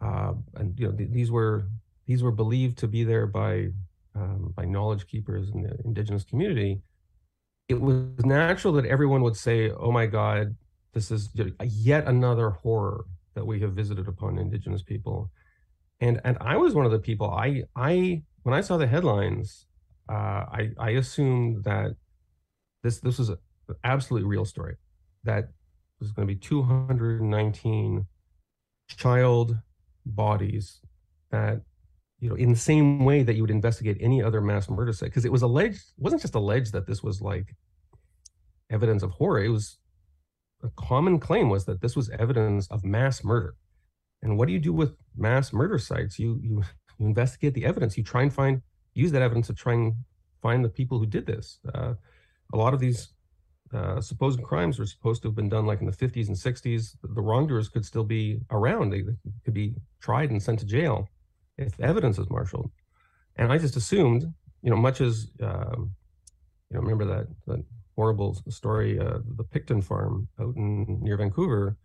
uh, 0.00 0.32
and 0.56 0.78
you 0.78 0.86
know 0.86 0.92
th- 0.92 1.10
these 1.10 1.30
were 1.30 1.68
these 2.06 2.22
were 2.22 2.30
believed 2.30 2.76
to 2.78 2.88
be 2.88 3.04
there 3.04 3.26
by 3.26 3.68
um, 4.14 4.52
by 4.56 4.64
knowledge 4.64 5.06
keepers 5.06 5.50
in 5.50 5.62
the 5.62 5.76
indigenous 5.84 6.24
community. 6.24 6.80
It 7.68 7.80
was 7.80 8.24
natural 8.24 8.74
that 8.74 8.84
everyone 8.86 9.22
would 9.22 9.36
say 9.36 9.70
oh 9.70 9.90
my 9.90 10.06
god 10.06 10.56
this 10.92 11.10
is 11.10 11.30
yet 11.64 12.06
another 12.06 12.50
horror 12.50 13.04
that 13.34 13.46
we 13.46 13.58
have 13.60 13.72
visited 13.72 14.06
upon 14.06 14.38
indigenous 14.38 14.82
people. 14.82 15.30
And 16.00 16.20
and 16.24 16.36
i 16.40 16.56
was 16.56 16.74
one 16.74 16.86
of 16.86 16.92
the 16.92 16.98
people 16.98 17.30
i 17.30 17.62
i 17.74 18.22
when 18.42 18.54
i 18.54 18.60
saw 18.60 18.76
the 18.76 18.86
headlines 18.86 19.66
uh, 20.08 20.44
i 20.52 20.70
i 20.78 20.90
assumed 20.90 21.64
that 21.64 21.92
this 22.82 23.00
this 23.00 23.18
was 23.18 23.30
an 23.30 23.38
absolutely 23.84 24.28
real 24.28 24.44
story 24.44 24.76
that 25.24 25.48
was 26.00 26.12
going 26.12 26.28
to 26.28 26.34
be 26.34 26.38
219 26.38 28.06
child 28.88 29.56
bodies 30.04 30.80
that 31.30 31.62
you 32.20 32.28
know 32.28 32.34
in 32.34 32.50
the 32.50 32.56
same 32.56 33.04
way 33.04 33.22
that 33.22 33.34
you 33.34 33.42
would 33.42 33.50
investigate 33.50 33.96
any 34.00 34.22
other 34.22 34.40
mass 34.40 34.68
murder 34.68 34.92
site 34.92 35.08
because 35.08 35.24
it 35.24 35.32
was 35.32 35.42
alleged 35.42 35.78
it 35.96 36.02
wasn't 36.02 36.20
just 36.20 36.34
alleged 36.34 36.72
that 36.72 36.86
this 36.86 37.02
was 37.02 37.20
like 37.22 37.54
evidence 38.70 39.02
of 39.02 39.10
horror 39.12 39.42
it 39.42 39.48
was 39.48 39.78
a 40.64 40.70
common 40.76 41.20
claim 41.20 41.48
was 41.48 41.66
that 41.66 41.80
this 41.80 41.94
was 41.94 42.10
evidence 42.10 42.66
of 42.68 42.84
mass 42.84 43.22
murder. 43.22 43.54
And 44.22 44.38
what 44.38 44.48
do 44.48 44.54
you 44.54 44.58
do 44.58 44.72
with 44.72 44.96
mass 45.16 45.52
murder 45.52 45.78
sites? 45.78 46.18
You 46.18 46.40
you, 46.42 46.62
you 46.98 47.06
investigate 47.06 47.54
the 47.54 47.66
evidence. 47.66 47.96
You 47.98 48.02
try 48.02 48.22
and 48.22 48.32
find 48.32 48.62
use 48.94 49.12
that 49.12 49.22
evidence 49.22 49.46
to 49.48 49.54
try 49.54 49.74
and 49.74 49.94
find 50.42 50.64
the 50.64 50.68
people 50.68 50.98
who 50.98 51.06
did 51.06 51.26
this. 51.26 51.58
Uh, 51.74 51.94
a 52.52 52.56
lot 52.56 52.74
of 52.74 52.80
these 52.80 53.08
uh, 53.72 54.00
supposed 54.00 54.42
crimes 54.42 54.78
were 54.78 54.86
supposed 54.86 55.22
to 55.22 55.28
have 55.28 55.34
been 55.34 55.48
done 55.48 55.66
like 55.66 55.80
in 55.80 55.86
the 55.86 55.92
50s 55.92 56.28
and 56.28 56.36
60s. 56.36 56.96
The 57.02 57.20
wrongdoers 57.20 57.68
could 57.68 57.84
still 57.84 58.04
be 58.04 58.40
around. 58.50 58.90
They 58.90 59.02
could 59.44 59.54
be 59.54 59.74
tried 60.00 60.30
and 60.30 60.42
sent 60.42 60.60
to 60.60 60.66
jail 60.66 61.08
if 61.58 61.78
evidence 61.80 62.18
is 62.18 62.30
marshaled. 62.30 62.70
And 63.36 63.52
I 63.52 63.58
just 63.58 63.76
assumed, 63.76 64.32
you 64.62 64.70
know, 64.70 64.76
much 64.76 65.00
as 65.00 65.28
um, 65.42 65.94
you 66.70 66.76
know, 66.76 66.82
remember 66.82 67.04
that, 67.04 67.28
that 67.46 67.64
horrible 67.96 68.36
story, 68.48 68.98
uh, 68.98 69.18
the 69.36 69.44
Picton 69.44 69.82
farm 69.82 70.28
out 70.40 70.56
in 70.56 70.98
near 71.00 71.16
Vancouver. 71.16 71.76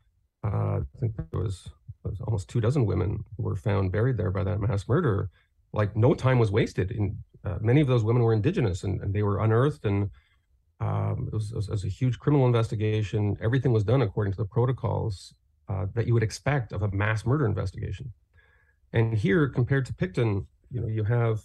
Uh, 0.43 0.79
I 0.79 0.99
think 0.99 1.15
there 1.15 1.41
was, 1.41 1.69
was 2.03 2.19
almost 2.21 2.49
two 2.49 2.61
dozen 2.61 2.85
women 2.85 3.23
who 3.35 3.43
were 3.43 3.55
found 3.55 3.91
buried 3.91 4.17
there 4.17 4.31
by 4.31 4.43
that 4.43 4.61
mass 4.61 4.87
murder. 4.87 5.29
Like 5.73 5.95
no 5.95 6.13
time 6.13 6.39
was 6.39 6.51
wasted. 6.51 6.91
In 6.91 7.17
uh, 7.45 7.57
many 7.61 7.81
of 7.81 7.87
those 7.87 8.03
women 8.03 8.23
were 8.23 8.33
indigenous, 8.33 8.83
and, 8.83 9.01
and 9.01 9.13
they 9.13 9.23
were 9.23 9.39
unearthed, 9.39 9.85
and 9.85 10.09
um, 10.79 11.27
it, 11.27 11.33
was, 11.33 11.51
it, 11.51 11.69
was, 11.69 11.83
a 11.83 11.89
huge 11.89 12.19
criminal 12.19 12.45
investigation. 12.45 13.37
Everything 13.41 13.71
was 13.71 13.83
done 13.83 14.01
according 14.01 14.33
to 14.33 14.37
the 14.37 14.45
protocols 14.45 15.33
uh, 15.67 15.85
that 15.93 16.07
you 16.07 16.13
would 16.13 16.23
expect 16.23 16.71
of 16.71 16.83
a 16.83 16.91
mass 16.91 17.25
murder 17.25 17.45
investigation. 17.45 18.11
And 18.93 19.13
here, 19.13 19.47
compared 19.47 19.85
to 19.87 19.93
Picton, 19.93 20.47
you 20.71 20.81
know, 20.81 20.87
you 20.87 21.03
have 21.03 21.41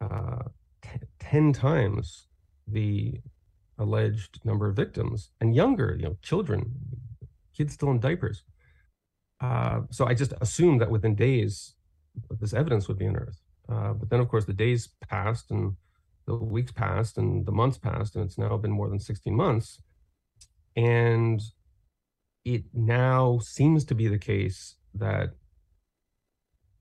uh, 0.00 0.42
t- 0.82 1.06
ten 1.18 1.52
times 1.52 2.26
the 2.66 3.20
alleged 3.78 4.40
number 4.44 4.68
of 4.68 4.76
victims 4.76 5.30
and 5.40 5.54
younger, 5.54 5.96
you 5.98 6.04
know, 6.04 6.16
children, 6.22 6.72
kids 7.56 7.74
still 7.74 7.90
in 7.90 8.00
diapers. 8.00 8.42
Uh, 9.40 9.82
so 9.90 10.06
I 10.06 10.14
just 10.14 10.32
assumed 10.40 10.80
that 10.80 10.90
within 10.90 11.14
days, 11.14 11.75
this 12.40 12.54
evidence 12.54 12.88
would 12.88 12.98
be 12.98 13.06
unearthed. 13.06 13.40
Uh, 13.68 13.92
but 13.92 14.10
then, 14.10 14.20
of 14.20 14.28
course, 14.28 14.44
the 14.44 14.52
days 14.52 14.88
passed 15.08 15.50
and 15.50 15.76
the 16.26 16.34
weeks 16.34 16.72
passed 16.72 17.18
and 17.18 17.46
the 17.46 17.52
months 17.52 17.78
passed, 17.78 18.16
and 18.16 18.24
it's 18.24 18.38
now 18.38 18.56
been 18.56 18.70
more 18.70 18.88
than 18.88 18.98
16 18.98 19.34
months. 19.34 19.80
And 20.76 21.40
it 22.44 22.64
now 22.72 23.38
seems 23.38 23.84
to 23.86 23.94
be 23.94 24.08
the 24.08 24.18
case 24.18 24.76
that, 24.94 25.30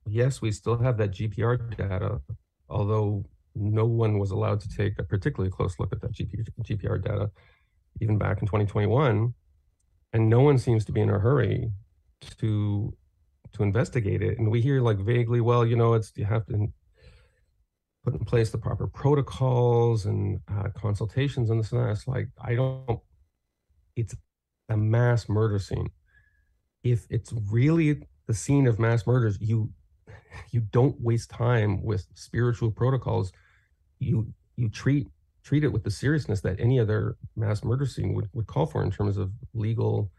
yes, 0.08 0.42
we 0.42 0.52
still 0.52 0.78
have 0.78 0.98
that 0.98 1.12
GPR 1.12 1.76
data, 1.76 2.22
although 2.70 3.26
no 3.56 3.86
one 3.86 4.20
was 4.20 4.32
allowed 4.32 4.60
to 4.62 4.70
take 4.70 5.00
a 5.00 5.04
particularly 5.04 5.52
close 5.52 5.80
look 5.80 5.94
at 5.94 6.02
that 6.02 6.12
GP, 6.12 6.48
GPR 6.62 7.02
data, 7.02 7.32
even 8.02 8.18
back 8.18 8.42
in 8.42 8.48
2021. 8.48 9.34
And 10.14 10.30
no 10.30 10.42
one 10.42 10.58
seems 10.58 10.86
to 10.86 10.92
be 10.92 11.02
in 11.02 11.10
a 11.10 11.20
hurry 11.20 11.72
to 12.40 12.96
to 13.56 13.64
investigate 13.64 14.22
it. 14.22 14.38
And 14.38 14.52
we 14.52 14.62
hear 14.62 14.82
like 14.82 15.00
vaguely, 15.00 15.42
well, 15.42 15.66
you 15.66 15.76
know, 15.76 15.94
it's 15.94 16.12
you 16.16 16.26
have 16.26 16.46
to 16.48 16.68
put 18.04 18.14
in 18.14 18.26
place 18.26 18.52
the 18.52 18.58
proper 18.58 18.88
protocols 18.88 20.06
and 20.06 20.40
uh, 20.48 20.70
consultations 20.76 21.50
and 21.50 21.60
this 21.60 21.72
and 21.72 21.82
that. 21.82 21.92
It's 21.92 22.08
like 22.08 22.30
I 22.42 22.56
don't. 22.56 23.00
It's 23.96 24.16
a 24.70 24.78
mass 24.78 25.28
murder 25.30 25.60
scene. 25.60 25.90
If 26.84 27.08
it's 27.10 27.34
really 27.52 28.08
the 28.28 28.34
scene 28.34 28.68
of 28.68 28.80
mass 28.80 29.08
murders, 29.08 29.38
you 29.40 29.72
you 30.52 30.62
don't 30.62 31.00
waste 31.02 31.30
time 31.30 31.84
with 31.84 32.08
spiritual 32.14 32.72
protocols. 32.72 33.32
You 34.00 34.34
you 34.56 34.70
treat 34.70 35.08
treat 35.44 35.64
it 35.64 35.72
with 35.72 35.84
the 35.84 35.92
seriousness 35.92 36.42
that 36.42 36.60
any 36.60 36.80
other 36.80 37.18
mass 37.36 37.64
murder 37.64 37.86
scene 37.86 38.14
would, 38.16 38.28
would 38.34 38.48
call 38.48 38.66
for 38.66 38.84
in 38.84 38.90
terms 38.90 39.16
of 39.16 39.32
legal 39.54 40.12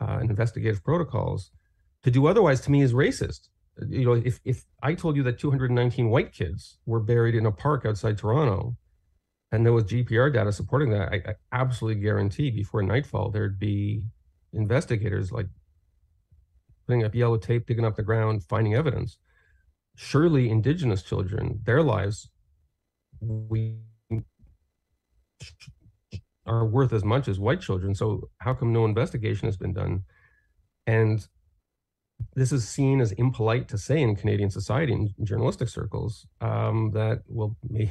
uh, 0.00 0.18
and 0.20 0.28
investigative 0.28 0.82
protocols. 0.82 1.52
To 2.06 2.12
do 2.12 2.28
otherwise, 2.28 2.60
to 2.60 2.70
me, 2.70 2.82
is 2.82 2.92
racist. 2.92 3.48
You 3.88 4.04
know, 4.04 4.12
if 4.12 4.38
if 4.44 4.64
I 4.80 4.94
told 4.94 5.16
you 5.16 5.24
that 5.24 5.40
219 5.40 6.08
white 6.08 6.32
kids 6.32 6.78
were 6.86 7.00
buried 7.00 7.34
in 7.34 7.46
a 7.46 7.50
park 7.50 7.84
outside 7.84 8.16
Toronto, 8.16 8.76
and 9.50 9.66
there 9.66 9.72
was 9.72 9.82
GPR 9.82 10.32
data 10.32 10.52
supporting 10.52 10.90
that, 10.90 11.12
I, 11.12 11.16
I 11.30 11.34
absolutely 11.50 12.00
guarantee 12.00 12.52
before 12.52 12.80
nightfall 12.84 13.30
there'd 13.30 13.58
be 13.58 14.04
investigators 14.52 15.32
like 15.32 15.48
putting 16.86 17.02
up 17.02 17.12
yellow 17.12 17.38
tape, 17.38 17.66
digging 17.66 17.84
up 17.84 17.96
the 17.96 18.04
ground, 18.04 18.44
finding 18.44 18.76
evidence. 18.76 19.18
Surely, 19.96 20.48
Indigenous 20.48 21.02
children, 21.02 21.58
their 21.64 21.82
lives, 21.82 22.30
we 23.20 23.78
are 26.46 26.64
worth 26.64 26.92
as 26.92 27.02
much 27.02 27.26
as 27.26 27.40
white 27.40 27.60
children. 27.60 27.96
So 27.96 28.30
how 28.38 28.54
come 28.54 28.72
no 28.72 28.84
investigation 28.84 29.46
has 29.48 29.56
been 29.56 29.72
done? 29.72 30.04
And 30.86 31.26
this 32.34 32.52
is 32.52 32.68
seen 32.68 33.00
as 33.00 33.12
impolite 33.12 33.68
to 33.68 33.78
say 33.78 34.00
in 34.00 34.16
Canadian 34.16 34.50
society 34.50 34.92
in 34.92 35.12
journalistic 35.22 35.68
circles 35.68 36.26
um, 36.40 36.90
that 36.92 37.22
well 37.28 37.56
may, 37.68 37.90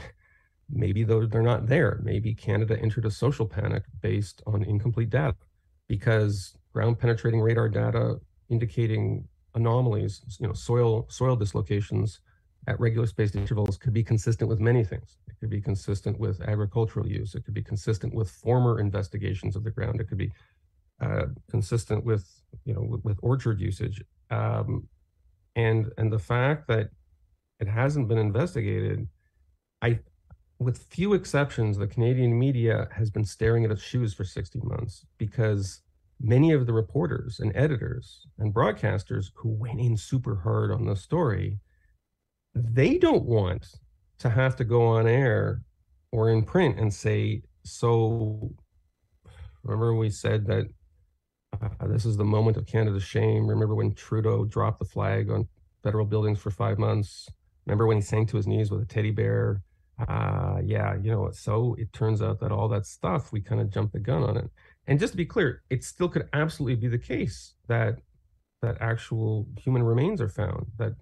maybe 0.69 1.03
though 1.03 1.25
they're 1.25 1.41
not 1.41 1.67
there. 1.67 1.99
Maybe 2.03 2.33
Canada 2.33 2.79
entered 2.79 3.05
a 3.05 3.11
social 3.11 3.47
panic 3.47 3.83
based 4.01 4.41
on 4.45 4.63
incomplete 4.63 5.09
data 5.09 5.35
because 5.87 6.55
ground 6.73 6.99
penetrating 6.99 7.41
radar 7.41 7.69
data 7.69 8.19
indicating 8.49 9.27
anomalies, 9.55 10.21
you 10.39 10.47
know, 10.47 10.53
soil 10.53 11.07
soil 11.09 11.35
dislocations 11.35 12.19
at 12.67 12.79
regular 12.79 13.07
spaced 13.07 13.35
intervals 13.35 13.77
could 13.77 13.93
be 13.93 14.03
consistent 14.03 14.49
with 14.49 14.59
many 14.59 14.83
things. 14.83 15.17
It 15.27 15.35
could 15.39 15.49
be 15.49 15.61
consistent 15.61 16.19
with 16.19 16.41
agricultural 16.41 17.07
use. 17.07 17.35
It 17.35 17.45
could 17.45 17.53
be 17.53 17.63
consistent 17.63 18.13
with 18.13 18.29
former 18.29 18.79
investigations 18.79 19.55
of 19.55 19.63
the 19.63 19.71
ground. 19.71 20.01
It 20.01 20.07
could 20.07 20.17
be 20.17 20.31
uh, 20.99 21.27
consistent 21.49 22.03
with 22.03 22.27
you 22.65 22.73
know 22.73 22.81
with, 22.81 23.03
with 23.03 23.19
orchard 23.21 23.59
usage. 23.59 24.01
Um, 24.29 24.87
and 25.55 25.91
and 25.97 26.11
the 26.11 26.19
fact 26.19 26.67
that 26.67 26.89
it 27.59 27.67
hasn't 27.67 28.07
been 28.07 28.17
investigated, 28.17 29.07
I, 29.81 29.99
with 30.59 30.77
few 30.77 31.13
exceptions, 31.13 31.77
the 31.77 31.87
Canadian 31.87 32.37
media 32.37 32.87
has 32.91 33.09
been 33.09 33.25
staring 33.25 33.63
at 33.63 33.71
its 33.71 33.81
shoes 33.81 34.13
for 34.13 34.23
60 34.25 34.59
months 34.63 35.05
because 35.17 35.81
many 36.19 36.51
of 36.51 36.65
the 36.65 36.73
reporters 36.73 37.39
and 37.39 37.51
editors 37.55 38.25
and 38.39 38.53
broadcasters 38.53 39.31
who 39.35 39.49
went 39.49 39.79
in 39.79 39.97
super 39.97 40.35
hard 40.35 40.71
on 40.71 40.85
the 40.85 40.95
story 40.95 41.59
they 42.55 42.97
don't 42.97 43.25
want 43.25 43.67
to 44.19 44.29
have 44.29 44.55
to 44.55 44.63
go 44.63 44.81
on 44.81 45.07
air 45.07 45.61
or 46.11 46.29
in 46.29 46.41
print 46.41 46.79
and 46.79 46.93
say, 46.93 47.41
so 47.65 48.49
remember 49.63 49.93
we 49.93 50.09
said 50.09 50.45
that 50.47 50.67
uh, 51.61 51.87
this 51.87 52.05
is 52.05 52.17
the 52.17 52.23
moment 52.23 52.57
of 52.57 52.65
Canada's 52.65 53.03
shame. 53.03 53.47
Remember 53.47 53.75
when 53.75 53.93
Trudeau 53.93 54.45
dropped 54.45 54.79
the 54.79 54.85
flag 54.85 55.29
on 55.29 55.47
federal 55.83 56.05
buildings 56.05 56.39
for 56.39 56.51
five 56.51 56.79
months? 56.79 57.29
Remember 57.65 57.87
when 57.87 57.97
he 57.97 58.01
sank 58.01 58.29
to 58.29 58.37
his 58.37 58.47
knees 58.47 58.71
with 58.71 58.81
a 58.81 58.85
teddy 58.85 59.11
bear? 59.11 59.61
Uh, 60.07 60.57
yeah, 60.63 60.95
you 61.01 61.11
know, 61.11 61.31
so 61.31 61.75
it 61.79 61.91
turns 61.93 62.21
out 62.21 62.39
that 62.41 62.51
all 62.51 62.67
that 62.67 62.85
stuff, 62.85 63.31
we 63.31 63.39
kind 63.41 63.61
of 63.61 63.69
jumped 63.69 63.93
the 63.93 63.99
gun 63.99 64.23
on 64.23 64.37
it. 64.37 64.49
And 64.87 64.99
just 64.99 65.13
to 65.13 65.17
be 65.17 65.25
clear, 65.25 65.63
it 65.69 65.83
still 65.83 66.09
could 66.09 66.27
absolutely 66.33 66.75
be 66.75 66.87
the 66.87 66.97
case 66.97 67.53
that 67.67 67.99
that 68.61 68.77
actual 68.81 69.47
human 69.59 69.83
remains 69.83 70.21
are 70.21 70.29
found, 70.29 70.65
that 70.77 70.93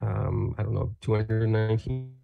um, 0.00 0.54
I 0.58 0.62
don't 0.62 0.74
know, 0.74 0.94
219. 1.00 2.14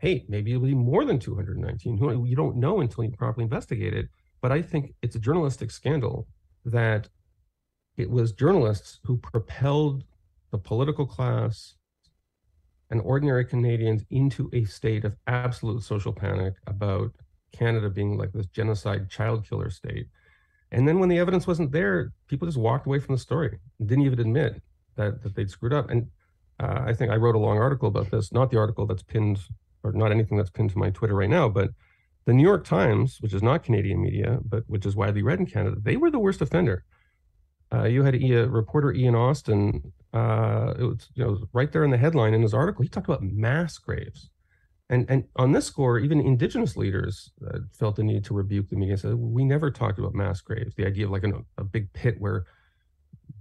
Hey, 0.00 0.24
maybe 0.28 0.52
it'll 0.52 0.66
be 0.66 0.74
more 0.74 1.04
than 1.04 1.18
219. 1.18 2.26
You 2.26 2.36
don't 2.36 2.56
know 2.56 2.80
until 2.80 3.04
you 3.04 3.10
properly 3.10 3.44
investigate 3.44 3.94
it. 3.94 4.08
But 4.40 4.52
I 4.52 4.62
think 4.62 4.94
it's 5.02 5.16
a 5.16 5.20
journalistic 5.20 5.70
scandal 5.70 6.26
that 6.64 7.08
it 7.96 8.10
was 8.10 8.32
journalists 8.32 9.00
who 9.04 9.16
propelled 9.18 10.04
the 10.50 10.58
political 10.58 11.06
class 11.06 11.74
and 12.90 13.00
ordinary 13.02 13.44
Canadians 13.44 14.04
into 14.10 14.48
a 14.52 14.64
state 14.64 15.04
of 15.04 15.16
absolute 15.26 15.82
social 15.82 16.12
panic 16.12 16.54
about 16.66 17.12
Canada 17.52 17.90
being 17.90 18.16
like 18.16 18.32
this 18.32 18.46
genocide 18.46 19.10
child 19.10 19.46
killer 19.46 19.70
state. 19.70 20.06
And 20.70 20.86
then 20.86 20.98
when 20.98 21.08
the 21.08 21.18
evidence 21.18 21.46
wasn't 21.46 21.72
there, 21.72 22.12
people 22.28 22.46
just 22.46 22.58
walked 22.58 22.86
away 22.86 22.98
from 22.98 23.14
the 23.14 23.20
story 23.20 23.58
didn't 23.84 24.04
even 24.04 24.20
admit 24.20 24.62
that, 24.96 25.22
that 25.22 25.34
they'd 25.34 25.50
screwed 25.50 25.72
up. 25.72 25.90
And 25.90 26.08
uh, 26.60 26.82
I 26.86 26.92
think 26.92 27.10
I 27.10 27.16
wrote 27.16 27.34
a 27.34 27.38
long 27.38 27.58
article 27.58 27.88
about 27.88 28.10
this, 28.10 28.32
not 28.32 28.50
the 28.50 28.58
article 28.58 28.86
that's 28.86 29.02
pinned, 29.02 29.38
or 29.82 29.92
not 29.92 30.12
anything 30.12 30.36
that's 30.36 30.50
pinned 30.50 30.70
to 30.70 30.78
my 30.78 30.90
Twitter 30.90 31.14
right 31.14 31.30
now, 31.30 31.48
but 31.48 31.70
the 32.28 32.34
New 32.34 32.42
York 32.42 32.66
Times, 32.66 33.16
which 33.22 33.32
is 33.32 33.42
not 33.42 33.62
Canadian 33.62 34.02
media, 34.02 34.38
but 34.44 34.62
which 34.66 34.84
is 34.84 34.94
widely 34.94 35.22
read 35.22 35.40
in 35.40 35.46
Canada, 35.46 35.78
they 35.80 35.96
were 35.96 36.10
the 36.10 36.18
worst 36.18 36.42
offender. 36.42 36.84
Uh, 37.72 37.84
you 37.84 38.02
had 38.02 38.14
a, 38.14 38.32
a, 38.32 38.46
reporter 38.46 38.92
Ian 38.92 39.14
Austen. 39.14 39.94
Uh, 40.12 40.74
it 40.78 40.82
was 40.82 41.08
you 41.14 41.24
know 41.24 41.38
right 41.54 41.72
there 41.72 41.84
in 41.84 41.90
the 41.90 41.96
headline 41.96 42.34
in 42.34 42.42
his 42.42 42.52
article. 42.52 42.82
He 42.82 42.90
talked 42.90 43.08
about 43.08 43.22
mass 43.22 43.78
graves, 43.78 44.28
and 44.90 45.06
and 45.08 45.24
on 45.36 45.52
this 45.52 45.64
score, 45.64 45.98
even 45.98 46.20
Indigenous 46.20 46.76
leaders 46.76 47.32
uh, 47.48 47.60
felt 47.72 47.96
the 47.96 48.04
need 48.04 48.26
to 48.26 48.34
rebuke 48.34 48.68
the 48.68 48.76
media. 48.76 48.98
Said 48.98 49.14
we 49.14 49.42
never 49.42 49.70
talked 49.70 49.98
about 49.98 50.14
mass 50.14 50.42
graves. 50.42 50.74
The 50.74 50.86
idea 50.86 51.06
of 51.06 51.12
like 51.12 51.24
an, 51.24 51.46
a 51.56 51.64
big 51.64 51.90
pit 51.94 52.16
where 52.18 52.44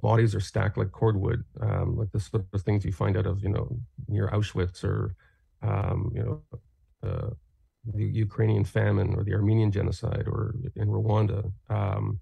bodies 0.02 0.34
are 0.34 0.40
stacked 0.40 0.78
like 0.78 0.94
cordwood, 0.94 1.44
um, 1.60 1.98
like 1.98 2.14
the 2.14 2.22
sort 2.22 2.46
of 2.54 2.62
things 2.62 2.86
you 2.86 2.94
find 2.94 3.18
out 3.18 3.26
of, 3.26 3.44
you 3.44 3.50
know, 3.50 3.68
near 4.08 4.30
Auschwitz 4.30 4.84
or, 4.84 5.16
um, 5.62 6.12
you 6.14 6.24
know, 6.24 6.42
uh, 7.04 7.30
the 7.94 8.06
Ukrainian 8.06 8.64
famine 8.64 9.16
or 9.16 9.24
the 9.24 9.34
Armenian 9.34 9.72
genocide 9.72 10.26
or 10.28 10.56
in 10.76 10.88
Rwanda 10.88 11.52
um, 11.70 12.20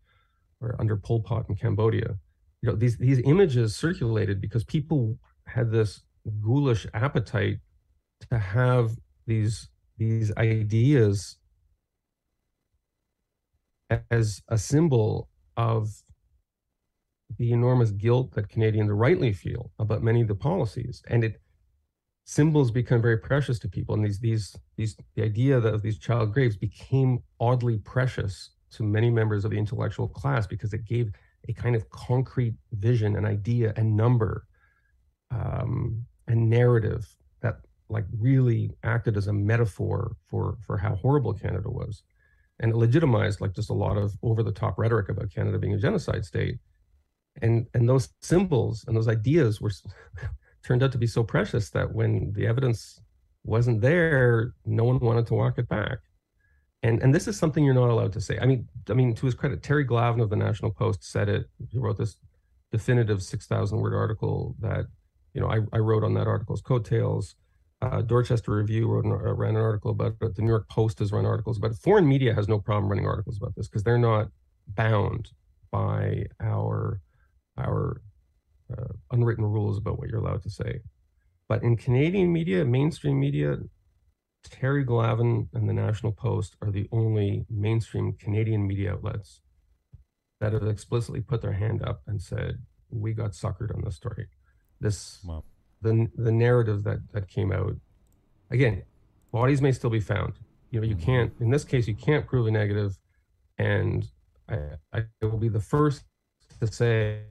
or 0.62 0.76
under 0.80 0.96
Pol 0.98 1.22
Pot 1.22 1.46
in 1.50 1.56
Cambodia. 1.56 2.18
You 2.62 2.70
know, 2.70 2.76
these, 2.76 2.98
these 2.98 3.22
images 3.26 3.76
circulated 3.76 4.42
because 4.42 4.64
people 4.64 5.18
had 5.46 5.72
this 5.72 6.02
ghoulish 6.42 6.88
appetite 6.94 7.60
to 8.30 8.38
have 8.40 8.92
these, 9.28 9.70
these 9.98 10.32
ideas 10.38 11.38
as 14.10 14.42
a 14.50 14.58
symbol 14.58 15.30
of 15.58 15.90
the 17.38 17.52
enormous 17.52 17.92
guilt 17.92 18.34
that 18.34 18.50
Canadians 18.50 18.92
rightly 18.92 19.34
feel 19.34 19.72
about 19.80 20.04
many 20.04 20.22
of 20.22 20.28
the 20.28 20.36
policies. 20.36 21.02
And 21.08 21.24
it 21.24 21.42
symbols 22.26 22.72
become 22.72 23.02
very 23.02 23.18
precious 23.18 23.58
to 23.60 23.70
people. 23.70 23.96
And 23.96 24.04
these 24.04 24.20
these 24.20 24.56
these 24.76 24.98
the 25.16 25.24
idea 25.24 25.58
of 25.58 25.82
these 25.82 25.98
child 25.98 26.34
graves 26.34 26.58
became 26.58 27.24
oddly 27.40 27.78
precious 27.78 28.52
to 28.72 28.84
many 28.84 29.10
members 29.10 29.46
of 29.46 29.52
the 29.52 29.58
intellectual 29.58 30.08
class 30.08 30.46
because 30.46 30.74
it 30.74 30.86
gave 30.86 31.12
a 31.48 31.54
kind 31.54 31.76
of 31.76 31.90
concrete 31.90 32.56
vision, 32.74 33.16
an 33.16 33.26
idea, 33.26 33.72
and 33.78 33.96
number, 33.96 34.48
um, 35.32 36.04
and 36.28 36.50
narrative 36.50 37.08
that 37.42 37.58
like 37.90 38.06
really 38.20 38.72
acted 38.84 39.16
as 39.16 39.28
a 39.28 39.34
metaphor 39.34 40.18
for 40.28 40.58
for 40.66 40.78
how 40.78 40.96
horrible 40.96 41.34
Canada 41.34 41.70
was, 41.70 42.04
and 42.60 42.72
it 42.72 42.76
legitimized 42.76 43.40
like 43.40 43.54
just 43.54 43.70
a 43.70 43.74
lot 43.74 43.98
of 43.98 44.14
over 44.24 44.42
the 44.42 44.52
top 44.52 44.78
rhetoric 44.80 45.10
about 45.10 45.32
Canada 45.32 45.60
being 45.60 45.76
a 45.76 45.80
genocide 45.80 46.26
state 46.26 46.58
and 47.42 47.68
and 47.74 47.88
those 47.88 48.10
symbols 48.22 48.86
and 48.88 48.96
those 48.96 49.08
ideas 49.08 49.60
were 49.60 49.72
turned 50.66 50.84
out 50.84 50.92
to 50.92 50.98
be 50.98 51.08
so 51.08 51.24
precious 51.24 51.70
that 51.70 51.94
when 51.94 52.34
the 52.34 52.48
evidence 52.48 53.00
wasn't 53.44 53.82
there 53.82 54.54
no 54.66 54.84
one 54.84 55.00
wanted 55.00 55.28
to 55.28 55.36
walk 55.36 55.58
it 55.58 55.70
back. 55.70 56.00
And 56.84 57.02
and 57.02 57.14
this 57.14 57.28
is 57.28 57.38
something 57.38 57.64
you're 57.64 57.74
not 57.74 57.90
allowed 57.90 58.14
to 58.14 58.22
say. 58.22 58.38
I 58.40 58.46
mean 58.46 58.68
i 58.90 58.94
mean 58.94 59.14
to 59.16 59.26
his 59.26 59.36
credit 59.36 59.62
terry 59.62 59.86
glavin 59.86 60.22
of 60.22 60.30
the 60.30 60.36
national 60.36 60.72
post 60.72 61.04
said 61.04 61.30
it. 61.30 61.46
He 61.72 61.78
wrote 61.78 61.98
this 61.98 62.18
definitive 62.72 63.22
6000 63.22 63.80
word 63.80 63.94
article 63.94 64.56
that 64.60 64.86
you 65.34 65.42
know 65.42 65.48
i, 65.48 65.60
I 65.72 65.80
wrote 65.80 66.04
on 66.04 66.14
that 66.16 66.28
article's 66.28 66.62
coattails. 66.62 67.36
Uh, 67.82 68.02
dorchester 68.02 68.56
review 68.56 68.88
wrote 68.88 69.06
an, 69.06 69.12
uh, 69.12 69.34
ran 69.34 69.56
an 69.56 69.62
article 69.62 69.92
about 69.92 70.16
it. 70.20 70.36
The 70.36 70.42
new 70.42 70.50
york 70.50 70.68
post 70.70 71.00
has 71.00 71.12
run 71.12 71.26
articles 71.26 71.58
about 71.58 71.72
it. 71.72 71.78
Foreign 71.78 72.08
media 72.08 72.34
has 72.34 72.48
no 72.48 72.60
problem 72.60 72.90
running 72.90 73.06
articles 73.06 73.38
about 73.38 73.54
this 73.56 73.68
because 73.68 73.84
they're 73.84 73.98
not 74.00 74.30
bound 74.68 75.30
by 75.72 76.26
our 76.42 77.02
our 77.58 78.02
uh, 78.72 78.94
unwritten 79.12 79.46
rules 79.46 79.78
about 79.78 80.00
what 80.00 80.10
you're 80.10 80.20
allowed 80.20 80.44
to 80.44 80.50
say. 80.50 80.82
But 81.48 81.64
in 81.64 81.78
Canadian 81.78 82.34
media, 82.34 82.66
mainstream 82.66 83.20
media, 83.20 83.58
Terry 84.44 84.86
Glavin 84.86 85.48
and 85.54 85.68
the 85.70 85.74
National 85.74 86.12
Post 86.12 86.56
are 86.62 86.72
the 86.72 86.88
only 86.92 87.46
mainstream 87.50 88.14
Canadian 88.14 88.68
media 88.68 88.94
outlets 88.94 89.42
that 90.40 90.54
have 90.54 90.68
explicitly 90.68 91.22
put 91.22 91.42
their 91.42 91.54
hand 91.54 91.84
up 91.84 92.02
and 92.08 92.22
said, 92.22 92.60
"We 92.90 93.14
got 93.14 93.32
suckered 93.32 93.74
on 93.74 93.84
this 93.84 93.96
story." 93.96 94.28
This 94.80 95.20
wow. 95.24 95.44
the 95.82 96.08
the 96.16 96.32
narrative 96.32 96.84
that 96.84 97.00
that 97.14 97.28
came 97.28 97.52
out. 97.52 97.76
Again, 98.52 98.84
bodies 99.32 99.62
may 99.62 99.72
still 99.72 99.90
be 99.90 100.00
found. 100.00 100.34
You 100.72 100.82
know, 100.82 100.88
you 100.88 100.96
mm-hmm. 100.96 101.06
can't. 101.06 101.34
In 101.40 101.50
this 101.50 101.64
case, 101.64 101.88
you 101.88 101.96
can't 101.96 102.28
prove 102.28 102.48
a 102.48 102.52
negative, 102.52 102.98
and 103.58 104.06
I, 104.50 104.58
I 104.94 105.06
will 105.22 105.38
be 105.38 105.50
the 105.50 105.60
first 105.60 106.04
to 106.60 106.68
say 106.68 107.22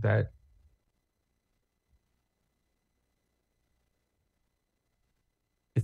that 0.00 0.32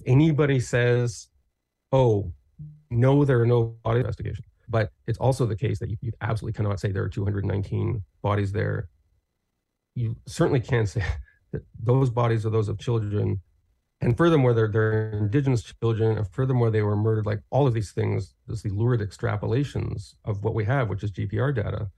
anybody 0.07 0.61
says, 0.61 1.29
"Oh, 1.93 2.33
no, 2.91 3.25
there 3.25 3.41
are 3.41 3.47
no 3.47 3.77
body 3.83 4.01
investigations," 4.01 4.47
but 4.69 4.91
it's 5.07 5.19
also 5.19 5.47
the 5.47 5.57
case 5.57 5.79
that 5.81 5.91
you, 5.91 5.97
you 6.01 6.13
absolutely 6.21 6.57
cannot 6.57 6.81
say 6.81 6.93
there 6.93 7.05
are 7.05 7.09
219 7.09 8.03
bodies 8.23 8.53
there. 8.53 8.89
You 9.95 10.17
certainly 10.27 10.61
can't 10.61 10.89
say 10.89 11.05
that 11.53 11.63
those 11.83 12.11
bodies 12.11 12.47
are 12.47 12.51
those 12.51 12.69
of 12.69 12.79
children, 12.79 13.41
and 14.01 14.17
furthermore, 14.17 14.53
they're 14.53 14.69
they're 14.69 15.11
indigenous 15.11 15.63
children, 15.63 16.19
and 16.19 16.29
furthermore, 16.29 16.71
they 16.71 16.83
were 16.83 16.97
murdered. 16.97 17.27
Like 17.27 17.41
all 17.51 17.67
of 17.67 17.75
these 17.75 17.93
things, 17.93 18.35
there's 18.47 18.63
the 18.63 18.71
lurid 18.71 19.01
extrapolations 19.01 20.15
of 20.25 20.45
what 20.45 20.55
we 20.55 20.65
have, 20.65 20.89
which 20.89 21.03
is 21.03 21.11
GPR 21.13 21.55
data, 21.55 21.89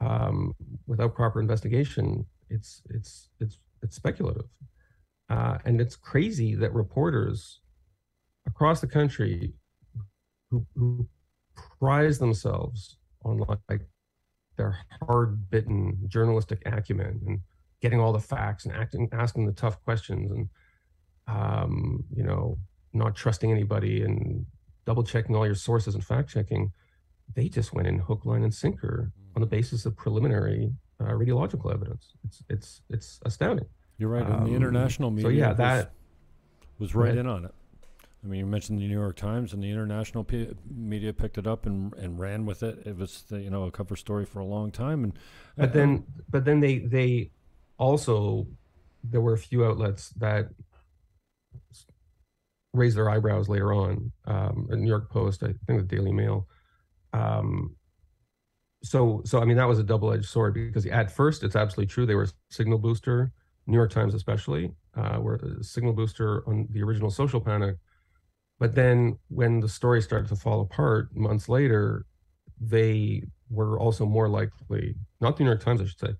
um, 0.00 0.54
without 0.86 1.14
proper 1.14 1.40
investigation. 1.40 2.24
It's 2.48 2.82
it's 2.88 3.28
it's 3.40 3.58
it's 3.82 3.96
speculative. 3.96 4.46
Uh, 5.34 5.58
and 5.64 5.80
it's 5.80 5.96
crazy 5.96 6.54
that 6.54 6.72
reporters 6.72 7.60
across 8.46 8.80
the 8.80 8.86
country 8.86 9.52
who, 10.48 10.64
who 10.76 11.08
prize 11.80 12.20
themselves 12.20 12.98
on 13.24 13.42
like 13.68 13.80
their 14.56 14.78
hard-bitten 15.02 15.98
journalistic 16.06 16.62
acumen 16.66 17.20
and 17.26 17.40
getting 17.82 17.98
all 17.98 18.12
the 18.12 18.20
facts 18.20 18.64
and 18.64 18.76
acting, 18.76 19.08
asking 19.10 19.44
the 19.44 19.52
tough 19.52 19.82
questions 19.82 20.30
and 20.30 20.48
um, 21.26 22.04
you 22.14 22.22
know 22.22 22.56
not 22.92 23.16
trusting 23.16 23.50
anybody 23.50 24.02
and 24.02 24.46
double 24.84 25.02
checking 25.02 25.34
all 25.34 25.46
your 25.46 25.56
sources 25.56 25.96
and 25.96 26.04
fact 26.04 26.30
checking 26.30 26.70
they 27.34 27.48
just 27.48 27.72
went 27.72 27.88
in 27.88 27.98
hook 27.98 28.24
line 28.24 28.44
and 28.44 28.54
sinker 28.54 29.10
on 29.34 29.40
the 29.40 29.46
basis 29.46 29.84
of 29.84 29.96
preliminary 29.96 30.70
uh, 31.00 31.06
radiological 31.06 31.74
evidence. 31.74 32.12
It's 32.24 32.44
it's 32.48 32.82
it's 32.88 33.20
astounding 33.24 33.66
you're 33.98 34.08
right. 34.08 34.24
And 34.24 34.34
um, 34.34 34.44
the 34.44 34.54
international 34.54 35.10
media. 35.10 35.24
So 35.24 35.28
yeah, 35.30 35.52
that 35.54 35.92
was, 36.78 36.90
was 36.90 36.94
right, 36.94 37.08
right 37.10 37.18
in 37.18 37.26
on 37.26 37.44
it. 37.44 37.54
I 38.24 38.26
mean, 38.26 38.40
you 38.40 38.46
mentioned 38.46 38.78
the 38.78 38.88
New 38.88 38.98
York 38.98 39.16
Times, 39.16 39.52
and 39.52 39.62
the 39.62 39.70
international 39.70 40.24
p- 40.24 40.54
media 40.74 41.12
picked 41.12 41.36
it 41.36 41.46
up 41.46 41.66
and 41.66 41.92
and 41.94 42.18
ran 42.18 42.46
with 42.46 42.62
it. 42.62 42.78
It 42.86 42.96
was 42.96 43.24
the, 43.28 43.40
you 43.40 43.50
know 43.50 43.64
a 43.64 43.70
cover 43.70 43.96
story 43.96 44.24
for 44.24 44.40
a 44.40 44.44
long 44.44 44.70
time, 44.70 45.04
and 45.04 45.18
but 45.56 45.72
then 45.72 46.04
but 46.30 46.44
then 46.44 46.60
they 46.60 46.78
they 46.78 47.30
also 47.78 48.46
there 49.02 49.20
were 49.20 49.34
a 49.34 49.38
few 49.38 49.64
outlets 49.64 50.08
that 50.10 50.48
raised 52.72 52.96
their 52.96 53.10
eyebrows 53.10 53.48
later 53.48 53.72
on. 53.72 54.10
Um, 54.24 54.66
the 54.68 54.76
New 54.76 54.88
York 54.88 55.10
Post, 55.10 55.42
I 55.42 55.54
think 55.66 55.88
the 55.88 55.96
Daily 55.96 56.12
Mail. 56.12 56.48
Um, 57.12 57.76
so 58.82 59.22
so 59.24 59.40
I 59.40 59.44
mean 59.44 59.56
that 59.56 59.68
was 59.68 59.78
a 59.78 59.84
double 59.84 60.12
edged 60.12 60.26
sword 60.26 60.54
because 60.54 60.86
at 60.86 61.10
first 61.10 61.42
it's 61.42 61.56
absolutely 61.56 61.86
true 61.86 62.04
they 62.04 62.14
were 62.14 62.28
signal 62.50 62.78
booster 62.78 63.32
New 63.66 63.76
York 63.76 63.90
Times 63.90 64.14
especially, 64.14 64.72
uh, 64.96 65.18
were 65.20 65.36
a 65.36 65.64
signal 65.64 65.92
booster 65.92 66.46
on 66.48 66.66
the 66.70 66.82
original 66.82 67.10
social 67.10 67.40
panic. 67.40 67.76
But 68.58 68.74
then 68.74 69.18
when 69.28 69.60
the 69.60 69.68
story 69.68 70.00
started 70.00 70.28
to 70.28 70.36
fall 70.36 70.60
apart 70.60 71.14
months 71.14 71.48
later, 71.48 72.06
they 72.60 73.22
were 73.50 73.78
also 73.78 74.06
more 74.06 74.28
likely, 74.28 74.94
not 75.20 75.36
the 75.36 75.44
New 75.44 75.50
York 75.50 75.62
Times, 75.62 75.80
I 75.80 75.86
should 75.86 75.98
say, 75.98 76.14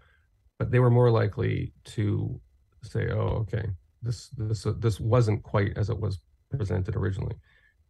but 0.58 0.70
they 0.70 0.80
were 0.80 0.90
more 0.90 1.10
likely 1.10 1.72
to 1.84 2.40
say, 2.82 3.08
"Oh, 3.10 3.44
okay, 3.44 3.64
this 4.02 4.28
this 4.30 4.66
uh, 4.66 4.74
this 4.78 5.00
wasn't 5.00 5.42
quite 5.42 5.76
as 5.76 5.90
it 5.90 5.98
was 5.98 6.18
presented 6.50 6.96
originally." 6.96 7.36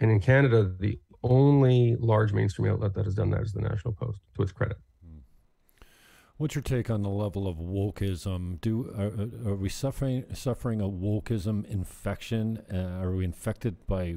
And 0.01 0.11
in 0.11 0.21
Canada, 0.21 0.73
the 0.79 0.99
only 1.23 1.97
large 1.99 2.33
mainstream 2.33 2.71
outlet 2.71 2.95
that 2.95 3.05
has 3.07 3.15
done 3.15 3.31
that 3.31 3.43
is 3.43 3.53
the 3.53 3.61
National 3.61 3.95
Post, 3.95 4.21
to 4.37 4.43
its 4.43 4.53
credit. 4.53 4.77
What's 6.37 6.57
your 6.57 6.63
take 6.63 6.91
on 6.91 7.03
the 7.03 7.11
level 7.11 7.47
of 7.47 7.59
wokeism? 7.59 8.61
Do 8.61 8.93
are, 8.99 9.51
are 9.53 9.55
we 9.55 9.69
suffering 9.69 10.25
suffering 10.35 10.81
a 10.81 10.89
wokeism 10.89 11.65
infection? 11.67 12.61
Uh, 12.73 13.01
are 13.01 13.13
we 13.13 13.25
infected 13.25 13.87
by? 13.87 14.17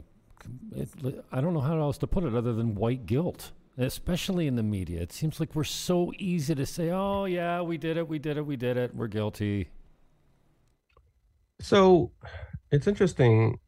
It, 0.75 0.89
I 1.31 1.41
don't 1.41 1.53
know 1.53 1.61
how 1.61 1.79
else 1.79 1.99
to 1.99 2.07
put 2.07 2.23
it 2.23 2.33
other 2.33 2.53
than 2.53 2.73
white 2.73 3.05
guilt, 3.05 3.51
especially 3.77 4.47
in 4.47 4.55
the 4.55 4.63
media. 4.63 4.99
It 4.99 5.11
seems 5.11 5.39
like 5.39 5.53
we're 5.53 5.63
so 5.63 6.11
easy 6.17 6.55
to 6.55 6.65
say, 6.65 6.89
"Oh 6.89 7.25
yeah, 7.25 7.61
we 7.61 7.77
did 7.77 7.97
it, 7.97 8.07
we 8.07 8.17
did 8.17 8.37
it, 8.37 8.45
we 8.47 8.55
did 8.55 8.77
it, 8.77 8.95
we're 8.95 9.07
guilty." 9.07 9.69
So, 11.61 12.11
it's 12.71 12.87
interesting. 12.87 13.59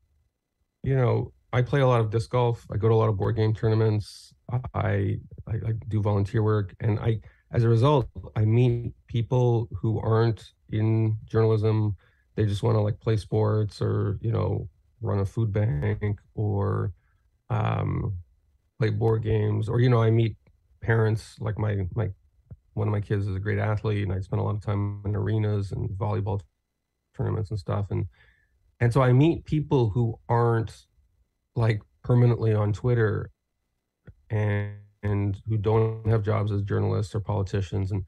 You 0.82 0.96
know, 0.96 1.34
I 1.54 1.62
play 1.62 1.82
a 1.82 1.88
lot 1.88 2.02
of 2.02 2.10
disc 2.10 2.32
golf. 2.32 2.66
I 2.72 2.78
go 2.78 2.88
to 2.88 2.96
a 2.96 2.98
lot 2.98 3.10
of 3.10 3.18
board 3.18 3.36
game 3.36 3.54
tournaments. 3.54 4.34
I, 4.52 4.60
I, 4.74 5.18
I 5.48 5.74
do 5.88 6.02
volunteer 6.02 6.42
work, 6.42 6.74
and 6.80 7.00
I 7.00 7.20
as 7.52 7.64
a 7.64 7.70
result, 7.70 8.08
I 8.36 8.46
meet 8.46 8.94
people 9.08 9.70
who 9.82 10.00
aren't 10.00 10.54
in 10.70 11.18
journalism. 11.26 11.96
They 12.36 12.46
just 12.46 12.62
want 12.62 12.76
to 12.76 12.82
like 12.82 13.00
play 13.00 13.18
sports 13.18 13.82
or, 13.82 14.20
you 14.22 14.32
know, 14.32 14.70
run 15.02 15.20
a 15.20 15.26
food 15.26 15.52
bank 15.52 16.20
or 16.36 16.94
um, 17.50 18.14
play 18.78 18.90
board 18.92 19.24
games. 19.24 19.68
Or, 19.68 19.80
you 19.80 19.90
know, 19.90 20.02
I 20.02 20.12
meet 20.12 20.38
parents 20.82 21.36
like 21.40 21.58
my, 21.58 21.88
my, 21.96 22.10
one 22.74 22.88
of 22.88 22.92
my 22.92 23.02
kids 23.02 23.28
is 23.28 23.36
a 23.36 23.40
great 23.40 23.60
athlete 23.60 24.04
and 24.04 24.14
I 24.14 24.20
spend 24.20 24.40
a 24.40 24.44
lot 24.44 24.56
of 24.56 24.62
time 24.62 25.02
in 25.06 25.16
arenas 25.16 25.72
and 25.72 25.90
volleyball 25.90 26.42
tournaments 27.16 27.50
and 27.50 27.60
stuff. 27.60 27.88
And, 27.90 28.06
and 28.80 28.94
so 28.94 29.02
I 29.02 29.12
meet 29.12 29.46
people 29.46 29.90
who 29.90 30.20
aren't 30.30 30.86
like 31.56 31.82
permanently 32.04 32.54
on 32.54 32.74
Twitter 32.74 33.32
and, 34.30 34.76
and 35.04 35.42
who 35.48 35.58
don't 35.58 36.08
have 36.08 36.24
jobs 36.24 36.52
as 36.52 36.62
journalists 36.64 37.16
or 37.16 37.20
politicians 37.20 37.92
and 37.92 38.04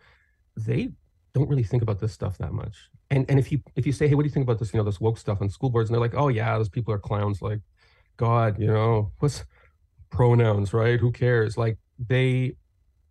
they 0.57 0.89
don't 1.33 1.49
really 1.49 1.63
think 1.63 1.81
about 1.81 1.99
this 1.99 2.11
stuff 2.11 2.37
that 2.37 2.51
much. 2.51 2.89
And 3.09 3.25
and 3.29 3.39
if 3.39 3.51
you 3.51 3.61
if 3.75 3.85
you 3.85 3.93
say 3.93 4.07
hey 4.07 4.15
what 4.15 4.23
do 4.23 4.27
you 4.27 4.33
think 4.33 4.45
about 4.45 4.59
this 4.59 4.73
you 4.73 4.77
know 4.77 4.83
this 4.83 4.99
woke 4.99 5.17
stuff 5.17 5.41
on 5.41 5.49
school 5.49 5.69
boards? 5.69 5.89
And 5.89 5.95
they're 5.95 6.01
like 6.01 6.15
oh 6.15 6.27
yeah 6.27 6.57
those 6.57 6.69
people 6.69 6.93
are 6.93 6.99
clowns 6.99 7.41
like 7.41 7.59
god 8.17 8.59
you 8.59 8.67
know 8.67 9.11
what's 9.19 9.45
pronouns 10.09 10.73
right? 10.73 10.99
Who 10.99 11.11
cares? 11.11 11.57
Like 11.57 11.77
they 11.97 12.55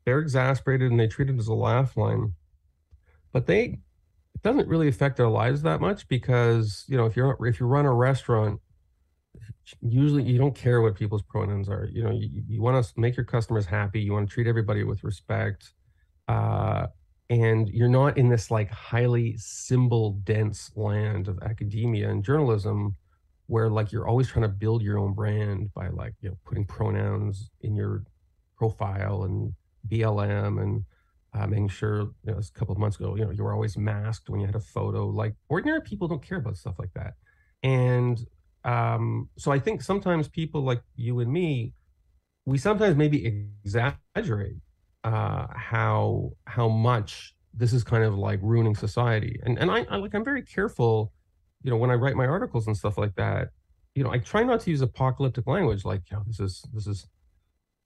they're 0.05 0.19
exasperated 0.19 0.91
and 0.91 1.01
they 1.01 1.07
treat 1.09 1.31
it 1.31 1.39
as 1.39 1.49
a 1.49 1.55
laugh 1.55 1.97
line 1.97 2.35
but 3.33 3.47
they 3.47 3.79
it 4.35 4.43
doesn't 4.43 4.69
really 4.69 4.89
affect 4.89 5.17
their 5.17 5.29
lives 5.29 5.63
that 5.63 5.81
much 5.81 6.09
because 6.09 6.85
you 6.89 6.97
know 6.97 7.07
if 7.07 7.17
you're 7.17 7.37
if 7.47 7.61
you 7.61 7.67
run 7.67 7.87
a 7.87 7.93
restaurant 7.93 8.61
usually 9.81 10.23
you 10.23 10.39
don't 10.39 10.55
care 10.55 10.81
what 10.81 10.95
people's 10.95 11.23
pronouns 11.23 11.69
are 11.69 11.89
you 11.93 12.03
know 12.03 12.11
you, 12.11 12.43
you 12.49 12.63
want 12.63 12.85
to 12.85 12.93
make 12.97 13.17
your 13.17 13.25
customers 13.25 13.67
happy 13.67 14.01
you 14.01 14.13
want 14.13 14.29
to 14.29 14.33
treat 14.33 14.47
everybody 14.47 14.85
with 14.85 15.03
respect 15.05 15.73
uh, 16.29 16.87
and 17.29 17.69
you're 17.69 17.89
not 17.89 18.17
in 18.17 18.29
this 18.29 18.51
like 18.51 18.71
highly 18.71 19.37
symbol 19.37 20.13
dense 20.25 20.71
land 20.77 21.29
of 21.29 21.39
academia 21.43 22.09
and 22.09 22.25
journalism 22.25 22.97
where 23.47 23.69
like 23.69 23.91
you're 23.93 24.07
always 24.09 24.29
trying 24.29 24.43
to 24.43 24.49
build 24.49 24.83
your 24.83 24.99
own 24.99 25.13
brand 25.13 25.73
by 25.75 25.89
like 25.89 26.15
you 26.21 26.29
know 26.29 26.37
putting 26.45 26.65
pronouns 26.65 27.51
in 27.63 27.75
your 27.75 28.03
profile 28.57 29.25
and 29.25 29.53
blm 29.89 30.63
and 30.63 30.85
uh, 31.33 31.47
making 31.47 31.69
sure 31.69 32.01
you 32.25 32.33
know 32.33 32.39
a 32.39 32.59
couple 32.59 32.73
of 32.73 32.79
months 32.79 32.97
ago 32.97 33.15
you 33.17 33.25
know 33.25 33.31
you 33.31 33.45
were 33.45 33.53
always 33.53 33.77
masked 33.77 34.29
when 34.29 34.41
you 34.41 34.47
had 34.47 34.57
a 34.57 34.61
photo. 34.61 35.07
Like 35.07 35.35
ordinary 35.49 35.81
people 35.81 36.09
don't 36.09 36.23
care 36.23 36.39
about 36.39 36.57
stuff 36.57 36.79
like 36.79 36.93
that. 36.95 37.15
And 37.63 38.25
um, 38.65 39.29
so 39.39 39.51
I 39.53 39.59
think 39.59 39.83
sometimes 39.83 40.29
people 40.29 40.63
like 40.63 40.83
you 40.97 41.21
and 41.21 41.33
me, 41.33 41.73
we 42.47 42.59
sometimes 42.59 42.97
maybe 42.97 43.27
exaggerate 43.65 44.57
uh, 45.05 45.47
how 45.55 46.33
how 46.47 46.69
much 46.69 47.35
this 47.55 47.73
is 47.73 47.83
kind 47.83 48.05
of 48.05 48.17
like 48.17 48.39
ruining 48.43 48.75
society. 48.75 49.41
And 49.45 49.59
and 49.59 49.71
I, 49.71 49.87
I 49.91 49.97
like 49.97 50.15
I'm 50.15 50.25
very 50.25 50.43
careful, 50.43 51.13
you 51.63 51.71
know, 51.71 51.77
when 51.77 51.91
I 51.91 51.95
write 51.95 52.17
my 52.17 52.27
articles 52.27 52.67
and 52.67 52.77
stuff 52.77 52.99
like 52.99 53.15
that. 53.17 53.49
You 53.95 54.05
know, 54.05 54.13
I 54.13 54.19
try 54.19 54.45
not 54.45 54.61
to 54.61 54.71
use 54.71 54.83
apocalyptic 54.83 55.47
language 55.47 55.85
like, 55.85 56.03
you 56.11 56.17
know, 56.17 56.23
this 56.27 56.39
is 56.39 56.65
this 56.73 56.87
is 56.87 57.07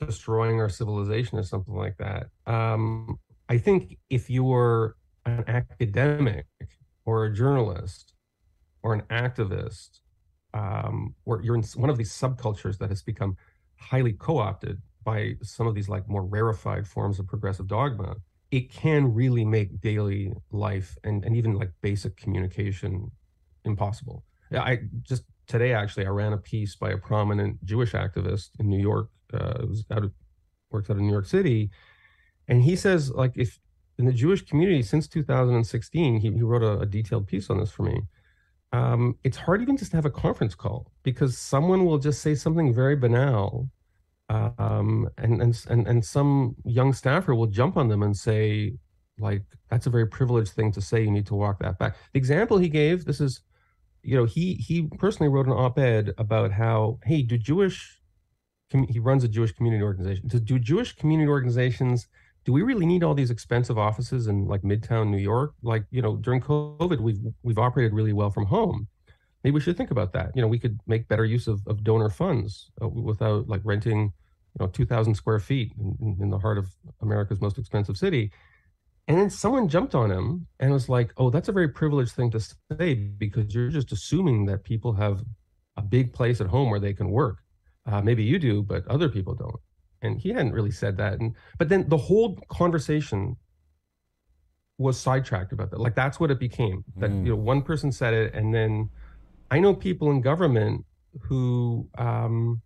destroying 0.00 0.60
our 0.60 0.68
civilization 0.68 1.38
or 1.38 1.42
something 1.42 1.74
like 1.74 1.96
that. 1.98 2.26
Um, 2.46 3.18
I 3.48 3.58
think 3.58 3.98
if 4.10 4.28
you're 4.28 4.96
an 5.24 5.44
academic 5.46 6.46
or 7.06 7.24
a 7.24 7.32
journalist 7.32 8.12
or 8.82 8.92
an 8.92 9.02
activist 9.02 10.00
um, 10.54 11.14
or 11.26 11.42
you're 11.42 11.54
in 11.54 11.64
one 11.74 11.90
of 11.90 11.98
these 11.98 12.12
subcultures 12.12 12.78
that 12.78 12.88
has 12.88 13.02
become 13.02 13.36
highly 13.78 14.12
co-opted 14.12 14.80
by 15.04 15.34
some 15.42 15.66
of 15.66 15.74
these 15.74 15.88
like 15.88 16.08
more 16.08 16.24
rarefied 16.24 16.88
forms 16.88 17.18
of 17.18 17.26
progressive 17.26 17.66
dogma 17.66 18.16
it 18.50 18.70
can 18.72 19.12
really 19.12 19.44
make 19.44 19.80
daily 19.80 20.32
life 20.50 20.96
and, 21.04 21.24
and 21.24 21.36
even 21.36 21.54
like 21.54 21.70
basic 21.82 22.16
communication 22.16 23.10
impossible 23.64 24.24
i 24.52 24.78
just 25.02 25.24
today 25.46 25.72
actually 25.72 26.06
I 26.06 26.10
ran 26.10 26.32
a 26.32 26.38
piece 26.38 26.76
by 26.76 26.90
a 26.90 26.98
prominent 26.98 27.64
Jewish 27.64 27.92
activist 27.92 28.50
in 28.58 28.68
New 28.68 28.80
York. 28.80 29.10
Uh, 29.32 29.54
it 29.60 29.68
was 29.68 29.84
out 29.90 30.04
of 30.04 30.12
works 30.70 30.90
out 30.90 30.96
of 30.96 31.02
New 31.02 31.12
York 31.12 31.26
City, 31.26 31.70
and 32.48 32.62
he 32.62 32.76
says 32.76 33.10
like 33.10 33.32
if 33.36 33.58
in 33.98 34.06
the 34.06 34.12
Jewish 34.12 34.44
community 34.44 34.82
since 34.82 35.06
2016, 35.06 36.20
he, 36.20 36.32
he 36.32 36.42
wrote 36.42 36.62
a, 36.62 36.80
a 36.80 36.86
detailed 36.86 37.26
piece 37.28 37.48
on 37.48 37.58
this 37.58 37.70
for 37.70 37.84
me. 37.84 38.02
Um, 38.74 39.16
it's 39.22 39.36
hard 39.36 39.62
even 39.62 39.76
just 39.76 39.92
to 39.92 39.96
have 39.96 40.04
a 40.04 40.10
conference 40.10 40.56
call 40.56 40.90
because 41.04 41.38
someone 41.38 41.84
will 41.84 41.98
just 41.98 42.22
say 42.22 42.34
something 42.34 42.74
very 42.74 42.96
banal 42.96 43.70
um, 44.28 45.08
and, 45.18 45.40
and 45.40 45.64
and 45.68 45.86
and 45.86 46.04
some 46.04 46.56
young 46.64 46.92
staffer 46.92 47.34
will 47.34 47.46
jump 47.46 47.76
on 47.76 47.88
them 47.88 48.02
and 48.02 48.16
say 48.16 48.74
like 49.18 49.42
that's 49.68 49.86
a 49.86 49.90
very 49.90 50.08
privileged 50.08 50.52
thing 50.54 50.72
to 50.72 50.80
say. 50.80 51.02
You 51.02 51.10
need 51.12 51.26
to 51.26 51.36
walk 51.36 51.60
that 51.60 51.78
back. 51.78 51.96
The 52.12 52.18
example 52.18 52.58
he 52.58 52.68
gave 52.68 53.04
this 53.04 53.20
is 53.20 53.42
you 54.02 54.16
know 54.16 54.24
he 54.24 54.54
he 54.54 54.88
personally 54.98 55.28
wrote 55.28 55.46
an 55.46 55.52
op-ed 55.52 56.12
about 56.18 56.50
how 56.50 56.98
hey 57.04 57.22
do 57.22 57.38
jewish 57.38 58.00
he 58.88 58.98
runs 58.98 59.22
a 59.22 59.28
jewish 59.28 59.52
community 59.52 59.84
organization. 59.84 60.26
Do, 60.26 60.40
do 60.40 60.58
jewish 60.58 60.96
community 60.96 61.28
organizations 61.28 62.08
do 62.44 62.52
we 62.52 62.62
really 62.62 62.86
need 62.86 63.02
all 63.02 63.14
these 63.14 63.30
expensive 63.30 63.78
offices 63.78 64.26
in 64.26 64.46
like 64.46 64.62
midtown 64.62 65.08
new 65.08 65.18
york 65.18 65.54
like 65.62 65.84
you 65.90 66.02
know 66.02 66.16
during 66.16 66.40
covid 66.40 67.00
we've 67.00 67.18
we've 67.42 67.58
operated 67.58 67.92
really 67.92 68.12
well 68.12 68.30
from 68.30 68.46
home 68.46 68.88
maybe 69.44 69.54
we 69.54 69.60
should 69.60 69.76
think 69.76 69.90
about 69.90 70.12
that. 70.14 70.32
You 70.34 70.42
know, 70.42 70.48
we 70.48 70.58
could 70.58 70.80
make 70.86 71.06
better 71.06 71.24
use 71.24 71.46
of, 71.46 71.60
of 71.66 71.84
donor 71.84 72.08
funds 72.08 72.70
uh, 72.82 72.88
without 72.88 73.46
like 73.46 73.60
renting, 73.62 74.00
you 74.00 74.58
know, 74.58 74.66
2,000 74.66 75.14
square 75.14 75.38
feet 75.38 75.72
in, 75.78 76.16
in, 76.20 76.30
the 76.30 76.38
heart 76.38 76.56
of 76.56 76.66
America's 77.02 77.40
most 77.40 77.58
expensive 77.58 77.96
city. 77.96 78.32
And 79.06 79.18
then 79.18 79.28
someone 79.28 79.68
jumped 79.68 79.94
on 79.94 80.10
him 80.10 80.46
and 80.58 80.72
was 80.72 80.88
like, 80.88 81.12
oh, 81.18 81.28
that's 81.28 81.50
a 81.50 81.52
very 81.52 81.68
privileged 81.68 82.12
thing 82.12 82.30
to 82.30 82.40
say 82.40 82.94
because 82.94 83.54
you're 83.54 83.68
just 83.68 83.92
assuming 83.92 84.46
that 84.46 84.64
people 84.64 84.94
have 84.94 85.22
a 85.76 85.82
big 85.82 86.14
place 86.14 86.40
at 86.40 86.46
home 86.46 86.70
where 86.70 86.80
they 86.80 86.94
can 86.94 87.10
work. 87.10 87.42
Uh, 87.84 88.00
maybe 88.00 88.24
you 88.24 88.38
do, 88.38 88.62
but 88.62 88.86
other 88.88 89.10
people 89.10 89.34
don't. 89.34 89.60
And 90.04 90.20
he 90.20 90.28
hadn't 90.30 90.52
really 90.52 90.70
said 90.70 90.96
that. 90.98 91.20
And 91.20 91.34
but 91.58 91.68
then 91.68 91.88
the 91.88 91.96
whole 91.96 92.36
conversation 92.48 93.36
was 94.78 94.98
sidetracked 94.98 95.52
about 95.52 95.70
that. 95.70 95.80
Like 95.80 95.94
that's 95.94 96.18
what 96.18 96.30
it 96.30 96.38
became. 96.38 96.84
That 96.96 97.10
mm. 97.10 97.24
you 97.24 97.30
know, 97.30 97.36
one 97.36 97.62
person 97.62 97.92
said 97.92 98.14
it, 98.14 98.34
and 98.34 98.52
then 98.54 98.90
I 99.50 99.60
know 99.60 99.74
people 99.74 100.10
in 100.10 100.20
government 100.20 100.84
who, 101.22 101.88
um, 101.96 102.60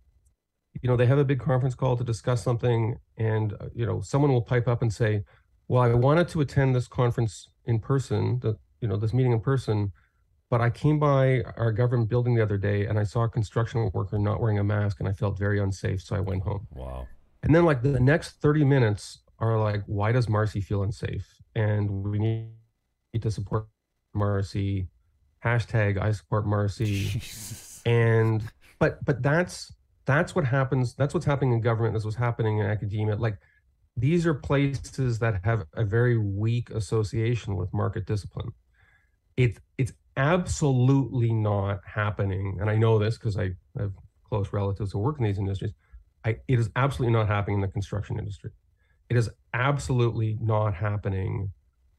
you 0.81 0.89
know, 0.89 0.95
they 0.95 1.05
have 1.05 1.19
a 1.19 1.25
big 1.25 1.39
conference 1.39 1.75
call 1.75 1.97
to 1.97 2.03
discuss 2.03 2.43
something, 2.43 2.95
and 3.17 3.53
uh, 3.53 3.67
you 3.73 3.85
know, 3.85 4.01
someone 4.01 4.31
will 4.31 4.41
pipe 4.41 4.67
up 4.67 4.81
and 4.81 4.91
say, 4.91 5.23
"Well, 5.67 5.83
I 5.83 5.93
wanted 5.93 6.29
to 6.29 6.41
attend 6.41 6.75
this 6.75 6.87
conference 6.87 7.49
in 7.65 7.79
person, 7.79 8.39
the 8.39 8.57
you 8.81 8.87
know, 8.87 8.97
this 8.97 9.13
meeting 9.13 9.33
in 9.33 9.41
person, 9.41 9.91
but 10.49 10.61
I 10.61 10.69
came 10.69 10.99
by 10.99 11.41
our 11.57 11.71
government 11.71 12.09
building 12.09 12.33
the 12.33 12.41
other 12.41 12.57
day 12.57 12.85
and 12.85 12.97
I 12.97 13.03
saw 13.03 13.23
a 13.23 13.29
construction 13.29 13.91
worker 13.93 14.17
not 14.17 14.39
wearing 14.41 14.57
a 14.57 14.63
mask, 14.63 14.99
and 14.99 15.07
I 15.07 15.11
felt 15.13 15.37
very 15.37 15.59
unsafe, 15.59 16.01
so 16.01 16.15
I 16.15 16.21
went 16.21 16.43
home." 16.43 16.67
Wow. 16.73 17.07
And 17.43 17.55
then, 17.55 17.65
like 17.65 17.81
the 17.81 17.99
next 17.99 18.41
thirty 18.41 18.65
minutes 18.65 19.19
are 19.39 19.57
like, 19.59 19.83
"Why 19.85 20.11
does 20.11 20.27
Marcy 20.27 20.61
feel 20.61 20.83
unsafe?" 20.83 21.27
And 21.55 21.89
we 22.03 22.19
need 22.19 23.21
to 23.21 23.31
support 23.31 23.67
Marcy 24.13 24.87
hashtag 25.43 26.01
I 26.01 26.11
support 26.11 26.45
Marcy. 26.45 27.05
Jesus. 27.05 27.81
And 27.85 28.43
but 28.79 29.03
but 29.05 29.21
that's 29.21 29.73
that's 30.05 30.35
what 30.35 30.45
happens. 30.45 30.95
That's 30.95 31.13
what's 31.13 31.25
happening 31.25 31.53
in 31.53 31.61
government. 31.61 31.93
That's 31.93 32.05
what's 32.05 32.17
happening 32.17 32.59
in 32.59 32.65
academia. 32.65 33.15
Like 33.15 33.37
these 33.95 34.25
are 34.25 34.33
places 34.33 35.19
that 35.19 35.41
have 35.43 35.65
a 35.73 35.83
very 35.83 36.17
weak 36.17 36.69
association 36.71 37.55
with 37.55 37.73
market 37.73 38.05
discipline. 38.05 38.51
It's 39.37 39.59
it's 39.77 39.93
absolutely 40.17 41.31
not 41.31 41.79
happening, 41.85 42.57
and 42.59 42.69
I 42.69 42.75
know 42.75 42.99
this 42.99 43.17
because 43.17 43.37
I 43.37 43.51
have 43.77 43.93
close 44.27 44.51
relatives 44.51 44.91
who 44.91 44.99
work 44.99 45.17
in 45.19 45.25
these 45.25 45.39
industries. 45.39 45.73
I, 46.25 46.37
it 46.47 46.59
is 46.59 46.69
absolutely 46.75 47.13
not 47.13 47.27
happening 47.27 47.55
in 47.55 47.61
the 47.61 47.67
construction 47.67 48.19
industry. 48.19 48.51
It 49.09 49.17
is 49.17 49.29
absolutely 49.53 50.37
not 50.41 50.73
happening 50.73 51.51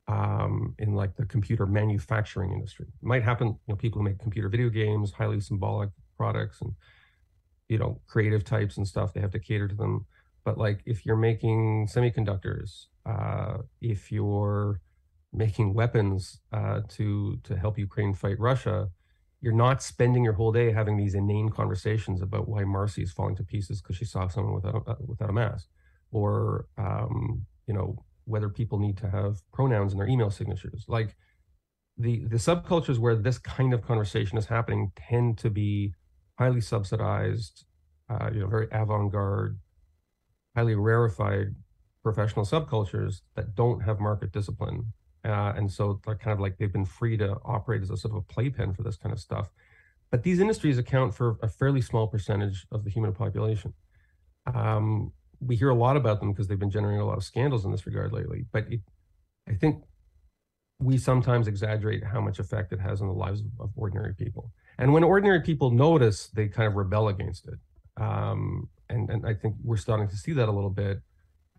um, 0.09 0.75
in 0.79 0.95
like 0.95 1.17
the 1.17 1.27
computer 1.27 1.67
manufacturing 1.67 2.53
industry. 2.53 2.87
It 2.89 3.07
might 3.07 3.23
happen, 3.23 3.49
you 3.49 3.57
know, 3.69 3.77
people 3.77 4.01
who 4.01 4.05
make 4.05 4.19
computer 4.19 4.49
video 4.49 4.69
games, 4.69 5.13
highly 5.13 5.41
symbolic 5.41 5.91
products, 6.17 6.61
and 6.61 6.75
you 7.69 7.79
know, 7.79 8.01
creative 8.07 8.45
types 8.45 8.77
and 8.77 8.87
stuff. 8.87 9.15
They 9.15 9.21
have 9.21 9.31
to 9.31 9.39
cater 9.39 9.69
to 9.69 9.75
them. 9.75 10.07
But 10.45 10.59
like, 10.59 10.83
if 10.87 11.07
you're 11.07 11.17
making 11.17 11.87
semiconductors, 11.87 12.87
uh, 13.07 13.59
if 13.81 14.11
you're 14.11 14.81
making 15.33 15.75
weapons 15.75 16.41
uh, 16.53 16.81
to 16.89 17.39
to 17.45 17.57
help 17.57 17.79
Ukraine 17.79 18.13
fight 18.13 18.39
Russia, 18.41 18.89
you're 19.41 19.53
not 19.53 19.83
spending 19.83 20.23
your 20.23 20.35
whole 20.35 20.53
day 20.53 20.71
having 20.71 20.97
these 20.97 21.15
inane 21.15 21.49
conversations 21.49 22.21
about 22.21 22.49
why 22.49 22.65
Marcy 22.65 23.03
is 23.03 23.13
falling 23.13 23.37
to 23.37 23.43
pieces 23.43 23.81
because 23.81 23.97
she 23.97 24.05
saw 24.05 24.29
someone 24.29 24.55
without 24.55 24.83
a, 24.87 24.97
without 25.05 25.31
a 25.31 25.33
mask, 25.33 25.69
or 26.11 26.67
um, 26.77 27.47
you 27.67 27.75
know 27.75 28.05
whether 28.25 28.49
people 28.49 28.79
need 28.79 28.97
to 28.99 29.11
have 29.11 29.39
pronouns 29.53 29.93
in 29.93 29.99
their 29.99 30.09
email 30.09 30.31
signatures. 30.31 30.85
Like 30.89 31.17
the 31.97 32.25
the 32.27 32.37
subcultures 32.37 32.99
where 32.99 33.17
this 33.17 33.39
kind 33.39 33.73
of 33.73 33.83
conversation 33.83 34.37
is 34.37 34.47
happening 34.47 34.93
tend 34.97 35.39
to 35.39 35.51
be 35.51 35.95
highly 36.39 36.61
subsidized, 36.61 37.65
uh, 38.09 38.31
you 38.33 38.41
know, 38.41 38.47
very 38.47 38.69
avant-garde, 38.73 39.59
highly 40.55 40.75
rarefied 40.75 41.55
professional 42.03 42.47
subcultures 42.47 43.21
that 43.37 43.55
don't 43.55 43.81
have 43.83 44.01
market 44.01 44.33
discipline. 44.33 44.93
Uh, 45.25 45.53
and 45.57 45.71
so 45.71 46.01
they're 46.05 46.17
kind 46.17 46.33
of 46.33 46.41
like 46.41 46.57
they've 46.57 46.73
been 46.73 46.85
free 46.85 47.17
to 47.17 47.37
operate 47.45 47.83
as 47.83 47.91
a 47.91 47.97
sort 47.97 48.13
of 48.13 48.19
a 48.19 48.23
playpen 48.23 48.73
for 48.73 48.83
this 48.83 48.97
kind 48.97 49.13
of 49.13 49.21
stuff. 49.21 49.51
But 50.11 50.23
these 50.23 50.41
industries 50.41 50.79
account 50.79 51.15
for 51.15 51.37
a 51.43 51.49
fairly 51.49 51.81
small 51.81 52.07
percentage 52.07 52.67
of 52.73 52.85
the 52.85 52.91
human 52.91 53.13
population. 53.13 53.75
Um, 54.53 55.13
we 55.41 55.57
hear 55.57 55.71
a 55.71 55.75
lot 55.75 55.97
about 55.97 56.21
them 56.21 56.33
because 56.33 56.49
they've 56.49 56.59
been 56.59 56.71
generating 56.71 57.01
a 57.01 57.07
lot 57.07 57.17
of 57.17 57.25
scandals 57.25 57.65
in 57.65 57.71
this 57.71 57.87
regard 57.87 58.13
lately. 58.13 58.47
But 58.51 58.67
it, 58.71 58.81
I 59.49 59.55
think 59.55 59.85
we 60.81 60.99
sometimes 60.99 61.47
exaggerate 61.47 62.03
how 62.03 62.21
much 62.21 62.39
effect 62.39 62.73
it 62.73 62.81
has 62.81 63.01
on 63.01 63.09
the 63.09 63.15
lives 63.15 63.43
of, 63.61 63.71
ordinary 63.77 64.15
people. 64.15 64.53
And 64.79 64.93
when 64.93 65.05
ordinary 65.05 65.41
people 65.43 65.71
notice, 65.71 66.29
they 66.29 66.49
kind 66.49 66.67
of 66.67 66.75
rebel 66.75 67.09
against 67.09 67.47
it. 67.47 67.59
Um, 68.03 68.69
and, 68.89 69.11
and 69.11 69.27
I 69.27 69.35
think 69.35 69.57
we're 69.63 69.77
starting 69.77 70.09
to 70.09 70.17
see 70.17 70.33
that 70.33 70.49
a 70.49 70.53
little 70.53 70.71
bit. 70.71 71.01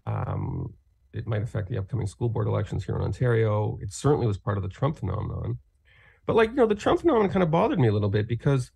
Um, 0.07 0.73
it 1.13 1.27
might 1.27 1.43
affect 1.43 1.69
the 1.69 1.77
upcoming 1.77 2.07
school 2.07 2.29
board 2.29 2.47
elections 2.47 2.85
here 2.85 2.95
in 2.95 3.01
Ontario. 3.01 3.77
It 3.81 3.91
certainly 3.91 4.27
was 4.27 4.37
part 4.37 4.57
of 4.57 4.63
the 4.63 4.69
Trump 4.69 4.97
phenomenon. 4.97 5.59
But 6.25 6.35
like, 6.35 6.49
you 6.51 6.55
know, 6.55 6.67
the 6.67 6.75
Trump 6.75 7.01
phenomenon 7.01 7.31
kind 7.31 7.43
of 7.43 7.51
bothered 7.51 7.79
me 7.79 7.87
a 7.87 7.91
little 7.91 8.09
bit 8.09 8.27
because 8.27 8.71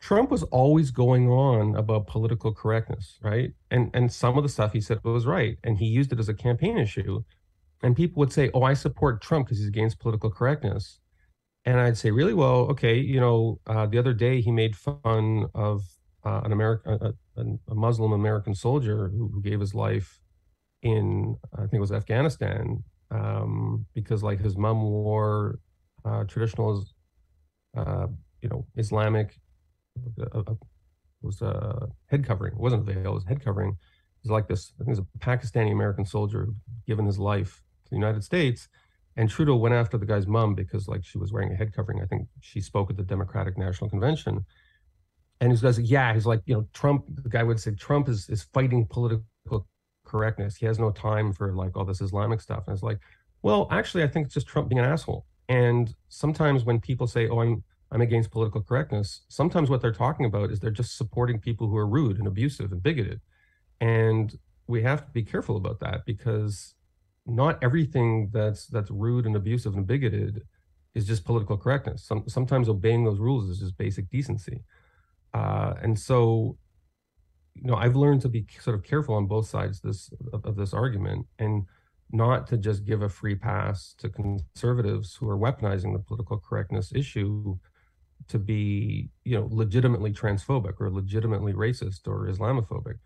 Trump 0.00 0.30
was 0.30 0.42
always 0.44 0.90
going 0.90 1.28
on 1.28 1.76
about 1.76 2.06
political 2.06 2.54
correctness, 2.54 3.18
right? 3.22 3.52
And 3.70 3.90
and 3.94 4.10
some 4.12 4.36
of 4.36 4.42
the 4.42 4.48
stuff 4.48 4.72
he 4.72 4.80
said 4.80 5.00
was 5.04 5.26
right, 5.26 5.58
and 5.62 5.78
he 5.78 5.86
used 5.86 6.12
it 6.12 6.18
as 6.18 6.28
a 6.28 6.34
campaign 6.34 6.78
issue. 6.78 7.22
And 7.82 7.96
people 7.96 8.20
would 8.20 8.32
say, 8.32 8.50
"Oh, 8.54 8.62
I 8.62 8.74
support 8.74 9.22
Trump 9.22 9.46
because 9.46 9.58
he's 9.58 9.68
against 9.68 10.00
political 10.00 10.30
correctness," 10.30 11.00
and 11.64 11.78
I'd 11.78 11.98
say, 11.98 12.10
"Really? 12.10 12.34
Well, 12.34 12.68
okay. 12.70 12.98
You 12.98 13.20
know, 13.20 13.60
uh, 13.66 13.86
the 13.86 13.98
other 13.98 14.14
day 14.14 14.40
he 14.40 14.50
made 14.50 14.74
fun 14.76 15.46
of 15.54 15.82
uh, 16.24 16.42
an 16.44 16.52
American, 16.52 16.92
a, 16.92 17.42
a, 17.70 17.74
Muslim 17.74 18.12
American 18.12 18.54
soldier 18.54 19.08
who, 19.08 19.28
who, 19.28 19.42
gave 19.42 19.60
his 19.60 19.74
life 19.74 20.19
in, 20.82 21.36
I 21.54 21.62
think 21.62 21.74
it 21.74 21.80
was 21.80 21.92
Afghanistan, 21.92 22.82
um, 23.10 23.86
because 23.94 24.22
like 24.22 24.40
his 24.40 24.56
mom 24.56 24.82
wore 24.82 25.58
uh, 26.04 26.24
traditional, 26.24 26.84
uh, 27.76 28.06
you 28.40 28.48
know, 28.48 28.66
Islamic 28.76 29.36
a, 30.18 30.40
a, 30.40 30.56
was 31.22 31.42
a 31.42 31.88
head 32.06 32.24
covering. 32.24 32.54
It 32.54 32.60
wasn't 32.60 32.88
a 32.88 32.92
veil. 32.92 33.12
It 33.12 33.14
was 33.14 33.24
head 33.26 33.44
covering. 33.44 33.70
It 33.70 34.24
was 34.24 34.30
like 34.30 34.48
this. 34.48 34.72
I 34.80 34.84
think 34.84 34.96
it 34.96 35.00
was 35.00 35.06
a 35.14 35.18
Pakistani 35.18 35.72
American 35.72 36.04
soldier 36.04 36.48
given 36.86 37.06
his 37.06 37.18
life 37.18 37.62
to 37.84 37.90
the 37.90 37.96
United 37.96 38.24
States. 38.24 38.68
And 39.16 39.28
Trudeau 39.28 39.56
went 39.56 39.74
after 39.74 39.98
the 39.98 40.06
guy's 40.06 40.26
mom 40.26 40.54
because 40.54 40.88
like 40.88 41.04
she 41.04 41.18
was 41.18 41.32
wearing 41.32 41.52
a 41.52 41.56
head 41.56 41.74
covering. 41.74 42.00
I 42.00 42.06
think 42.06 42.28
she 42.40 42.60
spoke 42.60 42.90
at 42.90 42.96
the 42.96 43.02
Democratic 43.02 43.58
National 43.58 43.90
Convention. 43.90 44.44
And 45.40 45.50
he 45.50 45.58
says, 45.58 45.78
yeah, 45.78 46.12
he's 46.14 46.26
like, 46.26 46.42
you 46.44 46.54
know, 46.54 46.68
Trump, 46.72 47.06
the 47.08 47.28
guy 47.28 47.42
would 47.42 47.58
say 47.60 47.72
Trump 47.72 48.08
is 48.08 48.28
is 48.28 48.44
fighting 48.54 48.86
political 48.86 49.24
correctness. 50.10 50.56
He 50.56 50.66
has 50.66 50.78
no 50.78 50.90
time 50.90 51.32
for 51.32 51.54
like 51.54 51.76
all 51.76 51.84
this 51.84 52.00
Islamic 52.00 52.40
stuff. 52.40 52.64
And 52.66 52.74
it's 52.74 52.82
like, 52.82 52.98
well, 53.42 53.68
actually, 53.70 54.02
I 54.02 54.08
think 54.08 54.26
it's 54.26 54.34
just 54.34 54.46
Trump 54.46 54.68
being 54.68 54.78
an 54.78 54.84
asshole. 54.84 55.24
And 55.48 55.94
sometimes 56.08 56.64
when 56.64 56.80
people 56.80 57.06
say, 57.06 57.28
oh, 57.28 57.40
I'm 57.40 57.64
I'm 57.92 58.00
against 58.00 58.30
political 58.30 58.62
correctness. 58.62 59.22
Sometimes 59.28 59.68
what 59.68 59.80
they're 59.80 59.92
talking 59.92 60.26
about 60.26 60.50
is 60.52 60.60
they're 60.60 60.70
just 60.70 60.96
supporting 60.96 61.40
people 61.40 61.68
who 61.68 61.76
are 61.76 61.88
rude 61.88 62.18
and 62.18 62.28
abusive 62.28 62.70
and 62.70 62.80
bigoted. 62.80 63.20
And 63.80 64.32
we 64.68 64.82
have 64.82 65.04
to 65.06 65.10
be 65.10 65.24
careful 65.24 65.56
about 65.56 65.80
that 65.80 66.04
because 66.06 66.74
not 67.26 67.58
everything 67.62 68.30
that's 68.32 68.66
that's 68.66 68.90
rude 68.90 69.26
and 69.26 69.36
abusive 69.36 69.74
and 69.74 69.86
bigoted 69.86 70.42
is 70.94 71.06
just 71.06 71.24
political 71.24 71.56
correctness. 71.56 72.04
Some, 72.04 72.24
sometimes 72.28 72.68
obeying 72.68 73.04
those 73.04 73.18
rules 73.18 73.48
is 73.48 73.58
just 73.58 73.78
basic 73.78 74.08
decency. 74.10 74.62
Uh, 75.34 75.74
and 75.82 75.98
so, 75.98 76.56
you 77.62 77.70
know, 77.70 77.76
I've 77.76 77.96
learned 77.96 78.22
to 78.22 78.28
be 78.28 78.46
sort 78.58 78.76
of 78.76 78.82
careful 78.82 79.14
on 79.14 79.26
both 79.26 79.48
sides 79.48 79.80
this 79.80 80.10
of, 80.32 80.56
this 80.56 80.72
argument 80.72 81.26
and 81.38 81.64
not 82.12 82.46
to 82.48 82.56
just 82.56 82.84
give 82.84 83.02
a 83.02 83.08
free 83.08 83.34
pass 83.34 83.94
to 83.98 84.08
conservatives 84.08 85.14
who 85.14 85.28
are 85.28 85.38
weaponizing 85.38 85.92
the 85.92 85.98
political 85.98 86.38
correctness 86.38 86.92
issue 86.94 87.56
to 88.28 88.38
be 88.38 89.10
you 89.24 89.38
know 89.38 89.48
legitimately 89.50 90.12
transphobic 90.12 90.74
or 90.80 90.90
legitimately 90.90 91.52
racist 91.52 92.06
or 92.06 92.28
Islamophobic. 92.28 92.98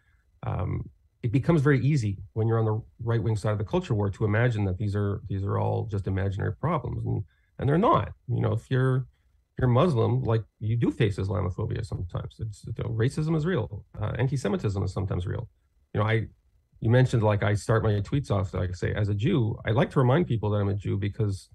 Um, 0.45 0.89
it 1.23 1.33
becomes 1.33 1.63
very 1.63 1.81
easy 1.81 2.19
when 2.35 2.47
you're 2.47 2.59
on 2.59 2.67
the 2.67 2.83
right 3.03 3.23
wing 3.23 3.37
side 3.37 3.53
of 3.53 3.59
the 3.59 3.65
culture 3.65 3.95
war 3.95 4.11
to 4.11 4.25
imagine 4.25 4.65
that 4.67 4.79
these 4.79 4.95
are 4.95 5.23
these 5.29 5.43
are 5.43 5.59
all 5.59 5.87
just 5.87 6.07
imaginary 6.07 6.55
problems 6.55 7.05
and 7.05 7.25
and 7.59 7.69
they're 7.69 7.79
not. 7.79 8.13
You 8.29 8.41
know, 8.41 8.53
if 8.53 8.71
you're 8.71 9.07
you're 9.59 9.69
Muslim, 9.69 10.23
like 10.23 10.43
you 10.59 10.77
do 10.77 10.91
face 10.91 11.17
Islamophobia 11.17 11.85
sometimes. 11.87 12.37
It's 12.41 12.65
you 12.67 12.73
know, 12.79 12.91
racism 12.91 13.37
is 13.37 13.47
real. 13.47 13.85
Uh, 14.01 14.13
anti-Semitism 14.19 14.83
is 14.83 14.93
sometimes 14.93 15.27
real. 15.27 15.49
You 15.93 16.01
know, 16.01 16.07
I 16.07 16.27
you 16.81 16.91
mentioned 16.91 17.23
like 17.23 17.43
I 17.43 17.55
start 17.55 17.85
my 17.85 17.93
tweets 18.01 18.31
off 18.31 18.53
like 18.53 18.71
I 18.71 18.73
say 18.73 18.93
as 18.95 19.09
a 19.09 19.15
Jew. 19.15 19.57
I 19.65 19.71
like 19.71 19.91
to 19.91 20.01
remind 20.01 20.27
people 20.27 20.51
that 20.51 20.59
I'm 20.59 20.69
a 20.69 20.75
Jew 20.75 20.97
because 20.97 21.49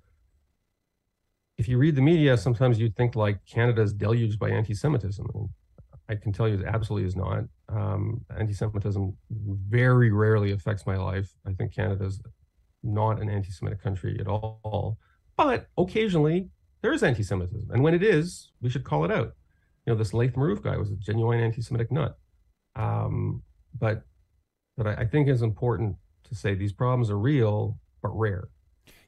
if 1.58 1.68
you 1.68 1.78
read 1.78 1.95
the 1.95 2.02
media, 2.02 2.38
sometimes 2.38 2.80
you 2.80 2.89
think 2.89 3.16
like 3.16 3.45
Canada 3.45 3.82
is 3.82 3.93
deluged 3.93 4.39
by 4.39 4.50
anti-Semitism. 4.50 5.28
I 6.08 6.16
can 6.16 6.32
tell 6.32 6.47
you 6.47 6.60
it 6.60 6.66
absolutely 6.66 7.08
is 7.08 7.18
not. 7.18 7.43
Um, 7.68 8.26
anti-Semitism 8.36 9.16
very 9.30 10.10
rarely 10.10 10.54
affects 10.54 10.88
my 10.88 10.95
life. 10.95 11.30
I 11.45 11.52
think 11.54 11.76
Canada 11.76 12.06
is 12.06 12.22
not 12.82 13.22
an 13.22 13.30
anti-Semitic 13.30 13.84
country 13.84 14.18
at 14.22 14.28
all. 14.28 14.97
But 15.36 15.68
occasionally 15.78 16.50
there 16.82 16.93
is 16.93 17.03
anti-Semitism, 17.03 17.69
and 17.71 17.84
when 17.84 17.93
it 17.93 18.03
is, 18.03 18.51
we 18.61 18.69
should 18.69 18.84
call 18.84 19.05
it 19.05 19.11
out. 19.11 19.34
You 19.86 19.93
know, 19.93 19.97
this 19.97 20.13
Laith 20.13 20.34
Marouf 20.34 20.61
guy 20.61 20.77
was 20.77 20.91
a 20.91 20.95
genuine 20.95 21.39
anti-Semitic 21.39 21.91
nut. 21.91 22.17
Um, 22.75 23.43
but 23.77 24.03
but 24.77 24.88
I, 24.88 24.93
I 24.93 25.05
think 25.05 25.27
it's 25.27 25.41
important 25.41 25.97
to 26.30 26.36
say 26.36 26.53
these 26.53 26.73
problems 26.73 27.09
are 27.09 27.17
real 27.17 27.77
but 28.01 28.09
rare. 28.09 28.49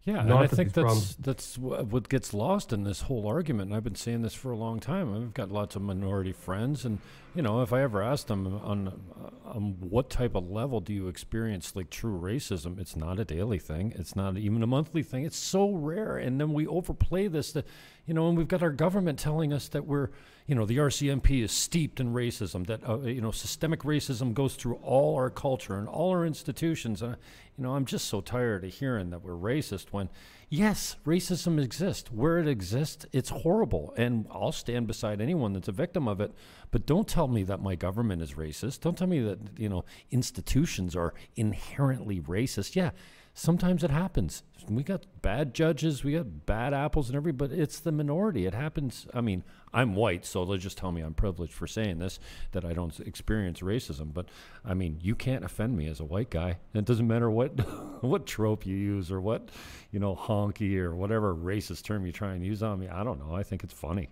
Yeah, 0.04 0.22
and 0.22 0.34
I 0.34 0.48
think 0.48 0.74
that's 0.74 0.84
problems... 0.84 1.16
that's 1.18 1.58
what 1.58 2.10
gets 2.10 2.34
lost 2.34 2.74
in 2.74 2.84
this 2.84 3.02
whole 3.02 3.28
argument. 3.28 3.70
And 3.70 3.78
I've 3.78 3.84
been 3.84 3.96
saying 3.96 4.24
this 4.24 4.34
for 4.34 4.52
a 4.52 4.58
long 4.58 4.80
time. 4.80 5.14
I've 5.16 5.34
got 5.34 5.52
lots 5.52 5.76
of 5.76 5.84
minority 5.84 6.32
friends, 6.32 6.86
and 6.86 6.98
you 7.34 7.42
know, 7.42 7.62
if 7.62 7.72
I 7.72 7.82
ever 7.82 8.02
ask 8.02 8.28
them 8.28 8.46
on, 8.62 9.00
on 9.46 9.78
what 9.80 10.10
type 10.10 10.36
of 10.36 10.50
level 10.50 10.82
do 10.82 10.94
you 10.94 11.08
experience 11.08 11.76
like 11.76 11.90
true 11.90 12.20
racism, 12.20 12.78
it's 12.78 12.96
not 12.96 13.20
a 13.20 13.26
daily 13.26 13.60
thing. 13.60 13.94
It's 13.96 14.16
not 14.16 14.38
even 14.38 14.62
a 14.64 14.68
monthly 14.68 15.02
thing. 15.02 15.24
It's 15.24 15.38
so 15.38 15.72
rare, 15.72 16.18
and 16.18 16.42
then 16.42 16.52
we 16.52 16.68
overplay 16.68 17.28
this. 17.28 17.54
That 17.54 17.66
you 18.06 18.14
know, 18.14 18.28
and 18.28 18.38
we've 18.38 18.48
got 18.48 18.62
our 18.62 18.72
government 18.72 19.18
telling 19.18 19.54
us 19.54 19.70
that 19.70 19.86
we're, 19.86 20.10
you 20.46 20.56
know, 20.56 20.66
the 20.66 20.78
RCMP 20.78 21.42
is 21.42 21.54
steeped 21.54 22.02
in 22.02 22.14
racism. 22.14 22.68
That 22.68 22.88
uh, 22.88 23.00
you 23.00 23.22
know, 23.22 23.32
systemic 23.32 23.82
racism 23.82 24.34
goes 24.34 24.56
through 24.56 24.76
all 24.84 25.16
our 25.16 25.30
culture 25.30 25.78
and 25.78 25.88
all 25.88 26.10
our 26.12 26.26
institutions. 26.26 27.02
And 27.02 27.16
you 27.58 27.64
know, 27.64 27.76
I'm 27.76 27.86
just 27.86 28.08
so 28.08 28.20
tired 28.20 28.66
of 28.66 28.74
hearing 28.74 29.10
that 29.12 29.24
we're 29.24 29.34
racist 29.34 29.88
when, 29.92 30.10
yes, 30.52 30.98
racism 31.08 31.60
exists. 31.60 32.12
Where 32.12 32.38
it 32.38 32.48
exists, 32.48 33.08
it's 33.12 33.30
horrible. 33.30 33.94
And 33.98 34.28
I'll 34.30 34.52
stand 34.52 34.86
beside 34.86 35.20
anyone 35.20 35.54
that's 35.54 35.68
a 35.68 35.72
victim 35.72 36.08
of 36.08 36.22
it. 36.22 36.32
But 36.70 36.86
don't 36.86 37.08
tell 37.08 37.28
me 37.28 37.42
that 37.44 37.62
my 37.62 37.74
government 37.74 38.22
is 38.22 38.34
racist. 38.34 38.82
Don't 38.82 38.96
tell 38.96 39.08
me 39.08 39.22
that, 39.22 39.40
you 39.58 39.70
know, 39.70 39.86
institutions 40.12 40.96
are 40.96 41.16
inherently 41.36 42.20
racist. 42.20 42.76
Yeah, 42.76 42.92
sometimes 43.34 43.84
it 43.84 43.92
happens. 43.92 44.44
We 44.70 44.84
got 44.84 45.06
bad 45.22 45.54
judges, 45.54 46.04
we 46.04 46.14
got 46.14 46.46
bad 46.46 46.74
apples 46.74 47.10
and 47.10 47.16
every, 47.16 47.32
but 47.32 47.52
it's 47.52 47.80
the 47.80 47.92
minority. 47.92 48.46
It 48.46 48.54
happens. 48.54 49.08
I 49.14 49.22
mean, 49.22 49.44
I'm 49.74 49.96
white, 49.96 50.26
so 50.26 50.46
they'll 50.46 50.58
just 50.58 50.78
tell 50.78 50.92
me 50.92 51.02
I'm 51.02 51.14
privileged 51.14 51.54
for 51.54 51.66
saying 51.66 52.00
this, 52.00 52.20
that 52.52 52.64
I 52.64 52.74
don't 52.74 52.98
experience 53.00 53.62
racism. 53.62 54.14
But 54.14 54.28
I 54.64 54.74
mean, 54.74 55.00
you 55.02 55.16
can't 55.16 55.44
offend 55.44 55.78
me 55.78 55.88
as 55.88 56.00
a 56.00 56.06
white 56.06 56.30
guy. 56.30 56.60
It 56.74 56.86
doesn't 56.86 57.08
matter 57.08 57.30
what 57.30 57.52
what 58.04 58.26
trope 58.26 58.66
you 58.66 58.76
use 58.76 59.12
or 59.12 59.20
what, 59.20 59.50
you 59.92 60.00
know, 60.00 60.16
honky 60.16 60.78
or 60.78 60.96
whatever 60.96 61.34
racist 61.34 61.84
term 61.84 62.06
you 62.06 62.12
try 62.12 62.34
and 62.34 62.46
use 62.46 62.62
on 62.62 62.80
me. 62.80 62.88
I 62.88 63.04
don't 63.04 63.20
know. 63.20 63.36
I 63.36 63.44
think 63.44 63.64
it's 63.64 63.74
funny. 63.74 64.10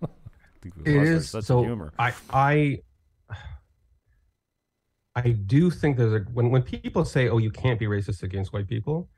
it 0.84 0.86
is 0.86 1.30
so 1.30 1.62
humor. 1.62 1.92
I 1.98 2.12
I 2.30 2.78
I 5.18 5.30
do 5.30 5.70
think 5.70 5.96
there's 5.96 6.12
a 6.12 6.20
when 6.32 6.50
when 6.50 6.62
people 6.62 7.04
say, 7.04 7.28
"Oh, 7.28 7.38
you 7.38 7.50
can't 7.50 7.78
be 7.78 7.86
racist 7.86 8.22
against 8.22 8.52
white 8.52 8.68
people," 8.68 9.08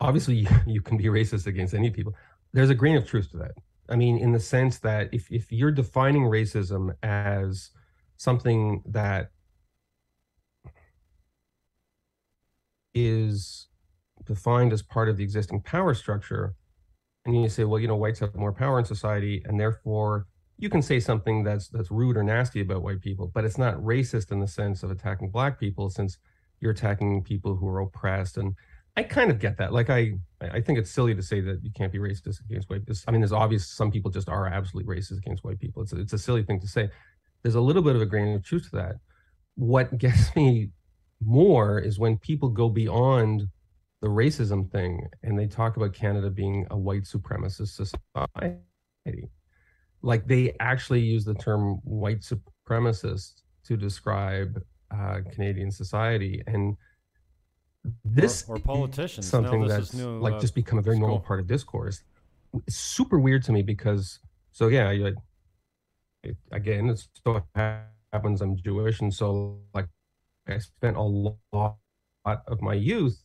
obviously 0.00 0.46
you, 0.66 0.82
can 0.82 0.96
be 0.96 1.04
racist 1.04 1.46
against 1.46 1.74
any 1.74 1.90
people. 1.90 2.14
There's 2.52 2.70
a 2.70 2.74
grain 2.74 2.96
of 2.96 3.06
truth 3.06 3.30
to 3.30 3.38
that. 3.38 3.52
I 3.88 3.96
mean, 3.96 4.18
in 4.18 4.32
the 4.32 4.40
sense 4.40 4.78
that 4.80 5.08
if 5.12 5.30
if 5.30 5.50
you're 5.50 5.70
defining 5.70 6.22
racism 6.22 6.94
as 7.02 7.70
something 8.18 8.82
that 8.86 9.30
is 12.94 13.68
defined 14.24 14.72
as 14.72 14.82
part 14.82 15.08
of 15.08 15.16
the 15.16 15.24
existing 15.24 15.62
power 15.62 15.94
structure, 15.94 16.54
and 17.24 17.40
you 17.40 17.48
say, 17.48 17.64
well, 17.64 17.80
you 17.80 17.88
know, 17.88 17.96
whites 17.96 18.20
have 18.20 18.34
more 18.34 18.52
power 18.52 18.78
in 18.78 18.84
society, 18.84 19.42
and 19.46 19.58
therefore 19.58 20.26
you 20.58 20.68
can 20.68 20.82
say 20.82 20.98
something 20.98 21.44
that's 21.44 21.68
that's 21.68 21.90
rude 21.90 22.16
or 22.16 22.22
nasty 22.24 22.60
about 22.60 22.82
white 22.82 23.00
people, 23.00 23.30
but 23.32 23.44
it's 23.44 23.58
not 23.58 23.76
racist 23.76 24.32
in 24.32 24.40
the 24.40 24.46
sense 24.46 24.82
of 24.82 24.90
attacking 24.90 25.30
black 25.30 25.58
people, 25.58 25.88
since 25.88 26.18
you're 26.60 26.72
attacking 26.72 27.22
people 27.22 27.54
who 27.56 27.68
are 27.68 27.80
oppressed. 27.80 28.36
And 28.36 28.54
I 28.96 29.04
kind 29.04 29.30
of 29.30 29.38
get 29.38 29.56
that. 29.58 29.72
Like 29.72 29.88
I 29.88 30.14
I 30.40 30.60
think 30.60 30.78
it's 30.78 30.90
silly 30.90 31.14
to 31.14 31.22
say 31.22 31.40
that 31.40 31.60
you 31.62 31.70
can't 31.74 31.92
be 31.92 31.98
racist 31.98 32.40
against 32.50 32.68
white. 32.68 32.82
I 33.06 33.12
mean, 33.12 33.20
there's 33.20 33.32
obvious 33.32 33.68
some 33.68 33.92
people 33.92 34.10
just 34.10 34.28
are 34.28 34.48
absolutely 34.48 34.92
racist 34.92 35.18
against 35.18 35.44
white 35.44 35.60
people. 35.60 35.82
It's 35.82 35.92
a, 35.92 36.00
it's 36.00 36.12
a 36.12 36.18
silly 36.18 36.42
thing 36.42 36.60
to 36.60 36.68
say. 36.68 36.90
There's 37.42 37.54
a 37.54 37.60
little 37.60 37.82
bit 37.82 37.94
of 37.94 38.02
a 38.02 38.06
grain 38.06 38.34
of 38.34 38.44
truth 38.44 38.70
to 38.70 38.76
that. 38.76 38.96
What 39.54 39.96
gets 39.96 40.34
me 40.36 40.70
more 41.24 41.78
is 41.78 42.00
when 42.00 42.18
people 42.18 42.48
go 42.48 42.68
beyond 42.68 43.46
the 44.00 44.08
racism 44.08 44.70
thing 44.70 45.06
and 45.22 45.38
they 45.38 45.46
talk 45.46 45.76
about 45.76 45.92
Canada 45.92 46.30
being 46.30 46.66
a 46.70 46.76
white 46.76 47.02
supremacist 47.02 47.68
society 47.68 49.28
like 50.08 50.26
they 50.26 50.56
actually 50.58 51.00
use 51.00 51.26
the 51.26 51.34
term 51.34 51.80
white 51.84 52.22
supremacist 52.22 53.42
to 53.64 53.76
describe 53.76 54.58
uh, 54.90 55.18
Canadian 55.30 55.70
society, 55.70 56.42
and 56.46 56.78
this 58.06 58.48
or, 58.48 58.56
or 58.56 58.58
politicians 58.58 59.28
something 59.28 59.66
that's 59.66 59.92
new, 59.92 60.18
like 60.18 60.32
uh, 60.32 60.40
just 60.40 60.54
become 60.54 60.78
a 60.78 60.82
very 60.82 60.98
normal 60.98 61.20
part 61.20 61.40
of 61.40 61.46
discourse. 61.46 62.02
It's 62.66 62.76
super 62.76 63.18
weird 63.18 63.42
to 63.44 63.52
me 63.52 63.60
because 63.60 64.18
so 64.50 64.68
yeah, 64.68 64.90
you, 64.92 65.14
it, 66.22 66.36
again, 66.52 66.88
it 66.88 67.06
so 67.22 67.44
happens 67.54 68.40
I'm 68.40 68.56
Jewish, 68.56 69.00
and 69.02 69.12
so 69.12 69.58
like 69.74 69.88
I 70.48 70.56
spent 70.56 70.96
a 70.96 71.02
lot 71.02 71.76
of 72.24 72.62
my 72.62 72.72
youth 72.72 73.22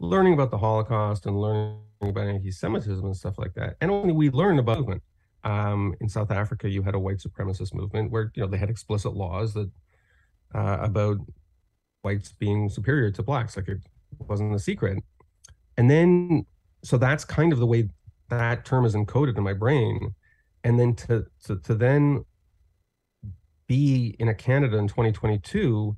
learning 0.00 0.32
about 0.32 0.50
the 0.50 0.58
Holocaust 0.58 1.26
and 1.26 1.38
learning 1.38 1.76
about 2.00 2.26
anti-Semitism 2.26 3.04
and 3.04 3.14
stuff 3.14 3.38
like 3.38 3.52
that. 3.52 3.76
And 3.82 3.90
only 3.90 4.14
we 4.14 4.30
learned 4.30 4.60
about 4.60 4.78
movement 4.78 5.02
um, 5.44 5.94
in 6.00 6.08
South 6.08 6.30
Africa, 6.30 6.68
you 6.68 6.82
had 6.82 6.94
a 6.94 6.98
white 6.98 7.18
supremacist 7.18 7.74
movement 7.74 8.10
where 8.10 8.32
you 8.34 8.42
know 8.42 8.48
they 8.48 8.58
had 8.58 8.70
explicit 8.70 9.14
laws 9.14 9.54
that 9.54 9.70
uh, 10.54 10.78
about 10.80 11.18
whites 12.02 12.32
being 12.32 12.68
superior 12.68 13.10
to 13.10 13.22
blacks, 13.22 13.56
like 13.56 13.68
it 13.68 13.80
wasn't 14.18 14.54
a 14.54 14.58
secret. 14.58 15.02
And 15.76 15.90
then, 15.90 16.46
so 16.82 16.96
that's 16.96 17.24
kind 17.24 17.52
of 17.52 17.58
the 17.58 17.66
way 17.66 17.88
that 18.30 18.64
term 18.64 18.84
is 18.84 18.94
encoded 18.94 19.36
in 19.36 19.42
my 19.42 19.52
brain. 19.52 20.14
And 20.62 20.78
then 20.78 20.94
to 20.96 21.26
to, 21.44 21.56
to 21.60 21.74
then 21.74 22.24
be 23.66 24.16
in 24.18 24.28
a 24.28 24.34
Canada 24.34 24.78
in 24.78 24.88
2022 24.88 25.96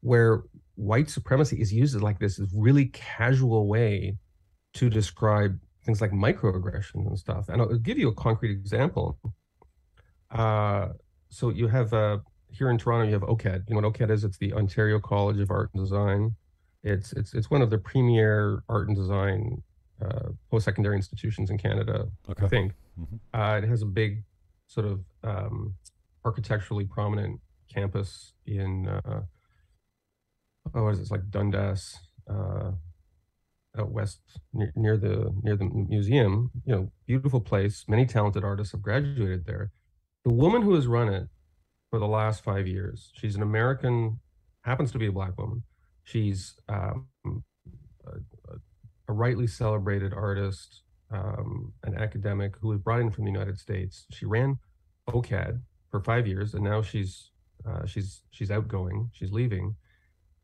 where 0.00 0.42
white 0.76 1.10
supremacy 1.10 1.60
is 1.60 1.72
used 1.72 1.96
as 1.96 2.02
like 2.02 2.18
this 2.18 2.38
is 2.38 2.52
really 2.54 2.86
casual 2.86 3.66
way 3.66 4.16
to 4.74 4.88
describe 4.88 5.58
things 5.88 6.02
like 6.02 6.10
microaggressions 6.10 7.06
and 7.06 7.18
stuff. 7.18 7.48
And 7.48 7.62
I'll 7.62 7.78
give 7.78 7.96
you 7.98 8.08
a 8.08 8.14
concrete 8.14 8.50
example. 8.50 9.18
Uh, 10.30 10.88
so 11.30 11.48
you 11.48 11.68
have 11.68 11.94
uh, 11.94 12.18
here 12.50 12.70
in 12.70 12.76
Toronto, 12.76 13.06
you 13.06 13.14
have 13.14 13.22
OCAD. 13.22 13.64
You 13.66 13.74
know 13.74 13.80
what 13.80 13.94
OCAD 13.94 14.10
is? 14.10 14.22
It's 14.22 14.36
the 14.36 14.52
Ontario 14.52 14.98
College 14.98 15.40
of 15.40 15.50
Art 15.50 15.70
and 15.72 15.82
Design. 15.82 16.36
It's 16.82 17.14
it's 17.14 17.32
it's 17.32 17.50
one 17.50 17.62
of 17.62 17.70
the 17.70 17.78
premier 17.78 18.62
art 18.68 18.88
and 18.88 18.96
design 18.98 19.62
uh, 20.04 20.28
post-secondary 20.50 20.96
institutions 20.96 21.48
in 21.48 21.56
Canada. 21.56 22.08
Okay. 22.28 22.44
I 22.44 22.48
think 22.48 22.72
mm-hmm. 23.00 23.40
uh, 23.40 23.56
it 23.56 23.64
has 23.64 23.80
a 23.80 23.86
big 23.86 24.24
sort 24.66 24.86
of 24.86 25.00
um, 25.24 25.74
architecturally 26.22 26.84
prominent 26.84 27.40
campus 27.72 28.34
in 28.46 28.88
uh, 28.88 29.22
oh, 30.74 30.84
what 30.84 30.92
is 30.92 30.98
it? 30.98 31.02
It's 31.02 31.10
like 31.10 31.30
Dundas, 31.30 31.98
uh, 32.30 32.72
out 33.78 33.90
west 33.90 34.20
near, 34.52 34.72
near 34.76 34.96
the 34.96 35.32
near 35.42 35.56
the 35.56 35.64
museum. 35.64 36.50
You 36.64 36.74
know, 36.74 36.92
beautiful 37.06 37.40
place. 37.40 37.84
Many 37.88 38.06
talented 38.06 38.44
artists 38.44 38.72
have 38.72 38.82
graduated 38.82 39.46
there. 39.46 39.70
The 40.24 40.32
woman 40.32 40.62
who 40.62 40.74
has 40.74 40.86
run 40.86 41.08
it 41.08 41.28
for 41.90 41.98
the 41.98 42.06
last 42.06 42.44
five 42.44 42.66
years, 42.66 43.10
she's 43.14 43.36
an 43.36 43.42
American, 43.42 44.20
happens 44.62 44.92
to 44.92 44.98
be 44.98 45.06
a 45.06 45.12
black 45.12 45.38
woman. 45.38 45.62
She's 46.04 46.54
um, 46.68 47.06
a, 48.06 48.54
a, 49.08 49.12
rightly 49.12 49.46
celebrated 49.46 50.12
artist, 50.12 50.82
um, 51.10 51.72
an 51.84 51.94
academic 51.94 52.54
who 52.60 52.68
was 52.68 52.78
brought 52.78 53.00
in 53.00 53.10
from 53.10 53.24
the 53.24 53.30
United 53.30 53.58
States. 53.58 54.06
She 54.10 54.26
ran 54.26 54.58
OCAD 55.08 55.60
for 55.90 56.00
five 56.00 56.26
years, 56.26 56.54
and 56.54 56.64
now 56.64 56.82
she's 56.82 57.30
uh, 57.66 57.86
she's 57.86 58.22
she's 58.30 58.50
outgoing. 58.50 59.10
She's 59.12 59.32
leaving, 59.32 59.76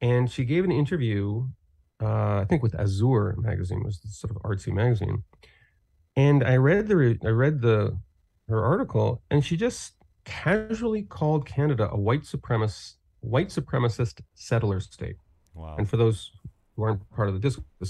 and 0.01 0.31
she 0.31 0.45
gave 0.45 0.65
an 0.65 0.73
interview 0.73 1.49
uh, 2.03 2.41
I 2.41 2.47
think 2.49 2.63
with 2.63 2.75
Azure 2.79 3.37
magazine 3.39 3.83
was 3.83 4.01
sort 4.09 4.35
of 4.35 4.43
artsy 4.43 4.73
magazine, 4.73 5.23
And 6.17 6.45
I 6.45 6.57
read 6.57 6.89
the 6.89 7.19
I 7.25 7.29
read 7.29 7.61
the 7.61 7.99
her 8.49 8.63
article, 8.63 9.23
and 9.31 9.45
she 9.45 9.57
just 9.57 9.95
casually 10.25 11.03
called 11.03 11.47
Canada 11.47 11.89
a 11.91 11.99
white 11.99 12.23
supremacist 12.23 12.95
white 13.21 13.49
supremacist 13.49 14.21
settler 14.35 14.81
state. 14.81 15.17
Wow. 15.55 15.77
And 15.79 15.89
for 15.89 15.97
those 15.97 16.31
who 16.77 16.83
aren't 16.83 17.09
part 17.11 17.29
of 17.29 17.35
the 17.35 17.41
disc, 17.41 17.61
the 17.81 17.87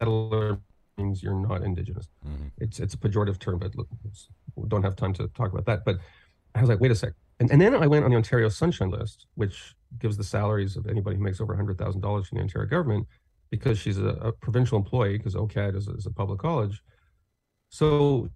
settler 0.00 0.58
means 0.98 1.22
you're 1.22 1.34
not 1.34 1.62
indigenous. 1.62 2.08
Mm-hmm. 2.26 2.48
It's 2.58 2.80
it's 2.80 2.94
a 2.94 2.98
pejorative 2.98 3.38
term, 3.38 3.58
but 3.58 3.74
look, 3.76 3.88
we 4.56 4.68
don't 4.68 4.82
have 4.82 4.96
time 4.96 5.12
to 5.14 5.28
talk 5.28 5.52
about 5.52 5.64
that. 5.66 5.84
But 5.84 5.98
I 6.54 6.60
was 6.60 6.68
like, 6.68 6.80
wait 6.80 6.90
a 6.90 6.94
sec. 6.94 7.12
And, 7.40 7.50
and 7.50 7.60
then 7.60 7.74
I 7.74 7.86
went 7.86 8.04
on 8.04 8.10
the 8.10 8.16
Ontario 8.16 8.48
Sunshine 8.48 8.90
List, 8.90 9.26
which 9.34 9.74
gives 9.98 10.16
the 10.16 10.22
salaries 10.22 10.76
of 10.76 10.86
anybody 10.86 11.16
who 11.16 11.22
makes 11.22 11.40
over 11.40 11.54
$100,000 11.56 12.26
from 12.26 12.38
the 12.38 12.42
Ontario 12.42 12.68
government 12.68 13.08
because 13.58 13.78
she's 13.78 13.98
a, 13.98 14.08
a 14.08 14.32
provincial 14.32 14.78
employee, 14.78 15.16
because 15.16 15.34
OCAD 15.34 15.76
is 15.76 15.88
a, 15.88 15.92
is 15.92 16.06
a 16.06 16.10
public 16.10 16.38
college. 16.38 16.82
So 17.68 18.28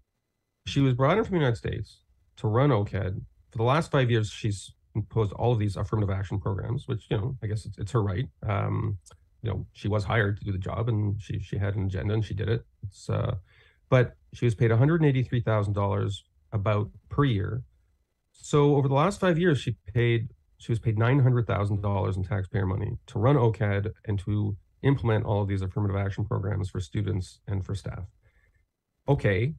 she 0.66 0.80
was 0.80 0.94
brought 0.94 1.18
in 1.18 1.24
from 1.24 1.34
the 1.34 1.40
United 1.40 1.56
States 1.56 2.02
to 2.36 2.48
run 2.48 2.70
OCAD. 2.70 3.20
For 3.50 3.58
the 3.58 3.64
last 3.64 3.90
five 3.90 4.10
years, 4.10 4.30
she's 4.30 4.72
imposed 4.94 5.32
all 5.32 5.52
of 5.52 5.58
these 5.58 5.76
affirmative 5.76 6.10
action 6.10 6.38
programs, 6.38 6.86
which, 6.86 7.06
you 7.10 7.16
know, 7.16 7.36
I 7.42 7.46
guess 7.46 7.64
it's, 7.66 7.78
it's 7.78 7.92
her 7.92 8.02
right. 8.02 8.26
Um, 8.46 8.98
you 9.42 9.50
know, 9.50 9.66
she 9.72 9.88
was 9.88 10.04
hired 10.04 10.38
to 10.38 10.44
do 10.44 10.52
the 10.52 10.58
job 10.58 10.88
and 10.88 11.20
she, 11.20 11.38
she 11.40 11.56
had 11.56 11.76
an 11.76 11.86
agenda 11.86 12.14
and 12.14 12.24
she 12.24 12.34
did 12.34 12.48
it. 12.48 12.62
It's, 12.82 13.08
uh, 13.08 13.36
but 13.88 14.14
she 14.34 14.44
was 14.44 14.54
paid 14.54 14.70
$183,000 14.70 16.14
about 16.52 16.90
per 17.08 17.24
year. 17.24 17.62
So 18.32 18.76
over 18.76 18.88
the 18.88 18.94
last 18.94 19.20
five 19.20 19.38
years, 19.38 19.58
she 19.58 19.76
paid 19.94 20.28
she 20.58 20.72
was 20.72 20.80
paid 20.80 20.96
$900,000 20.96 22.16
in 22.16 22.24
taxpayer 22.24 22.66
money 22.66 22.98
to 23.06 23.18
run 23.18 23.36
OCAD 23.36 23.92
and 24.06 24.18
to 24.20 24.56
implement 24.83 25.24
all 25.24 25.43
of 25.43 25.49
these 25.49 25.62
affirmative 25.62 25.97
action 25.97 26.24
programs 26.24 26.70
for 26.70 26.81
students 26.81 27.41
and 27.47 27.64
for 27.64 27.74
staff. 27.74 28.05
Okay, 29.09 29.55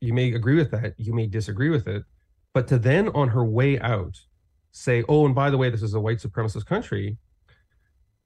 you 0.00 0.12
may 0.12 0.32
agree 0.32 0.56
with 0.56 0.70
that, 0.70 0.94
you 0.98 1.14
may 1.14 1.26
disagree 1.26 1.70
with 1.70 1.86
it, 1.88 2.04
but 2.52 2.68
to 2.68 2.78
then 2.78 3.08
on 3.08 3.28
her 3.28 3.44
way 3.44 3.78
out 3.80 4.18
say, 4.72 5.04
oh, 5.08 5.26
and 5.26 5.34
by 5.34 5.50
the 5.50 5.58
way, 5.58 5.70
this 5.70 5.82
is 5.82 5.94
a 5.94 6.00
white 6.00 6.18
supremacist 6.18 6.66
country. 6.66 7.16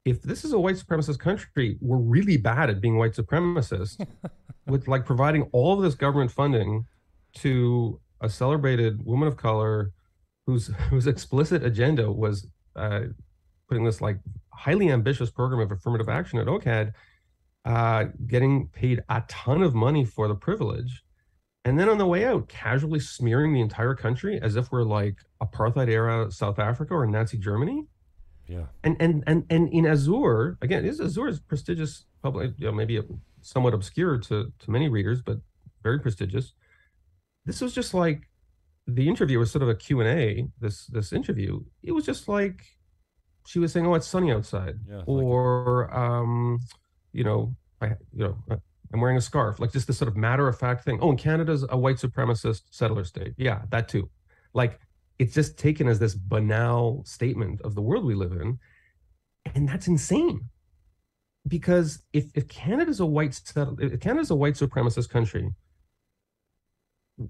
If 0.05 0.21
this 0.21 0.43
is 0.43 0.53
a 0.53 0.59
white 0.59 0.75
supremacist 0.75 1.19
country, 1.19 1.77
we're 1.81 1.97
really 1.97 2.37
bad 2.37 2.69
at 2.69 2.81
being 2.81 2.97
white 2.97 3.13
supremacists 3.13 4.03
with 4.67 4.87
like 4.87 5.05
providing 5.05 5.43
all 5.51 5.73
of 5.73 5.81
this 5.81 5.95
government 5.95 6.31
funding 6.31 6.85
to 7.35 7.99
a 8.21 8.29
celebrated 8.29 9.03
woman 9.05 9.27
of 9.27 9.37
color 9.37 9.91
whose 10.45 10.67
whose 10.89 11.07
explicit 11.07 11.63
agenda 11.63 12.11
was 12.11 12.47
uh, 12.75 13.01
putting 13.67 13.83
this 13.83 14.01
like 14.01 14.17
highly 14.59 14.91
ambitious 14.91 15.31
program 15.31 15.61
of 15.61 15.71
affirmative 15.71 16.09
action 16.09 16.37
at 16.37 16.47
OCAD, 16.47 16.91
uh, 17.63 18.05
getting 18.27 18.67
paid 18.67 19.01
a 19.09 19.23
ton 19.29 19.63
of 19.63 19.73
money 19.73 20.03
for 20.03 20.27
the 20.27 20.35
privilege, 20.35 21.03
and 21.63 21.79
then 21.79 21.87
on 21.87 21.97
the 21.97 22.05
way 22.05 22.25
out, 22.25 22.49
casually 22.49 22.99
smearing 22.99 23.53
the 23.53 23.61
entire 23.61 23.95
country 23.95 24.39
as 24.41 24.55
if 24.55 24.71
we're 24.71 24.83
like 24.83 25.17
apartheid 25.41 25.89
era 25.89 26.31
South 26.31 26.59
Africa 26.59 26.93
or 26.93 27.05
Nazi 27.05 27.37
Germany. 27.37 27.85
Yeah. 28.47 28.65
And 28.83 28.97
and 28.99 29.23
and 29.27 29.45
and 29.49 29.69
in 29.69 29.85
Azure, 29.85 30.57
again, 30.61 30.83
is 30.83 30.99
Azure 30.99 31.27
is 31.27 31.39
prestigious 31.39 32.05
public, 32.21 32.51
you 32.57 32.65
know, 32.65 32.71
maybe 32.71 33.01
somewhat 33.41 33.73
obscure 33.73 34.17
to 34.17 34.51
to 34.59 34.71
many 34.71 34.89
readers, 34.89 35.21
but 35.21 35.37
very 35.83 35.99
prestigious. 35.99 36.53
This 37.45 37.61
was 37.61 37.73
just 37.73 37.93
like 37.93 38.29
the 38.87 39.07
interview 39.07 39.39
was 39.39 39.51
sort 39.51 39.63
of 39.63 39.69
a 39.69 39.75
Q&A, 39.75 40.47
this 40.59 40.87
this 40.87 41.13
interview. 41.13 41.63
It 41.83 41.91
was 41.91 42.05
just 42.05 42.27
like 42.27 42.65
she 43.45 43.59
was 43.59 43.71
saying, 43.71 43.85
"Oh, 43.85 43.95
it's 43.95 44.07
sunny 44.07 44.31
outside." 44.31 44.75
Yeah, 44.87 45.01
or 45.05 45.89
like 45.89 45.97
um, 45.97 46.59
you 47.11 47.23
know, 47.23 47.55
I 47.81 47.87
you 48.13 48.23
know, 48.23 48.37
I'm 48.93 49.01
wearing 49.01 49.17
a 49.17 49.21
scarf, 49.21 49.59
like 49.59 49.71
just 49.71 49.87
this 49.87 49.97
sort 49.97 50.09
of 50.09 50.17
matter 50.17 50.47
of 50.47 50.57
fact 50.57 50.83
thing. 50.83 50.99
Oh, 51.01 51.09
and 51.09 51.19
Canada's 51.19 51.65
a 51.69 51.77
white 51.77 51.97
supremacist 51.97 52.63
settler 52.71 53.03
state. 53.03 53.33
Yeah, 53.37 53.61
that 53.69 53.87
too. 53.87 54.09
Like 54.53 54.79
it's 55.19 55.33
just 55.33 55.57
taken 55.57 55.87
as 55.87 55.99
this 55.99 56.15
banal 56.15 57.03
statement 57.05 57.61
of 57.61 57.75
the 57.75 57.81
world 57.81 58.05
we 58.05 58.15
live 58.15 58.31
in. 58.31 58.57
And 59.53 59.67
that's 59.67 59.87
insane. 59.87 60.45
Because 61.47 62.01
if, 62.13 62.25
if 62.35 62.47
Canada's 62.47 62.99
a 62.99 63.05
white 63.05 63.39
if 63.79 63.99
Canada's 63.99 64.31
a 64.31 64.35
white 64.35 64.55
supremacist 64.55 65.09
country, 65.09 65.49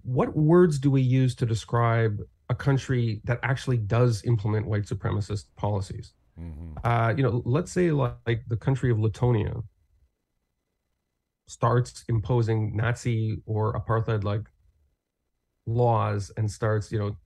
what 0.03 0.35
words 0.35 0.77
do 0.77 0.91
we 0.91 1.01
use 1.01 1.33
to 1.35 1.45
describe 1.45 2.19
a 2.49 2.55
country 2.55 3.21
that 3.25 3.39
actually 3.43 3.77
does 3.77 4.23
implement 4.25 4.65
white 4.67 4.83
supremacist 4.83 5.45
policies? 5.55 6.13
Mm-hmm. 6.39 6.73
Uh, 6.83 7.13
you 7.15 7.23
know, 7.23 7.41
let's 7.45 7.71
say 7.71 7.91
like, 7.91 8.15
like 8.25 8.43
the 8.47 8.57
country 8.57 8.91
of 8.91 8.97
Latonia 8.97 9.63
starts 11.47 12.03
imposing 12.07 12.75
Nazi 12.75 13.41
or 13.45 13.73
apartheid 13.73 14.23
like 14.23 14.43
laws 15.65 16.31
and 16.37 16.49
starts, 16.49 16.91
you 16.91 16.99
know, 16.99 17.17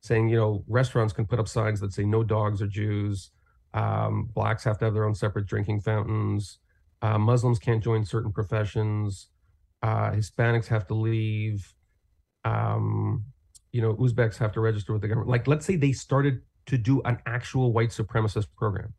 saying, 0.00 0.28
you 0.28 0.36
know, 0.36 0.64
restaurants 0.68 1.12
can 1.12 1.26
put 1.26 1.40
up 1.40 1.48
signs 1.48 1.80
that 1.80 1.92
say 1.92 2.04
no 2.04 2.22
dogs 2.22 2.62
or 2.62 2.66
Jews. 2.66 3.30
Um, 3.74 4.30
blacks 4.34 4.64
have 4.64 4.78
to 4.78 4.84
have 4.86 4.94
their 4.94 5.04
own 5.04 5.14
separate 5.14 5.46
drinking 5.46 5.80
fountains. 5.80 6.58
Uh, 7.02 7.18
Muslims 7.18 7.58
can't 7.58 7.82
join 7.82 8.04
certain 8.04 8.32
professions. 8.32 9.28
Uh, 9.82 10.10
Hispanics 10.10 10.66
have 10.68 10.86
to 10.86 10.94
leave. 10.94 11.74
Um, 12.44 13.24
you 13.76 13.82
know, 13.82 13.94
Uzbeks 13.94 14.36
have 14.38 14.52
to 14.52 14.60
register 14.60 14.92
with 14.92 15.02
the 15.02 15.08
government. 15.08 15.30
Like, 15.30 15.46
let's 15.46 15.66
say 15.66 15.76
they 15.76 15.92
started 15.92 16.40
to 16.70 16.76
do 16.78 17.02
an 17.02 17.18
actual 17.26 17.72
white 17.72 17.90
supremacist 17.90 18.48
program. 18.56 18.90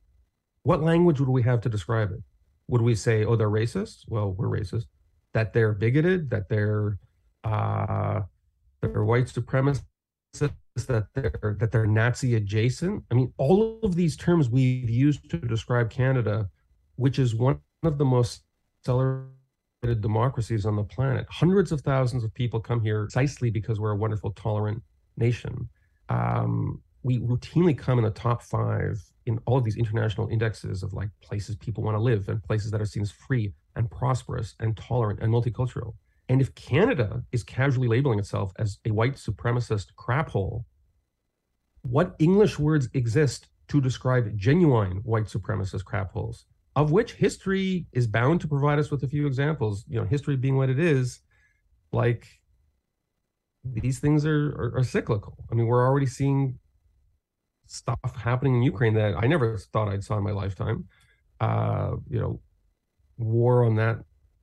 What 0.64 0.82
language 0.82 1.20
would 1.20 1.30
we 1.30 1.44
have 1.44 1.62
to 1.62 1.70
describe 1.70 2.12
it? 2.12 2.22
would 2.68 2.82
we 2.82 2.96
say, 2.96 3.26
oh, 3.26 3.36
they're 3.36 3.50
racist? 3.50 4.04
Well, 4.08 4.32
we're 4.32 4.48
racist. 4.48 4.86
That 5.34 5.54
they're 5.54 5.74
bigoted, 5.74 6.30
that 6.32 6.50
they're 6.50 6.98
uh, 7.44 8.22
they're 8.82 9.04
white 9.04 9.26
supremacists, 9.26 9.84
that 10.34 11.08
they're 11.14 11.56
that 11.60 11.72
they're 11.72 11.86
Nazi 11.86 12.36
adjacent. 12.36 13.04
I 13.12 13.16
mean, 13.16 13.34
all 13.38 13.80
of 13.84 13.96
these 13.96 14.18
terms 14.18 14.50
we've 14.50 14.90
used 14.90 15.30
to 15.30 15.38
describe 15.38 15.90
Canada, 15.90 16.50
which 16.96 17.20
is 17.20 17.36
one 17.36 17.60
of 17.84 17.98
the 17.98 18.06
most 18.06 18.44
democracies 19.96 20.66
on 20.66 20.76
the 20.76 20.84
planet. 20.84 21.26
Hundreds 21.30 21.72
of 21.72 21.82
thousands 21.82 22.24
of 22.24 22.34
people 22.34 22.60
come 22.60 22.82
here 22.82 23.04
precisely 23.04 23.50
because 23.50 23.80
we're 23.80 23.92
a 23.92 23.96
wonderful, 23.96 24.32
tolerant 24.32 24.82
nation. 25.18 25.70
Um, 26.10 26.82
we 27.04 27.20
routinely 27.20 27.78
come 27.78 27.98
in 27.98 28.04
the 28.04 28.12
top 28.12 28.42
five 28.42 29.02
in 29.26 29.40
all 29.46 29.58
of 29.58 29.64
these 29.64 29.78
international 29.78 30.28
indexes 30.30 30.84
of 30.84 30.94
like 30.94 31.10
places 31.22 31.56
people 31.56 31.84
want 31.84 31.96
to 31.96 32.02
live 32.02 32.28
and 32.30 32.44
places 32.44 32.72
that 32.72 32.82
are 32.82 32.86
seen 32.86 33.04
as 33.04 33.12
free 33.12 33.54
and 33.76 33.90
prosperous 33.92 34.56
and 34.60 34.76
tolerant 34.76 35.20
and 35.22 35.32
multicultural. 35.32 35.94
And 36.30 36.42
if 36.42 36.54
Canada 36.56 37.24
is 37.32 37.44
casually 37.44 37.88
labeling 37.88 38.20
itself 38.20 38.52
as 38.58 38.80
a 38.86 38.92
white 38.92 39.16
supremacist 39.16 39.96
crap 39.96 40.30
hole, 40.30 40.66
what 41.82 42.16
English 42.20 42.60
words 42.60 42.90
exist 42.94 43.48
to 43.70 43.80
describe 43.80 44.38
genuine 44.38 44.98
white 45.04 45.26
supremacist 45.26 45.86
crap 45.86 46.12
holes, 46.12 46.46
of 46.78 46.92
which 46.92 47.14
history 47.14 47.88
is 47.92 48.06
bound 48.06 48.40
to 48.40 48.48
provide 48.48 48.78
us 48.78 48.92
with 48.92 49.04
a 49.04 49.08
few 49.08 49.26
examples? 49.26 49.84
You 49.90 50.00
know, 50.00 50.06
history 50.06 50.36
being 50.38 50.58
what 50.58 50.70
it 50.70 50.80
is, 50.80 51.22
like 51.92 52.28
these 53.64 53.98
things 53.98 54.28
are, 54.28 54.50
are, 54.50 54.78
are 54.78 54.84
cyclical. 54.84 55.36
I 55.52 55.56
mean, 55.56 55.66
we're 55.66 55.84
already 55.84 56.06
seeing 56.06 56.60
stuff 57.66 57.98
happening 58.16 58.58
in 58.58 58.62
Ukraine 58.62 58.94
that 58.94 59.16
I 59.18 59.26
never 59.26 59.58
thought 59.58 59.88
I'd 59.88 60.04
saw 60.04 60.18
in 60.20 60.24
my 60.24 60.32
lifetime. 60.32 60.86
Uh, 61.42 61.96
you 62.08 62.20
know, 62.20 62.42
war 63.18 63.66
on 63.66 63.76
that 63.78 63.98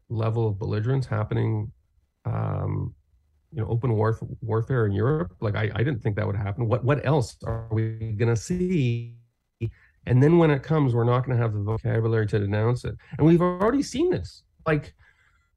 level 0.09 0.49
of 0.49 0.59
belligerence 0.59 1.07
happening. 1.07 1.71
Um, 2.25 2.95
you 3.53 3.61
know, 3.61 3.69
open 3.69 3.93
war 3.93 4.19
warfare 4.41 4.87
in 4.87 4.93
Europe. 4.93 5.37
Like 5.41 5.55
I, 5.55 5.71
I 5.73 5.85
didn't 5.85 6.01
think 6.03 6.17
that 6.17 6.27
would 6.27 6.35
happen. 6.35 6.67
What 6.67 6.85
what 6.85 7.07
else 7.07 7.37
are 7.45 7.69
we 7.71 8.17
gonna 8.19 8.35
see? 8.35 9.15
And 10.07 10.23
then 10.23 10.39
when 10.39 10.51
it 10.51 10.63
comes, 10.63 10.95
we're 10.95 11.05
not 11.05 11.27
gonna 11.27 11.39
have 11.39 11.53
the 11.53 11.61
vocabulary 11.61 12.27
to 12.29 12.39
denounce 12.39 12.85
it. 12.85 12.97
And 13.19 13.27
we've 13.27 13.41
already 13.41 13.83
seen 13.83 14.11
this. 14.11 14.43
Like 14.67 14.95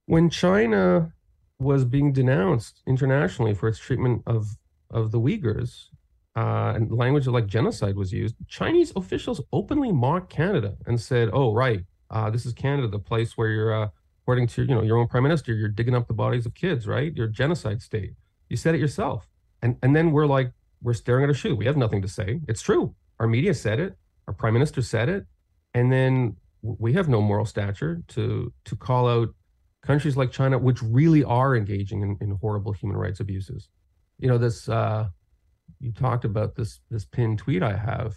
when 0.06 0.30
China 0.30 1.14
was 1.60 1.86
being 1.86 2.14
denounced 2.14 2.82
internationally 2.88 3.54
for 3.54 3.68
its 3.68 3.80
treatment 3.80 4.24
of 4.26 4.58
of 4.90 5.12
the 5.12 5.20
Uyghurs, 5.20 5.88
uh, 6.36 6.74
and 6.76 6.92
language 6.92 7.28
like 7.28 7.48
genocide 7.48 7.96
was 7.96 8.14
used, 8.14 8.36
Chinese 8.48 8.94
officials 8.96 9.42
openly 9.52 9.92
mocked 9.92 10.30
Canada 10.30 10.78
and 10.86 11.00
said, 11.00 11.30
"Oh, 11.34 11.54
right, 11.54 11.84
uh, 12.10 12.30
this 12.30 12.46
is 12.46 12.54
Canada, 12.54 12.88
the 12.88 13.00
place 13.00 13.38
where 13.38 13.50
you're, 13.50 13.74
uh, 13.74 13.90
according 14.24 14.48
to 14.48 14.62
you 14.64 14.76
know 14.76 14.84
your 14.84 14.98
own 14.98 15.08
prime 15.08 15.24
minister, 15.24 15.54
you're 15.54 15.70
digging 15.70 15.96
up 15.96 16.08
the 16.08 16.14
bodies 16.14 16.46
of 16.46 16.54
kids, 16.54 16.88
right? 16.88 17.14
You're 17.16 17.28
a 17.28 17.32
genocide 17.32 17.82
state. 17.82 18.14
You 18.50 18.58
said 18.58 18.76
it 18.76 18.80
yourself." 18.80 19.28
And 19.62 19.78
and 19.82 19.96
then 19.96 20.12
we're 20.12 20.28
like, 20.28 20.52
we're 20.82 20.94
staring 20.94 21.24
at 21.24 21.30
a 21.30 21.34
shoe. 21.34 21.56
We 21.56 21.66
have 21.66 21.78
nothing 21.78 22.02
to 22.02 22.08
say. 22.08 22.40
It's 22.48 22.62
true. 22.62 22.96
Our 23.20 23.28
media 23.28 23.54
said 23.54 23.80
it. 23.80 23.98
Our 24.28 24.34
prime 24.34 24.54
minister 24.54 24.82
said 24.82 25.10
it, 25.10 25.26
and 25.74 25.92
then 25.92 26.36
we 26.62 26.94
have 26.94 27.08
no 27.08 27.22
moral 27.22 27.46
stature 27.46 28.02
to 28.10 28.52
to 28.66 28.76
call 28.76 29.08
out 29.08 29.30
countries 29.82 30.18
like 30.18 30.32
China, 30.32 30.58
which 30.58 30.82
really 30.82 31.24
are 31.24 31.56
engaging 31.56 32.02
in, 32.02 32.18
in 32.20 32.38
horrible 32.42 32.74
human 32.74 32.98
rights 32.98 33.20
abuses. 33.20 33.70
You 34.20 34.28
know 34.28 34.38
this. 34.38 34.68
Uh, 34.68 35.10
you 35.80 35.92
talked 35.92 36.26
about 36.26 36.56
this 36.56 36.80
this 36.90 37.06
pinned 37.06 37.40
tweet 37.40 37.64
I 37.64 37.76
have. 37.76 38.16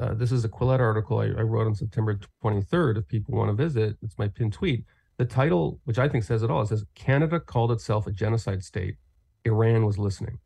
Uh, 0.00 0.14
this 0.14 0.32
is 0.32 0.44
a 0.44 0.48
Quillette 0.48 0.80
article 0.80 1.18
I, 1.18 1.26
I, 1.26 1.42
wrote 1.42 1.66
on 1.66 1.74
September 1.74 2.18
23rd. 2.42 2.96
If 2.96 3.08
people 3.08 3.36
want 3.36 3.50
to 3.50 3.54
visit, 3.54 3.98
it's 4.02 4.18
my 4.18 4.28
pinned 4.28 4.54
tweet. 4.54 4.84
the 5.18 5.26
title, 5.26 5.78
which 5.84 5.98
I 5.98 6.08
think 6.08 6.24
says 6.24 6.42
it 6.42 6.50
all, 6.50 6.62
it 6.62 6.68
says 6.68 6.84
Canada 6.94 7.38
called 7.38 7.70
itself 7.70 8.06
a 8.06 8.10
genocide 8.10 8.64
state. 8.64 8.96
Iran 9.44 9.84
was 9.84 9.98
listening 9.98 10.38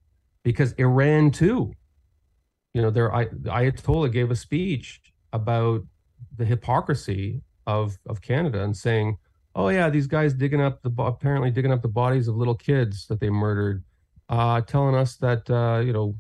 because 0.43 0.73
Iran 0.73 1.31
too, 1.31 1.73
you 2.75 2.83
know, 2.83 2.91
their 2.91 3.09
the 3.33 3.51
Ayatollah 3.51 4.13
gave 4.13 4.31
a 4.31 4.37
speech 4.37 5.01
about 5.33 5.83
the 6.37 6.45
hypocrisy 6.45 7.43
of 7.67 7.99
of 8.07 8.21
Canada 8.21 8.63
and 8.63 8.77
saying, 8.77 9.19
"Oh 9.55 9.69
yeah, 9.69 9.91
these 9.91 10.07
guys 10.07 10.35
digging 10.35 10.61
up 10.61 10.83
the 10.83 10.91
apparently 11.03 11.51
digging 11.51 11.73
up 11.73 11.83
the 11.83 11.89
bodies 11.89 12.29
of 12.29 12.37
little 12.37 12.55
kids 12.55 13.07
that 13.09 13.21
they 13.21 13.31
murdered, 13.31 13.85
uh, 14.29 14.61
telling 14.63 14.95
us 14.95 15.17
that 15.17 15.49
uh, 15.51 15.81
you 15.81 15.93
know 15.93 16.17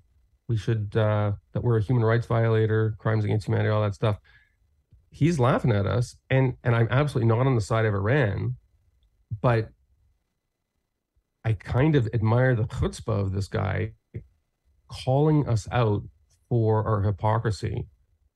we 0.49 0.57
should 0.57 0.97
uh, 0.97 1.33
that 1.53 1.63
we're 1.63 1.79
a 1.79 1.83
human 1.83 2.05
rights 2.05 2.27
violator, 2.27 2.95
crimes 2.99 3.25
against 3.25 3.47
humanity, 3.47 3.71
all 3.71 3.83
that 3.83 3.95
stuff." 3.95 4.19
He's 5.11 5.39
laughing 5.39 5.73
at 5.73 5.87
us, 5.87 6.17
and 6.31 6.55
and 6.65 6.75
I'm 6.75 6.89
absolutely 6.91 7.29
not 7.29 7.47
on 7.47 7.55
the 7.55 7.61
side 7.61 7.87
of 7.87 7.95
Iran, 7.95 8.57
but 9.41 9.71
I 11.45 11.55
kind 11.55 11.95
of 11.95 12.09
admire 12.13 12.55
the 12.55 12.65
chutzpah 12.65 13.21
of 13.21 13.33
this 13.33 13.49
guy 13.49 13.93
calling 14.89 15.49
us 15.49 15.67
out 15.71 16.03
for 16.49 16.87
our 16.87 17.03
hypocrisy 17.03 17.87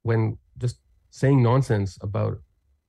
when 0.02 0.38
just 0.58 0.78
saying 1.10 1.42
nonsense 1.42 1.98
about 2.02 2.38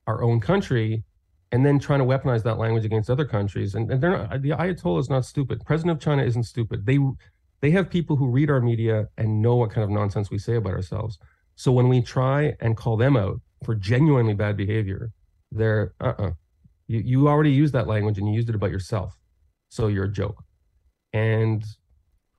our 0.08 0.22
own 0.24 0.40
country 0.40 1.04
and 1.52 1.66
then 1.66 1.78
trying 1.80 2.00
to 2.00 2.06
weaponize 2.06 2.44
that 2.44 2.58
language 2.58 2.84
against 2.84 3.10
other 3.10 3.26
countries. 3.26 3.76
And, 3.76 3.92
and 3.92 4.02
they're 4.02 4.18
not, 4.18 4.42
the 4.42 4.50
Ayatollah 4.50 5.00
is 5.00 5.10
not 5.10 5.24
stupid. 5.24 5.64
President 5.66 5.96
of 5.96 6.04
China 6.04 6.24
isn't 6.24 6.44
stupid. 6.44 6.86
They 6.86 7.00
they 7.62 7.72
have 7.72 7.90
people 7.90 8.18
who 8.18 8.28
read 8.28 8.50
our 8.50 8.60
media 8.60 9.08
and 9.18 9.42
know 9.42 9.56
what 9.56 9.70
kind 9.72 9.84
of 9.86 9.90
nonsense 9.90 10.30
we 10.30 10.38
say 10.38 10.56
about 10.56 10.74
ourselves. 10.74 11.18
So 11.56 11.72
when 11.72 11.88
we 11.88 12.02
try 12.02 12.56
and 12.60 12.76
call 12.76 12.98
them 12.98 13.16
out 13.16 13.40
for 13.64 13.76
genuinely 13.76 14.34
bad 14.34 14.58
behavior, 14.58 15.12
they're 15.52 15.94
uh-uh. 16.02 16.32
You 16.88 17.00
you 17.00 17.28
already 17.30 17.52
used 17.52 17.74
that 17.74 17.88
language 17.88 18.18
and 18.18 18.28
you 18.28 18.34
used 18.34 18.50
it 18.50 18.56
about 18.56 18.72
yourself. 18.72 19.18
So 19.70 19.88
you're 19.88 20.06
a 20.06 20.12
joke. 20.12 20.44
And 21.14 21.64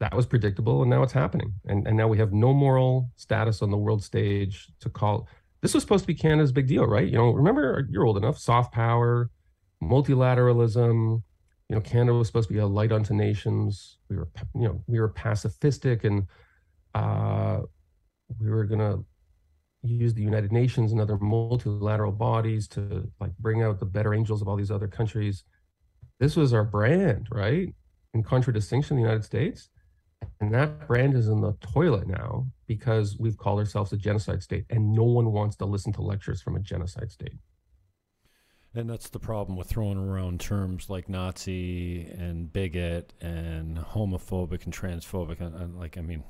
that 0.05 0.15
was 0.15 0.27
predictable 0.27 0.83
and 0.83 0.91
now 0.91 1.03
it's 1.03 1.15
happening. 1.15 1.55
And 1.67 1.87
and 1.87 1.97
now 1.97 2.09
we 2.09 2.19
have 2.19 2.33
no 2.33 2.53
moral 2.53 3.11
status 3.17 3.63
on 3.63 3.71
the 3.71 3.79
world 3.79 4.05
stage 4.05 4.69
to 4.81 4.91
call 4.91 5.27
this 5.63 5.73
was 5.73 5.83
supposed 5.83 6.03
to 6.03 6.07
be 6.07 6.15
Canada's 6.15 6.53
big 6.53 6.67
deal, 6.67 6.85
right? 6.85 7.09
You 7.09 7.17
know, 7.17 7.31
remember 7.31 7.89
you're 7.91 8.05
old 8.05 8.19
enough, 8.19 8.39
soft 8.39 8.75
power, 8.75 9.31
multilateralism. 9.83 11.23
You 11.71 11.77
know, 11.77 11.81
Canada 11.81 12.13
was 12.13 12.27
supposed 12.27 12.49
to 12.49 12.53
be 12.53 12.61
a 12.61 12.67
light 12.67 12.93
unto 12.93 13.15
nations. 13.15 13.97
We 14.11 14.17
were, 14.19 14.29
you 14.55 14.69
know, 14.69 14.85
we 14.87 15.01
were 15.01 15.09
pacifistic 15.09 16.05
and 16.05 16.27
uh, 16.95 17.61
we 18.39 18.51
were 18.51 18.65
gonna 18.65 18.99
use 19.83 20.13
the 20.13 20.23
United 20.23 20.53
Nations 20.53 20.93
and 20.93 21.01
other 21.01 21.17
multilateral 21.17 22.13
bodies 22.13 22.69
to 22.69 23.11
like 23.21 23.35
bring 23.39 23.63
out 23.63 23.81
the 23.81 23.87
better 23.87 24.13
angels 24.13 24.43
of 24.43 24.49
all 24.49 24.57
these 24.57 24.71
other 24.71 24.89
countries. 24.89 25.45
This 26.21 26.37
was 26.37 26.53
our 26.53 26.65
brand, 26.65 27.29
right? 27.31 27.75
In 28.13 28.23
contradistinction, 28.23 28.97
the 28.97 29.03
United 29.03 29.25
States. 29.25 29.71
And 30.41 30.53
that 30.55 30.87
brand 30.87 31.15
is 31.15 31.29
in 31.29 31.41
the 31.41 31.53
toilet 31.61 32.07
now 32.07 32.47
because 32.67 33.17
we've 33.19 33.37
called 33.37 33.59
ourselves 33.59 33.93
a 33.93 33.97
genocide 33.97 34.43
state 34.43 34.65
and 34.71 34.93
no 34.93 35.05
one 35.05 35.33
wants 35.33 35.57
to 35.57 35.65
listen 35.65 35.93
to 35.95 36.03
lectures 36.03 36.43
from 36.43 36.57
a 36.57 36.61
genocide 36.61 37.11
state. 37.11 37.35
And 38.75 38.91
that's 38.91 39.09
the 39.09 39.21
problem 39.21 39.57
with 39.57 39.69
throwing 39.69 39.99
around 39.99 40.41
terms 40.41 40.91
like 40.91 41.09
Nazi 41.09 42.07
and 42.07 42.53
bigot 42.53 43.13
and 43.21 43.79
homophobic 43.79 44.65
and 44.65 44.75
transphobic. 44.75 45.41
And, 45.41 45.55
and 45.55 45.77
like, 45.77 45.97
I 45.97 46.01
mean, 46.01 46.25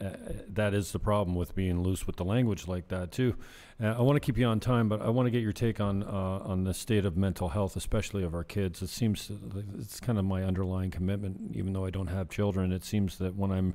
uh, 0.00 0.10
that 0.48 0.74
is 0.74 0.92
the 0.92 0.98
problem 0.98 1.36
with 1.36 1.54
being 1.54 1.82
loose 1.82 2.06
with 2.06 2.16
the 2.16 2.24
language 2.24 2.68
like 2.68 2.88
that 2.88 3.10
too. 3.10 3.34
Uh, 3.82 3.94
I 3.98 4.02
want 4.02 4.16
to 4.16 4.20
keep 4.20 4.38
you 4.38 4.46
on 4.46 4.60
time, 4.60 4.88
but 4.88 5.02
I 5.02 5.08
want 5.08 5.26
to 5.26 5.30
get 5.30 5.42
your 5.42 5.52
take 5.52 5.80
on 5.80 6.02
uh, 6.02 6.40
on 6.44 6.64
the 6.64 6.74
state 6.74 7.04
of 7.04 7.16
mental 7.16 7.48
health, 7.48 7.76
especially 7.76 8.24
of 8.24 8.34
our 8.34 8.44
kids. 8.44 8.82
It 8.82 8.88
seems 8.88 9.30
it's 9.78 10.00
kind 10.00 10.18
of 10.18 10.24
my 10.24 10.44
underlying 10.44 10.90
commitment, 10.90 11.52
even 11.54 11.72
though 11.72 11.84
I 11.84 11.90
don't 11.90 12.08
have 12.08 12.28
children. 12.28 12.72
It 12.72 12.84
seems 12.84 13.18
that 13.18 13.36
when 13.36 13.50
I'm 13.50 13.74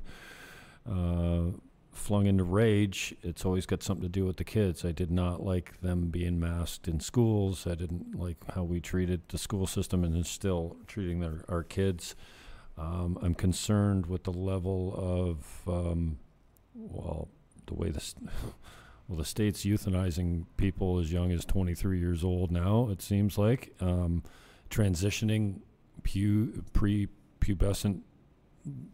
uh, 0.88 1.58
flung 1.92 2.26
into 2.26 2.44
rage, 2.44 3.14
it's 3.22 3.44
always 3.44 3.66
got 3.66 3.82
something 3.82 4.02
to 4.02 4.08
do 4.08 4.26
with 4.26 4.36
the 4.36 4.44
kids. 4.44 4.84
I 4.84 4.92
did 4.92 5.10
not 5.10 5.42
like 5.42 5.80
them 5.80 6.10
being 6.10 6.40
masked 6.40 6.88
in 6.88 7.00
schools. 7.00 7.66
I 7.66 7.74
didn't 7.74 8.18
like 8.18 8.36
how 8.54 8.64
we 8.64 8.80
treated 8.80 9.22
the 9.28 9.38
school 9.38 9.66
system 9.66 10.04
and 10.04 10.26
still 10.26 10.76
treating 10.86 11.20
their, 11.20 11.44
our 11.48 11.62
kids. 11.62 12.14
Um, 12.76 13.18
I'm 13.22 13.34
concerned 13.34 14.06
with 14.06 14.24
the 14.24 14.32
level 14.32 14.94
of, 14.96 15.72
um, 15.72 16.18
well, 16.74 17.28
the 17.66 17.74
way 17.74 17.90
this, 17.90 18.14
well, 19.08 19.18
the 19.18 19.24
state's 19.24 19.64
euthanizing 19.64 20.46
people 20.56 20.98
as 20.98 21.12
young 21.12 21.30
as 21.30 21.44
23 21.44 21.98
years 21.98 22.24
old 22.24 22.50
now. 22.50 22.88
It 22.90 23.00
seems 23.00 23.38
like 23.38 23.74
um, 23.80 24.24
transitioning 24.70 25.60
pu- 26.02 26.64
pre-pubescent 26.72 28.00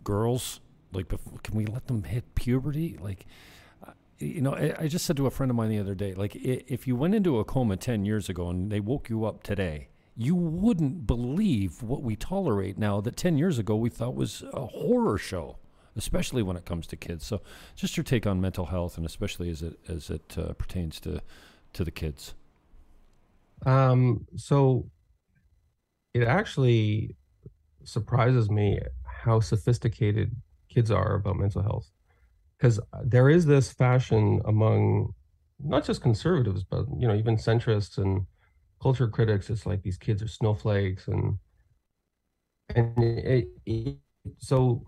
girls. 0.05 0.61
Like, 0.93 1.09
bef- 1.09 1.43
can 1.43 1.55
we 1.57 1.65
let 1.65 1.87
them 1.87 2.03
hit 2.03 2.35
puberty? 2.35 2.99
Like, 3.01 3.27
you 4.19 4.43
know, 4.43 4.55
I, 4.55 4.75
I, 4.79 4.89
just 4.89 5.07
said 5.07 5.17
to 5.17 5.27
a 5.27 5.31
friend 5.31 5.51
of 5.51 5.57
mine 5.57 5.71
the 5.71 5.79
other 5.79 5.95
day, 5.95 6.13
like, 6.13 6.37
if 6.37 6.87
you 6.87 6.95
went 6.95 7.15
into 7.15 7.39
a 7.39 7.45
coma 7.45 7.79
10 7.79 8.05
years 8.05 8.29
ago 8.29 8.51
and 8.51 8.71
they 8.71 8.81
woke 8.81 9.09
you 9.09 9.25
up 9.25 9.43
today 9.43 9.89
you 10.21 10.35
wouldn't 10.35 11.07
believe 11.07 11.83
what 11.83 12.03
we 12.03 12.15
tolerate 12.15 12.77
now 12.77 13.01
that 13.01 13.17
10 13.17 13.39
years 13.39 13.59
ago 13.59 13.75
we 13.75 13.89
thought 13.89 14.15
was 14.15 14.45
a 14.53 14.67
horror 14.67 15.17
show 15.17 15.57
especially 15.97 16.43
when 16.43 16.57
it 16.57 16.65
comes 16.65 16.87
to 16.87 16.97
kids. 16.97 17.27
So 17.27 17.43
just 17.75 17.97
your 17.97 18.05
take 18.05 18.27
on 18.27 18.41
mental 18.41 18.67
health 18.67 18.97
and 18.97 19.07
especially 19.07 19.51
as 19.51 19.63
it 19.63 19.79
as 19.89 20.11
it 20.11 20.37
uh, 20.39 20.53
pertains 20.55 21.01
to 21.01 21.23
to 21.73 21.85
the 21.85 21.91
kids. 21.91 22.35
Um 23.67 24.27
so 24.37 24.91
it 26.15 26.23
actually 26.23 27.17
surprises 27.85 28.51
me 28.51 28.81
how 29.05 29.41
sophisticated 29.41 30.35
kids 30.69 30.91
are 30.91 31.15
about 31.15 31.37
mental 31.37 31.63
health. 31.63 31.91
Because 32.57 32.81
there 33.03 33.29
is 33.29 33.47
this 33.47 33.73
fashion 33.73 34.41
among 34.45 35.15
not 35.63 35.85
just 35.85 36.01
conservatives 36.01 36.65
but 36.65 36.87
you 36.99 37.07
know 37.07 37.15
even 37.15 37.37
centrists 37.37 37.99
and 37.99 38.27
culture 38.83 39.09
critics 39.09 39.51
it's 39.51 39.67
like 39.67 39.83
these 39.83 39.99
kids 39.99 40.23
are 40.23 40.29
snowflakes 40.29 41.09
and 41.09 41.39
and 42.75 42.99
it, 42.99 43.49
it, 43.67 43.99
so 44.39 44.85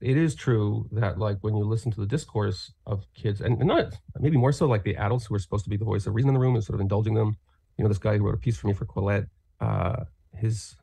it 0.00 0.16
is 0.16 0.34
true 0.34 0.88
that 0.92 1.18
like 1.18 1.38
when 1.40 1.56
you 1.56 1.64
listen 1.64 1.90
to 1.90 2.00
the 2.00 2.06
discourse 2.06 2.72
of 2.86 3.04
kids 3.14 3.40
and, 3.40 3.58
and 3.58 3.68
not 3.68 3.92
maybe 4.20 4.36
more 4.36 4.52
so 4.52 4.66
like 4.66 4.84
the 4.84 4.96
adults 4.96 5.26
who 5.26 5.34
are 5.34 5.38
supposed 5.40 5.64
to 5.64 5.70
be 5.70 5.76
the 5.76 5.84
voice 5.84 6.06
of 6.06 6.14
reason 6.14 6.28
in 6.28 6.34
the 6.34 6.40
room 6.40 6.54
and 6.54 6.64
sort 6.64 6.74
of 6.74 6.80
indulging 6.80 7.14
them. 7.14 7.36
You 7.76 7.84
know 7.84 7.88
this 7.88 7.98
guy 7.98 8.16
who 8.16 8.24
wrote 8.24 8.34
a 8.34 8.38
piece 8.38 8.56
for 8.56 8.66
me 8.66 8.72
for 8.72 8.86
Quillette 8.86 9.26
uh 9.60 10.04
his 10.36 10.76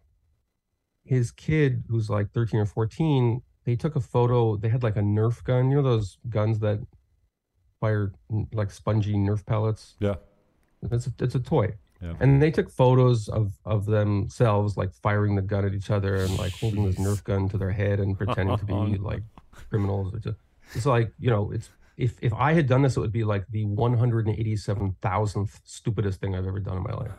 his 1.06 1.32
kid 1.32 1.84
who's 1.88 2.10
like 2.10 2.32
13 2.34 2.60
or 2.60 2.66
14 2.66 3.42
they 3.64 3.76
took 3.76 3.96
a 3.96 4.02
photo 4.02 4.58
they 4.58 4.70
had 4.70 4.84
like 4.84 4.98
a 4.98 5.02
nerf 5.02 5.44
gun 5.44 5.70
you 5.70 5.78
know 5.78 5.84
those 5.84 6.18
guns 6.30 6.60
that 6.60 6.80
fire 7.80 8.12
like 8.54 8.72
spongy 8.72 9.14
nerf 9.14 9.46
pellets? 9.46 9.96
Yeah. 10.00 10.16
It's 10.92 11.08
a, 11.08 11.14
it's 11.20 11.36
a 11.36 11.40
toy 11.40 11.76
yeah. 12.06 12.14
And 12.20 12.42
they 12.42 12.52
took 12.52 12.70
photos 12.70 13.28
of 13.28 13.54
of 13.66 13.86
themselves 13.86 14.78
like 14.78 14.94
firing 14.94 15.36
the 15.36 15.42
gun 15.42 15.66
at 15.66 15.74
each 15.74 15.90
other 15.90 16.16
and 16.16 16.38
like 16.38 16.54
holding 16.54 16.86
this 16.86 16.96
Nerf 16.96 17.24
gun 17.24 17.50
to 17.50 17.58
their 17.58 17.72
head 17.72 18.00
and 18.00 18.18
pretending 18.18 18.58
to 18.58 18.66
be 18.66 18.74
like 19.00 19.24
criminals. 19.70 20.14
It's, 20.14 20.26
a, 20.26 20.36
it's 20.74 20.86
like 20.86 21.12
you 21.20 21.30
know, 21.30 21.52
it's 21.52 21.70
if 21.98 22.18
if 22.22 22.34
I 22.34 22.54
had 22.54 22.68
done 22.68 22.82
this, 22.82 22.98
it 22.98 23.00
would 23.00 23.12
be 23.12 23.24
like 23.24 23.46
the 23.50 23.66
187,000th 23.66 25.60
stupidest 25.64 26.20
thing 26.20 26.36
I've 26.36 26.46
ever 26.46 26.60
done 26.60 26.78
in 26.78 26.84
my 26.84 26.94
life. 26.94 27.12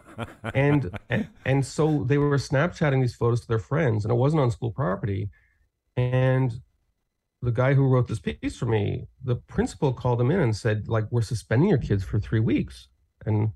And, 0.55 0.91
and 1.11 1.29
and 1.45 1.65
so 1.65 2.05
they 2.05 2.19
were 2.19 2.37
Snapchatting 2.37 3.01
these 3.01 3.15
photos 3.15 3.41
to 3.41 3.49
their 3.49 3.59
friends, 3.59 4.05
and 4.05 4.13
it 4.13 4.17
wasn't 4.17 4.43
on 4.43 4.51
school 4.51 4.71
property. 4.71 5.31
And 5.97 6.61
the 7.43 7.53
guy 7.53 7.75
who 7.75 7.89
wrote 7.89 8.09
this 8.09 8.19
piece 8.19 8.57
for 8.57 8.67
me, 8.67 9.07
the 9.25 9.37
principal 9.37 9.93
called 9.93 10.21
him 10.21 10.31
in 10.31 10.41
and 10.41 10.55
said, 10.55 10.89
like, 10.89 11.07
we're 11.11 11.23
suspending 11.23 11.69
your 11.69 11.79
kids 11.79 12.05
for 12.05 12.19
three 12.19 12.41
weeks. 12.41 12.89
And 13.25 13.53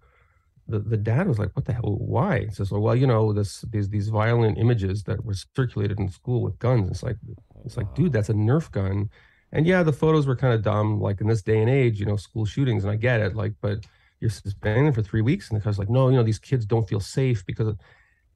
the, 0.71 0.79
the 0.79 0.97
dad 0.97 1.29
was 1.29 1.39
like, 1.39 1.51
"What 1.55 1.65
the 1.65 1.73
hell? 1.73 1.97
Why?" 1.99 2.47
He 2.47 2.51
says, 2.51 2.71
"Well, 2.71 2.97
you 2.97 3.07
know, 3.07 3.33
this 3.33 3.63
these 3.71 3.89
these 3.89 4.09
violent 4.09 4.59
images 4.59 5.03
that 5.05 5.25
were 5.25 5.35
circulated 5.35 5.99
in 5.99 6.09
school 6.09 6.43
with 6.43 6.59
guns. 6.59 6.91
It's 6.91 7.03
like, 7.03 7.17
it's 7.65 7.77
like, 7.77 7.95
dude, 7.95 8.13
that's 8.13 8.29
a 8.31 8.35
Nerf 8.35 8.71
gun." 8.71 9.11
And 9.53 9.67
yeah, 9.67 9.83
the 9.83 9.93
photos 9.93 10.27
were 10.27 10.37
kind 10.37 10.55
of 10.55 10.63
dumb. 10.63 11.01
Like 11.01 11.21
in 11.21 11.27
this 11.27 11.43
day 11.43 11.61
and 11.61 11.69
age, 11.69 11.99
you 11.99 12.07
know, 12.07 12.17
school 12.17 12.45
shootings, 12.45 12.85
and 12.85 12.93
I 12.93 12.97
get 12.97 13.21
it. 13.21 13.35
Like, 13.35 13.55
but 13.61 13.85
you're 14.21 14.31
suspending 14.31 14.85
them 14.85 14.95
for 14.95 15.03
three 15.03 15.23
weeks, 15.23 15.51
and 15.51 15.61
the 15.61 15.65
guy's 15.65 15.79
like, 15.79 15.91
"No, 15.91 16.09
you 16.09 16.17
know, 16.17 16.23
these 16.23 16.39
kids 16.39 16.65
don't 16.65 16.89
feel 16.89 17.01
safe 17.01 17.45
because," 17.47 17.69
of, 17.69 17.79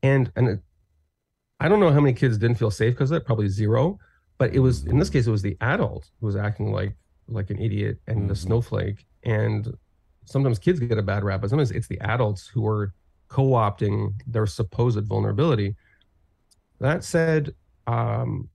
and 0.03 0.33
and 0.37 0.49
it, 0.49 0.61
I 1.61 1.69
don't 1.69 1.81
know 1.81 1.93
how 1.93 2.01
many 2.01 2.15
kids 2.15 2.39
didn't 2.39 2.59
feel 2.59 2.71
safe 2.71 2.95
because 2.95 3.11
of 3.11 3.19
it. 3.19 3.27
Probably 3.27 3.49
zero. 3.49 3.99
But 4.39 4.53
it 4.55 4.59
was 4.59 4.85
in 4.85 4.99
this 4.99 5.11
case, 5.11 5.27
it 5.27 5.31
was 5.31 5.43
the 5.43 5.57
adult 5.61 6.11
who 6.21 6.27
was 6.27 6.37
acting 6.37 6.73
like 6.73 6.97
like 7.29 7.51
an 7.51 7.61
idiot 7.61 7.99
and 8.07 8.19
mm-hmm. 8.19 8.29
the 8.29 8.37
snowflake, 8.37 9.07
and 9.23 9.73
sometimes 10.25 10.59
kids 10.59 10.81
get 10.81 10.99
a 10.99 11.03
bad 11.03 11.25
rap, 11.25 11.41
but 11.41 11.51
sometimes 11.51 11.71
it's 11.71 11.89
the 11.89 12.01
adults 12.01 12.47
who 12.47 12.67
are 12.67 12.93
co-opting 13.29 14.15
their 14.27 14.47
supposed 14.47 15.05
vulnerability. 15.07 15.77
That 16.81 17.05
said, 17.05 17.55
um, 17.87 18.49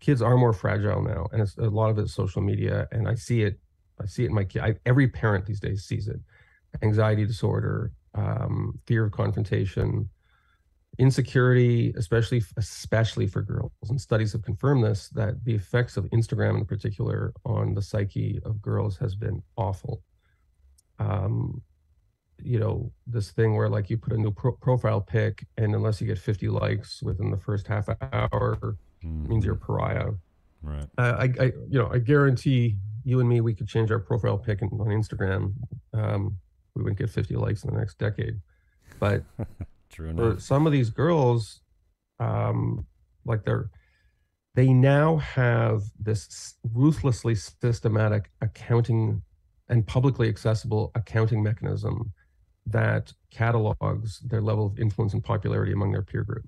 kids 0.00 0.22
are 0.22 0.36
more 0.36 0.52
fragile 0.52 1.02
now, 1.02 1.26
and 1.32 1.42
it's 1.42 1.56
a 1.58 1.62
lot 1.62 1.90
of 1.90 1.98
it's 1.98 2.14
social 2.14 2.42
media, 2.42 2.88
and 2.92 3.08
I 3.08 3.14
see 3.14 3.42
it. 3.42 3.58
I 4.00 4.06
see 4.06 4.24
it 4.24 4.28
in 4.28 4.34
my 4.34 4.44
kid. 4.44 4.78
Every 4.84 5.08
parent 5.08 5.46
these 5.46 5.60
days 5.60 5.84
sees 5.84 6.08
it. 6.08 6.20
Anxiety 6.82 7.24
disorder, 7.26 7.92
um, 8.14 8.78
fear 8.86 9.04
of 9.04 9.12
confrontation. 9.12 10.10
insecurity, 10.98 11.92
especially 11.96 12.42
especially 12.56 13.26
for 13.26 13.42
girls. 13.42 13.72
And 13.88 14.00
studies 14.00 14.32
have 14.32 14.42
confirmed 14.42 14.84
this 14.84 15.08
that 15.10 15.44
the 15.44 15.54
effects 15.54 15.96
of 15.96 16.04
Instagram 16.06 16.58
in 16.58 16.64
particular 16.64 17.32
on 17.44 17.74
the 17.74 17.82
psyche 17.82 18.40
of 18.44 18.62
girls 18.62 18.96
has 18.98 19.14
been 19.14 19.42
awful. 19.56 20.02
Um, 20.98 21.62
you 22.42 22.58
know, 22.58 22.92
this 23.06 23.30
thing 23.30 23.56
where 23.56 23.68
like 23.68 23.88
you 23.88 23.96
put 23.96 24.12
a 24.12 24.16
new 24.16 24.30
pro- 24.30 24.52
profile 24.52 25.00
pic, 25.00 25.46
and 25.56 25.74
unless 25.74 26.00
you 26.00 26.06
get 26.06 26.18
50 26.18 26.48
likes 26.48 27.02
within 27.02 27.30
the 27.30 27.38
first 27.38 27.66
half 27.66 27.88
hour, 28.12 28.76
mm-hmm. 29.04 29.28
means 29.28 29.44
you're 29.44 29.54
a 29.54 29.58
pariah. 29.58 30.10
Right. 30.62 30.86
Uh, 30.98 31.16
I, 31.18 31.24
I, 31.40 31.44
you 31.68 31.78
know, 31.78 31.90
I 31.92 31.98
guarantee 31.98 32.76
you 33.04 33.20
and 33.20 33.28
me, 33.28 33.40
we 33.40 33.54
could 33.54 33.68
change 33.68 33.90
our 33.90 34.00
profile 34.00 34.36
pic 34.36 34.62
on 34.62 34.70
Instagram. 34.70 35.54
Um, 35.94 36.36
we 36.74 36.82
wouldn't 36.82 36.98
get 36.98 37.08
50 37.08 37.36
likes 37.36 37.64
in 37.64 37.72
the 37.72 37.78
next 37.78 37.98
decade. 37.98 38.40
But 38.98 39.22
True 39.90 40.10
enough. 40.10 40.40
some 40.40 40.66
of 40.66 40.72
these 40.72 40.90
girls, 40.90 41.60
um, 42.18 42.84
like 43.24 43.44
they're, 43.44 43.70
they 44.54 44.72
now 44.72 45.18
have 45.18 45.82
this 46.00 46.56
ruthlessly 46.74 47.36
systematic 47.36 48.30
accounting 48.40 49.22
and 49.68 49.86
publicly 49.86 50.28
accessible 50.28 50.92
accounting 50.94 51.42
mechanism 51.42 52.12
that 52.66 53.12
catalogs 53.30 54.20
their 54.20 54.42
level 54.42 54.66
of 54.66 54.78
influence 54.78 55.12
and 55.12 55.22
popularity 55.22 55.72
among 55.72 55.92
their 55.92 56.02
peer 56.02 56.24
group. 56.24 56.46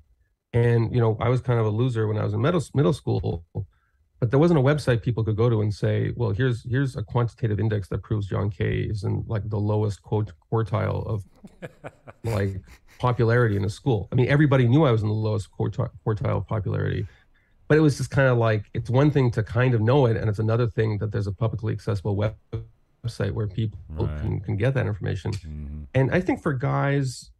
And 0.53 0.93
you 0.95 1.01
know, 1.01 1.16
I 1.21 1.29
was 1.29 1.41
kind 1.41 1.61
of 1.61 1.66
a 1.66 1.71
loser 1.71 2.07
when 2.07 2.19
I 2.19 2.25
was 2.25 2.35
in 2.35 2.41
middle 2.41 2.62
middle 2.75 2.93
school, 2.93 3.45
but 4.19 4.31
there 4.31 4.39
wasn't 4.39 4.59
a 4.59 4.62
website 4.62 5.03
people 5.03 5.23
could 5.23 5.37
go 5.37 5.51
to 5.51 5.61
and 5.61 5.73
say, 5.73 6.12
well, 6.16 6.31
here's 6.31 6.69
here's 6.69 6.97
a 6.97 7.03
quantitative 7.03 7.61
index 7.61 7.89
that 7.89 8.03
proves 8.03 8.27
John 8.27 8.51
Kay 8.51 8.81
is 8.81 9.05
in 9.05 9.25
like 9.29 9.49
the 9.49 9.59
lowest 9.59 10.03
quote 10.03 10.33
quartile 10.51 11.07
of 11.07 11.25
like 12.25 12.61
popularity 12.99 13.57
in 13.57 13.64
a 13.64 13.71
school. 13.71 14.09
I 14.11 14.14
mean, 14.14 14.29
everybody 14.29 14.66
knew 14.66 14.85
I 14.85 14.91
was 14.91 15.03
in 15.03 15.09
the 15.09 15.14
lowest 15.14 15.51
quartile 15.53 15.91
of 16.25 16.47
popularity, 16.47 17.07
but 17.69 17.77
it 17.77 17.81
was 17.81 17.99
just 17.99 18.11
kind 18.11 18.29
of 18.29 18.39
like 18.39 18.64
it's 18.73 18.91
one 18.91 19.11
thing 19.11 19.31
to 19.33 19.43
kind 19.43 19.75
of 19.75 19.83
know 19.83 20.07
it, 20.07 20.16
and 20.16 20.31
it's 20.31 20.39
another 20.39 20.66
thing 20.66 20.99
that 20.99 21.12
there's 21.12 21.27
a 21.27 21.33
publicly 21.33 21.75
accessible 21.75 22.16
web 22.16 22.35
website 23.05 23.32
where 23.32 23.46
people 23.46 23.78
right. 23.90 24.20
can, 24.20 24.40
can 24.40 24.57
get 24.57 24.74
that 24.74 24.86
information. 24.86 25.32
Mm-hmm. 25.32 25.82
And 25.94 26.11
I 26.11 26.20
think 26.20 26.42
for 26.42 26.53
guys, 26.53 27.30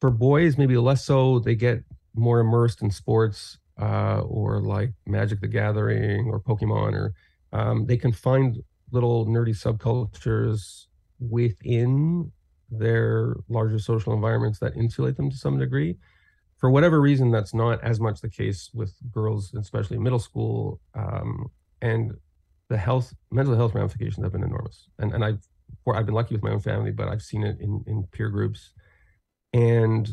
for 0.00 0.10
boys, 0.10 0.58
maybe 0.58 0.76
less 0.76 1.04
so, 1.04 1.38
they 1.38 1.54
get 1.54 1.82
more 2.14 2.40
immersed 2.40 2.82
in 2.82 2.90
sports 2.90 3.58
uh, 3.80 4.20
or 4.20 4.60
like 4.60 4.92
Magic 5.06 5.40
the 5.40 5.48
Gathering 5.48 6.26
or 6.26 6.40
Pokemon, 6.40 6.94
or 6.94 7.14
um, 7.52 7.86
they 7.86 7.96
can 7.96 8.12
find 8.12 8.62
little 8.92 9.26
nerdy 9.26 9.54
subcultures 9.54 10.86
within 11.18 12.32
their 12.70 13.36
larger 13.48 13.78
social 13.78 14.12
environments 14.12 14.58
that 14.58 14.76
insulate 14.76 15.16
them 15.16 15.30
to 15.30 15.36
some 15.36 15.58
degree. 15.58 15.96
For 16.58 16.70
whatever 16.70 17.00
reason, 17.00 17.30
that's 17.30 17.52
not 17.52 17.82
as 17.84 18.00
much 18.00 18.20
the 18.20 18.30
case 18.30 18.70
with 18.72 18.94
girls, 19.12 19.54
especially 19.54 19.98
middle 19.98 20.18
school. 20.18 20.80
Um, 20.94 21.50
and 21.82 22.12
the 22.68 22.76
health, 22.76 23.14
mental 23.30 23.56
health 23.56 23.74
ramifications 23.74 24.24
have 24.24 24.32
been 24.32 24.42
enormous. 24.42 24.88
And 24.98 25.12
and 25.12 25.24
I've 25.24 25.46
I've 25.88 26.06
been 26.06 26.14
lucky 26.14 26.34
with 26.34 26.42
my 26.42 26.50
own 26.50 26.60
family, 26.60 26.90
but 26.90 27.08
I've 27.08 27.22
seen 27.22 27.44
it 27.44 27.60
in 27.60 27.82
in 27.86 28.04
peer 28.12 28.28
groups, 28.28 28.72
and 29.52 30.08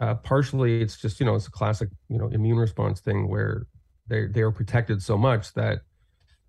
uh, 0.00 0.14
partially 0.16 0.82
it's 0.82 1.00
just 1.00 1.20
you 1.20 1.26
know 1.26 1.34
it's 1.34 1.46
a 1.46 1.50
classic 1.52 1.88
you 2.08 2.18
know 2.18 2.28
immune 2.28 2.58
response 2.58 3.00
thing 3.00 3.28
where 3.28 3.66
they 4.08 4.26
they 4.26 4.42
are 4.42 4.50
protected 4.50 5.02
so 5.02 5.16
much 5.16 5.52
that 5.54 5.80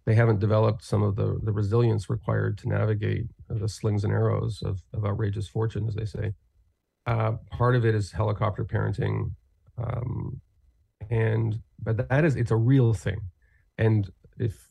they 0.06 0.16
haven't 0.16 0.40
developed 0.40 0.84
some 0.84 1.04
of 1.04 1.16
the 1.16 1.40
the 1.44 1.52
resilience 1.52 2.10
required 2.10 2.58
to 2.60 2.70
navigate 2.70 3.26
the 3.50 3.70
slings 3.70 4.04
and 4.04 4.14
arrows 4.14 4.62
of, 4.64 4.82
of 4.94 5.06
outrageous 5.06 5.48
fortune, 5.48 5.88
as 5.88 5.96
they 5.96 6.06
say. 6.06 6.34
Uh, 7.06 7.34
part 7.52 7.76
of 7.76 7.86
it 7.86 7.94
is 7.94 8.12
helicopter 8.12 8.66
parenting, 8.66 9.32
um, 9.78 10.42
and 11.10 11.60
but 11.82 12.10
that 12.10 12.26
is 12.26 12.36
it's 12.36 12.52
a 12.52 12.56
real 12.56 12.94
thing, 12.94 13.20
and 13.78 14.10
if 14.40 14.65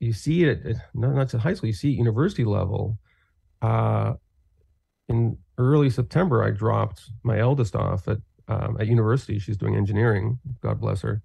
you 0.00 0.12
see 0.12 0.44
it 0.44 0.64
at, 0.66 0.76
not, 0.94 1.14
not 1.14 1.28
to 1.30 1.38
high 1.38 1.54
school, 1.54 1.68
you 1.68 1.74
see 1.74 1.92
at 1.92 1.98
university 1.98 2.44
level. 2.44 2.98
Uh, 3.62 4.14
in 5.08 5.38
early 5.58 5.90
September, 5.90 6.42
I 6.42 6.50
dropped 6.50 7.02
my 7.22 7.38
eldest 7.38 7.76
off 7.76 8.08
at 8.08 8.18
um, 8.48 8.76
at 8.78 8.86
university. 8.86 9.38
She's 9.38 9.56
doing 9.56 9.76
engineering. 9.76 10.38
God 10.60 10.80
bless 10.80 11.00
her. 11.02 11.22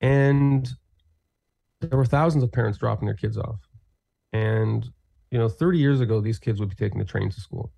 And 0.00 0.68
there 1.80 1.98
were 1.98 2.04
thousands 2.04 2.44
of 2.44 2.52
parents 2.52 2.78
dropping 2.78 3.06
their 3.06 3.16
kids 3.16 3.36
off. 3.36 3.60
And 4.32 4.88
you 5.30 5.38
know, 5.38 5.48
30 5.48 5.78
years 5.78 6.00
ago, 6.00 6.20
these 6.20 6.38
kids 6.38 6.60
would 6.60 6.68
be 6.68 6.76
taking 6.76 6.98
the 6.98 7.04
train 7.04 7.30
to 7.30 7.40
school. 7.40 7.72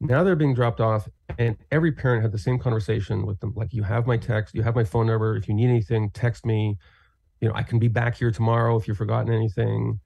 Now 0.00 0.24
they're 0.24 0.36
being 0.36 0.54
dropped 0.54 0.80
off, 0.80 1.08
and 1.38 1.56
every 1.70 1.92
parent 1.92 2.22
had 2.22 2.32
the 2.32 2.38
same 2.38 2.58
conversation 2.58 3.24
with 3.24 3.38
them. 3.40 3.52
Like, 3.54 3.72
you 3.72 3.82
have 3.84 4.06
my 4.06 4.16
text, 4.16 4.54
you 4.54 4.62
have 4.62 4.74
my 4.74 4.84
phone 4.84 5.06
number. 5.06 5.36
If 5.36 5.48
you 5.48 5.54
need 5.54 5.68
anything, 5.68 6.10
text 6.10 6.44
me 6.44 6.76
you 7.40 7.48
know, 7.48 7.54
I 7.54 7.62
can 7.62 7.78
be 7.78 7.88
back 7.88 8.16
here 8.16 8.30
tomorrow 8.30 8.76
if 8.76 8.88
you've 8.88 8.96
forgotten 8.96 9.32
anything. 9.32 10.00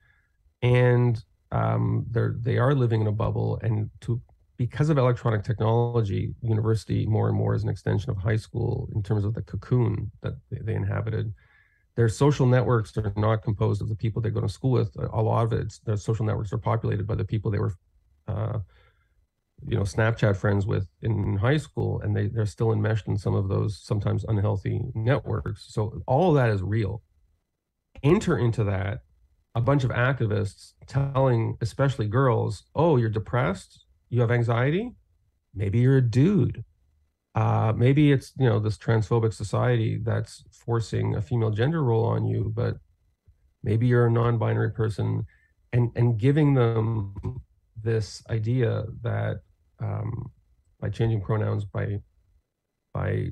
And 0.61 1.23
um, 1.51 2.05
they're 2.11 2.35
they 2.39 2.57
are 2.57 2.75
living 2.75 3.01
in 3.01 3.07
a 3.07 3.11
bubble, 3.11 3.59
and 3.63 3.89
to 4.01 4.21
because 4.57 4.89
of 4.89 4.97
electronic 4.97 5.43
technology, 5.43 6.35
university 6.41 7.05
more 7.05 7.29
and 7.29 7.37
more 7.37 7.55
is 7.55 7.63
an 7.63 7.69
extension 7.69 8.11
of 8.11 8.17
high 8.17 8.35
school 8.35 8.89
in 8.93 9.01
terms 9.01 9.23
of 9.23 9.33
the 9.33 9.41
cocoon 9.41 10.11
that 10.21 10.33
they, 10.51 10.59
they 10.61 10.75
inhabited. 10.75 11.33
Their 11.95 12.09
social 12.09 12.45
networks 12.45 12.95
are 12.97 13.13
not 13.15 13.41
composed 13.41 13.81
of 13.81 13.89
the 13.89 13.95
people 13.95 14.21
they 14.21 14.29
go 14.29 14.41
to 14.41 14.49
school 14.49 14.71
with. 14.71 14.95
A 15.13 15.21
lot 15.21 15.45
of 15.45 15.53
it, 15.53 15.73
their 15.85 15.97
social 15.97 16.25
networks 16.25 16.53
are 16.53 16.57
populated 16.57 17.07
by 17.07 17.15
the 17.15 17.25
people 17.25 17.49
they 17.49 17.59
were, 17.59 17.73
uh, 18.27 18.59
you 19.65 19.77
know, 19.77 19.83
Snapchat 19.83 20.35
friends 20.35 20.65
with 20.65 20.87
in 21.01 21.37
high 21.37 21.57
school, 21.57 22.01
and 22.01 22.15
they 22.15 22.27
they're 22.27 22.45
still 22.45 22.73
enmeshed 22.73 23.07
in 23.07 23.17
some 23.17 23.35
of 23.35 23.47
those 23.47 23.81
sometimes 23.81 24.25
unhealthy 24.25 24.81
networks. 24.93 25.73
So 25.73 26.01
all 26.05 26.29
of 26.29 26.35
that 26.35 26.49
is 26.49 26.61
real 26.61 27.01
enter 28.03 28.37
into 28.37 28.63
that 28.65 29.01
a 29.55 29.61
bunch 29.61 29.83
of 29.83 29.91
activists 29.91 30.73
telling 30.85 31.57
especially 31.61 32.07
girls 32.07 32.63
oh 32.75 32.97
you're 32.97 33.09
depressed? 33.09 33.85
You 34.09 34.21
have 34.21 34.31
anxiety? 34.31 34.95
Maybe 35.53 35.79
you're 35.79 35.97
a 35.97 36.01
dude. 36.01 36.63
Uh, 37.35 37.73
maybe 37.75 38.11
it's 38.11 38.33
you 38.37 38.47
know 38.49 38.59
this 38.59 38.77
transphobic 38.77 39.33
society 39.33 39.99
that's 40.03 40.43
forcing 40.51 41.15
a 41.15 41.21
female 41.21 41.51
gender 41.51 41.83
role 41.83 42.05
on 42.05 42.25
you 42.25 42.51
but 42.55 42.77
maybe 43.63 43.87
you're 43.87 44.07
a 44.07 44.11
non-binary 44.11 44.71
person 44.71 45.25
and 45.73 45.91
and 45.95 46.17
giving 46.17 46.53
them 46.53 47.41
this 47.81 48.23
idea 48.29 48.83
that 49.01 49.41
um, 49.79 50.31
by 50.79 50.89
changing 50.89 51.21
pronouns 51.21 51.65
by 51.65 51.99
by 52.93 53.27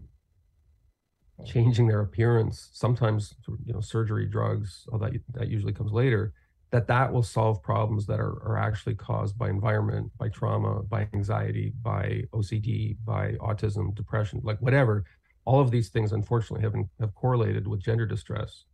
changing 1.45 1.87
their 1.87 2.01
appearance, 2.01 2.69
sometimes 2.73 3.35
you 3.65 3.73
know 3.73 3.81
surgery, 3.81 4.25
drugs, 4.25 4.85
all 4.91 4.99
that 4.99 5.13
that 5.33 5.49
usually 5.49 5.73
comes 5.73 5.91
later. 5.91 6.33
That 6.71 6.87
that 6.87 7.13
will 7.13 7.23
solve 7.23 7.63
problems 7.63 8.05
that 8.07 8.19
are, 8.19 8.43
are 8.43 8.57
actually 8.57 8.95
caused 8.95 9.37
by 9.37 9.49
environment, 9.49 10.11
by 10.17 10.27
trauma, 10.27 10.83
by 10.83 11.07
anxiety, 11.13 11.71
by 11.81 12.23
OCD, 12.33 12.97
by 13.05 13.33
autism, 13.39 13.95
depression, 13.95 14.41
like 14.43 14.59
whatever. 14.59 15.05
All 15.45 15.61
of 15.61 15.71
these 15.71 15.87
things, 15.87 16.11
unfortunately, 16.11 16.63
have 16.63 16.73
been, 16.73 16.89
have 16.99 17.15
correlated 17.15 17.67
with 17.67 17.81
gender 17.81 18.05
distress. 18.05 18.65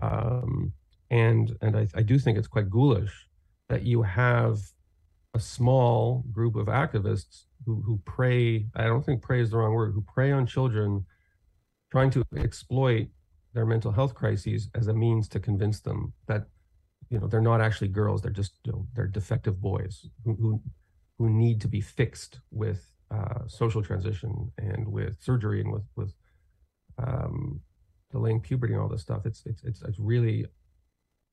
Um, 0.00 0.72
and 1.10 1.56
and 1.62 1.76
I, 1.76 1.88
I 1.96 2.02
do 2.02 2.18
think 2.18 2.38
it's 2.38 2.46
quite 2.46 2.70
ghoulish 2.70 3.26
that 3.68 3.82
you 3.82 4.02
have 4.02 4.58
a 5.34 5.40
small 5.40 6.24
group 6.30 6.54
of 6.54 6.66
activists 6.66 7.44
who 7.64 7.82
who 7.84 8.00
prey. 8.04 8.66
I 8.76 8.84
don't 8.84 9.04
think 9.04 9.22
prey 9.22 9.40
is 9.40 9.50
the 9.50 9.58
wrong 9.58 9.72
word. 9.72 9.94
Who 9.94 10.02
prey 10.02 10.30
on 10.30 10.46
children 10.46 11.06
trying 11.90 12.10
to 12.10 12.24
exploit 12.36 13.08
their 13.54 13.66
mental 13.66 13.92
health 13.92 14.14
crises 14.14 14.68
as 14.74 14.86
a 14.88 14.94
means 14.94 15.28
to 15.28 15.40
convince 15.40 15.80
them 15.80 16.12
that 16.26 16.46
you 17.08 17.18
know 17.18 17.26
they're 17.26 17.40
not 17.40 17.60
actually 17.60 17.88
girls 17.88 18.20
they're 18.20 18.30
just 18.30 18.58
you 18.64 18.72
know, 18.72 18.86
they're 18.94 19.06
defective 19.06 19.60
boys 19.60 20.06
who, 20.24 20.34
who 20.34 20.62
who 21.18 21.30
need 21.30 21.60
to 21.60 21.68
be 21.68 21.80
fixed 21.80 22.40
with 22.50 22.92
uh, 23.10 23.46
social 23.46 23.82
transition 23.82 24.50
and 24.58 24.86
with 24.86 25.16
surgery 25.22 25.60
and 25.60 25.72
with 25.72 25.84
with 25.96 26.12
um, 26.98 27.60
delaying 28.10 28.40
puberty 28.40 28.72
and 28.72 28.82
all 28.82 28.88
this 28.88 29.02
stuff. 29.02 29.24
It's 29.24 29.42
it's 29.46 29.62
it's, 29.64 29.82
it's 29.82 29.98
really 29.98 30.46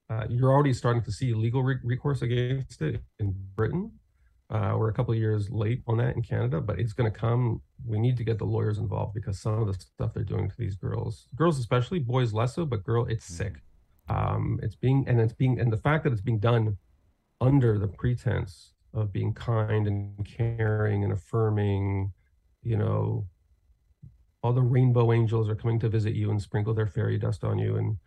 uh, 0.10 0.26
you're 0.30 0.52
already 0.52 0.74
starting 0.74 1.04
to 1.04 1.12
see 1.12 1.34
legal 1.34 1.64
re- 1.64 1.80
recourse 1.84 2.22
against 2.22 2.82
it 2.82 3.02
in 3.20 3.34
Britain 3.56 3.92
uh, 4.50 4.76
we're 4.78 4.90
a 4.90 4.94
couple 4.94 5.14
of 5.14 5.20
years 5.20 5.50
late 5.50 5.82
on 5.88 5.98
that 5.98 6.16
in 6.16 6.22
Canada, 6.22 6.62
but 6.62 6.80
it's 6.80 6.94
going 6.94 7.12
to 7.12 7.18
come. 7.18 7.62
We 7.86 8.00
need 8.00 8.18
to 8.18 8.24
get 8.24 8.38
the 8.38 8.46
lawyers 8.46 8.78
involved 8.78 9.14
because 9.14 9.40
some 9.40 9.62
of 9.62 9.68
the 9.68 9.74
stuff 9.74 10.14
they're 10.14 10.24
doing 10.24 10.50
to 10.50 10.58
these 10.58 10.76
girls, 10.76 11.28
girls 11.36 11.60
especially, 11.60 12.00
boys 12.00 12.34
less 12.34 12.56
so, 12.56 12.66
but 12.66 12.84
girl, 12.84 13.06
it's 13.06 13.26
sick. 13.26 13.56
Um, 14.10 14.60
it's 14.62 14.76
being 14.76 15.06
and 15.08 15.20
it's 15.20 15.34
being 15.34 15.60
and 15.60 15.72
the 15.72 15.78
fact 15.78 16.04
that 16.04 16.12
it's 16.12 16.22
being 16.22 16.40
done 16.40 16.78
under 17.40 17.80
the 17.80 17.88
pretense 17.88 18.74
of 18.94 19.14
being 19.14 19.34
kind 19.34 19.88
and 19.88 20.26
caring 20.26 21.04
and 21.04 21.14
affirming, 21.14 22.12
you 22.62 22.78
know, 22.78 23.26
all 24.44 24.54
the 24.54 24.62
rainbow 24.62 25.14
angels 25.14 25.50
are 25.50 25.56
coming 25.56 25.80
to 25.80 25.90
visit 25.90 26.16
you 26.16 26.30
and 26.30 26.42
sprinkle 26.42 26.74
their 26.74 26.86
fairy 26.86 27.18
dust 27.18 27.46
on 27.46 27.58
you 27.58 27.78
and 27.78 27.98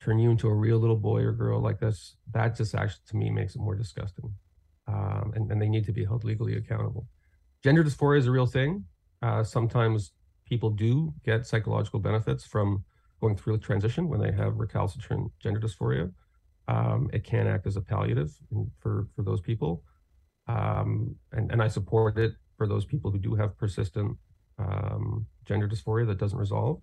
turn 0.00 0.18
you 0.18 0.30
into 0.30 0.48
a 0.48 0.54
real 0.54 0.78
little 0.78 0.96
boy 0.96 1.22
or 1.22 1.32
girl 1.32 1.60
like 1.60 1.78
this. 1.78 2.16
That 2.32 2.56
just 2.56 2.74
actually 2.74 3.02
to 3.06 3.16
me 3.16 3.30
makes 3.30 3.54
it 3.54 3.60
more 3.60 3.76
disgusting 3.76 4.34
um, 4.90 5.32
and, 5.34 5.50
and 5.50 5.60
they 5.60 5.68
need 5.68 5.84
to 5.86 5.92
be 5.92 6.04
held 6.04 6.24
legally 6.24 6.56
accountable. 6.56 7.06
Gender 7.62 7.84
dysphoria 7.84 8.18
is 8.18 8.26
a 8.26 8.30
real 8.30 8.46
thing. 8.46 8.84
Uh, 9.22 9.42
sometimes 9.44 10.12
people 10.46 10.70
do 10.70 11.12
get 11.24 11.46
psychological 11.46 12.00
benefits 12.00 12.44
from 12.44 12.84
going 13.20 13.36
through 13.36 13.56
the 13.56 13.62
transition 13.62 14.08
when 14.08 14.20
they 14.20 14.32
have 14.32 14.56
recalcitrant 14.56 15.30
gender 15.40 15.60
dysphoria. 15.60 16.10
Um, 16.68 17.10
it 17.12 17.24
can 17.24 17.46
act 17.46 17.66
as 17.66 17.76
a 17.76 17.80
palliative 17.80 18.30
for 18.78 19.08
for 19.14 19.22
those 19.22 19.40
people, 19.40 19.82
um, 20.46 21.16
and 21.32 21.50
and 21.50 21.62
I 21.62 21.68
support 21.68 22.16
it 22.18 22.32
for 22.56 22.66
those 22.66 22.84
people 22.84 23.10
who 23.10 23.18
do 23.18 23.34
have 23.34 23.58
persistent 23.58 24.16
um, 24.58 25.26
gender 25.46 25.68
dysphoria 25.68 26.06
that 26.06 26.18
doesn't 26.18 26.38
resolve. 26.38 26.80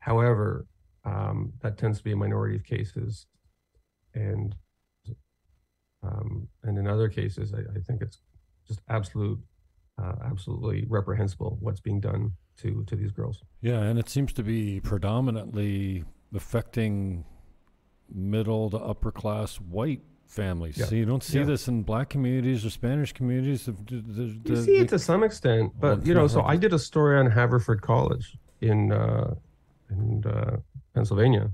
However, 0.00 0.66
um, 1.04 1.52
that 1.62 1.78
tends 1.78 1.98
to 1.98 2.04
be 2.04 2.12
a 2.12 2.16
minority 2.16 2.56
of 2.56 2.64
cases, 2.64 3.26
and 4.14 4.54
um, 6.02 6.48
and 6.62 6.78
in 6.78 6.86
other 6.86 7.08
cases, 7.08 7.52
I, 7.52 7.60
I 7.76 7.80
think 7.80 8.02
it's 8.02 8.18
just 8.66 8.80
absolute, 8.88 9.38
uh, 10.00 10.14
absolutely 10.24 10.86
reprehensible 10.88 11.58
what's 11.60 11.80
being 11.80 12.00
done 12.00 12.32
to 12.58 12.84
to 12.86 12.96
these 12.96 13.12
girls. 13.12 13.42
Yeah, 13.60 13.80
and 13.80 13.98
it 13.98 14.08
seems 14.08 14.32
to 14.34 14.42
be 14.42 14.80
predominantly 14.80 16.04
affecting 16.34 17.24
middle 18.12 18.70
to 18.70 18.78
upper 18.78 19.10
class 19.10 19.56
white 19.56 20.02
families. 20.26 20.76
Yeah. 20.78 20.86
So 20.86 20.94
you 20.94 21.04
don't 21.04 21.22
see 21.22 21.38
yeah. 21.38 21.44
this 21.44 21.68
in 21.68 21.82
black 21.82 22.10
communities 22.10 22.64
or 22.64 22.70
Spanish 22.70 23.12
communities. 23.12 23.66
The, 23.66 23.72
the, 23.72 24.40
the, 24.44 24.54
you 24.54 24.62
see 24.62 24.76
it 24.78 24.88
to 24.90 24.98
some 24.98 25.24
extent, 25.24 25.72
but 25.80 26.06
you 26.06 26.14
know. 26.14 26.28
So 26.28 26.42
I 26.42 26.56
did 26.56 26.72
a 26.72 26.78
story 26.78 27.18
on 27.18 27.30
Haverford 27.30 27.82
College 27.82 28.36
in 28.60 28.92
uh, 28.92 29.34
in 29.90 30.24
uh, 30.24 30.56
Pennsylvania. 30.94 31.50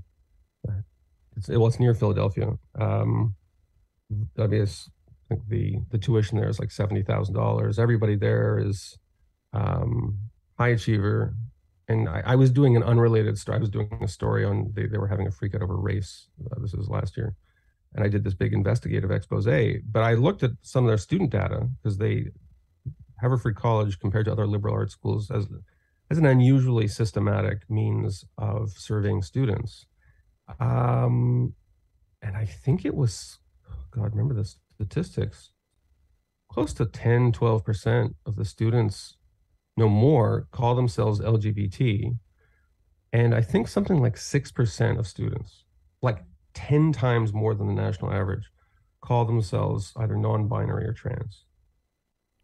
It's 1.37 1.49
well, 1.49 1.67
it's 1.67 1.79
near 1.79 1.93
Philadelphia. 1.93 2.57
Um, 2.75 3.35
It's, 4.37 4.89
I 5.09 5.35
think 5.35 5.47
the 5.47 5.77
the 5.91 5.97
tuition 5.97 6.37
there 6.37 6.49
is 6.49 6.59
like 6.59 6.71
seventy 6.71 7.03
thousand 7.03 7.35
dollars. 7.35 7.79
Everybody 7.79 8.15
there 8.15 8.59
is 8.59 8.97
um, 9.53 10.17
high 10.57 10.69
achiever, 10.69 11.35
and 11.87 12.09
I, 12.09 12.21
I, 12.25 12.35
was 12.35 12.51
doing 12.51 12.75
an 12.75 12.83
unrelated 12.83 13.37
story. 13.37 13.57
I 13.57 13.61
was 13.61 13.69
doing 13.69 13.89
a 14.01 14.07
story 14.07 14.45
on 14.45 14.71
they, 14.73 14.85
they 14.85 14.97
were 14.97 15.07
having 15.07 15.27
a 15.27 15.31
freak 15.31 15.55
out 15.55 15.61
over 15.61 15.77
race. 15.77 16.27
Uh, 16.45 16.59
this 16.61 16.73
was 16.73 16.89
last 16.89 17.17
year, 17.17 17.35
and 17.93 18.03
I 18.03 18.07
did 18.07 18.23
this 18.23 18.33
big 18.33 18.53
investigative 18.53 19.11
expose. 19.11 19.45
But 19.45 20.03
I 20.03 20.13
looked 20.13 20.43
at 20.43 20.51
some 20.61 20.83
of 20.83 20.89
their 20.89 20.97
student 20.97 21.31
data 21.31 21.69
because 21.81 21.97
they 21.97 22.31
Haverford 23.21 23.55
College 23.55 23.99
compared 23.99 24.25
to 24.25 24.31
other 24.31 24.47
liberal 24.47 24.73
arts 24.73 24.93
schools 24.93 25.31
as 25.31 25.47
as 26.09 26.17
an 26.17 26.25
unusually 26.25 26.87
systematic 26.87 27.69
means 27.69 28.25
of 28.37 28.71
serving 28.77 29.21
students. 29.23 29.85
Um, 30.59 31.53
and 32.21 32.37
I 32.37 32.45
think 32.45 32.85
it 32.85 32.95
was, 32.95 33.39
God, 33.95 34.11
remember 34.11 34.33
the 34.33 34.45
statistics, 34.75 35.51
close 36.51 36.73
to 36.73 36.85
10, 36.85 37.31
12% 37.31 38.13
of 38.25 38.35
the 38.35 38.45
students 38.45 39.17
no 39.77 39.89
more 39.89 40.47
call 40.51 40.75
themselves 40.75 41.19
LGBT. 41.19 42.17
And 43.13 43.33
I 43.33 43.41
think 43.41 43.67
something 43.67 44.01
like 44.01 44.15
6% 44.15 44.99
of 44.99 45.07
students, 45.07 45.65
like 46.01 46.23
10 46.53 46.91
times 46.91 47.33
more 47.33 47.55
than 47.55 47.67
the 47.67 47.73
national 47.73 48.11
average, 48.11 48.49
call 49.01 49.25
themselves 49.25 49.93
either 49.97 50.15
non 50.15 50.47
binary 50.47 50.85
or 50.85 50.93
trans. 50.93 51.45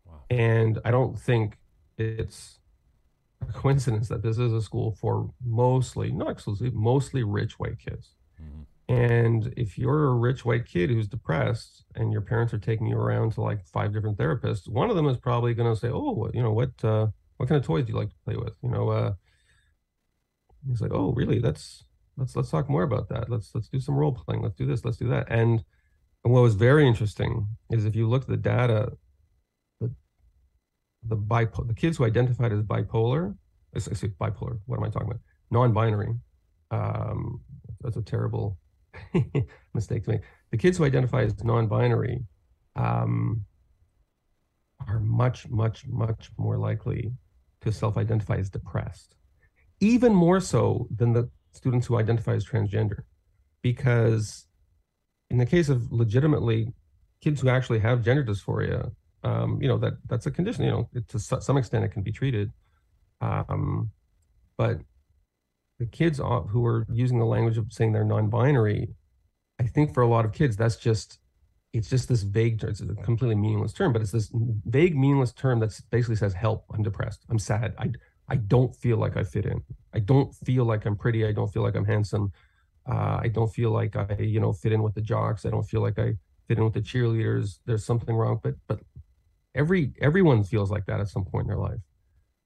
Wow. 0.06 0.22
And 0.30 0.80
I 0.86 0.92
don't 0.92 1.20
think 1.20 1.58
it's 1.98 2.60
a 3.42 3.52
coincidence 3.52 4.08
that 4.10 4.22
this 4.22 4.38
is 4.38 4.54
a 4.54 4.62
school 4.62 4.96
for 5.00 5.32
mostly, 5.44 6.12
not 6.12 6.32
exclusively, 6.32 6.72
mostly 6.72 7.24
rich 7.24 7.60
white 7.60 7.80
kids. 7.80 8.16
Mm-hmm. 8.42 8.62
And 8.92 9.54
if 9.56 9.78
you're 9.78 10.08
a 10.08 10.16
rich 10.16 10.44
white 10.44 10.66
kid 10.66 10.90
who's 10.90 11.08
depressed 11.08 11.86
and 11.96 12.12
your 12.12 12.22
parents 12.22 12.54
are 12.54 12.60
taking 12.60 12.88
you 12.88 12.98
around 12.98 13.32
to 13.34 13.42
like 13.42 13.66
five 13.66 13.94
different 13.94 14.18
therapists, 14.18 14.68
one 14.68 14.90
of 14.90 14.96
them 14.96 15.08
is 15.08 15.18
probably 15.18 15.54
going 15.54 15.74
to 15.74 15.80
say, 15.80 15.90
"Oh, 15.90 16.30
you 16.34 16.44
know 16.44 16.52
what? 16.52 16.72
Uh, 16.84 17.08
what 17.38 17.50
kind 17.50 17.60
of 17.60 17.66
toys 17.66 17.86
do 17.86 17.94
you 17.94 17.98
like 17.98 18.10
to 18.10 18.16
play 18.24 18.36
with? 18.36 18.54
You 18.62 18.70
know, 18.70 18.90
uh, 18.90 19.14
he's 20.68 20.82
like, 20.82 20.92
oh, 20.94 21.12
really? 21.14 21.40
That's 21.40 21.84
let's 22.18 22.36
let's 22.36 22.52
talk 22.52 22.70
more 22.70 22.84
about 22.84 23.10
that. 23.10 23.30
Let's 23.30 23.56
let's 23.56 23.68
do 23.68 23.80
some 23.80 23.96
role 23.96 24.12
playing. 24.12 24.44
Let's 24.44 24.56
do 24.56 24.66
this. 24.66 24.86
Let's 24.86 24.98
do 24.98 25.08
that. 25.10 25.28
And 25.30 25.64
and 26.24 26.34
what 26.34 26.42
was 26.42 26.56
very 26.56 26.88
interesting 26.88 27.48
is 27.72 27.86
if 27.86 27.96
you 27.96 28.08
look 28.08 28.24
at 28.24 28.28
the 28.28 28.38
data, 28.38 28.92
the 29.80 29.92
the 31.08 31.18
bipo- 31.18 31.68
the 31.68 31.74
kids 31.74 31.98
who 31.98 32.06
identified 32.06 32.52
as 32.52 32.62
bipolar, 32.62 33.36
I 33.76 33.80
say 33.80 34.10
bipolar. 34.10 34.60
What 34.66 34.78
am 34.78 34.84
I 34.84 34.90
talking 34.90 35.08
about? 35.08 35.22
Non-binary. 35.50 36.14
Um, 36.70 37.42
that's 37.82 37.98
a 37.98 38.02
terrible 38.02 38.58
mistake 39.74 40.04
to 40.06 40.12
make. 40.12 40.22
The 40.52 40.58
kids 40.58 40.78
who 40.78 40.86
identify 40.86 41.24
as 41.24 41.44
non-binary 41.44 42.24
um, 42.76 43.46
are 44.88 45.00
much, 45.00 45.50
much, 45.50 45.86
much 45.88 46.30
more 46.38 46.58
likely 46.58 47.12
to 47.62 47.72
self 47.72 47.98
identify 47.98 48.38
as 48.38 48.50
depressed, 48.50 49.16
even 49.80 50.14
more 50.14 50.40
so 50.40 50.88
than 50.96 51.14
the 51.14 51.30
students 51.52 51.88
who 51.88 51.98
identify 51.98 52.34
as 52.34 52.46
transgender. 52.46 53.04
Because 53.62 54.48
in 55.30 55.38
the 55.38 55.46
case 55.46 55.70
of 55.70 55.92
legitimately 55.92 56.74
kids 57.22 57.42
who 57.42 57.50
actually 57.50 57.80
have 57.80 58.04
gender 58.04 58.24
dysphoria, 58.24 58.92
um, 59.24 59.62
you 59.62 59.68
know, 59.68 59.78
that 59.78 59.94
that's 60.08 60.26
a 60.26 60.32
condition, 60.32 60.66
you 60.66 60.72
know, 60.72 60.90
it, 60.94 61.08
to 61.10 61.20
some 61.20 61.58
extent 61.58 61.86
it 61.86 61.90
can 61.92 62.02
be 62.02 62.12
treated. 62.12 62.52
Um, 63.22 63.92
but 64.58 64.82
the 65.82 65.88
kids 65.88 66.20
who 66.20 66.64
are 66.64 66.86
using 66.92 67.18
the 67.18 67.26
language 67.26 67.58
of 67.58 67.74
saying 67.74 67.92
they're 67.92 68.04
non 68.04 68.30
binary, 68.30 68.94
I 69.60 69.64
think 69.64 69.96
for 69.96 70.04
a 70.04 70.08
lot 70.08 70.26
of 70.26 70.32
kids, 70.32 70.56
that's 70.56 70.76
just 70.76 71.18
it's 71.74 71.90
just 71.90 72.08
this 72.08 72.22
vague 72.22 72.60
term. 72.60 72.70
it's 72.70 72.82
a 72.82 72.86
completely 73.02 73.36
meaningless 73.36 73.72
term 73.72 73.94
but 73.94 74.02
it's 74.02 74.12
this 74.12 74.30
vague 74.66 74.96
meaningless 74.96 75.32
term 75.32 75.58
that 75.62 75.72
basically 75.90 76.18
says 76.18 76.34
help 76.34 76.66
i'm 76.74 76.84
depressed. 76.84 77.26
I'm 77.30 77.40
sad. 77.40 77.74
I 77.80 77.92
i 78.30 78.36
don't 78.36 78.76
feel 78.76 78.98
like 78.98 79.18
i 79.18 79.24
fit 79.24 79.46
in. 79.46 79.62
I 79.92 80.00
don't 80.00 80.32
feel 80.46 80.66
like 80.66 80.86
i'm 80.86 80.96
pretty. 80.96 81.26
I 81.26 81.32
don't 81.32 81.52
feel 81.52 81.64
like 81.64 81.76
i'm 81.76 81.86
handsome. 81.86 82.32
Uh, 82.88 83.18
i 83.26 83.28
don't 83.28 83.52
feel 83.52 83.72
like 83.72 83.96
i 83.96 84.18
you 84.20 84.40
know 84.40 84.54
fit 84.54 84.72
in 84.72 84.84
with 84.84 84.94
the 84.94 85.02
jocks. 85.02 85.48
I 85.48 85.50
don't 85.50 85.68
feel 85.74 85.82
like 85.82 85.98
i 85.98 86.14
fit 86.48 86.60
in 86.60 86.64
with 86.64 86.76
the 86.76 86.82
cheerleaders. 86.82 87.58
There's 87.66 87.86
something 87.86 88.16
wrong 88.16 88.40
but 88.44 88.54
but 88.68 88.82
every 89.56 89.94
everyone 90.00 90.44
feels 90.44 90.70
like 90.70 90.86
that 90.86 91.00
at 91.00 91.10
some 91.10 91.26
point 91.26 91.46
in 91.46 91.48
their 91.48 91.66
life 91.70 91.82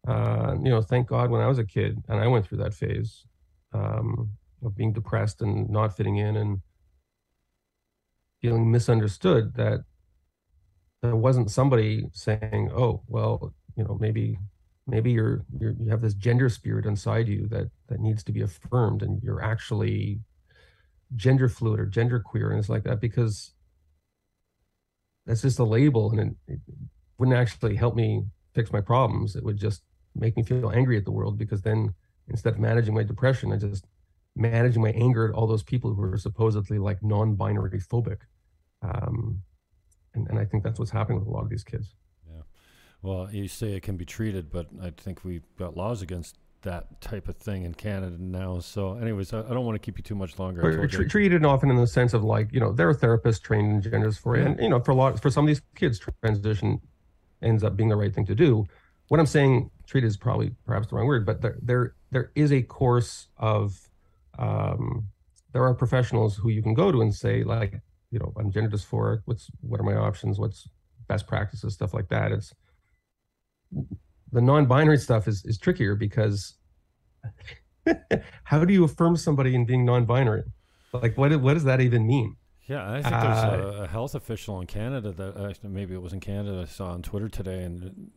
uh, 0.07 0.55
you 0.63 0.69
know 0.69 0.81
thank 0.81 1.07
god 1.07 1.29
when 1.29 1.41
i 1.41 1.47
was 1.47 1.59
a 1.59 1.65
kid 1.65 2.01
and 2.07 2.19
i 2.19 2.27
went 2.27 2.45
through 2.45 2.57
that 2.57 2.73
phase 2.73 3.25
um, 3.73 4.29
of 4.63 4.75
being 4.75 4.93
depressed 4.93 5.41
and 5.41 5.69
not 5.69 5.95
fitting 5.95 6.17
in 6.17 6.35
and 6.37 6.61
feeling 8.41 8.71
misunderstood 8.71 9.53
that 9.55 9.83
there 11.01 11.15
wasn't 11.15 11.51
somebody 11.51 12.05
saying, 12.11 12.71
"Oh, 12.75 13.03
well, 13.07 13.53
you 13.75 13.83
know, 13.83 13.97
maybe 13.99 14.37
maybe 14.87 15.11
you're, 15.11 15.45
you're 15.59 15.75
you 15.79 15.89
have 15.89 16.01
this 16.01 16.13
gender 16.13 16.49
spirit 16.49 16.85
inside 16.85 17.27
you 17.27 17.47
that 17.49 17.69
that 17.87 17.99
needs 17.99 18.23
to 18.23 18.31
be 18.31 18.41
affirmed, 18.41 19.01
and 19.01 19.21
you're 19.23 19.43
actually 19.43 20.19
gender 21.15 21.49
fluid 21.49 21.79
or 21.79 21.85
gender 21.85 22.19
queer, 22.19 22.49
and 22.49 22.59
it's 22.59 22.69
like 22.69 22.83
that 22.83 23.01
because 23.01 23.53
that's 25.25 25.41
just 25.41 25.59
a 25.59 25.63
label, 25.63 26.11
and 26.11 26.19
it, 26.19 26.35
it 26.47 26.59
wouldn't 27.17 27.37
actually 27.37 27.75
help 27.75 27.95
me 27.95 28.23
fix 28.53 28.71
my 28.71 28.81
problems. 28.81 29.35
It 29.35 29.43
would 29.43 29.57
just 29.57 29.83
make 30.15 30.37
me 30.37 30.43
feel 30.43 30.71
angry 30.71 30.97
at 30.97 31.05
the 31.05 31.11
world 31.11 31.37
because 31.37 31.61
then 31.61 31.93
instead 32.27 32.53
of 32.53 32.59
managing 32.59 32.93
my 32.93 33.03
depression, 33.03 33.51
I 33.51 33.57
just 33.57 33.85
managing 34.35 34.81
my 34.81 34.91
anger 34.91 35.27
at 35.27 35.33
all 35.33 35.47
those 35.47 35.63
people 35.63 35.93
who 35.93 36.03
are 36.03 36.17
supposedly 36.17 36.79
like 36.79 37.01
non-binary 37.03 37.79
phobic. 37.79 38.17
Um, 38.81 39.41
and, 40.13 40.27
and 40.29 40.39
I 40.39 40.45
think 40.45 40.63
that's 40.63 40.79
what's 40.79 40.91
happening 40.91 41.19
with 41.19 41.27
a 41.27 41.31
lot 41.31 41.43
of 41.43 41.49
these 41.49 41.63
kids. 41.63 41.93
Yeah. 42.27 42.41
Well, 43.01 43.29
you 43.31 43.47
say 43.47 43.73
it 43.73 43.83
can 43.83 43.97
be 43.97 44.05
treated, 44.05 44.51
but 44.51 44.67
I 44.81 44.91
think 44.91 45.23
we've 45.23 45.45
got 45.57 45.75
laws 45.75 46.01
against 46.01 46.37
that 46.61 46.99
type 46.99 47.29
of 47.29 47.37
thing 47.37 47.63
in 47.63 47.73
Canada 47.73 48.17
now. 48.19 48.59
So, 48.59 48.95
anyways, 48.95 49.33
I, 49.33 49.39
I 49.39 49.53
don't 49.53 49.65
want 49.65 49.75
to 49.75 49.79
keep 49.79 49.97
you 49.97 50.03
too 50.03 50.15
much 50.15 50.37
longer. 50.37 50.87
Tr- 50.87 51.03
treated 51.03 51.45
often 51.45 51.69
in 51.69 51.77
the 51.77 51.87
sense 51.87 52.13
of 52.13 52.23
like, 52.23 52.51
you 52.51 52.59
know, 52.59 52.73
there 52.73 52.89
are 52.89 52.95
therapists 52.95 53.41
trained 53.41 53.71
in 53.71 53.81
gender 53.81 54.09
dysphoria, 54.09 54.39
yeah. 54.39 54.45
and 54.47 54.59
you 54.59 54.69
know, 54.69 54.79
for 54.79 54.91
a 54.91 54.95
lot, 54.95 55.21
for 55.21 55.29
some 55.29 55.45
of 55.45 55.47
these 55.47 55.61
kids, 55.75 56.01
transition 56.23 56.81
ends 57.41 57.63
up 57.63 57.77
being 57.77 57.89
the 57.89 57.95
right 57.95 58.13
thing 58.13 58.25
to 58.25 58.35
do. 58.35 58.65
What 59.07 59.19
I'm 59.19 59.27
saying, 59.27 59.69
treated 59.85 60.07
is 60.07 60.17
probably 60.17 60.51
perhaps 60.65 60.87
the 60.87 60.95
wrong 60.95 61.07
word, 61.07 61.25
but 61.25 61.41
there, 61.41 61.57
there, 61.61 61.95
there 62.11 62.31
is 62.35 62.51
a 62.51 62.61
course 62.61 63.27
of, 63.37 63.79
um, 64.37 65.07
there 65.53 65.63
are 65.63 65.73
professionals 65.73 66.35
who 66.35 66.49
you 66.49 66.61
can 66.61 66.73
go 66.73 66.91
to 66.91 67.01
and 67.01 67.13
say, 67.13 67.43
like, 67.43 67.81
you 68.11 68.19
know, 68.19 68.33
I'm 68.37 68.51
gender 68.51 68.69
dysphoric. 68.69 69.21
What's 69.25 69.49
what 69.61 69.79
are 69.79 69.83
my 69.83 69.95
options? 69.95 70.39
What's 70.39 70.67
best 71.07 71.27
practices? 71.27 71.73
Stuff 71.73 71.93
like 71.93 72.07
that. 72.09 72.31
It's 72.31 72.53
the 74.31 74.41
non-binary 74.41 74.97
stuff 74.97 75.27
is 75.27 75.43
is 75.45 75.57
trickier 75.57 75.95
because 75.95 76.55
how 78.43 78.63
do 78.63 78.73
you 78.73 78.83
affirm 78.83 79.17
somebody 79.17 79.55
in 79.55 79.65
being 79.65 79.85
non-binary? 79.85 80.43
Like, 80.93 81.17
what 81.17 81.35
what 81.41 81.55
does 81.55 81.65
that 81.65 81.81
even 81.81 82.07
mean? 82.07 82.37
Yeah, 82.67 82.91
I 82.91 83.01
think 83.03 83.13
there's 83.13 83.43
a, 83.43 83.81
uh, 83.81 83.83
a, 83.83 83.87
health 83.87 84.15
official 84.15 84.59
in 84.59 84.65
Canada 84.65 85.11
that 85.11 85.37
uh, 85.37 85.53
maybe 85.61 85.93
it 85.93 86.01
was 86.01 86.13
in 86.13 86.19
Canada 86.19 86.61
I 86.63 86.65
saw 86.65 86.93
on 86.93 87.03
Twitter 87.03 87.29
today, 87.29 87.61
and 87.61 88.09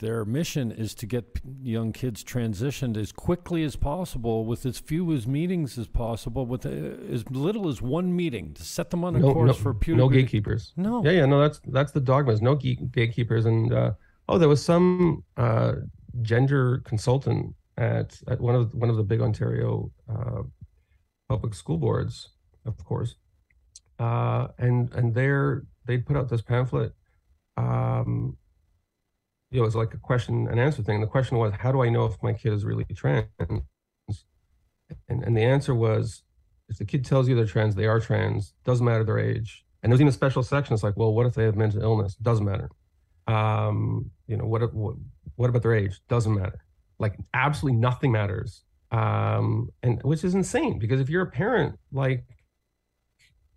their 0.00 0.24
mission 0.24 0.72
is 0.72 0.94
to 0.94 1.06
get 1.06 1.40
young 1.62 1.92
kids 1.92 2.24
transitioned 2.24 2.96
as 2.96 3.12
quickly 3.12 3.62
as 3.64 3.76
possible 3.76 4.46
with 4.46 4.64
as 4.64 4.78
few 4.78 5.12
as 5.12 5.26
meetings 5.26 5.76
as 5.76 5.88
possible, 5.88 6.46
with 6.46 6.64
uh, 6.64 6.70
as 7.12 7.28
little 7.30 7.68
as 7.68 7.82
one 7.82 8.16
meeting 8.16 8.54
to 8.54 8.62
set 8.62 8.88
them 8.88 9.04
on 9.04 9.14
a 9.14 9.18
no, 9.18 9.34
course 9.34 9.48
no, 9.48 9.52
for 9.52 9.74
puberty. 9.74 10.02
No 10.02 10.08
gatekeepers. 10.08 10.72
No. 10.74 11.04
Yeah, 11.04 11.10
yeah, 11.10 11.26
no. 11.26 11.38
That's 11.38 11.60
that's 11.66 11.92
the 11.92 12.00
dogma. 12.00 12.32
Is 12.32 12.40
no 12.40 12.54
gatekeepers, 12.54 13.44
and 13.44 13.74
uh, 13.74 13.92
oh, 14.26 14.38
there 14.38 14.48
was 14.48 14.64
some 14.64 15.22
uh, 15.36 15.74
gender 16.22 16.80
consultant 16.86 17.54
at 17.76 18.18
at 18.26 18.40
one 18.40 18.54
of 18.54 18.74
one 18.74 18.88
of 18.88 18.96
the 18.96 19.04
big 19.04 19.20
Ontario 19.20 19.92
uh, 20.08 20.44
public 21.28 21.52
school 21.52 21.76
boards, 21.76 22.30
of 22.64 22.82
course, 22.86 23.16
uh, 24.02 24.48
and 24.58 24.92
and 24.94 25.14
there 25.14 25.64
they'd 25.86 26.04
put 26.06 26.16
out 26.16 26.28
this 26.28 26.42
pamphlet. 26.42 26.92
Um, 27.56 28.36
you 29.50 29.58
know, 29.58 29.64
it 29.64 29.66
was 29.66 29.76
like 29.76 29.94
a 29.94 29.98
question 29.98 30.48
and 30.50 30.58
answer 30.58 30.82
thing. 30.82 30.96
And 30.96 31.04
the 31.04 31.14
question 31.16 31.36
was, 31.38 31.52
how 31.58 31.70
do 31.72 31.82
I 31.82 31.90
know 31.90 32.04
if 32.06 32.22
my 32.22 32.32
kid 32.32 32.52
is 32.52 32.64
really 32.64 32.84
trans? 33.02 33.26
And 35.08 35.22
and 35.26 35.36
the 35.36 35.42
answer 35.42 35.74
was, 35.74 36.22
if 36.68 36.78
the 36.78 36.84
kid 36.84 37.04
tells 37.04 37.28
you 37.28 37.34
they're 37.36 37.46
trans, 37.46 37.74
they 37.74 37.86
are 37.86 38.00
trans. 38.00 38.54
Doesn't 38.64 38.84
matter 38.84 39.04
their 39.04 39.18
age. 39.18 39.64
And 39.82 39.90
there's 39.90 40.00
even 40.00 40.08
a 40.08 40.12
special 40.12 40.42
section. 40.42 40.74
It's 40.74 40.82
like, 40.82 40.96
well, 40.96 41.12
what 41.12 41.26
if 41.26 41.34
they 41.34 41.44
have 41.44 41.56
mental 41.56 41.82
illness? 41.82 42.14
Doesn't 42.16 42.44
matter. 42.44 42.70
Um, 43.26 44.10
you 44.26 44.36
know, 44.36 44.46
what, 44.46 44.72
what 44.74 44.96
what 45.36 45.50
about 45.50 45.62
their 45.62 45.74
age? 45.74 46.00
Doesn't 46.08 46.34
matter. 46.34 46.60
Like 46.98 47.16
absolutely 47.34 47.78
nothing 47.80 48.12
matters. 48.12 48.64
Um, 48.90 49.70
and 49.82 50.02
which 50.02 50.24
is 50.24 50.34
insane 50.34 50.78
because 50.78 51.00
if 51.00 51.08
you're 51.08 51.22
a 51.22 51.30
parent, 51.30 51.78
like, 51.92 52.24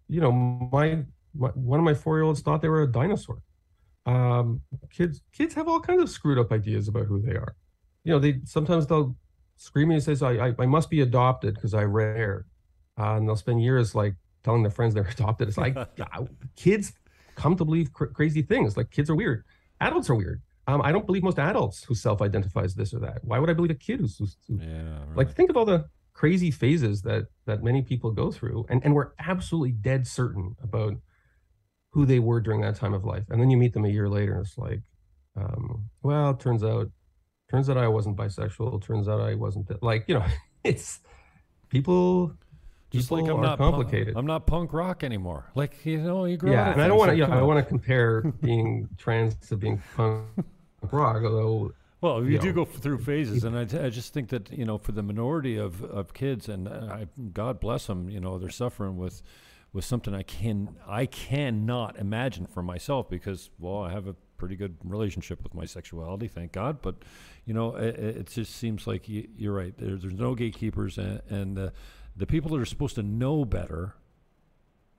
you 0.07 0.21
know, 0.21 0.31
my, 0.31 1.03
my 1.33 1.49
one 1.49 1.79
of 1.79 1.85
my 1.85 1.93
four 1.93 2.17
year 2.17 2.23
olds 2.23 2.41
thought 2.41 2.61
they 2.61 2.69
were 2.69 2.83
a 2.83 2.91
dinosaur. 2.91 3.41
Um, 4.05 4.61
kids 4.91 5.21
kids 5.33 5.53
have 5.55 5.67
all 5.67 5.79
kinds 5.79 6.01
of 6.01 6.09
screwed 6.09 6.37
up 6.37 6.51
ideas 6.51 6.87
about 6.87 7.05
who 7.05 7.21
they 7.21 7.33
are. 7.33 7.55
You 8.03 8.13
know, 8.13 8.19
they 8.19 8.39
sometimes 8.45 8.87
they'll 8.87 9.15
scream 9.57 9.91
and 9.91 10.01
say, 10.01 10.15
I, 10.21 10.47
I, 10.47 10.55
I 10.59 10.65
must 10.65 10.89
be 10.89 11.01
adopted 11.01 11.55
because 11.55 11.73
I 11.73 11.83
rare. 11.83 12.45
Uh, 12.97 13.15
and 13.15 13.27
they'll 13.27 13.35
spend 13.35 13.61
years 13.61 13.95
like 13.95 14.15
telling 14.43 14.61
their 14.63 14.71
friends 14.71 14.93
they're 14.93 15.07
adopted. 15.11 15.47
It's 15.47 15.57
like 15.57 15.75
kids 16.55 16.93
come 17.35 17.55
to 17.55 17.65
believe 17.65 17.91
cr- 17.93 18.05
crazy 18.05 18.41
things. 18.41 18.77
Like 18.77 18.91
kids 18.91 19.09
are 19.09 19.15
weird. 19.15 19.43
Adults 19.81 20.09
are 20.09 20.15
weird. 20.15 20.41
Um, 20.67 20.81
I 20.81 20.91
don't 20.91 21.05
believe 21.05 21.21
most 21.21 21.37
adults 21.37 21.83
who 21.83 21.93
self-identify 21.93 22.63
as 22.63 22.73
this 22.73 22.93
or 22.93 22.99
that. 22.99 23.23
Why 23.23 23.37
would 23.37 23.49
I 23.49 23.53
believe 23.53 23.71
a 23.71 23.75
kid 23.75 23.99
who's, 23.99 24.17
who's, 24.17 24.37
who's 24.47 24.61
yeah, 24.61 24.99
right. 25.07 25.17
like 25.17 25.35
think 25.35 25.49
of 25.51 25.57
all 25.57 25.65
the 25.65 25.85
crazy 26.15 26.49
phases 26.49 27.03
that 27.03 27.27
that 27.45 27.61
many 27.61 27.83
people 27.83 28.09
go 28.09 28.31
through, 28.31 28.65
and 28.69 28.83
and 28.83 28.95
we're 28.95 29.11
absolutely 29.19 29.73
dead 29.73 30.07
certain 30.07 30.55
about 30.63 30.95
who 31.91 32.05
they 32.05 32.19
were 32.19 32.41
during 32.41 32.61
that 32.61 32.75
time 32.75 32.93
of 32.93 33.05
life, 33.05 33.25
and 33.29 33.39
then 33.39 33.51
you 33.51 33.57
meet 33.57 33.73
them 33.73 33.85
a 33.85 33.89
year 33.89 34.09
later, 34.09 34.33
and 34.33 34.45
it's 34.45 34.57
like, 34.57 34.81
um, 35.37 35.89
well, 36.01 36.33
turns 36.33 36.63
out, 36.63 36.89
turns 37.51 37.69
out 37.69 37.77
I 37.77 37.87
wasn't 37.87 38.17
bisexual. 38.17 38.81
Turns 38.83 39.07
out 39.07 39.21
I 39.21 39.35
wasn't 39.35 39.71
like 39.83 40.05
you 40.07 40.15
know, 40.15 40.25
it's 40.63 41.01
people 41.69 42.33
just 42.89 43.11
like 43.11 43.27
I'm 43.27 43.41
not 43.41 43.57
complicated. 43.57 44.13
Punk, 44.13 44.17
I'm 44.17 44.25
not 44.25 44.47
punk 44.47 44.73
rock 44.73 45.03
anymore. 45.03 45.51
Like 45.53 45.85
you 45.85 46.01
know, 46.01 46.25
you 46.25 46.37
grow. 46.37 46.51
Up. 46.51 46.55
Yeah, 46.55 46.71
and 46.71 46.81
I 46.81 46.87
don't 46.87 46.97
want 46.97 47.11
to. 47.11 47.17
Yeah, 47.17 47.27
I 47.27 47.41
want 47.41 47.59
to 47.59 47.65
compare 47.65 48.21
being 48.41 48.87
trans 48.97 49.35
to 49.47 49.57
being 49.57 49.81
punk 49.95 50.25
rock, 50.91 51.23
although. 51.23 51.73
Well, 52.05 52.23
you, 52.23 52.33
you 52.33 52.39
do 52.39 52.47
know, 52.49 52.53
go 52.53 52.65
through 52.65 52.99
phases, 52.99 53.43
and 53.43 53.57
I, 53.57 53.61
I 53.61 53.89
just 53.89 54.13
think 54.13 54.29
that 54.29 54.51
you 54.51 54.63
know, 54.63 54.77
for 54.77 54.91
the 54.91 55.01
minority 55.01 55.57
of, 55.57 55.83
of 55.83 56.13
kids, 56.13 56.47
and 56.47 56.69
I, 56.69 57.07
God 57.33 57.59
bless 57.59 57.87
them, 57.87 58.09
you 58.09 58.19
know, 58.19 58.37
they're 58.37 58.51
suffering 58.51 58.97
with 58.97 59.23
with 59.73 59.85
something 59.85 60.13
I 60.13 60.21
can 60.21 60.75
I 60.87 61.07
cannot 61.07 61.97
imagine 61.97 62.45
for 62.45 62.61
myself 62.61 63.09
because 63.09 63.49
well, 63.57 63.81
I 63.81 63.91
have 63.91 64.07
a 64.07 64.15
pretty 64.37 64.55
good 64.55 64.77
relationship 64.83 65.41
with 65.41 65.55
my 65.55 65.65
sexuality, 65.65 66.27
thank 66.27 66.51
God. 66.51 66.79
But 66.83 66.97
you 67.43 67.55
know, 67.55 67.75
it, 67.75 67.95
it 67.97 68.27
just 68.27 68.55
seems 68.55 68.85
like 68.85 69.09
you, 69.09 69.27
are 69.49 69.53
right. 69.53 69.73
There's, 69.75 70.03
there's 70.03 70.13
no 70.13 70.35
gatekeepers, 70.35 70.99
and, 70.99 71.23
and 71.29 71.57
uh, 71.57 71.69
the 72.15 72.27
people 72.27 72.51
that 72.51 72.61
are 72.61 72.65
supposed 72.65 72.95
to 72.95 73.03
know 73.03 73.45
better 73.45 73.95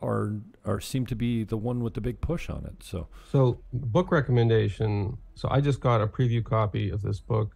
are 0.02 0.32
are 0.64 0.80
seem 0.80 1.06
to 1.06 1.14
be 1.14 1.44
the 1.44 1.56
one 1.56 1.80
with 1.80 1.94
the 1.94 2.00
big 2.00 2.20
push 2.20 2.48
on 2.50 2.64
it. 2.66 2.82
So 2.82 3.08
so 3.30 3.60
book 3.72 4.10
recommendation. 4.10 5.16
So 5.34 5.48
I 5.50 5.60
just 5.60 5.80
got 5.80 6.00
a 6.00 6.06
preview 6.06 6.44
copy 6.44 6.90
of 6.90 7.02
this 7.02 7.20
book. 7.20 7.54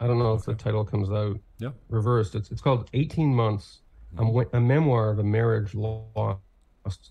I 0.00 0.06
don't 0.06 0.18
know 0.18 0.26
okay. 0.26 0.40
if 0.40 0.46
the 0.46 0.54
title 0.54 0.84
comes 0.84 1.10
out. 1.10 1.38
Yeah. 1.58 1.70
Reversed. 1.88 2.34
It's 2.34 2.50
it's 2.50 2.60
called 2.60 2.88
18 2.92 3.34
months. 3.34 3.80
Mm-hmm. 4.16 4.56
A, 4.56 4.58
a 4.58 4.60
memoir 4.60 5.10
of 5.10 5.18
a 5.18 5.24
marriage 5.24 5.74
lost 5.74 6.40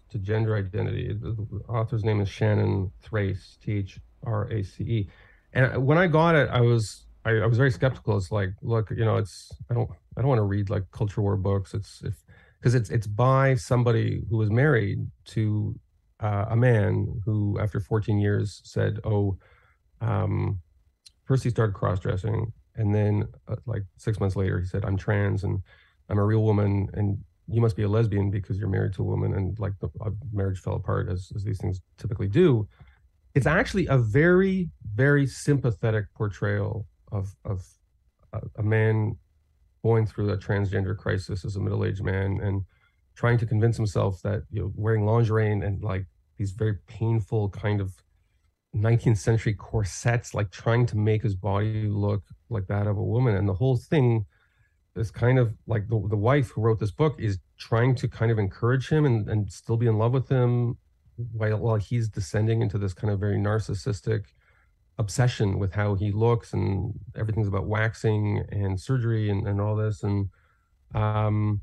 to 0.10 0.18
gender 0.18 0.56
identity. 0.56 1.14
The, 1.14 1.32
the 1.34 1.62
author's 1.70 2.04
name 2.04 2.22
is 2.22 2.30
Shannon 2.30 2.92
Thrace, 3.02 3.58
T 3.64 3.74
H 3.74 4.00
R 4.24 4.50
A 4.52 4.64
C 4.64 4.84
E. 4.84 5.10
And 5.54 5.86
when 5.86 5.98
I 5.98 6.08
got 6.08 6.36
it, 6.36 6.50
I 6.50 6.62
was 6.62 7.06
I, 7.26 7.32
I 7.32 7.46
was 7.46 7.58
very 7.58 7.72
skeptical. 7.72 8.18
It's 8.18 8.32
like, 8.32 8.52
look, 8.62 8.90
you 8.92 9.06
know, 9.06 9.18
it's 9.18 9.52
I 9.70 9.74
don't 9.74 9.90
I 10.16 10.22
don't 10.22 10.30
want 10.30 10.40
to 10.40 10.44
read 10.44 10.70
like 10.70 10.90
culture 10.92 11.22
war 11.22 11.36
books. 11.36 11.74
It's 11.74 12.02
if 12.04 12.16
because 12.60 12.76
it's 12.76 12.90
it's 12.90 13.08
by 13.08 13.56
somebody 13.56 14.24
who 14.30 14.38
was 14.38 14.50
married 14.50 15.06
to 15.26 15.80
uh, 16.20 16.46
a 16.50 16.56
man 16.56 17.22
who, 17.26 17.60
after 17.60 17.80
14 17.80 18.20
years, 18.20 18.62
said, 18.64 19.00
"Oh, 19.04 19.38
um, 20.02 20.60
first 21.26 21.44
he 21.44 21.50
started 21.50 21.74
cross 21.74 22.00
dressing, 22.00 22.52
and 22.76 22.94
then 22.94 23.26
uh, 23.48 23.58
like 23.66 23.84
six 23.98 24.20
months 24.20 24.36
later, 24.36 24.60
he 24.60 24.66
said, 24.66 24.86
"I'm 24.86 24.98
trans 24.98 25.44
and 25.44 25.62
I'm 26.10 26.18
a 26.18 26.26
real 26.26 26.44
woman, 26.44 26.90
and 26.94 27.18
you 27.48 27.62
must 27.62 27.76
be 27.76 27.84
a 27.84 27.90
lesbian 27.90 28.32
because 28.32 28.58
you're 28.58 28.70
married 28.70 28.94
to 28.94 29.04
a 29.04 29.06
woman." 29.06 29.34
And 29.34 29.58
like 29.60 29.74
the 29.80 29.90
uh, 30.02 30.10
marriage 30.34 30.60
fell 30.60 30.76
apart, 30.76 31.10
as 31.10 31.32
as 31.36 31.44
these 31.44 31.60
things 31.60 31.82
typically 31.98 32.28
do. 32.28 32.68
It's 33.36 33.46
actually 33.46 33.86
a 33.88 33.98
very 33.98 34.70
very 34.96 35.28
sympathetic 35.28 36.06
portrayal 36.16 36.88
of 37.12 37.36
of 37.46 37.64
a, 38.34 38.42
a 38.58 38.64
man 38.64 39.16
going 39.84 40.06
through 40.06 40.30
a 40.32 40.38
transgender 40.38 40.98
crisis 40.98 41.46
as 41.46 41.56
a 41.56 41.60
middle-aged 41.60 42.04
man 42.04 42.40
and 42.42 42.64
trying 43.16 43.38
to 43.38 43.46
convince 43.46 43.78
himself 43.78 44.22
that 44.22 44.44
you 44.52 44.62
know 44.62 44.72
wearing 44.76 45.06
lingerie 45.06 45.52
and, 45.52 45.64
and 45.64 45.84
like 45.84 46.06
these 46.38 46.52
very 46.52 46.76
painful 46.88 47.50
kind 47.50 47.82
of 47.82 47.94
19th 48.76 49.18
century 49.18 49.54
corsets 49.54 50.34
like 50.34 50.52
trying 50.52 50.86
to 50.86 50.98
make 50.98 51.24
his 51.24 51.36
body 51.36 51.88
look 51.88 52.24
like 52.50 52.68
that 52.68 52.88
of 52.88 52.98
a 52.98 53.04
woman. 53.04 53.36
And 53.36 53.48
the 53.48 53.54
whole 53.54 53.78
thing 53.78 54.26
is 54.96 55.12
kind 55.12 55.40
of 55.40 55.54
like 55.68 55.88
the, 55.88 56.08
the 56.10 56.18
wife 56.18 56.50
who 56.50 56.62
wrote 56.62 56.80
this 56.80 56.92
book 56.92 57.16
is 57.20 57.40
trying 57.58 57.96
to 57.96 58.08
kind 58.08 58.32
of 58.32 58.40
encourage 58.40 58.90
him 58.90 59.06
and, 59.06 59.30
and 59.30 59.52
still 59.52 59.78
be 59.78 59.88
in 59.88 59.98
love 59.98 60.14
with 60.14 60.30
him 60.30 60.78
while, 61.34 61.58
while 61.58 61.76
he's 61.76 62.10
descending 62.10 62.62
into 62.62 62.78
this 62.78 62.94
kind 62.94 63.12
of 63.12 63.20
very 63.20 63.38
narcissistic 63.38 64.26
obsession 64.98 65.60
with 65.60 65.74
how 65.74 65.96
he 65.96 66.12
looks 66.12 66.54
and 66.54 66.94
everything's 67.16 67.48
about 67.48 67.68
waxing 67.68 68.44
and 68.52 68.80
surgery 68.80 69.30
and, 69.30 69.48
and 69.48 69.62
all 69.62 69.76
this. 69.76 70.04
And 70.04 70.30
um 70.96 71.62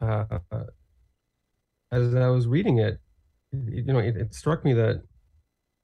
uh, 0.00 0.38
as 1.90 2.14
i 2.14 2.28
was 2.28 2.46
reading 2.46 2.76
it 2.76 2.98
you 3.52 3.84
know 3.84 3.98
it, 3.98 4.14
it 4.14 4.34
struck 4.34 4.62
me 4.62 4.74
that 4.74 5.00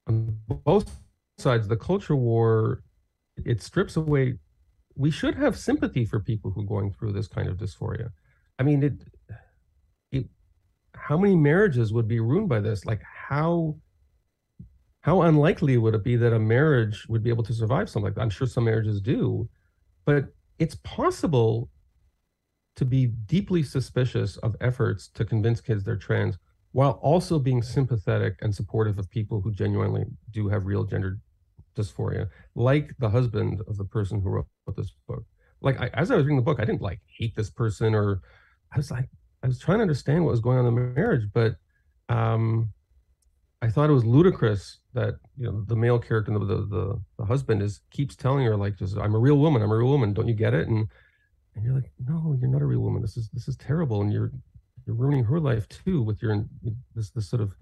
on 0.06 0.36
both 0.46 1.00
sides 1.38 1.66
the 1.68 1.76
culture 1.76 2.16
war 2.16 2.82
it 3.46 3.62
strips 3.62 3.96
away 3.96 4.34
we 5.00 5.10
should 5.10 5.34
have 5.34 5.58
sympathy 5.58 6.04
for 6.04 6.20
people 6.20 6.50
who 6.50 6.62
are 6.62 6.66
going 6.66 6.92
through 6.92 7.12
this 7.12 7.28
kind 7.28 7.48
of 7.48 7.56
dysphoria. 7.56 8.10
I 8.58 8.62
mean 8.62 8.82
it 8.82 8.92
it 10.12 10.26
how 10.94 11.16
many 11.16 11.36
marriages 11.36 11.92
would 11.92 12.08
be 12.08 12.20
ruined 12.20 12.48
by 12.48 12.60
this? 12.60 12.84
Like 12.84 13.02
how 13.28 13.76
how 15.02 15.22
unlikely 15.22 15.78
would 15.78 15.94
it 15.94 16.04
be 16.04 16.16
that 16.16 16.32
a 16.32 16.38
marriage 16.38 17.06
would 17.08 17.22
be 17.22 17.30
able 17.30 17.44
to 17.44 17.54
survive 17.54 17.88
something 17.88 18.06
like 18.06 18.14
that? 18.14 18.20
I'm 18.20 18.30
sure 18.30 18.46
some 18.46 18.64
marriages 18.64 19.00
do, 19.00 19.48
but 20.04 20.26
it's 20.58 20.74
possible 20.76 21.70
to 22.76 22.84
be 22.84 23.06
deeply 23.06 23.62
suspicious 23.62 24.36
of 24.38 24.56
efforts 24.60 25.08
to 25.08 25.24
convince 25.24 25.60
kids 25.60 25.84
they're 25.84 25.96
trans 25.96 26.38
while 26.72 26.92
also 27.02 27.38
being 27.38 27.62
sympathetic 27.62 28.36
and 28.42 28.54
supportive 28.54 28.98
of 28.98 29.10
people 29.10 29.40
who 29.40 29.50
genuinely 29.50 30.04
do 30.30 30.48
have 30.48 30.66
real 30.66 30.84
gender 30.84 31.18
dysphoria, 31.76 32.28
like 32.54 32.94
the 32.98 33.08
husband 33.08 33.60
of 33.66 33.76
the 33.76 33.84
person 33.84 34.20
who 34.20 34.28
wrote 34.28 34.46
this 34.76 34.92
book. 35.08 35.24
Like 35.60 35.80
I, 35.80 35.88
as 35.94 36.10
I 36.10 36.16
was 36.16 36.24
reading 36.24 36.36
the 36.36 36.42
book, 36.42 36.60
I 36.60 36.64
didn't 36.64 36.82
like 36.82 37.00
hate 37.18 37.34
this 37.34 37.50
person 37.50 37.94
or 37.94 38.20
I 38.72 38.76
was 38.76 38.90
like, 38.90 39.08
I 39.42 39.46
was 39.46 39.58
trying 39.58 39.78
to 39.78 39.82
understand 39.82 40.24
what 40.24 40.30
was 40.30 40.40
going 40.40 40.58
on 40.58 40.66
in 40.66 40.74
the 40.74 40.80
marriage, 40.80 41.26
but 41.32 41.56
um, 42.08 42.72
I 43.62 43.68
thought 43.68 43.90
it 43.90 43.94
was 43.94 44.04
ludicrous 44.06 44.78
that 44.94 45.16
you 45.36 45.44
know 45.44 45.64
the 45.66 45.76
male 45.76 45.98
character, 45.98 46.32
the 46.32 46.38
the, 46.38 47.00
the 47.18 47.24
husband, 47.24 47.62
is 47.62 47.80
keeps 47.90 48.16
telling 48.16 48.44
her 48.44 48.56
like, 48.56 48.76
just 48.76 48.96
"I'm 48.96 49.14
a 49.14 49.18
real 49.18 49.36
woman. 49.36 49.62
I'm 49.62 49.70
a 49.70 49.76
real 49.76 49.90
woman. 49.90 50.14
Don't 50.14 50.28
you 50.28 50.34
get 50.34 50.54
it?" 50.54 50.68
And 50.68 50.88
and 51.54 51.64
you're 51.64 51.74
like, 51.74 51.90
"No, 52.06 52.36
you're 52.40 52.50
not 52.50 52.62
a 52.62 52.66
real 52.66 52.80
woman. 52.80 53.02
This 53.02 53.16
is 53.16 53.28
this 53.32 53.48
is 53.48 53.56
terrible, 53.56 54.00
and 54.00 54.12
you're 54.12 54.32
you're 54.86 54.96
ruining 54.96 55.24
her 55.24 55.38
life 55.38 55.68
too 55.68 56.02
with 56.02 56.22
your 56.22 56.46
this 56.94 57.10
this 57.10 57.28
sort 57.28 57.42
of 57.42 57.54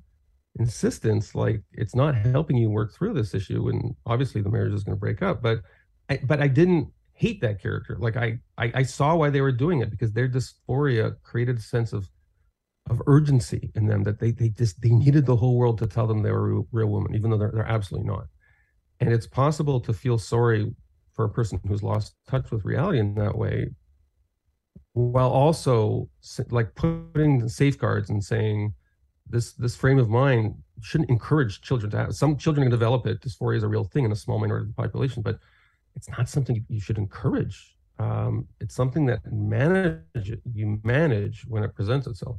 insistence. 0.58 1.34
Like 1.34 1.62
it's 1.72 1.94
not 1.94 2.14
helping 2.14 2.56
you 2.56 2.70
work 2.70 2.94
through 2.94 3.14
this 3.14 3.34
issue, 3.34 3.68
and 3.68 3.94
obviously 4.06 4.40
the 4.40 4.50
marriage 4.50 4.74
is 4.74 4.84
going 4.84 4.96
to 4.96 5.00
break 5.00 5.22
up. 5.22 5.42
But 5.42 5.62
I, 6.08 6.20
but 6.24 6.40
I 6.40 6.48
didn't 6.48 6.92
hate 7.12 7.40
that 7.40 7.60
character. 7.60 7.96
Like 7.98 8.16
I, 8.16 8.38
I 8.56 8.72
I 8.74 8.82
saw 8.84 9.16
why 9.16 9.30
they 9.30 9.40
were 9.40 9.52
doing 9.52 9.80
it 9.80 9.90
because 9.90 10.12
their 10.12 10.28
dysphoria 10.28 11.16
created 11.22 11.58
a 11.58 11.62
sense 11.62 11.92
of 11.92 12.08
of 12.90 13.02
urgency 13.06 13.70
in 13.74 13.86
them 13.86 14.02
that 14.04 14.18
they 14.18 14.30
they 14.30 14.48
just 14.50 14.80
they 14.80 14.90
needed 14.90 15.26
the 15.26 15.36
whole 15.36 15.56
world 15.56 15.78
to 15.78 15.86
tell 15.86 16.06
them 16.06 16.22
they 16.22 16.32
were 16.32 16.58
a 16.58 16.62
real 16.72 16.88
woman, 16.88 17.14
even 17.14 17.30
though 17.30 17.38
they're 17.38 17.52
they're 17.52 17.66
absolutely 17.66 18.08
not. 18.08 18.26
And 19.00 19.12
it's 19.12 19.26
possible 19.26 19.80
to 19.80 19.92
feel 19.92 20.18
sorry 20.18 20.74
for 21.14 21.24
a 21.24 21.28
person 21.28 21.60
who's 21.66 21.82
lost 21.82 22.14
touch 22.28 22.50
with 22.50 22.64
reality 22.64 22.98
in 22.98 23.14
that 23.16 23.36
way, 23.36 23.70
while 24.92 25.30
also 25.30 26.08
like 26.50 26.74
putting 26.74 27.48
safeguards 27.48 28.10
and 28.10 28.22
saying 28.22 28.74
this 29.28 29.52
this 29.54 29.76
frame 29.76 29.98
of 29.98 30.08
mind 30.08 30.54
shouldn't 30.80 31.10
encourage 31.10 31.60
children 31.60 31.90
to 31.90 31.96
have. 31.98 32.14
Some 32.14 32.36
children 32.36 32.64
can 32.64 32.70
develop 32.70 33.06
it. 33.06 33.20
Dysphoria 33.20 33.56
is 33.56 33.62
a 33.62 33.68
real 33.68 33.84
thing 33.84 34.04
in 34.04 34.12
a 34.12 34.16
small 34.16 34.38
minority 34.38 34.64
of 34.64 34.76
the 34.76 34.82
population, 34.82 35.22
but 35.22 35.38
it's 35.94 36.08
not 36.08 36.28
something 36.28 36.64
you 36.68 36.80
should 36.80 36.98
encourage. 36.98 37.76
Um, 37.98 38.46
it's 38.60 38.74
something 38.74 39.06
that 39.06 39.20
manage 39.30 40.32
you 40.54 40.80
manage 40.84 41.44
when 41.46 41.64
it 41.64 41.74
presents 41.74 42.06
itself. 42.06 42.38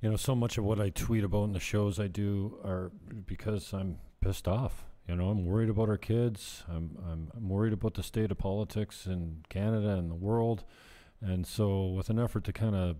You 0.00 0.08
know, 0.08 0.16
so 0.16 0.34
much 0.34 0.56
of 0.56 0.64
what 0.64 0.80
I 0.80 0.88
tweet 0.88 1.24
about 1.24 1.44
in 1.44 1.52
the 1.52 1.60
shows 1.60 2.00
I 2.00 2.06
do 2.06 2.58
are 2.64 2.90
because 3.26 3.74
I'm 3.74 3.98
pissed 4.22 4.48
off. 4.48 4.86
You 5.06 5.14
know, 5.16 5.28
I'm 5.28 5.44
worried 5.44 5.68
about 5.68 5.90
our 5.90 5.98
kids. 5.98 6.64
I'm, 6.68 6.96
I'm, 7.06 7.30
I'm 7.36 7.48
worried 7.50 7.74
about 7.74 7.94
the 7.94 8.02
state 8.02 8.30
of 8.30 8.38
politics 8.38 9.04
in 9.04 9.44
Canada 9.50 9.90
and 9.90 10.10
the 10.10 10.14
world. 10.14 10.64
And 11.20 11.46
so, 11.46 11.88
with 11.88 12.08
an 12.08 12.18
effort 12.18 12.44
to 12.44 12.52
kind 12.52 12.74
of 12.74 12.96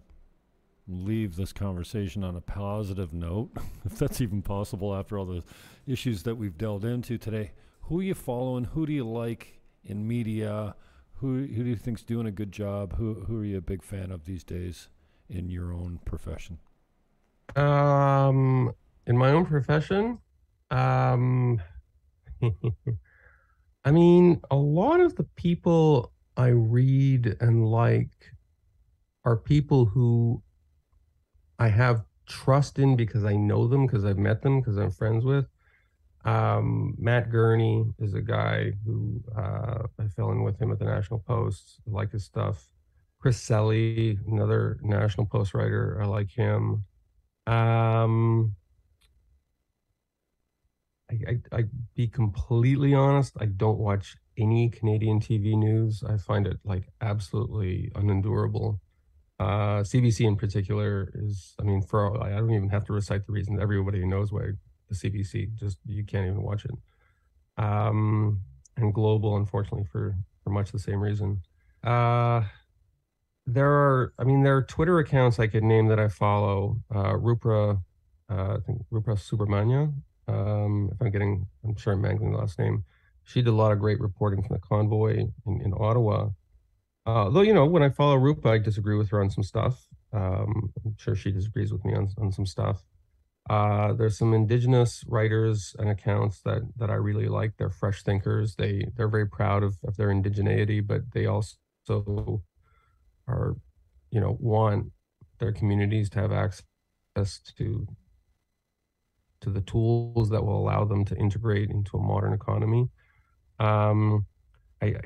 leave 0.87 1.37
this 1.37 1.55
conversation 1.55 2.23
on 2.23 2.37
a 2.37 2.41
positive 2.43 3.15
note, 3.15 3.51
if 3.87 3.99
that's 3.99 4.21
even 4.21 4.43
possible 4.43 4.95
after 4.95 5.19
all 5.19 5.25
the 5.25 5.43
issues 5.87 6.25
that 6.25 6.35
we've 6.35 6.59
delved 6.59 6.85
into 6.85 7.17
today, 7.17 7.53
who 7.83 8.01
are 8.01 8.03
you 8.03 8.15
following? 8.15 8.65
Who 8.65 8.85
do 8.85 8.93
you 8.93 9.09
like 9.09 9.61
in 9.85 10.07
media? 10.07 10.75
Who, 11.15 11.39
who 11.39 11.65
do 11.65 11.71
you 11.71 11.77
think's 11.77 12.03
doing 12.03 12.27
a 12.27 12.33
good 12.33 12.53
job? 12.53 12.97
Who, 12.97 13.25
who 13.27 13.41
are 13.41 13.45
you 13.45 13.57
a 13.57 13.63
big 13.63 13.83
fan 13.83 14.11
of 14.11 14.27
these 14.27 14.45
days 14.45 14.89
in 15.31 15.49
your 15.49 15.73
own 15.73 16.01
profession? 16.05 16.59
Um, 17.57 18.73
in 19.07 19.17
my 19.17 19.31
own 19.31 19.45
profession, 19.45 20.19
um, 20.71 21.61
I 23.85 23.91
mean, 23.91 24.41
a 24.51 24.57
lot 24.57 25.01
of 25.01 25.17
the 25.17 25.25
people 25.37 26.13
I 26.37 26.49
read 26.49 27.37
and 27.41 27.67
like 27.67 28.11
are 29.25 29.37
people 29.37 29.85
who 29.85 30.43
I 31.59 31.69
have 31.69 32.05
trust 32.29 32.79
in 32.79 32.97
because 32.97 33.25
I 33.25 33.37
know 33.37 33.67
them, 33.67 33.87
because 33.87 34.05
I've 34.05 34.19
met 34.19 34.43
them, 34.43 34.61
because 34.61 34.77
I'm 34.77 34.91
friends 34.91 35.25
with. 35.25 35.47
Um, 36.25 36.95
Matt 36.99 37.31
Gurney 37.31 37.85
is 37.99 38.15
a 38.15 38.21
guy 38.21 38.73
who 38.85 39.23
uh, 39.37 39.85
I 39.99 40.09
fell 40.09 40.31
in 40.31 40.43
with 40.43 40.61
him 40.61 40.71
at 40.71 40.79
the 40.79 40.85
National 40.85 41.21
Post. 41.21 41.81
I 41.87 41.91
like 41.91 42.13
his 42.13 42.25
stuff. 42.25 42.67
Chris 43.21 43.41
Selley, 43.41 44.19
another 44.27 44.79
National 44.83 45.27
Post 45.27 45.55
writer, 45.55 45.99
I 46.01 46.07
like 46.07 46.31
him. 46.31 46.85
Um, 47.51 48.55
I, 51.11 51.15
I, 51.29 51.59
I 51.59 51.65
be 51.95 52.07
completely 52.09 52.95
honest, 52.95 53.35
I 53.41 53.47
don't 53.47 53.79
watch 53.79 54.17
any 54.39 54.69
Canadian 54.69 55.21
TV 55.21 55.57
news. 55.57 56.03
I 56.09 56.17
find 56.17 56.47
it 56.47 56.59
like 56.65 56.85
absolutely 57.01 57.91
unendurable. 57.95 58.81
Uh, 59.41 59.83
CBC 59.85 60.27
in 60.27 60.37
particular 60.37 61.11
is, 61.15 61.55
I 61.61 61.65
mean, 61.65 61.83
for 61.83 62.23
I 62.23 62.31
don't 62.31 62.53
even 62.53 62.71
have 62.71 62.85
to 62.87 62.93
recite 62.93 63.27
the 63.27 63.33
reasons. 63.33 63.61
Everybody 63.61 64.05
knows 64.07 64.33
why 64.33 64.53
the 64.89 64.95
CBC 64.95 65.49
just 65.57 65.79
you 65.87 66.05
can't 66.05 66.27
even 66.27 66.43
watch 66.43 66.65
it. 66.67 66.73
Um, 67.57 68.41
and 68.77 68.95
Global, 68.95 69.37
unfortunately, 69.37 69.87
for 69.91 70.17
for 70.45 70.51
much 70.51 70.73
the 70.73 70.79
same 70.79 71.01
reason. 71.01 71.43
Uh, 71.85 72.43
there 73.53 73.71
are, 73.71 74.13
I 74.19 74.25
mean, 74.25 74.43
there 74.43 74.57
are 74.57 74.63
Twitter 74.63 74.99
accounts 74.99 75.39
I 75.39 75.47
could 75.47 75.65
name 75.65 75.89
that 75.89 76.01
I 76.01 76.09
follow. 76.09 76.81
Uh, 76.95 77.17
Rupra, 77.17 77.83
uh, 78.31 78.55
I 78.55 78.59
think 78.67 78.83
Rupra 78.91 79.17
Subramanya. 79.17 79.93
Um, 80.29 80.91
if 80.93 81.01
I'm 81.01 81.11
getting, 81.11 81.47
I'm 81.65 81.77
sure 81.77 81.93
I'm 81.93 82.01
mangling 82.01 82.33
the 82.33 82.39
last 82.39 82.59
name. 82.59 82.85
She 83.25 83.43
did 83.43 83.51
a 83.51 83.55
lot 83.55 83.73
of 83.73 83.79
great 83.79 84.01
reporting 84.01 84.43
from 84.43 84.55
the 84.57 84.61
convoy 84.61 85.27
in, 85.47 85.61
in 85.61 85.73
Ottawa. 85.77 86.31
Uh, 87.07 87.31
though, 87.31 87.41
you 87.41 87.55
know, 87.55 87.67
when 87.67 87.83
I 87.83 87.91
follow 87.91 88.17
Rupa, 88.17 88.51
I 88.51 88.59
disagree 88.59 88.97
with 88.97 89.11
her 89.11 89.21
on 89.21 89.31
some 89.31 89.45
stuff. 89.45 89.87
Um, 90.13 90.73
I'm 90.85 90.97
sure 90.99 91.15
she 91.15 91.31
disagrees 91.31 91.73
with 91.73 91.85
me 91.85 91.95
on, 91.95 92.09
on 92.19 92.33
some 92.33 92.47
stuff. 92.47 92.85
Uh, 93.49 93.93
there's 93.95 94.19
some 94.19 94.35
indigenous 94.35 95.03
writers 95.09 95.75
and 95.79 95.89
accounts 95.89 96.41
that 96.43 96.63
that 96.77 96.91
I 96.91 96.95
really 96.95 97.27
like. 97.27 97.57
They're 97.57 97.71
fresh 97.71 98.03
thinkers. 98.03 98.55
They 98.57 98.87
they're 98.97 99.09
very 99.09 99.27
proud 99.27 99.63
of, 99.63 99.79
of 99.83 99.97
their 99.97 100.09
indigeneity, 100.09 100.87
but 100.87 101.11
they 101.13 101.27
also 101.27 102.43
are, 103.31 103.57
you 104.11 104.21
know, 104.21 104.37
want 104.41 104.93
their 105.39 105.53
communities 105.53 106.11
to 106.11 106.21
have 106.21 106.33
access 106.33 107.41
to 107.59 107.87
to 109.41 109.51
the 109.51 109.63
tools 109.63 110.29
that 110.31 110.45
will 110.45 110.59
allow 110.59 110.85
them 110.85 111.05
to 111.07 111.17
integrate 111.17 111.71
into 111.71 111.97
a 111.97 112.03
modern 112.03 112.35
economy. 112.35 112.91
Um, 113.59 114.27
I, 114.83 114.97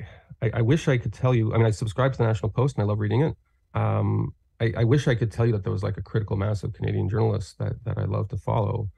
I, 0.41 0.51
I 0.55 0.61
wish 0.61 0.87
I 0.87 0.97
could 0.97 1.13
tell 1.13 1.33
you. 1.33 1.53
I 1.53 1.57
mean, 1.57 1.65
I 1.65 1.71
subscribe 1.71 2.11
to 2.13 2.17
the 2.17 2.25
National 2.25 2.49
Post 2.49 2.75
and 2.75 2.83
I 2.83 2.85
love 2.85 2.99
reading 2.99 3.21
it. 3.21 3.35
Um, 3.73 4.33
I, 4.59 4.73
I, 4.77 4.83
wish 4.83 5.07
I 5.07 5.15
could 5.15 5.31
tell 5.31 5.45
you 5.45 5.51
that 5.53 5.63
there 5.63 5.71
was 5.71 5.83
like 5.83 5.97
a 5.97 6.01
critical 6.01 6.37
mass 6.37 6.63
of 6.63 6.73
Canadian 6.73 7.09
journalists 7.09 7.53
that 7.59 7.83
that 7.85 7.97
I 7.97 8.05
love 8.05 8.29
to 8.29 8.37
follow. 8.37 8.89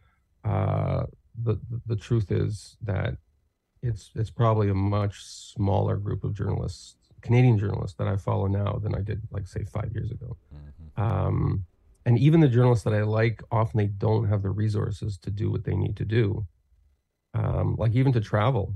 Uh, 0.43 1.03
the, 1.43 1.55
the 1.69 1.81
the 1.87 1.95
truth 1.95 2.31
is 2.31 2.77
that 2.83 3.17
it's 3.81 4.11
it's 4.15 4.29
probably 4.29 4.69
a 4.69 4.75
much 4.75 5.23
smaller 5.23 5.97
group 5.97 6.23
of 6.23 6.33
journalists, 6.33 6.96
Canadian 7.21 7.57
journalists, 7.57 7.97
that 7.97 8.07
I 8.07 8.17
follow 8.17 8.47
now 8.47 8.79
than 8.81 8.95
I 8.95 9.01
did 9.01 9.21
like 9.31 9.47
say 9.47 9.63
five 9.65 9.91
years 9.93 10.11
ago. 10.11 10.37
Mm-hmm. 10.53 11.01
Um, 11.01 11.65
and 12.05 12.17
even 12.17 12.39
the 12.39 12.47
journalists 12.47 12.85
that 12.85 12.93
I 12.93 13.03
like, 13.03 13.43
often 13.51 13.77
they 13.77 13.87
don't 13.87 14.27
have 14.29 14.41
the 14.41 14.49
resources 14.49 15.17
to 15.19 15.29
do 15.29 15.51
what 15.51 15.65
they 15.65 15.75
need 15.75 15.97
to 15.97 16.05
do, 16.05 16.45
um, 17.33 17.75
like 17.77 17.93
even 17.93 18.13
to 18.13 18.21
travel. 18.21 18.73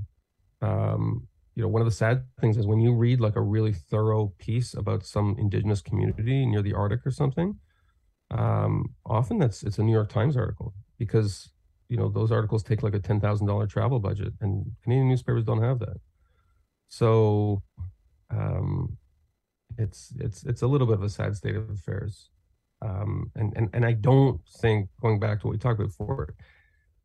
Um, 0.60 1.26
you 1.54 1.62
know, 1.62 1.68
one 1.68 1.82
of 1.82 1.86
the 1.86 1.92
sad 1.92 2.24
things 2.40 2.56
is 2.56 2.66
when 2.66 2.80
you 2.80 2.94
read 2.94 3.20
like 3.20 3.36
a 3.36 3.40
really 3.40 3.72
thorough 3.72 4.32
piece 4.38 4.74
about 4.74 5.04
some 5.04 5.36
indigenous 5.38 5.82
community 5.82 6.46
near 6.46 6.62
the 6.62 6.74
Arctic 6.74 7.06
or 7.06 7.10
something, 7.10 7.56
um, 8.30 8.94
often 9.04 9.38
that's 9.38 9.62
it's 9.62 9.78
a 9.78 9.82
New 9.82 9.92
York 9.92 10.08
Times 10.08 10.36
article 10.36 10.72
because 10.98 11.50
you 11.88 11.96
know 11.96 12.08
those 12.08 12.32
articles 12.32 12.62
take 12.62 12.82
like 12.82 12.94
a 12.94 12.98
ten 12.98 13.20
thousand 13.20 13.46
dollar 13.46 13.66
travel 13.66 13.98
budget, 13.98 14.32
and 14.40 14.72
Canadian 14.82 15.08
newspapers 15.08 15.44
don't 15.44 15.62
have 15.62 15.78
that. 15.80 16.00
So, 16.88 17.62
um, 18.32 18.96
it's 19.78 20.12
it's 20.18 20.44
it's 20.44 20.62
a 20.62 20.66
little 20.66 20.86
bit 20.86 20.96
of 20.96 21.02
a 21.02 21.08
sad 21.08 21.36
state 21.36 21.56
of 21.56 21.70
affairs. 21.70 22.30
Um, 22.82 23.30
and, 23.36 23.52
and, 23.56 23.68
and 23.72 23.84
I 23.84 23.92
don't 23.92 24.40
think, 24.60 24.88
going 25.00 25.20
back 25.20 25.40
to 25.40 25.46
what 25.46 25.52
we 25.52 25.58
talked 25.58 25.78
about 25.78 25.96
before, 25.96 26.34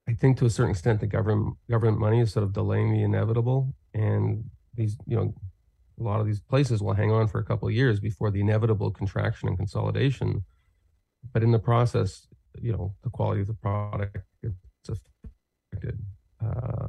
I 0.09 0.13
think 0.13 0.37
to 0.37 0.45
a 0.45 0.49
certain 0.49 0.71
extent 0.71 0.99
the 0.99 1.07
government 1.07 1.55
government 1.69 1.99
money 1.99 2.19
is 2.21 2.31
sort 2.31 2.43
of 2.43 2.53
delaying 2.53 2.93
the 2.93 3.03
inevitable, 3.03 3.73
and 3.93 4.45
these 4.73 4.97
you 5.05 5.17
know 5.17 5.33
a 5.99 6.03
lot 6.03 6.19
of 6.21 6.25
these 6.25 6.39
places 6.39 6.81
will 6.81 6.93
hang 6.93 7.11
on 7.11 7.27
for 7.27 7.39
a 7.39 7.43
couple 7.43 7.67
of 7.67 7.73
years 7.73 7.99
before 7.99 8.31
the 8.31 8.39
inevitable 8.39 8.89
contraction 8.91 9.49
and 9.49 9.57
consolidation. 9.57 10.45
But 11.33 11.43
in 11.43 11.51
the 11.51 11.59
process, 11.59 12.25
you 12.59 12.71
know 12.71 12.95
the 13.03 13.09
quality 13.09 13.41
of 13.41 13.47
the 13.47 13.53
product 13.53 14.17
gets 14.41 15.01
affected. 15.73 15.99
Uh, 16.43 16.87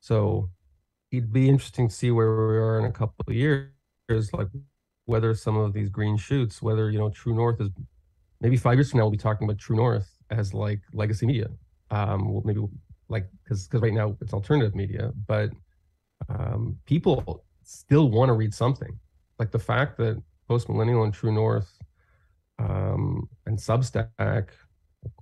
so 0.00 0.50
it'd 1.12 1.32
be 1.32 1.48
interesting 1.48 1.88
to 1.88 1.94
see 1.94 2.10
where 2.10 2.30
we 2.30 2.56
are 2.56 2.78
in 2.78 2.86
a 2.86 2.92
couple 2.92 3.24
of 3.28 3.34
years, 3.34 3.68
like 4.32 4.48
whether 5.04 5.34
some 5.34 5.56
of 5.56 5.72
these 5.72 5.90
green 5.90 6.16
shoots, 6.16 6.62
whether 6.62 6.90
you 6.90 6.98
know 6.98 7.10
True 7.10 7.34
North 7.34 7.60
is 7.60 7.68
maybe 8.40 8.56
five 8.56 8.74
years 8.74 8.90
from 8.90 8.98
now 8.98 9.04
we'll 9.04 9.12
be 9.12 9.18
talking 9.18 9.46
about 9.46 9.58
True 9.58 9.76
North 9.76 10.10
as 10.30 10.54
like 10.54 10.80
legacy 10.92 11.26
media. 11.26 11.48
Um, 11.90 12.40
maybe 12.44 12.60
like 13.08 13.28
because 13.44 13.68
because 13.68 13.82
right 13.82 13.92
now 13.92 14.16
it's 14.20 14.32
alternative 14.32 14.74
media, 14.74 15.12
but 15.26 15.50
um, 16.28 16.78
people 16.86 17.44
still 17.62 18.10
want 18.10 18.30
to 18.30 18.32
read 18.32 18.54
something. 18.54 18.98
Like 19.38 19.50
the 19.50 19.58
fact 19.58 19.98
that 19.98 20.22
Post 20.48 20.68
Millennial 20.68 21.04
and 21.04 21.12
True 21.12 21.32
North 21.32 21.78
um, 22.58 23.28
and 23.46 23.58
Substack, 23.58 24.48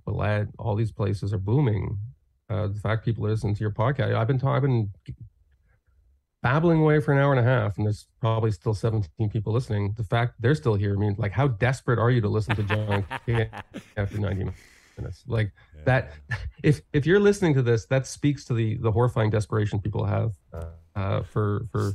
Quillette, 0.07 0.49
all 0.57 0.75
these 0.75 0.91
places 0.91 1.33
are 1.33 1.37
booming. 1.37 1.97
Uh, 2.49 2.67
the 2.67 2.79
fact 2.79 3.05
people 3.05 3.23
listen 3.23 3.53
to 3.53 3.61
your 3.61 3.71
podcast, 3.71 4.13
I've 4.13 4.27
been 4.27 4.39
talking, 4.39 4.89
babbling 6.41 6.79
away 6.79 6.99
for 6.99 7.13
an 7.13 7.19
hour 7.19 7.31
and 7.31 7.39
a 7.39 7.43
half 7.43 7.77
and 7.77 7.85
there's 7.85 8.07
probably 8.19 8.51
still 8.51 8.73
17 8.73 9.29
people 9.29 9.53
listening 9.53 9.93
the 9.97 10.03
fact 10.03 10.33
they're 10.39 10.55
still 10.55 10.75
here 10.75 10.95
I 10.95 10.99
mean 10.99 11.15
like 11.17 11.31
how 11.31 11.47
desperate 11.47 11.99
are 11.99 12.09
you 12.09 12.21
to 12.21 12.29
listen 12.29 12.55
to 12.55 12.63
john 12.63 13.05
after 13.97 14.17
90 14.17 14.51
minutes 14.97 15.23
like 15.27 15.51
yeah. 15.75 15.81
that 15.85 16.11
if 16.63 16.81
if 16.93 17.05
you're 17.05 17.19
listening 17.19 17.53
to 17.55 17.61
this 17.61 17.85
that 17.87 18.07
speaks 18.07 18.45
to 18.45 18.53
the 18.53 18.77
the 18.77 18.91
horrifying 18.91 19.29
desperation 19.29 19.79
people 19.79 20.05
have 20.05 20.33
uh, 20.95 21.21
for 21.21 21.67
for 21.71 21.93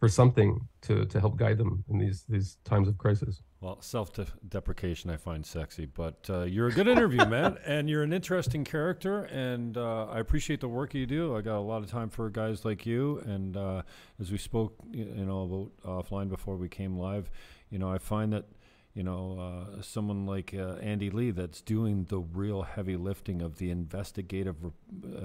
for 0.00 0.08
something 0.08 0.66
to 0.82 1.04
to 1.06 1.20
help 1.20 1.36
guide 1.36 1.58
them 1.58 1.84
in 1.88 1.98
these 1.98 2.24
these 2.28 2.56
times 2.64 2.88
of 2.88 2.98
crisis 2.98 3.42
well, 3.60 3.78
self 3.82 4.10
deprecation 4.48 5.10
I 5.10 5.18
find 5.18 5.44
sexy, 5.44 5.84
but 5.84 6.26
uh, 6.30 6.44
you're 6.44 6.68
a 6.68 6.72
good 6.72 6.88
interview, 6.88 7.24
man, 7.26 7.58
and 7.66 7.90
you're 7.90 8.02
an 8.02 8.12
interesting 8.12 8.64
character, 8.64 9.24
and 9.24 9.76
uh, 9.76 10.06
I 10.06 10.18
appreciate 10.18 10.60
the 10.60 10.68
work 10.68 10.94
you 10.94 11.04
do. 11.04 11.36
I 11.36 11.42
got 11.42 11.58
a 11.58 11.60
lot 11.60 11.82
of 11.82 11.90
time 11.90 12.08
for 12.08 12.30
guys 12.30 12.64
like 12.64 12.86
you, 12.86 13.18
and 13.26 13.58
uh, 13.58 13.82
as 14.18 14.32
we 14.32 14.38
spoke, 14.38 14.76
you 14.90 15.04
know, 15.04 15.70
about 15.82 16.06
offline 16.06 16.30
before 16.30 16.56
we 16.56 16.70
came 16.70 16.96
live, 16.96 17.30
you 17.68 17.78
know, 17.78 17.92
I 17.92 17.98
find 17.98 18.32
that 18.32 18.46
you 18.94 19.04
know, 19.04 19.38
uh, 19.78 19.82
someone 19.82 20.26
like 20.26 20.52
uh, 20.52 20.74
Andy 20.82 21.10
Lee 21.10 21.30
that's 21.30 21.60
doing 21.60 22.06
the 22.08 22.18
real 22.18 22.62
heavy 22.62 22.96
lifting 22.96 23.40
of 23.40 23.58
the 23.58 23.70
investigative, 23.70 24.56
uh, 24.64 25.20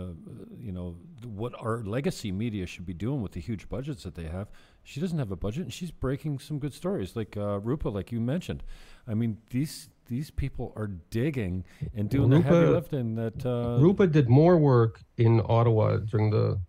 you 0.59 0.71
know, 0.71 0.97
what 1.25 1.53
our 1.59 1.83
legacy 1.83 2.31
media 2.31 2.67
should 2.67 2.85
be 2.85 2.93
doing 2.93 3.21
with 3.21 3.31
the 3.31 3.39
huge 3.39 3.67
budgets 3.67 4.03
that 4.03 4.13
they 4.13 4.25
have. 4.25 4.49
She 4.83 4.99
doesn't 4.99 5.17
have 5.17 5.31
a 5.31 5.35
budget, 5.35 5.63
and 5.63 5.73
she's 5.73 5.89
breaking 5.89 6.39
some 6.39 6.59
good 6.59 6.73
stories, 6.73 7.15
like 7.15 7.35
uh, 7.37 7.59
Rupa, 7.59 7.89
like 7.89 8.11
you 8.11 8.21
mentioned. 8.21 8.61
I 9.07 9.15
mean, 9.15 9.37
these 9.49 9.89
these 10.07 10.29
people 10.29 10.71
are 10.75 10.87
digging 11.09 11.65
and 11.95 12.09
doing 12.09 12.29
the 12.29 12.41
heavy 12.41 12.67
lifting. 12.67 13.15
That 13.15 13.45
uh, 13.45 13.77
Rupa 13.79 14.07
did 14.07 14.29
more 14.29 14.57
work 14.57 15.01
in 15.17 15.41
Ottawa 15.43 15.97
during 15.97 16.29
the, 16.29 16.59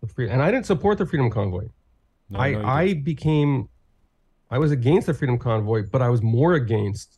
the 0.00 0.06
free, 0.06 0.28
and 0.30 0.40
I 0.40 0.50
didn't 0.50 0.66
support 0.66 0.98
the 0.98 1.06
Freedom 1.06 1.30
Convoy. 1.30 1.66
no, 2.30 2.38
I 2.38 2.50
no, 2.52 2.64
I 2.64 2.94
became, 2.94 3.68
I 4.54 4.58
was 4.58 4.70
against 4.70 5.08
the 5.08 5.14
Freedom 5.14 5.36
Convoy, 5.36 5.82
but 5.90 6.00
I 6.00 6.08
was 6.08 6.22
more 6.22 6.54
against 6.54 7.08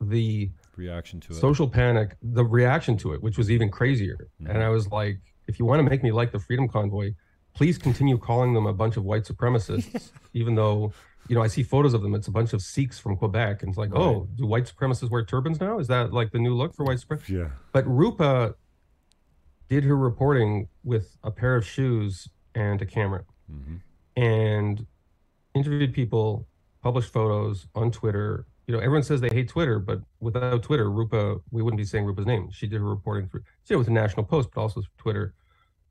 the 0.00 0.50
reaction 0.76 1.18
to 1.20 1.32
it. 1.32 1.36
social 1.36 1.68
panic, 1.68 2.16
the 2.22 2.44
reaction 2.44 2.96
to 2.98 3.14
it, 3.14 3.20
which 3.20 3.36
was 3.36 3.50
even 3.50 3.68
crazier. 3.68 4.28
Mhm. 4.40 4.50
And 4.50 4.62
I 4.62 4.68
was 4.68 4.86
like, 4.88 5.18
if 5.48 5.58
you 5.58 5.64
want 5.64 5.80
to 5.82 5.90
make 5.90 6.04
me 6.04 6.12
like 6.12 6.30
the 6.30 6.38
Freedom 6.38 6.68
Convoy, 6.68 7.14
please 7.52 7.78
continue 7.78 8.16
calling 8.16 8.54
them 8.54 8.66
a 8.66 8.72
bunch 8.72 8.96
of 8.96 9.02
white 9.02 9.24
supremacists, 9.24 10.12
even 10.34 10.54
though, 10.54 10.92
you 11.26 11.34
know, 11.34 11.42
I 11.42 11.48
see 11.48 11.64
photos 11.64 11.94
of 11.94 12.02
them. 12.02 12.14
It's 12.14 12.28
a 12.28 12.30
bunch 12.30 12.52
of 12.52 12.62
Sikhs 12.62 12.96
from 13.00 13.16
Quebec. 13.16 13.62
And 13.62 13.70
it's 13.70 13.78
like, 13.78 13.90
oh, 13.92 14.28
do 14.36 14.46
white 14.46 14.72
supremacists 14.72 15.10
wear 15.10 15.24
turbans 15.24 15.58
now? 15.60 15.80
Is 15.80 15.88
that 15.88 16.12
like 16.12 16.30
the 16.30 16.38
new 16.38 16.54
look 16.54 16.74
for 16.74 16.84
white 16.84 16.98
supremacists? 16.98 17.28
yeah. 17.28 17.48
But 17.72 17.84
Rupa 17.88 18.54
did 19.68 19.82
her 19.82 19.96
reporting 19.96 20.68
with 20.84 21.16
a 21.24 21.32
pair 21.32 21.56
of 21.56 21.66
shoes 21.66 22.28
and 22.54 22.80
a 22.80 22.86
camera 22.86 23.24
hmm 23.50 23.76
and 24.16 24.86
interviewed 25.56 25.92
people, 25.92 26.46
published 26.84 27.10
photos 27.12 27.66
on 27.74 27.90
Twitter. 27.90 28.46
You 28.66 28.74
know, 28.74 28.78
everyone 28.80 29.02
says 29.02 29.20
they 29.22 29.28
hate 29.30 29.48
Twitter, 29.48 29.78
but 29.78 30.00
without 30.20 30.62
Twitter, 30.62 30.90
Rupa, 30.90 31.36
we 31.50 31.62
wouldn't 31.62 31.78
be 31.78 31.84
saying 31.84 32.04
Rupa's 32.04 32.26
name. 32.26 32.50
She 32.52 32.66
did 32.66 32.78
her 32.80 32.88
reporting 32.88 33.26
through, 33.28 33.40
she 33.62 33.68
did 33.68 33.74
it 33.74 33.78
with 33.78 33.86
the 33.86 33.92
National 33.92 34.24
Post, 34.24 34.50
but 34.54 34.60
also 34.60 34.80
through 34.82 34.90
Twitter. 34.98 35.34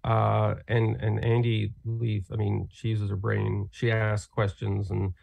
Uh, 0.03 0.55
and 0.67 0.95
and 1.01 1.23
Andy 1.23 1.73
Leaf, 1.85 2.25
I 2.31 2.35
mean, 2.35 2.67
she 2.71 2.89
uses 2.89 3.09
her 3.09 3.15
brain. 3.15 3.69
She 3.71 3.89
asks 3.91 4.27
questions, 4.27 4.91
and 4.91 5.13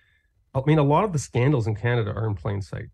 I 0.54 0.62
mean, 0.66 0.78
a 0.78 0.82
lot 0.82 1.04
of 1.04 1.12
the 1.12 1.18
scandals 1.18 1.66
in 1.66 1.74
Canada 1.76 2.10
are 2.12 2.26
in 2.26 2.34
plain 2.34 2.62
sight. 2.62 2.88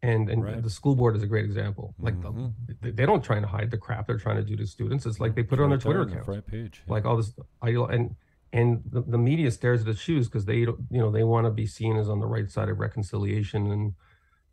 And 0.00 0.28
and 0.30 0.42
Right. 0.44 0.62
the 0.62 0.70
school 0.70 0.94
board 0.96 1.14
is 1.16 1.22
a 1.22 1.26
great 1.26 1.44
example. 1.44 1.94
Like 1.98 2.20
the- 2.22 2.32
Mhm. 2.32 2.96
they, 2.96 3.04
don't 3.06 3.22
try 3.22 3.38
to 3.40 3.46
hide 3.46 3.70
the 3.70 3.78
crap 3.78 4.06
they're 4.06 4.16
trying 4.26 4.36
to 4.36 4.44
do 4.44 4.56
to 4.56 4.66
students. 4.66 5.04
It's 5.06 5.20
like 5.20 5.34
they 5.34 5.42
put 5.42 5.58
it 5.58 5.62
on 5.62 5.70
their 5.70 5.78
Twitter 5.78 6.04
the 6.04 6.12
account 6.12 6.24
front 6.24 6.46
page. 6.46 6.82
yeah. 6.86 6.92
like 6.94 7.04
all 7.04 7.16
this 7.16 7.30
ideal 7.62 7.86
and 7.86 8.16
and 8.52 8.82
the, 8.90 9.02
the 9.02 9.18
media 9.18 9.50
stares 9.50 9.82
at 9.82 9.88
its 9.88 10.00
shoes 10.00 10.28
because 10.28 10.44
they 10.44 10.58
you 10.58 10.76
know 10.90 11.10
they 11.10 11.24
want 11.24 11.46
to 11.46 11.50
be 11.50 11.66
seen 11.66 11.96
as 11.96 12.08
on 12.08 12.20
the 12.20 12.26
right 12.26 12.50
side 12.50 12.68
of 12.68 12.78
reconciliation 12.78 13.70
and 13.70 13.94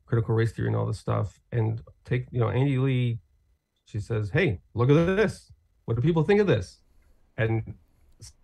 critical 0.05 0.33
race 0.33 0.51
theory 0.51 0.67
and 0.67 0.75
all 0.75 0.85
this 0.85 0.99
stuff. 0.99 1.39
And 1.51 1.81
take 2.05 2.27
you 2.31 2.39
know 2.39 2.49
andy 2.49 2.77
lee 2.77 3.19
she 3.85 3.99
says 3.99 4.29
hey 4.31 4.61
look 4.73 4.89
at 4.89 5.17
this. 5.17 5.51
What 5.85 5.95
do 5.95 6.01
people 6.01 6.23
think 6.23 6.39
of 6.39 6.47
this? 6.47 6.79
And 7.37 7.75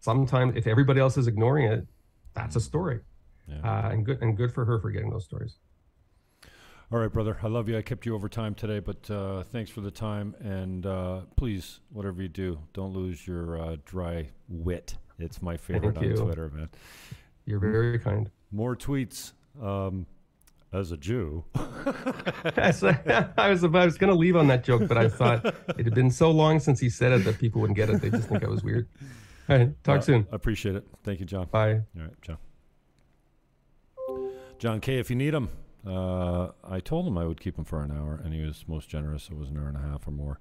sometimes 0.02 0.56
if 0.56 0.68
everybody 0.68 0.99
else 0.99 1.18
is 1.18 1.27
ignoring 1.27 1.65
it 1.72 1.88
that's 2.34 2.56
a 2.56 2.61
story. 2.61 2.99
Yeah. 3.48 3.60
uh, 3.64 3.90
and 3.90 4.03
good 4.06 4.22
and 4.23 4.36
good 4.36 4.52
for 4.52 4.65
her 4.65 4.80
for 4.80 4.90
getting 4.90 5.11
those 5.11 5.26
stories 5.26 5.57
All 6.95 7.01
right, 7.01 7.11
brother. 7.11 7.38
I 7.43 7.47
love 7.47 7.67
you. 7.67 7.77
I 7.77 7.81
kept 7.81 8.05
you 8.05 8.15
over 8.15 8.30
time 8.30 8.55
today, 8.55 8.80
but 8.80 9.11
uh, 9.11 9.43
thanks 9.43 9.69
for 9.69 9.81
the 9.81 9.91
time. 9.91 10.34
And 10.39 10.85
uh, 10.85 11.23
please, 11.35 11.81
whatever 11.91 12.22
you 12.22 12.30
do, 12.30 12.57
don't 12.72 12.93
lose 12.93 13.27
your 13.27 13.59
uh, 13.59 13.76
dry 13.84 14.30
wit. 14.47 14.95
It's 15.19 15.41
my 15.41 15.57
favorite 15.57 15.97
on 15.97 16.03
you. 16.05 16.15
Twitter, 16.15 16.49
man. 16.55 16.69
you're 17.43 17.59
very 17.59 17.99
kind 17.99 18.31
More 18.49 18.77
tweets. 18.77 19.34
Um, 19.61 20.05
as 20.72 20.93
a 20.93 20.97
Jew, 20.97 21.43
I 21.55 22.72
was 23.49 23.65
I 23.65 23.84
was 23.84 23.97
gonna 23.97 24.13
leave 24.13 24.38
on 24.38 24.47
that 24.47 24.63
joke, 24.63 24.88
but 24.88 24.97
I 24.97 25.09
thought 25.09 25.45
it 25.77 25.84
had 25.84 25.93
been 25.93 26.11
so 26.11 26.31
long 26.31 26.61
since 26.61 26.80
he 26.80 26.89
said 26.89 27.11
it 27.11 27.26
that 27.26 27.39
people 27.39 27.59
wouldn't 27.59 27.76
get 27.76 27.89
it. 27.89 28.01
They 28.01 28.09
just 28.09 28.30
think 28.30 28.41
I 28.45 28.47
was 28.47 28.63
weird. 28.63 28.88
All 29.49 29.57
right, 29.57 29.84
talk 29.84 30.01
soon. 30.01 30.27
I 30.31 30.35
appreciate 30.38 30.77
it. 30.77 30.88
Thank 31.03 31.19
you, 31.19 31.26
John. 31.26 31.47
Bye. 31.51 31.73
All 31.73 32.03
right, 32.03 32.22
John. 32.22 32.38
John 34.59 34.80
Kay. 34.80 34.99
If 34.99 35.09
you 35.09 35.17
need 35.17 35.34
him, 35.34 35.49
uh, 35.86 36.52
I 36.64 36.80
told 36.80 37.07
him 37.07 37.18
I 37.18 37.26
would 37.26 37.40
keep 37.40 37.57
him 37.57 37.66
for 37.66 37.82
an 37.82 37.91
hour, 37.91 38.20
and 38.24 38.34
he 38.34 38.41
was 38.41 38.66
most 38.68 38.90
generous. 38.90 39.30
It 39.30 39.38
was 39.38 39.49
an 39.49 39.57
hour 39.57 39.68
and 39.68 39.78
a 39.78 39.82
half 39.82 40.07
or 40.07 40.12
more, 40.12 40.40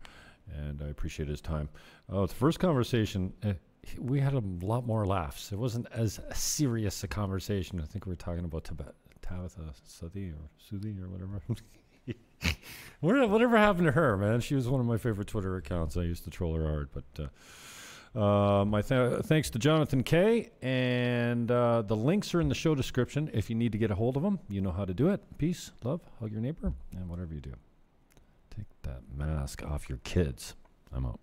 and 0.53 0.83
I 0.83 0.89
appreciate 0.89 1.29
his 1.29 1.41
time. 1.41 1.69
Uh, 2.13 2.27
the 2.27 2.35
first 2.35 2.59
conversation, 2.59 3.33
uh, 3.45 3.53
we 3.99 4.21
had 4.21 4.35
a 4.35 4.43
lot 4.63 4.87
more 4.87 5.07
laughs. 5.07 5.53
It 5.53 5.59
wasn't 5.59 5.87
as 5.93 6.21
serious 6.35 7.05
a 7.05 7.09
conversation. 7.09 7.81
I 7.81 7.85
think 7.85 8.07
we 8.07 8.11
were 8.11 8.17
talking 8.17 8.45
about 8.45 8.65
Tibet, 8.65 8.95
Tabitha 9.23 9.75
Sudhi 9.87 10.33
or 10.33 10.49
Sudhi 10.61 11.03
or 11.03 11.09
whatever. 13.01 13.27
Whatever 13.29 13.57
happened 13.57 13.87
to 13.87 13.93
her, 13.93 14.17
man? 14.17 14.41
She 14.41 14.55
was 14.55 14.69
one 14.69 14.81
of 14.81 14.87
my 14.87 14.97
favorite 14.97 15.29
Twitter 15.29 15.57
accounts. 15.57 15.97
I 15.97 16.03
used 16.03 16.25
to 16.25 16.31
troll 16.31 16.55
her 16.55 16.67
hard, 16.67 16.89
but. 16.93 17.25
Uh, 17.25 17.29
uh, 18.15 18.65
my 18.65 18.83
th- 18.83 19.23
thanks 19.23 19.51
to 19.51 19.59
Jonathan 19.59 20.03
Kay. 20.03 20.51
And 20.63 21.51
uh, 21.51 21.83
the 21.83 21.97
links 21.97 22.35
are 22.35 22.41
in 22.41 22.49
the 22.49 22.55
show 22.55 22.75
description. 22.75 23.31
If 23.33 23.51
you 23.51 23.57
need 23.57 23.73
to 23.73 23.79
get 23.79 23.91
a 23.91 23.95
hold 23.95 24.17
of 24.17 24.23
them, 24.23 24.39
you 24.49 24.61
know 24.61 24.73
how 24.73 24.85
to 24.85 24.95
do 24.95 25.09
it. 25.09 25.21
Peace, 25.39 25.73
love, 25.83 26.01
hug 26.21 26.33
your 26.33 26.41
neighbor, 26.41 26.73
and 26.97 27.09
whatever 27.09 27.35
you 27.35 27.41
do. 27.41 27.55
Take 28.55 28.67
that 28.83 29.03
mask 29.17 29.63
off 29.65 29.89
your 29.89 29.99
kids. 30.05 30.55
I'm 30.93 31.07
out. 31.07 31.19